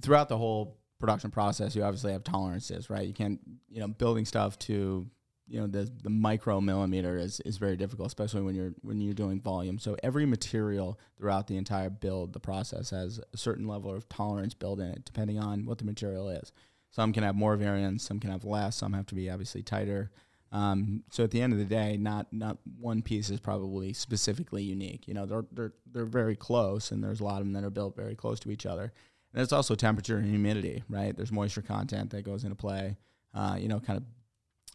throughout 0.01 0.29
the 0.29 0.37
whole 0.37 0.77
production 0.99 1.31
process, 1.31 1.75
you 1.75 1.83
obviously 1.83 2.11
have 2.11 2.23
tolerances, 2.23 2.89
right? 2.89 3.07
You 3.07 3.13
can't, 3.13 3.39
you 3.69 3.79
know, 3.79 3.87
building 3.87 4.25
stuff 4.25 4.57
to, 4.59 5.07
you 5.47 5.59
know, 5.61 5.67
the 5.67 5.89
the 6.03 6.09
micro 6.09 6.59
millimeter 6.59 7.17
is, 7.17 7.39
is 7.41 7.57
very 7.57 7.77
difficult, 7.77 8.07
especially 8.07 8.41
when 8.41 8.55
you're 8.55 8.73
when 8.81 8.99
you're 8.99 9.13
doing 9.13 9.39
volume. 9.39 9.79
So 9.79 9.95
every 10.03 10.25
material 10.25 10.99
throughout 11.17 11.47
the 11.47 11.57
entire 11.57 11.89
build, 11.89 12.33
the 12.33 12.39
process 12.39 12.89
has 12.89 13.21
a 13.33 13.37
certain 13.37 13.67
level 13.67 13.93
of 13.93 14.09
tolerance 14.09 14.53
built 14.53 14.79
in 14.79 14.87
it, 14.87 15.05
depending 15.05 15.39
on 15.39 15.65
what 15.65 15.77
the 15.77 15.85
material 15.85 16.29
is. 16.29 16.51
Some 16.89 17.13
can 17.13 17.23
have 17.23 17.35
more 17.35 17.55
variance, 17.55 18.03
some 18.03 18.19
can 18.19 18.31
have 18.31 18.43
less, 18.43 18.75
some 18.77 18.93
have 18.93 19.05
to 19.07 19.15
be 19.15 19.29
obviously 19.29 19.61
tighter. 19.61 20.11
Um, 20.51 21.03
so 21.11 21.23
at 21.23 21.31
the 21.31 21.41
end 21.41 21.51
of 21.53 21.59
the 21.59 21.65
day, 21.65 21.97
not 21.97 22.31
not 22.31 22.57
one 22.79 23.01
piece 23.01 23.29
is 23.29 23.39
probably 23.39 23.93
specifically 23.93 24.63
unique. 24.63 25.07
You 25.07 25.13
know, 25.13 25.25
they're 25.25 25.45
they're 25.51 25.73
they're 25.91 26.05
very 26.05 26.35
close, 26.35 26.91
and 26.91 27.03
there's 27.03 27.19
a 27.19 27.23
lot 27.23 27.39
of 27.41 27.45
them 27.47 27.53
that 27.53 27.63
are 27.63 27.69
built 27.69 27.95
very 27.95 28.15
close 28.15 28.39
to 28.41 28.51
each 28.51 28.65
other. 28.65 28.93
And 29.33 29.41
it's 29.43 29.51
also 29.51 29.75
temperature 29.75 30.17
and 30.17 30.25
humidity, 30.29 30.83
right? 30.89 31.15
There's 31.15 31.31
moisture 31.31 31.61
content 31.61 32.11
that 32.11 32.23
goes 32.23 32.43
into 32.43 32.55
play. 32.55 32.95
Uh, 33.33 33.57
you 33.59 33.67
know, 33.67 33.79
kind 33.81 33.97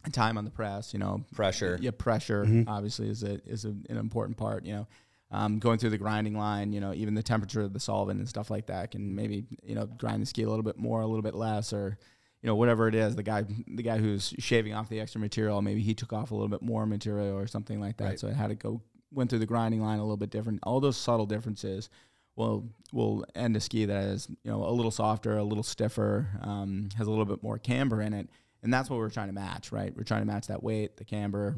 of 0.05 0.11
time 0.13 0.37
on 0.37 0.45
the 0.45 0.51
press. 0.51 0.93
You 0.93 0.99
know, 0.99 1.25
Pressure. 1.33 1.77
yeah, 1.81 1.91
pressure 1.91 2.63
obviously 2.67 3.09
is 3.09 3.23
a 3.23 3.41
is 3.47 3.65
a, 3.65 3.69
an 3.69 3.97
important 3.97 4.37
part. 4.37 4.65
You 4.65 4.73
know, 4.73 4.87
um, 5.31 5.57
going 5.57 5.79
through 5.79 5.89
the 5.89 5.97
grinding 5.97 6.37
line. 6.37 6.71
You 6.71 6.81
know, 6.81 6.93
even 6.93 7.15
the 7.15 7.23
temperature 7.23 7.61
of 7.61 7.73
the 7.73 7.79
solvent 7.79 8.19
and 8.19 8.29
stuff 8.29 8.51
like 8.51 8.67
that 8.67 8.91
can 8.91 9.15
maybe 9.15 9.45
you 9.63 9.73
know 9.73 9.87
grind 9.87 10.21
the 10.21 10.27
ski 10.27 10.43
a 10.43 10.49
little 10.49 10.63
bit 10.63 10.77
more, 10.77 11.01
a 11.01 11.07
little 11.07 11.23
bit 11.23 11.33
less, 11.35 11.73
or 11.73 11.97
you 12.43 12.47
know 12.47 12.55
whatever 12.55 12.87
it 12.87 12.93
is. 12.93 13.15
The 13.15 13.23
guy 13.23 13.45
the 13.67 13.81
guy 13.81 13.97
who's 13.97 14.33
shaving 14.37 14.73
off 14.73 14.89
the 14.89 14.99
extra 14.99 15.19
material, 15.19 15.61
maybe 15.61 15.81
he 15.81 15.95
took 15.95 16.11
off 16.11 16.31
a 16.31 16.35
little 16.35 16.49
bit 16.49 16.61
more 16.61 16.85
material 16.85 17.37
or 17.37 17.47
something 17.47 17.79
like 17.79 17.97
that. 17.97 18.05
Right. 18.05 18.19
So 18.19 18.27
it 18.27 18.35
had 18.35 18.49
to 18.49 18.55
go 18.55 18.81
went 19.11 19.29
through 19.29 19.39
the 19.39 19.45
grinding 19.45 19.81
line 19.81 19.99
a 19.99 20.03
little 20.03 20.17
bit 20.17 20.29
different. 20.29 20.59
All 20.63 20.79
those 20.79 20.97
subtle 20.97 21.25
differences 21.25 21.89
will 22.35 22.69
will 22.91 23.25
end 23.33 23.55
a 23.55 23.61
ski 23.61 23.85
that 23.85 24.03
is 24.05 24.27
you 24.43 24.51
know 24.51 24.65
a 24.65 24.71
little 24.71 24.91
softer, 24.91 25.37
a 25.37 25.43
little 25.43 25.63
stiffer, 25.63 26.27
um, 26.41 26.89
has 26.97 27.07
a 27.07 27.09
little 27.09 27.25
bit 27.25 27.41
more 27.41 27.57
camber 27.57 28.01
in 28.01 28.13
it, 28.13 28.29
and 28.61 28.73
that's 28.73 28.89
what 28.89 28.97
we're 28.97 29.09
trying 29.09 29.27
to 29.27 29.33
match, 29.33 29.71
right? 29.71 29.95
We're 29.95 30.03
trying 30.03 30.21
to 30.21 30.27
match 30.27 30.47
that 30.47 30.61
weight, 30.61 30.97
the 30.97 31.05
camber, 31.05 31.55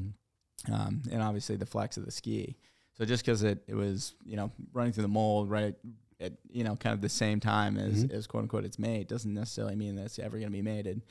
um, 0.72 1.02
and 1.12 1.22
obviously 1.22 1.56
the 1.56 1.66
flex 1.66 1.98
of 1.98 2.06
the 2.06 2.12
ski. 2.12 2.58
So 2.94 3.06
just 3.06 3.26
because 3.26 3.42
it, 3.42 3.64
it 3.68 3.76
was 3.76 4.14
you 4.24 4.36
know 4.36 4.52
running 4.72 4.94
through 4.94 5.04
the 5.04 5.10
mold 5.10 5.50
right 5.50 5.74
at 6.20 6.34
you 6.50 6.64
know 6.64 6.76
kind 6.76 6.94
of 6.94 7.02
the 7.02 7.10
same 7.10 7.40
time 7.40 7.78
as, 7.78 8.04
mm-hmm. 8.06 8.16
as 8.16 8.28
quote 8.28 8.44
unquote 8.44 8.66
it's 8.66 8.80
made 8.80 9.08
doesn't 9.08 9.34
necessarily 9.34 9.76
mean 9.76 9.96
that 9.96 10.06
it's 10.06 10.20
ever 10.20 10.38
going 10.38 10.50
to 10.50 10.56
be 10.56 10.62
mated. 10.62 11.02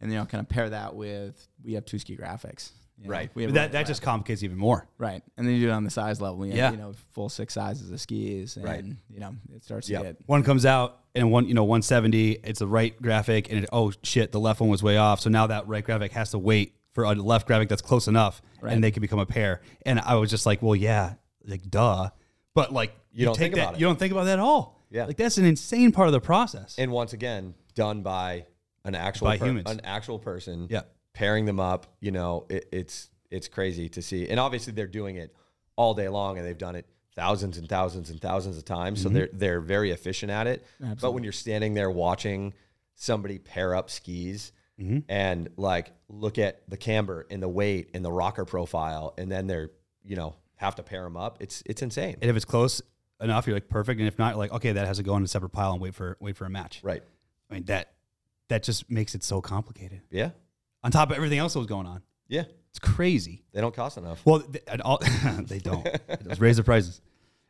And 0.00 0.10
you 0.10 0.18
know 0.18 0.24
kind 0.24 0.40
of 0.40 0.48
pair 0.48 0.68
that 0.70 0.94
with 0.94 1.46
we 1.62 1.74
have 1.74 1.84
two 1.84 1.98
ski 1.98 2.16
graphics. 2.16 2.70
you 2.98 3.04
know, 3.04 3.10
Right. 3.10 3.30
We 3.34 3.42
have 3.44 3.52
that, 3.54 3.72
that 3.72 3.86
just 3.86 4.02
complicates 4.02 4.42
even 4.42 4.56
more. 4.58 4.86
Right, 4.98 5.22
and 5.36 5.46
then 5.46 5.54
you 5.54 5.60
do 5.62 5.68
it 5.68 5.72
on 5.72 5.84
the 5.84 5.90
size 5.90 6.20
level. 6.20 6.44
You 6.44 6.52
have, 6.52 6.58
Yeah. 6.58 6.70
you 6.72 6.76
know, 6.76 6.92
full 7.12 7.28
six 7.28 7.54
sizes 7.54 7.90
of 7.90 8.00
skis, 8.00 8.56
and 8.56 8.64
Right. 8.64 8.84
you 9.10 9.20
know, 9.20 9.34
it 9.54 9.62
starts 9.64 9.88
Yep. 9.88 10.00
to 10.02 10.06
get 10.08 10.16
One 10.26 10.42
comes 10.42 10.64
out 10.66 10.98
and 11.14 11.30
one, 11.32 11.46
you 11.48 11.54
know, 11.54 11.64
170, 11.64 12.32
it's 12.44 12.60
the 12.60 12.66
right 12.66 13.00
graphic, 13.02 13.50
and 13.50 13.64
it, 13.64 13.68
oh 13.72 13.92
shit, 14.02 14.32
the 14.32 14.40
left 14.40 14.60
one 14.60 14.68
was 14.70 14.82
way 14.82 14.96
off. 14.96 15.20
So 15.20 15.28
now 15.30 15.46
that 15.48 15.66
right 15.68 15.84
graphic 15.84 16.12
has 16.12 16.30
to 16.30 16.38
wait 16.38 16.74
for 16.92 17.04
a 17.04 17.14
left 17.14 17.46
graphic 17.46 17.68
that's 17.68 17.82
close 17.82 18.06
enough, 18.08 18.40
Right. 18.60 18.72
and 18.72 18.82
they 18.84 18.90
can 18.90 19.00
become 19.00 19.18
a 19.18 19.26
pair. 19.26 19.60
And 19.86 20.00
I 20.00 20.14
was 20.16 20.30
just 20.30 20.44
like, 20.46 20.60
well, 20.62 20.76
yeah, 20.76 21.14
like 21.46 21.68
duh, 21.70 22.10
but 22.62 22.72
like 22.72 22.94
You 23.12 23.24
don't 23.24 23.34
take 23.34 23.42
think 23.42 23.54
that, 23.56 23.60
about 23.62 23.74
it. 23.74 23.80
You 23.80 23.86
don't 23.86 23.98
think 23.98 24.12
about 24.12 24.24
that 24.24 24.34
at 24.34 24.38
all. 24.38 24.78
Yeah. 24.90 25.04
like 25.06 25.16
that's 25.16 25.38
an 25.38 25.44
insane 25.44 25.92
part 25.92 26.08
of 26.08 26.12
the 26.12 26.20
process. 26.20 26.74
and 26.78 26.90
once 26.90 27.12
again 27.12 27.54
done 27.74 28.02
by 28.02 28.46
an 28.84 28.94
actual 28.94 29.26
By 29.26 29.38
per- 29.38 29.46
humans. 29.46 29.70
an 29.70 29.80
actual 29.84 30.18
person 30.18 30.66
Yeah. 30.68 30.82
pairing 31.14 31.44
them 31.44 31.60
up 31.60 31.86
you 32.00 32.10
know 32.10 32.46
it, 32.48 32.68
it's 32.72 33.08
it's 33.30 33.46
crazy 33.46 33.88
to 33.90 34.02
see 34.02 34.28
and 34.28 34.40
obviously 34.40 34.72
they're 34.72 34.86
doing 34.88 35.16
it 35.16 35.34
all 35.76 35.94
day 35.94 36.08
long 36.08 36.38
and 36.38 36.46
they've 36.46 36.58
done 36.58 36.74
it 36.74 36.86
thousands 37.14 37.58
and 37.58 37.68
thousands 37.68 38.10
and 38.10 38.20
thousands 38.20 38.56
of 38.56 38.64
times 38.64 39.00
so 39.00 39.08
mm-hmm. 39.08 39.18
they're 39.18 39.28
they're 39.32 39.60
very 39.60 39.90
efficient 39.92 40.30
at 40.32 40.46
it 40.46 40.66
but 41.00 41.12
when 41.12 41.22
you're 41.22 41.32
standing 41.32 41.74
there 41.74 41.90
watching 41.90 42.52
somebody 42.94 43.38
pair 43.38 43.74
up 43.74 43.90
skis 43.90 44.52
mm-hmm. 44.80 44.98
and 45.08 45.48
like 45.56 45.92
look 46.08 46.38
at 46.38 46.62
the 46.68 46.76
camber 46.76 47.26
and 47.30 47.42
the 47.42 47.48
weight 47.48 47.90
and 47.94 48.04
the 48.04 48.10
rocker 48.12 48.44
profile 48.44 49.14
and 49.18 49.30
then 49.30 49.46
they're 49.46 49.70
you 50.04 50.16
know 50.16 50.34
have 50.60 50.74
to 50.76 50.82
pair 50.82 51.02
them 51.04 51.16
up 51.16 51.38
it's 51.40 51.62
it's 51.66 51.82
insane 51.82 52.16
and 52.20 52.30
if 52.30 52.36
it's 52.36 52.44
close 52.44 52.80
enough, 53.22 53.46
you're 53.46 53.54
like 53.54 53.68
perfect, 53.68 53.98
and 54.00 54.08
if 54.08 54.18
not, 54.18 54.38
like 54.38 54.50
okay, 54.50 54.72
that 54.72 54.86
has 54.86 54.96
to 54.96 55.02
go 55.02 55.14
in 55.16 55.22
a 55.22 55.28
separate 55.28 55.50
pile 55.50 55.72
and 55.72 55.80
wait 55.80 55.94
for 55.94 56.16
wait 56.20 56.36
for 56.36 56.46
a 56.46 56.50
match. 56.50 56.80
right 56.82 57.02
I 57.50 57.54
mean 57.54 57.64
that 57.64 57.92
that 58.48 58.62
just 58.62 58.90
makes 58.90 59.14
it 59.14 59.22
so 59.22 59.40
complicated. 59.42 60.00
yeah 60.10 60.30
On 60.82 60.90
top 60.90 61.10
of 61.10 61.16
everything 61.16 61.38
else 61.38 61.52
that 61.52 61.58
was 61.58 61.68
going 61.68 61.86
on, 61.86 62.02
yeah 62.28 62.44
it's 62.70 62.78
crazy. 62.78 63.44
they 63.52 63.60
don't 63.60 63.74
cost 63.74 63.98
enough 63.98 64.24
Well, 64.24 64.40
th- 64.40 64.64
and 64.68 64.80
all, 64.82 65.00
they 65.42 65.58
don't. 65.58 65.86
Just 66.28 66.40
raise 66.40 66.56
the 66.56 66.62
prices. 66.62 67.00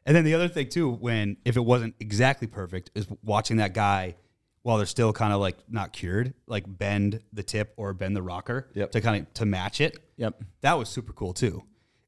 And 0.07 0.17
then 0.17 0.25
the 0.25 0.35
other 0.35 0.49
thing 0.49 0.69
too, 0.71 0.91
when 0.91 1.37
if 1.45 1.57
it 1.57 1.65
wasn't 1.65 1.95
exactly 2.01 2.47
perfect, 2.49 2.91
is 2.95 3.07
watching 3.23 3.59
that 3.59 3.73
guy 3.75 4.17
while 4.63 4.77
they're 4.79 4.87
still 4.87 5.13
kind 5.13 5.33
of 5.33 5.41
like 5.41 5.57
not 5.69 5.93
cured, 5.93 6.35
like 6.47 6.65
bend 6.67 7.21
the 7.33 7.43
tip 7.43 7.75
or 7.77 7.93
bend 7.93 8.17
the 8.17 8.23
rocker 8.23 8.69
Yep. 8.75 8.91
to 8.93 9.01
kind 9.01 9.23
of 9.27 9.35
to 9.35 9.45
match 9.47 9.81
it. 9.81 9.99
Yep. 10.17 10.43
That 10.63 10.79
was 10.79 10.89
super 10.89 11.13
cool 11.13 11.33
too. 11.35 11.63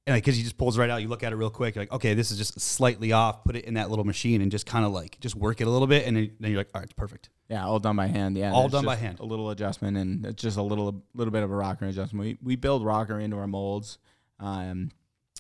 And 0.07 0.17
like, 0.17 0.25
cause 0.25 0.35
he 0.37 0.43
just 0.43 0.59
pulls 0.59 0.77
right 0.77 0.91
out. 0.91 1.01
You 1.01 1.07
look 1.07 1.23
at 1.23 1.33
it 1.33 1.37
real 1.37 1.49
quick. 1.51 1.77
You're 1.77 1.83
like, 1.83 1.93
okay, 1.93 2.15
this 2.15 2.33
is 2.33 2.39
just 2.39 2.61
slightly 2.61 3.13
off. 3.13 3.45
Put 3.45 3.55
it 3.55 3.65
in 3.67 3.75
that 3.75 3.89
little 3.89 4.05
machine 4.05 4.43
and 4.43 4.51
just 4.51 4.67
kind 4.67 4.85
of 4.85 4.91
like 4.93 5.21
just 5.21 5.37
work 5.37 5.61
it 5.61 5.67
a 5.69 5.71
little 5.71 5.87
bit, 5.87 6.07
and 6.07 6.17
then, 6.17 6.33
then 6.41 6.51
you're 6.51 6.59
like, 6.61 6.71
all 6.75 6.81
right, 6.81 6.85
it's 6.87 6.93
perfect. 6.93 7.29
Yeah, 7.49 7.65
all 7.65 7.79
done 7.79 7.95
by 7.97 8.07
hand. 8.09 8.37
Yeah, 8.37 8.53
All 8.53 8.69
done 8.69 8.85
by 8.85 8.97
hand. 8.97 9.21
A 9.21 9.25
little 9.25 9.51
adjustment, 9.51 9.97
and 9.97 10.27
it's 10.27 10.43
just 10.43 10.57
a 10.57 10.63
little 10.63 11.05
little 11.15 11.31
bit 11.31 11.43
of 11.45 11.53
a 11.53 11.55
rocker 11.55 11.85
adjustment. 11.85 12.27
We 12.27 12.39
we 12.43 12.57
build 12.57 12.85
rocker 12.85 13.21
into 13.21 13.37
our 13.37 13.47
molds, 13.47 13.99
um, 14.41 14.91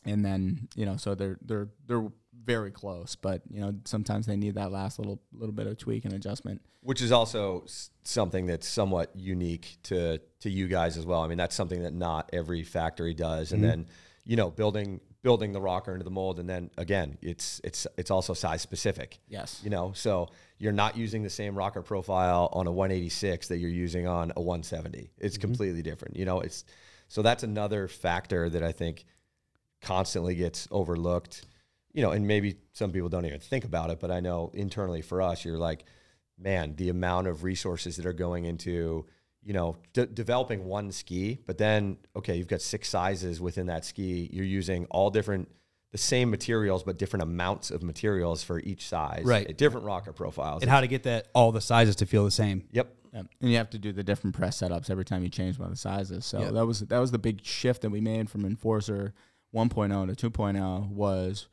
and 0.04 0.24
then 0.24 0.68
you 0.76 0.86
know, 0.86 0.96
so 0.96 1.14
they're 1.16 1.38
they're 1.42 1.68
they're 1.86 2.06
very 2.44 2.70
close, 2.70 3.14
but 3.16 3.42
you 3.50 3.60
know, 3.60 3.74
sometimes 3.84 4.26
they 4.26 4.36
need 4.36 4.54
that 4.56 4.70
last 4.70 4.98
little 4.98 5.20
little 5.32 5.54
bit 5.54 5.66
of 5.66 5.76
tweak 5.78 6.04
and 6.04 6.12
adjustment. 6.14 6.60
which 6.82 7.00
is 7.00 7.12
also 7.12 7.64
something 8.04 8.46
that's 8.46 8.66
somewhat 8.68 9.10
unique 9.14 9.76
to 9.84 10.18
to 10.40 10.50
you 10.50 10.68
guys 10.68 10.96
as 10.96 11.06
well. 11.06 11.20
I 11.22 11.28
mean, 11.28 11.38
that's 11.38 11.54
something 11.54 11.82
that 11.82 11.94
not 11.94 12.30
every 12.32 12.62
factory 12.62 13.14
does. 13.14 13.52
And 13.52 13.62
then, 13.64 13.86
you 14.24 14.36
know, 14.36 14.50
building 14.50 15.00
building 15.22 15.52
the 15.52 15.60
rocker 15.60 15.92
into 15.92 16.04
the 16.04 16.10
mold, 16.10 16.38
and 16.38 16.48
then 16.48 16.70
again, 16.76 17.16
it's 17.22 17.60
it's 17.64 17.86
it's 17.96 18.10
also 18.10 18.34
size 18.34 18.62
specific. 18.62 19.18
Yes. 19.28 19.60
You 19.62 19.70
know, 19.70 19.92
so 19.94 20.28
you're 20.58 20.72
not 20.72 20.96
using 20.96 21.22
the 21.22 21.30
same 21.30 21.54
rocker 21.56 21.82
profile 21.82 22.48
on 22.52 22.66
a 22.66 22.72
186 22.72 23.48
that 23.48 23.58
you're 23.58 23.70
using 23.70 24.06
on 24.06 24.32
a 24.36 24.40
170. 24.40 25.10
It's 25.18 25.36
mm-hmm. 25.36 25.40
completely 25.40 25.82
different. 25.82 26.16
You 26.16 26.24
know, 26.24 26.40
it's 26.40 26.64
so 27.08 27.22
that's 27.22 27.42
another 27.42 27.88
factor 27.88 28.48
that 28.50 28.62
I 28.62 28.72
think 28.72 29.04
constantly 29.80 30.34
gets 30.34 30.68
overlooked. 30.70 31.46
You 31.92 32.02
know, 32.02 32.12
and 32.12 32.26
maybe 32.26 32.56
some 32.72 32.90
people 32.90 33.10
don't 33.10 33.26
even 33.26 33.40
think 33.40 33.64
about 33.64 33.90
it, 33.90 34.00
but 34.00 34.10
I 34.10 34.20
know 34.20 34.50
internally 34.54 35.02
for 35.02 35.20
us, 35.20 35.44
you're 35.44 35.58
like, 35.58 35.84
man, 36.38 36.74
the 36.76 36.88
amount 36.88 37.26
of 37.26 37.44
resources 37.44 37.96
that 37.96 38.06
are 38.06 38.14
going 38.14 38.46
into, 38.46 39.04
you 39.44 39.52
know, 39.52 39.76
de- 39.92 40.06
developing 40.06 40.64
one 40.64 40.92
ski, 40.92 41.38
but 41.46 41.58
then 41.58 41.96
okay, 42.16 42.36
you've 42.36 42.48
got 42.48 42.60
six 42.60 42.88
sizes 42.88 43.40
within 43.40 43.66
that 43.66 43.84
ski. 43.84 44.28
You're 44.32 44.44
using 44.44 44.86
all 44.90 45.10
different, 45.10 45.48
the 45.90 45.98
same 45.98 46.30
materials, 46.30 46.82
but 46.84 46.96
different 46.98 47.22
amounts 47.24 47.70
of 47.70 47.82
materials 47.82 48.42
for 48.42 48.60
each 48.60 48.88
size. 48.88 49.24
Right. 49.24 49.56
Different 49.56 49.86
rocker 49.86 50.12
profiles. 50.12 50.62
And 50.62 50.70
how 50.70 50.80
to 50.80 50.86
get 50.86 51.02
that 51.04 51.28
all 51.34 51.52
the 51.52 51.60
sizes 51.60 51.96
to 51.96 52.06
feel 52.06 52.24
the 52.24 52.30
same. 52.30 52.68
Yep. 52.72 52.94
Yep. 53.12 53.26
And 53.42 53.50
you 53.50 53.56
have 53.58 53.68
to 53.70 53.78
do 53.78 53.92
the 53.92 54.02
different 54.02 54.34
press 54.34 54.60
setups 54.62 54.88
every 54.88 55.04
time 55.04 55.22
you 55.22 55.28
change 55.28 55.58
one 55.58 55.66
of 55.66 55.72
the 55.74 55.78
sizes. 55.78 56.24
So 56.24 56.40
Yep. 56.40 56.52
that 56.52 56.66
was 56.66 56.80
that 56.80 56.98
was 56.98 57.10
the 57.10 57.18
big 57.18 57.44
shift 57.44 57.82
that 57.82 57.90
we 57.90 58.00
made 58.00 58.30
from 58.30 58.44
Enforcer 58.46 59.12
1.0 59.54 60.16
to 60.16 60.30
2.0 60.30 60.88
was 60.88 61.48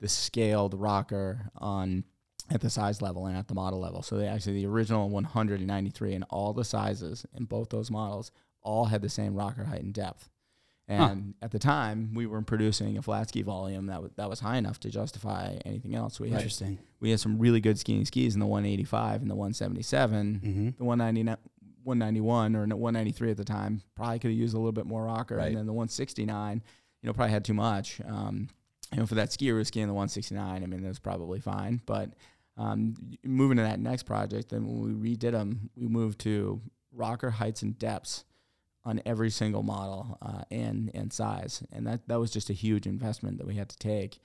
the 0.00 0.08
scaled 0.08 0.72
rocker 0.74 1.50
on 1.56 2.04
at 2.52 2.60
the 2.60 2.70
size 2.70 3.00
level 3.00 3.26
and 3.26 3.36
at 3.36 3.48
the 3.48 3.54
model 3.54 3.80
level. 3.80 4.02
So 4.02 4.16
they 4.16 4.26
actually 4.26 4.54
the 4.54 4.66
original 4.66 5.08
193 5.08 6.14
and 6.14 6.24
all 6.30 6.52
the 6.52 6.64
sizes 6.64 7.26
in 7.36 7.44
both 7.44 7.70
those 7.70 7.90
models 7.90 8.30
all 8.62 8.86
had 8.86 9.02
the 9.02 9.08
same 9.08 9.34
rocker 9.34 9.64
height 9.64 9.82
and 9.82 9.94
depth. 9.94 10.28
And 10.88 11.34
at 11.40 11.52
the 11.52 11.58
time, 11.58 12.12
we 12.12 12.26
weren't 12.26 12.46
producing 12.46 12.98
a 12.98 13.02
flat 13.02 13.28
ski 13.28 13.40
volume 13.40 13.86
that 13.86 14.02
was, 14.02 14.10
that 14.16 14.28
was 14.28 14.40
high 14.40 14.58
enough 14.58 14.78
to 14.80 14.90
justify 14.90 15.56
anything 15.64 15.94
else. 15.94 16.20
We 16.20 16.28
had 16.28 16.40
Interesting. 16.40 16.78
we 17.00 17.10
had 17.10 17.20
some 17.20 17.38
really 17.38 17.60
good 17.60 17.78
skiing 17.78 18.04
skis 18.04 18.34
in 18.34 18.40
the 18.40 18.46
185 18.46 19.22
and 19.22 19.30
the 19.30 19.34
177. 19.34 20.40
Mm-hmm. 20.44 20.68
The 20.76 20.84
199 20.84 21.36
191 21.84 22.54
or 22.54 22.66
no, 22.66 22.76
193 22.76 23.30
at 23.30 23.36
the 23.36 23.44
time 23.44 23.82
probably 23.96 24.18
could 24.18 24.30
have 24.30 24.38
used 24.38 24.54
a 24.54 24.58
little 24.58 24.72
bit 24.72 24.86
more 24.86 25.04
rocker. 25.04 25.36
Right. 25.36 25.48
And 25.48 25.56
then 25.56 25.66
the 25.66 25.72
169, 25.72 26.62
you 27.02 27.06
know, 27.06 27.12
probably 27.12 27.32
had 27.32 27.44
too 27.44 27.54
much. 27.54 28.00
Um, 28.06 28.48
you 28.92 29.00
know, 29.00 29.06
for 29.06 29.14
that 29.14 29.30
skier 29.30 29.50
who 29.50 29.56
was 29.56 29.68
skiing 29.68 29.86
the 29.86 29.94
169, 29.94 30.62
I 30.62 30.66
mean, 30.66 30.84
it 30.84 30.88
was 30.88 30.98
probably 30.98 31.40
fine. 31.40 31.80
But 31.86 32.10
um, 32.56 32.94
moving 33.24 33.56
to 33.56 33.62
that 33.62 33.80
next 33.80 34.04
project, 34.04 34.50
then 34.50 34.66
when 34.66 35.00
we 35.00 35.16
redid 35.16 35.32
them, 35.32 35.70
we 35.76 35.88
moved 35.88 36.18
to 36.20 36.60
rocker 36.92 37.30
heights 37.30 37.62
and 37.62 37.78
depths 37.78 38.24
on 38.84 39.00
every 39.06 39.30
single 39.30 39.62
model 39.62 40.18
uh, 40.20 40.42
and 40.50 40.90
and 40.94 41.12
size, 41.12 41.62
and 41.72 41.86
that 41.86 42.08
that 42.08 42.18
was 42.18 42.30
just 42.30 42.50
a 42.50 42.54
huge 42.54 42.86
investment 42.86 43.38
that 43.38 43.46
we 43.46 43.54
had 43.54 43.68
to 43.68 43.76
take. 43.76 44.18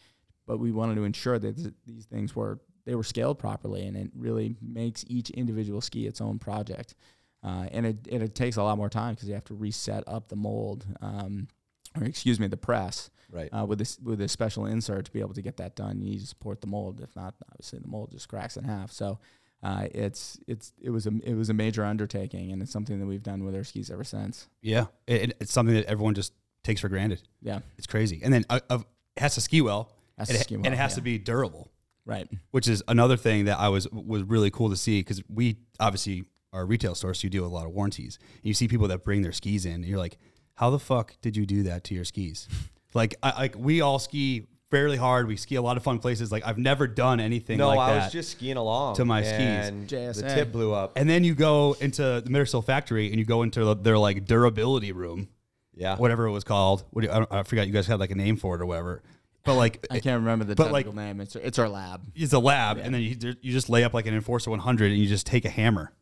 But 0.45 0.59
we 0.59 0.71
wanted 0.71 0.95
to 0.95 1.03
ensure 1.03 1.38
that 1.39 1.57
th- 1.57 1.73
these 1.86 2.05
things 2.05 2.36
were 2.36 2.59
they 2.86 2.95
were 2.95 3.03
scaled 3.03 3.38
properly, 3.38 3.86
and 3.86 3.95
it 3.95 4.09
really 4.15 4.55
makes 4.61 5.03
each 5.07 5.30
individual 5.32 5.82
ski 5.82 6.07
its 6.07 6.21
own 6.21 6.39
project. 6.39 6.95
Uh, 7.43 7.67
and 7.71 7.86
it 7.86 8.07
and 8.11 8.23
it 8.23 8.34
takes 8.34 8.57
a 8.57 8.63
lot 8.63 8.78
more 8.78 8.89
time 8.89 9.13
because 9.13 9.28
you 9.28 9.36
have 9.36 9.45
to 9.45 9.53
reset 9.53 10.03
up 10.07 10.28
the 10.28 10.36
mold, 10.36 10.86
um, 11.01 11.47
or 11.95 12.03
excuse 12.03 12.39
me, 12.39 12.47
the 12.47 12.57
press 12.57 13.09
Right. 13.29 13.49
uh, 13.51 13.65
with 13.65 13.79
this 13.79 13.99
with 13.99 14.21
a 14.21 14.27
special 14.29 14.65
insert 14.65 15.05
to 15.05 15.11
be 15.11 15.19
able 15.19 15.33
to 15.33 15.41
get 15.41 15.57
that 15.57 15.75
done. 15.75 15.99
You 16.01 16.11
need 16.11 16.21
to 16.21 16.27
support 16.27 16.61
the 16.61 16.67
mold. 16.67 17.01
If 17.01 17.13
not, 17.15 17.35
obviously 17.51 17.79
the 17.79 17.88
mold 17.88 18.11
just 18.11 18.29
cracks 18.29 18.55
in 18.55 18.63
half. 18.63 18.91
So 18.91 19.19
uh, 19.61 19.88
it's 19.93 20.39
it's 20.47 20.71
it 20.81 20.91
was 20.91 21.07
a 21.07 21.11
it 21.23 21.33
was 21.33 21.49
a 21.49 21.53
major 21.53 21.83
undertaking, 21.83 22.51
and 22.53 22.61
it's 22.61 22.71
something 22.71 22.99
that 22.99 23.05
we've 23.05 23.23
done 23.23 23.43
with 23.43 23.53
our 23.53 23.65
skis 23.65 23.91
ever 23.91 24.05
since. 24.05 24.47
Yeah, 24.61 24.85
it, 25.07 25.35
it's 25.41 25.51
something 25.51 25.75
that 25.75 25.85
everyone 25.88 26.13
just 26.13 26.31
takes 26.63 26.79
for 26.79 26.89
granted. 26.89 27.21
Yeah, 27.41 27.59
It's 27.77 27.88
crazy, 27.88 28.21
and 28.23 28.33
then 28.33 28.45
uh, 28.49 28.59
uh, 28.69 28.79
it 29.15 29.21
has 29.21 29.35
to 29.35 29.41
ski 29.41 29.61
well, 29.61 29.91
Has 30.17 30.29
and, 30.29 30.38
to 30.38 30.41
it, 30.41 30.43
ski 30.45 30.55
and 30.55 30.67
it 30.67 30.73
has 30.77 30.91
yeah. 30.91 30.95
to 30.95 31.01
be 31.01 31.17
durable, 31.17 31.69
right. 32.05 32.29
which 32.51 32.67
is 32.67 32.81
another 32.88 33.17
thing 33.17 33.45
that 33.45 33.59
I 33.59 33.69
was 33.69 33.89
was 33.91 34.23
really 34.23 34.51
cool 34.51 34.69
to 34.69 34.77
see 34.77 35.01
because 35.01 35.21
we 35.27 35.57
obviously 35.79 36.25
are 36.53 36.61
a 36.61 36.65
retail 36.65 36.95
store, 36.95 37.13
so 37.13 37.25
you 37.25 37.29
deal 37.29 37.43
with 37.43 37.51
a 37.51 37.55
lot 37.55 37.65
of 37.65 37.73
warranties. 37.73 38.19
And 38.35 38.45
you 38.45 38.53
see 38.53 38.67
people 38.67 38.88
that 38.88 39.03
bring 39.03 39.21
their 39.21 39.33
skis 39.33 39.65
in, 39.65 39.73
and 39.73 39.85
you're 39.85 39.97
like, 39.97 40.17
how 40.58 40.70
the 40.70 40.80
fuck 40.80 41.16
did 41.22 41.36
you 41.36 41.45
do 41.45 41.64
that 41.64 41.84
to 41.86 41.95
your 41.95 42.03
skis? 42.05 42.47
like, 42.93 43.16
I, 43.24 43.32
like 43.39 43.55
we 43.58 43.82
all 43.82 43.97
ski 43.99 44.45
fairly 44.70 44.97
hard. 44.97 45.28
We 45.28 45.38
ski 45.38 45.55
a 45.55 45.62
lot 45.62 45.78
of 45.78 45.84
fun 45.84 45.97
places. 45.99 46.32
Like 46.32 46.45
I've 46.45 46.58
never 46.58 46.88
done 46.88 47.20
anything 47.22 47.58
No, 47.58 47.70
like 47.70 47.80
I 47.80 47.93
that. 47.93 48.03
was 48.05 48.12
just 48.14 48.32
skiing 48.32 48.58
along 48.58 48.95
to 48.95 49.05
my 49.05 49.24
skis. 49.24 49.39
and 49.39 49.88
JSA. 49.88 50.22
The 50.22 50.36
tip 50.36 50.51
blew 50.51 50.74
up. 50.74 50.93
and 50.97 51.10
then 51.10 51.24
you 51.24 51.36
go 51.36 51.76
into 51.80 52.01
the 52.01 52.30
Mittersill 52.30 52.64
factory 52.66 53.08
and 53.08 53.18
you 53.18 53.24
go 53.26 53.43
into 53.43 53.74
their 53.76 53.97
like 53.97 54.26
durability 54.26 54.91
room, 54.91 55.30
Yeah. 55.74 55.95
whatever 55.95 56.26
it 56.26 56.32
was 56.32 56.43
called. 56.43 56.84
What 56.91 57.01
do 57.03 57.08
you, 57.08 57.14
I, 57.14 57.18
don't, 57.20 57.32
I 57.32 57.43
forgot 57.43 57.66
you 57.68 57.72
guys 57.74 57.88
had 57.88 57.99
like 58.01 58.12
a 58.12 58.16
name 58.16 58.36
for 58.36 58.55
it 58.55 58.62
or 58.62 58.66
whatever. 58.66 59.03
But 59.45 59.55
like 59.55 59.88
I 59.89 59.99
can't 60.01 60.20
remember 60.20 60.43
the 60.43 60.55
but, 60.55 60.74
like- 60.74 60.86
technical 60.86 61.01
name. 61.01 61.22
It's 61.22 61.38
it's 61.38 61.58
our 61.60 61.70
lab. 61.70 62.01
it's 62.14 62.34
a 62.34 62.39
lab, 62.39 62.78
and 62.80 62.93
then 62.93 63.01
you 63.01 63.16
you 63.41 63.53
just 63.53 63.70
lay 63.70 63.86
up 63.86 63.93
like 63.93 64.05
an 64.05 64.14
Enforcer 64.14 64.49
100, 64.49 64.91
and 64.91 64.99
you 64.99 65.08
just 65.08 65.26
take 65.26 65.45
a 65.45 65.49
hammer, 65.49 65.93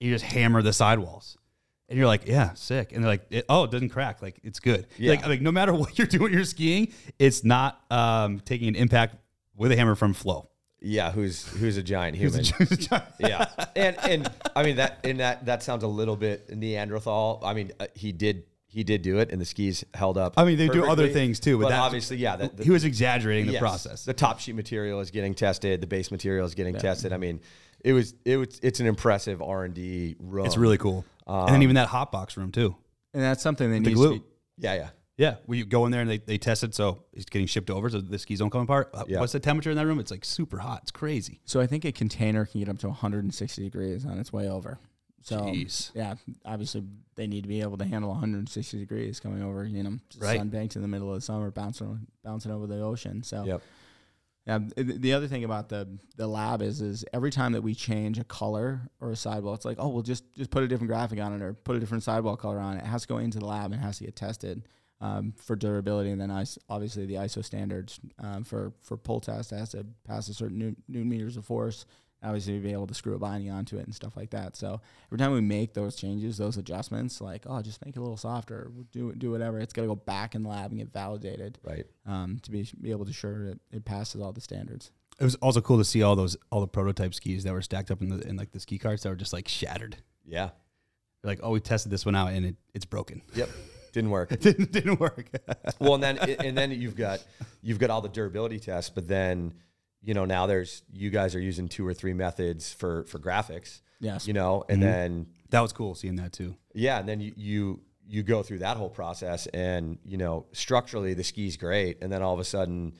you 0.00 0.12
just 0.12 0.26
hammer 0.26 0.60
the 0.60 0.74
sidewalls, 0.74 1.38
and 1.88 1.98
you're 1.98 2.06
like, 2.06 2.26
yeah, 2.26 2.52
sick. 2.54 2.92
And 2.92 3.02
they're 3.02 3.10
like, 3.10 3.26
it, 3.30 3.44
oh, 3.48 3.64
it 3.64 3.70
doesn't 3.70 3.90
crack, 3.90 4.22
like 4.22 4.40
it's 4.42 4.60
good. 4.60 4.86
Yeah. 4.98 5.12
Like 5.12 5.26
like 5.26 5.40
no 5.40 5.52
matter 5.52 5.72
what 5.74 5.98
you're 5.98 6.06
doing, 6.06 6.32
you're 6.32 6.44
skiing, 6.44 6.92
it's 7.18 7.44
not 7.44 7.80
um, 7.90 8.40
taking 8.40 8.68
an 8.68 8.76
impact 8.76 9.16
with 9.56 9.72
a 9.72 9.76
hammer 9.76 9.94
from 9.94 10.12
Flo. 10.12 10.48
Yeah, 10.80 11.10
who's 11.10 11.46
who's 11.48 11.78
a 11.78 11.82
giant 11.82 12.16
human? 12.16 12.44
yeah, 13.18 13.46
and 13.74 13.96
and 14.02 14.30
I 14.54 14.62
mean 14.62 14.76
that 14.76 15.00
and 15.04 15.20
that 15.20 15.46
that 15.46 15.62
sounds 15.62 15.82
a 15.82 15.88
little 15.88 16.16
bit 16.16 16.54
Neanderthal. 16.54 17.40
I 17.42 17.54
mean, 17.54 17.72
uh, 17.80 17.86
he 17.94 18.12
did 18.12 18.44
he 18.68 18.84
did 18.84 19.00
do 19.00 19.18
it, 19.18 19.30
and 19.30 19.40
the 19.40 19.46
skis 19.46 19.84
held 19.94 20.18
up. 20.18 20.34
I 20.36 20.44
mean, 20.44 20.58
they 20.58 20.68
do 20.68 20.84
other 20.84 21.08
things 21.08 21.40
too, 21.40 21.58
but, 21.58 21.70
but 21.70 21.72
obviously, 21.72 22.18
yeah, 22.18 22.36
the, 22.36 22.48
the, 22.48 22.62
he 22.62 22.70
was 22.70 22.84
exaggerating 22.84 23.46
the 23.46 23.52
yes, 23.52 23.60
process. 23.60 24.04
The 24.04 24.12
top 24.12 24.38
sheet 24.38 24.54
material 24.54 25.00
is 25.00 25.10
getting 25.10 25.34
tested. 25.34 25.80
The 25.80 25.86
base 25.86 26.10
material 26.10 26.44
is 26.44 26.54
getting 26.54 26.76
tested. 26.76 27.14
I 27.14 27.16
mean, 27.16 27.40
it 27.80 27.94
was 27.94 28.14
it 28.26 28.36
was 28.36 28.60
it's 28.62 28.78
an 28.80 28.86
impressive 28.86 29.40
R 29.40 29.64
and 29.64 29.72
D 29.72 30.16
room. 30.20 30.44
It's 30.44 30.58
really 30.58 30.78
cool. 30.78 31.06
And 31.26 31.48
then 31.54 31.62
even 31.62 31.74
that 31.76 31.88
hot 31.88 32.12
box 32.12 32.36
room 32.36 32.52
too. 32.52 32.76
And 33.14 33.22
that's 33.22 33.42
something 33.42 33.68
that 33.70 33.80
The 33.82 33.88
needs 33.90 33.94
glue. 34.00 34.14
to 34.14 34.20
be 34.20 34.26
yeah 34.58 34.74
yeah. 34.74 34.88
Yeah, 35.18 35.36
we 35.46 35.64
go 35.64 35.86
in 35.86 35.92
there 35.92 36.02
and 36.02 36.10
they, 36.10 36.18
they 36.18 36.36
test 36.36 36.62
it, 36.62 36.74
so 36.74 37.04
it's 37.14 37.24
getting 37.24 37.46
shipped 37.46 37.70
over, 37.70 37.88
so 37.88 38.02
the 38.02 38.18
skis 38.18 38.38
don't 38.40 38.50
come 38.50 38.60
apart. 38.60 38.90
Uh, 38.92 39.04
Yeah. 39.08 39.20
What's 39.20 39.32
the 39.32 39.40
temperature 39.40 39.70
in 39.70 39.76
that 39.78 39.86
room? 39.86 39.98
It's 39.98 40.10
like 40.10 40.26
super 40.26 40.58
hot. 40.58 40.80
It's 40.82 40.90
crazy. 40.90 41.40
So 41.46 41.58
I 41.58 41.66
think 41.66 41.86
a 41.86 41.92
container 41.92 42.44
can 42.44 42.60
get 42.60 42.68
up 42.68 42.76
to 42.80 42.88
160 42.88 43.62
degrees 43.62 44.04
on 44.04 44.18
its 44.18 44.30
way 44.30 44.46
over. 44.50 44.78
So 45.22 45.38
Jeez. 45.40 45.90
yeah, 45.94 46.16
obviously 46.44 46.84
they 47.14 47.26
need 47.26 47.44
to 47.44 47.48
be 47.48 47.62
able 47.62 47.78
to 47.78 47.84
handle 47.86 48.10
160 48.10 48.78
degrees 48.78 49.18
coming 49.18 49.42
over, 49.42 49.64
you 49.64 49.82
know, 49.82 49.98
Right. 50.18 50.38
sunbanked 50.38 50.76
in 50.76 50.82
the 50.82 50.88
middle 50.88 51.08
of 51.08 51.14
the 51.14 51.20
summer, 51.22 51.50
bouncing 51.50 52.06
bouncing 52.22 52.52
over 52.52 52.66
the 52.66 52.80
ocean. 52.82 53.22
So 53.22 53.42
Yep. 53.44 53.62
Yeah, 54.46 54.60
the 54.76 55.12
other 55.12 55.26
thing 55.26 55.42
about 55.42 55.68
the 55.68 55.88
the 56.16 56.26
lab 56.26 56.62
is 56.62 56.80
is 56.80 57.04
every 57.12 57.30
time 57.30 57.52
that 57.52 57.62
we 57.62 57.74
change 57.74 58.18
a 58.18 58.24
color 58.24 58.80
or 59.00 59.10
a 59.10 59.16
sidewall, 59.16 59.54
it's 59.54 59.64
like 59.64 59.78
oh 59.80 59.88
well 59.88 60.02
just 60.02 60.32
just 60.34 60.50
put 60.50 60.62
a 60.62 60.68
different 60.68 60.88
graphic 60.88 61.20
on 61.20 61.34
it 61.34 61.42
or 61.42 61.52
put 61.52 61.74
a 61.74 61.80
different 61.80 62.04
sidewall 62.04 62.36
color 62.36 62.60
on 62.60 62.76
it. 62.76 62.84
It 62.84 62.86
has 62.86 63.02
to 63.02 63.08
go 63.08 63.18
into 63.18 63.40
the 63.40 63.46
lab 63.46 63.72
and 63.72 63.80
has 63.80 63.98
to 63.98 64.04
get 64.04 64.14
tested 64.14 64.68
um, 65.00 65.34
for 65.36 65.56
durability, 65.56 66.10
and 66.10 66.20
then 66.20 66.30
obviously 66.70 67.06
the 67.06 67.14
ISO 67.14 67.44
standards 67.44 67.98
um, 68.20 68.44
for 68.44 68.72
for 68.82 68.96
pull 68.96 69.20
test 69.20 69.50
has 69.50 69.70
to 69.70 69.84
pass 70.06 70.28
a 70.28 70.34
certain 70.34 70.58
new, 70.58 70.76
newton 70.88 71.08
meters 71.08 71.36
of 71.36 71.44
force. 71.44 71.84
Obviously, 72.26 72.58
be 72.58 72.72
able 72.72 72.86
to 72.88 72.94
screw 72.94 73.14
a 73.14 73.18
binding 73.18 73.50
onto 73.50 73.78
it 73.78 73.86
and 73.86 73.94
stuff 73.94 74.16
like 74.16 74.30
that. 74.30 74.56
So 74.56 74.80
every 75.06 75.18
time 75.18 75.32
we 75.32 75.40
make 75.40 75.72
those 75.74 75.94
changes, 75.94 76.36
those 76.36 76.56
adjustments, 76.56 77.20
like 77.20 77.44
oh, 77.46 77.62
just 77.62 77.84
make 77.84 77.94
it 77.94 77.98
a 77.98 78.02
little 78.02 78.16
softer, 78.16 78.72
do 78.92 79.12
do 79.14 79.30
whatever, 79.30 79.58
it's 79.60 79.72
got 79.72 79.82
to 79.82 79.88
go 79.88 79.94
back 79.94 80.34
in 80.34 80.42
the 80.42 80.48
lab 80.48 80.70
and 80.72 80.78
get 80.80 80.92
validated 80.92 81.58
Right. 81.62 81.86
um, 82.06 82.38
to 82.42 82.50
be 82.50 82.68
be 82.80 82.90
able 82.90 83.04
to 83.06 83.12
sure 83.12 83.46
that 83.50 83.60
it 83.70 83.84
passes 83.84 84.20
all 84.20 84.32
the 84.32 84.40
standards. 84.40 84.90
It 85.18 85.24
was 85.24 85.36
also 85.36 85.60
cool 85.60 85.78
to 85.78 85.84
see 85.84 86.02
all 86.02 86.16
those 86.16 86.36
all 86.50 86.60
the 86.60 86.66
prototype 86.68 87.14
skis 87.14 87.44
that 87.44 87.52
were 87.52 87.62
stacked 87.62 87.90
up 87.90 88.02
in 88.02 88.08
the 88.10 88.26
in 88.28 88.36
like 88.36 88.50
the 88.52 88.60
ski 88.60 88.78
carts 88.78 89.04
that 89.04 89.08
were 89.08 89.16
just 89.16 89.32
like 89.32 89.48
shattered. 89.48 89.96
Yeah. 90.26 90.50
They're 91.22 91.30
like, 91.32 91.40
oh, 91.42 91.50
we 91.52 91.60
tested 91.60 91.90
this 91.90 92.04
one 92.04 92.14
out 92.14 92.32
and 92.32 92.44
it, 92.44 92.56
it's 92.74 92.84
broken. 92.84 93.22
Yep. 93.34 93.48
Didn't 93.92 94.10
work. 94.10 94.28
didn't 94.40 94.72
didn't 94.72 95.00
work. 95.00 95.30
well, 95.78 95.94
and 95.94 96.02
then 96.02 96.18
and 96.18 96.58
then 96.58 96.70
you've 96.72 96.96
got 96.96 97.24
you've 97.62 97.78
got 97.78 97.88
all 97.88 98.02
the 98.02 98.10
durability 98.10 98.58
tests, 98.60 98.90
but 98.94 99.08
then 99.08 99.54
you 100.06 100.14
know 100.14 100.24
now 100.24 100.46
there's 100.46 100.82
you 100.92 101.10
guys 101.10 101.34
are 101.34 101.40
using 101.40 101.68
two 101.68 101.86
or 101.86 101.92
three 101.92 102.14
methods 102.14 102.72
for 102.72 103.04
for 103.04 103.18
graphics. 103.18 103.80
Yes. 104.00 104.26
You 104.28 104.34
know, 104.34 104.62
and 104.68 104.82
then 104.82 105.26
that 105.50 105.60
was 105.60 105.72
cool 105.72 105.94
seeing 105.94 106.16
that 106.16 106.32
too. 106.32 106.54
yeah, 106.74 106.98
and 107.00 107.08
then 107.08 107.20
you 107.20 107.32
you 107.36 107.80
you 108.08 108.22
go 108.22 108.42
through 108.42 108.60
that 108.60 108.76
whole 108.76 108.90
process, 108.90 109.46
and 109.48 109.98
you 110.04 110.16
know 110.16 110.46
structurally 110.52 111.14
the 111.14 111.24
ski's 111.24 111.56
great, 111.56 111.98
and 112.02 112.12
then 112.12 112.22
all 112.22 112.34
of 112.34 112.40
a 112.40 112.44
sudden 112.44 112.92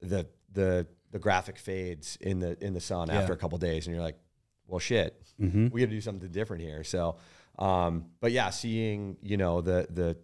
the 0.00 0.26
the 0.52 0.86
the 1.10 1.18
graphic 1.18 1.58
fades 1.58 2.16
in 2.20 2.38
the 2.40 2.56
in 2.64 2.72
the 2.72 2.80
sun 2.80 3.08
Yeah. 3.08 3.20
after 3.20 3.32
a 3.32 3.36
couple 3.36 3.58
days, 3.58 3.86
and 3.86 3.94
you're 3.94 4.04
like, 4.04 4.18
well, 4.66 4.80
shit, 4.80 5.20
we 5.38 5.48
got 5.68 5.76
to 5.76 5.86
do 5.88 6.00
something 6.00 6.30
different 6.30 6.62
here. 6.62 6.82
So, 6.84 7.16
um, 7.58 8.06
but 8.20 8.32
yeah, 8.32 8.50
seeing 8.50 9.16
you 9.22 9.36
know 9.36 9.60
the 9.60 9.86
the 9.90 10.16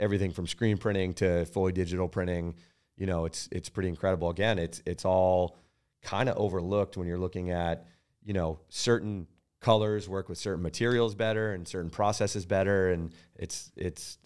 everything 0.00 0.32
from 0.32 0.46
screen 0.48 0.76
printing 0.78 1.12
to 1.14 1.44
fully 1.46 1.72
digital 1.72 2.08
printing, 2.08 2.54
you 2.96 3.06
know, 3.06 3.26
it's 3.26 3.48
it's 3.52 3.68
pretty 3.68 3.90
incredible. 3.90 4.30
Again, 4.30 4.58
it's 4.58 4.82
it's 4.86 5.04
all 5.04 5.56
kind 6.04 6.28
of 6.28 6.36
overlooked 6.36 6.96
when 6.96 7.08
you're 7.08 7.18
looking 7.18 7.50
at 7.50 7.86
you 8.22 8.32
know 8.32 8.60
certain 8.68 9.26
colors 9.60 10.08
work 10.08 10.28
with 10.28 10.36
certain 10.38 10.62
materials 10.62 11.14
better 11.14 11.52
and 11.54 11.66
certain 11.66 11.90
processes 11.90 12.46
better, 12.46 12.90
and 12.90 13.12
it's 13.36 13.72
it's 13.76 14.18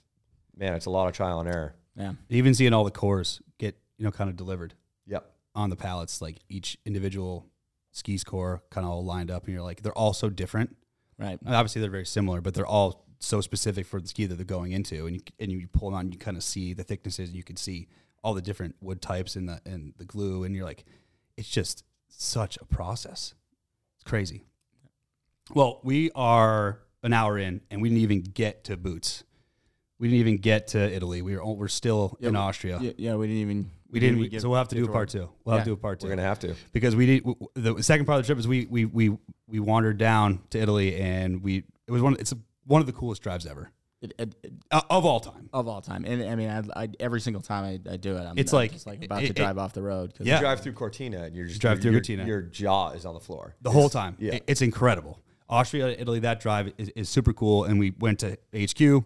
man, 0.56 0.74
it's 0.74 0.86
a 0.86 0.90
lot 0.90 1.06
of 1.08 1.14
trial 1.14 1.40
and 1.40 1.48
error. 1.48 1.74
Yeah. 1.96 2.12
Even 2.28 2.54
seeing 2.54 2.72
all 2.72 2.84
the 2.84 2.90
cores 2.90 3.40
get 3.58 3.76
you 3.96 4.04
know 4.04 4.10
kind 4.10 4.28
of 4.30 4.36
delivered 4.36 4.74
Yep. 5.06 5.30
on 5.54 5.70
the 5.70 5.76
pallets, 5.76 6.20
like 6.20 6.36
each 6.48 6.76
individual 6.84 7.46
skis 7.92 8.22
core 8.24 8.62
kind 8.70 8.84
of 8.84 8.92
all 8.92 9.04
lined 9.04 9.30
up, 9.30 9.44
and 9.46 9.54
you're 9.54 9.62
like, 9.62 9.82
they're 9.82 9.92
all 9.96 10.12
so 10.12 10.28
different. 10.28 10.76
Right. 11.18 11.38
And 11.44 11.54
obviously, 11.54 11.80
they're 11.80 11.90
very 11.90 12.06
similar, 12.06 12.40
but 12.40 12.54
they're 12.54 12.66
all 12.66 13.04
so 13.18 13.40
specific 13.40 13.86
for 13.86 14.00
the 14.00 14.06
ski 14.06 14.26
that 14.26 14.36
they're 14.36 14.44
going 14.44 14.70
into. 14.70 15.06
And 15.06 15.16
you, 15.16 15.22
and 15.40 15.50
you 15.50 15.66
pull 15.66 15.90
them 15.90 15.98
on, 15.98 16.12
you 16.12 16.18
kind 16.18 16.36
of 16.36 16.44
see 16.44 16.74
the 16.74 16.84
thicknesses, 16.84 17.28
and 17.30 17.36
you 17.36 17.42
can 17.42 17.56
see 17.56 17.88
all 18.22 18.34
the 18.34 18.42
different 18.42 18.76
wood 18.80 19.00
types 19.02 19.34
and 19.34 19.48
the 19.48 19.60
and 19.64 19.94
the 19.96 20.04
glue, 20.04 20.44
and 20.44 20.54
you're 20.54 20.64
like, 20.64 20.84
it's 21.38 21.48
just 21.48 21.84
such 22.08 22.58
a 22.60 22.64
process. 22.64 23.34
It's 23.96 24.04
crazy. 24.04 24.44
Well, 25.54 25.80
we 25.82 26.10
are 26.14 26.80
an 27.02 27.12
hour 27.12 27.38
in, 27.38 27.62
and 27.70 27.80
we 27.80 27.88
didn't 27.88 28.02
even 28.02 28.20
get 28.22 28.64
to 28.64 28.76
boots. 28.76 29.24
We 29.98 30.08
didn't 30.08 30.20
even 30.20 30.36
get 30.38 30.68
to 30.68 30.78
Italy. 30.94 31.22
We 31.22 31.36
were 31.36 31.54
we're 31.54 31.68
still 31.68 32.16
in 32.20 32.32
we- 32.32 32.38
Austria. 32.38 32.78
Yeah, 32.82 32.92
yeah, 32.98 33.14
we 33.14 33.28
didn't 33.28 33.42
even. 33.42 33.70
We 33.90 34.00
didn't. 34.00 34.18
even 34.18 34.30
give- 34.30 34.42
so 34.42 34.50
we'll 34.50 34.58
have 34.58 34.68
to 34.68 34.74
do 34.74 34.84
a 34.84 34.92
part 34.92 35.08
two. 35.08 35.30
We'll 35.44 35.56
have 35.56 35.64
to 35.64 35.70
do 35.70 35.72
a 35.72 35.76
part 35.76 36.00
2 36.00 36.06
We're 36.06 36.10
gonna 36.10 36.28
have 36.28 36.40
to. 36.40 36.54
because 36.72 36.94
we 36.94 37.06
did 37.06 37.20
w- 37.24 37.38
w- 37.54 37.74
the 37.76 37.82
second 37.82 38.04
part 38.04 38.18
of 38.20 38.24
the 38.24 38.26
trip 38.26 38.38
is 38.38 38.46
we 38.46 38.66
we 38.66 38.84
we 38.84 39.16
we 39.46 39.60
wandered 39.60 39.96
down 39.96 40.40
to 40.50 40.58
Italy 40.60 40.96
and 41.00 41.42
we 41.42 41.64
it 41.86 41.90
was 41.92 42.02
one 42.02 42.14
it's 42.20 42.34
one 42.66 42.82
of 42.82 42.86
the 42.86 42.92
coolest 42.92 43.22
drives 43.22 43.46
ever 43.46 43.70
It, 44.00 44.12
it, 44.18 44.34
it- 44.44 44.52
uh, 44.70 44.80
of 44.90 45.04
all 45.04 45.18
time. 45.20 45.48
of 45.52 45.66
all 45.66 45.80
time, 45.80 46.04
and 46.04 46.22
I 46.22 46.34
mean, 46.36 46.48
I, 46.50 46.84
I 46.84 46.88
every 47.00 47.20
single 47.20 47.42
time 47.42 47.64
I, 47.64 47.92
I 47.92 47.96
do 47.96 48.16
it, 48.16 48.20
I'm, 48.20 48.38
It's 48.38 48.52
I'm 48.52 48.56
like- 48.58 48.72
just 48.72 48.86
like 48.86 49.04
about 49.04 49.22
it- 49.22 49.26
to 49.26 49.30
it- 49.32 49.36
drive 49.36 49.58
off 49.58 49.72
the 49.72 49.82
road. 49.82 50.14
'cause 50.16 50.26
Yeah. 50.26 50.36
You 50.36 50.40
drive 50.42 50.60
through 50.60 50.74
Cortina 50.74 51.24
and 51.24 51.34
you're 51.34 51.46
just 51.46 51.60
Drive 51.60 51.80
through 51.80 51.92
your, 51.92 52.00
Cortina. 52.00 52.24
Your 52.26 52.42
jaw 52.42 52.90
is 52.90 53.04
on 53.04 53.14
the 53.14 53.20
floor. 53.20 53.56
The 53.62 53.70
whole 53.70 53.88
time, 53.90 54.16
yeah. 54.20 54.34
It- 54.34 54.44
it's 54.46 54.62
incredible. 54.62 55.20
Austria, 55.48 55.88
Italy, 55.88 56.20
that 56.20 56.40
drive 56.40 56.72
is, 56.78 56.90
is 56.90 57.08
super 57.08 57.32
cool. 57.32 57.64
And 57.64 57.78
we 57.78 57.92
went 57.98 58.18
to 58.20 58.36
HQ. 58.54 59.02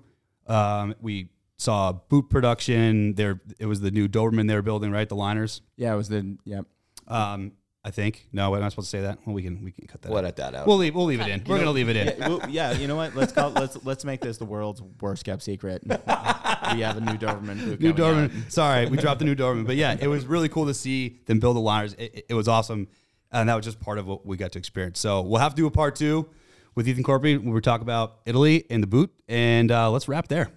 Um, 0.47 0.95
we 1.01 1.29
saw 1.57 1.93
boot 1.93 2.29
production. 2.29 3.15
There, 3.15 3.41
it 3.61 3.67
was 3.67 3.81
the 3.81 3.93
new 3.93 4.09
Dobermann 4.09 4.49
they 4.49 4.55
were 4.57 4.61
building, 4.63 4.91
right? 4.91 5.09
The 5.09 5.15
liners. 5.15 5.63
Yeah, 5.77 5.95
it 5.95 5.97
was 5.97 6.09
the 6.09 6.37
yeah. 6.45 6.63
Um, 7.07 7.53
I 7.85 7.91
think. 7.91 8.29
No, 8.33 8.55
I'm 8.55 8.61
not 8.61 8.71
supposed 8.71 8.93
to 8.93 8.97
say 8.97 9.03
that? 9.03 9.19
Well, 9.27 9.35
we 9.35 9.43
can 9.43 9.65
we 9.65 9.73
can 9.73 9.87
cut 9.89 10.03
that. 10.03 10.09
We'll 10.09 10.19
out. 10.19 10.25
edit 10.25 10.37
that 10.37 10.55
out. 10.55 10.67
We'll 10.69 10.77
leave. 10.77 10.95
We'll 10.95 11.05
leave 11.07 11.21
it 11.21 11.27
in. 11.27 11.43
We're 11.47 11.59
gonna 11.59 11.73
leave 11.73 11.89
it 11.89 11.97
in. 11.97 12.07
Yeah, 12.17 12.29
well, 12.29 12.41
yeah, 12.49 12.73
you 12.73 12.87
know 12.87 12.95
what? 12.95 13.17
Let's 13.17 13.33
call 13.33 13.51
let's 13.51 13.77
let's 13.85 14.05
make 14.05 14.21
this 14.21 14.37
the 14.39 14.45
world's 14.45 14.81
worst 15.01 15.25
kept 15.25 15.43
secret. 15.43 15.83
we 15.85 15.95
have 15.97 16.97
a 16.97 17.01
new 17.01 17.19
Dobermann. 17.19 17.81
New 17.81 17.91
out. 17.91 17.97
Dobermann. 17.97 18.53
Sorry, 18.53 18.87
we 18.87 18.97
dropped 18.99 19.19
the 19.19 19.25
new 19.25 19.35
Dobermann, 19.35 19.67
but 19.67 19.75
yeah, 19.75 19.97
it 20.01 20.07
was 20.07 20.27
really 20.27 20.49
cool 20.49 20.67
to 20.67 20.75
see 20.75 21.21
them 21.27 21.41
build 21.41 21.57
the 21.57 21.61
liners. 21.61 21.95
It, 21.95 22.15
it- 22.15 22.27
it 22.29 22.35
was 22.35 22.47
awesome, 22.47 22.87
and 23.33 23.49
that 23.49 23.57
was 23.57 23.65
just 23.65 23.81
part 23.81 23.99
of 23.99 24.07
what 24.07 24.25
we 24.25 24.37
got 24.37 24.53
to 24.53 24.59
experience. 24.61 25.01
So 25.01 25.21
we'll 25.23 25.41
have 25.41 25.53
to 25.55 25.57
do 25.57 25.67
a 25.67 25.71
part 25.71 25.97
two 25.97 26.29
with 26.77 26.89
Ethan 26.89 27.03
Korpi 27.03 27.37
when 27.37 27.53
we 27.53 27.61
talk 27.61 27.81
about 27.81 28.21
Italy 28.27 28.65
and 28.71 28.81
the 28.83 28.87
boot, 28.87 29.11
and 29.29 29.71
uh, 29.73 29.91
let's 29.91 30.07
wrap 30.07 30.29
there. 30.29 30.51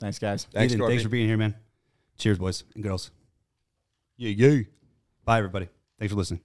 Thanks, 0.00 0.18
guys. 0.18 0.48
Thanks, 0.52 0.74
Ethan, 0.74 0.86
thanks 0.88 1.04
for 1.04 1.08
being 1.08 1.28
here, 1.28 1.36
man. 1.36 1.54
Cheers, 2.18 2.38
boys 2.38 2.64
and 2.74 2.82
girls. 2.82 3.12
Yeah, 4.16 4.30
yeah. 4.30 4.62
Bye, 5.24 5.38
everybody. 5.38 5.68
Thanks 5.98 6.12
for 6.12 6.18
listening. 6.18 6.40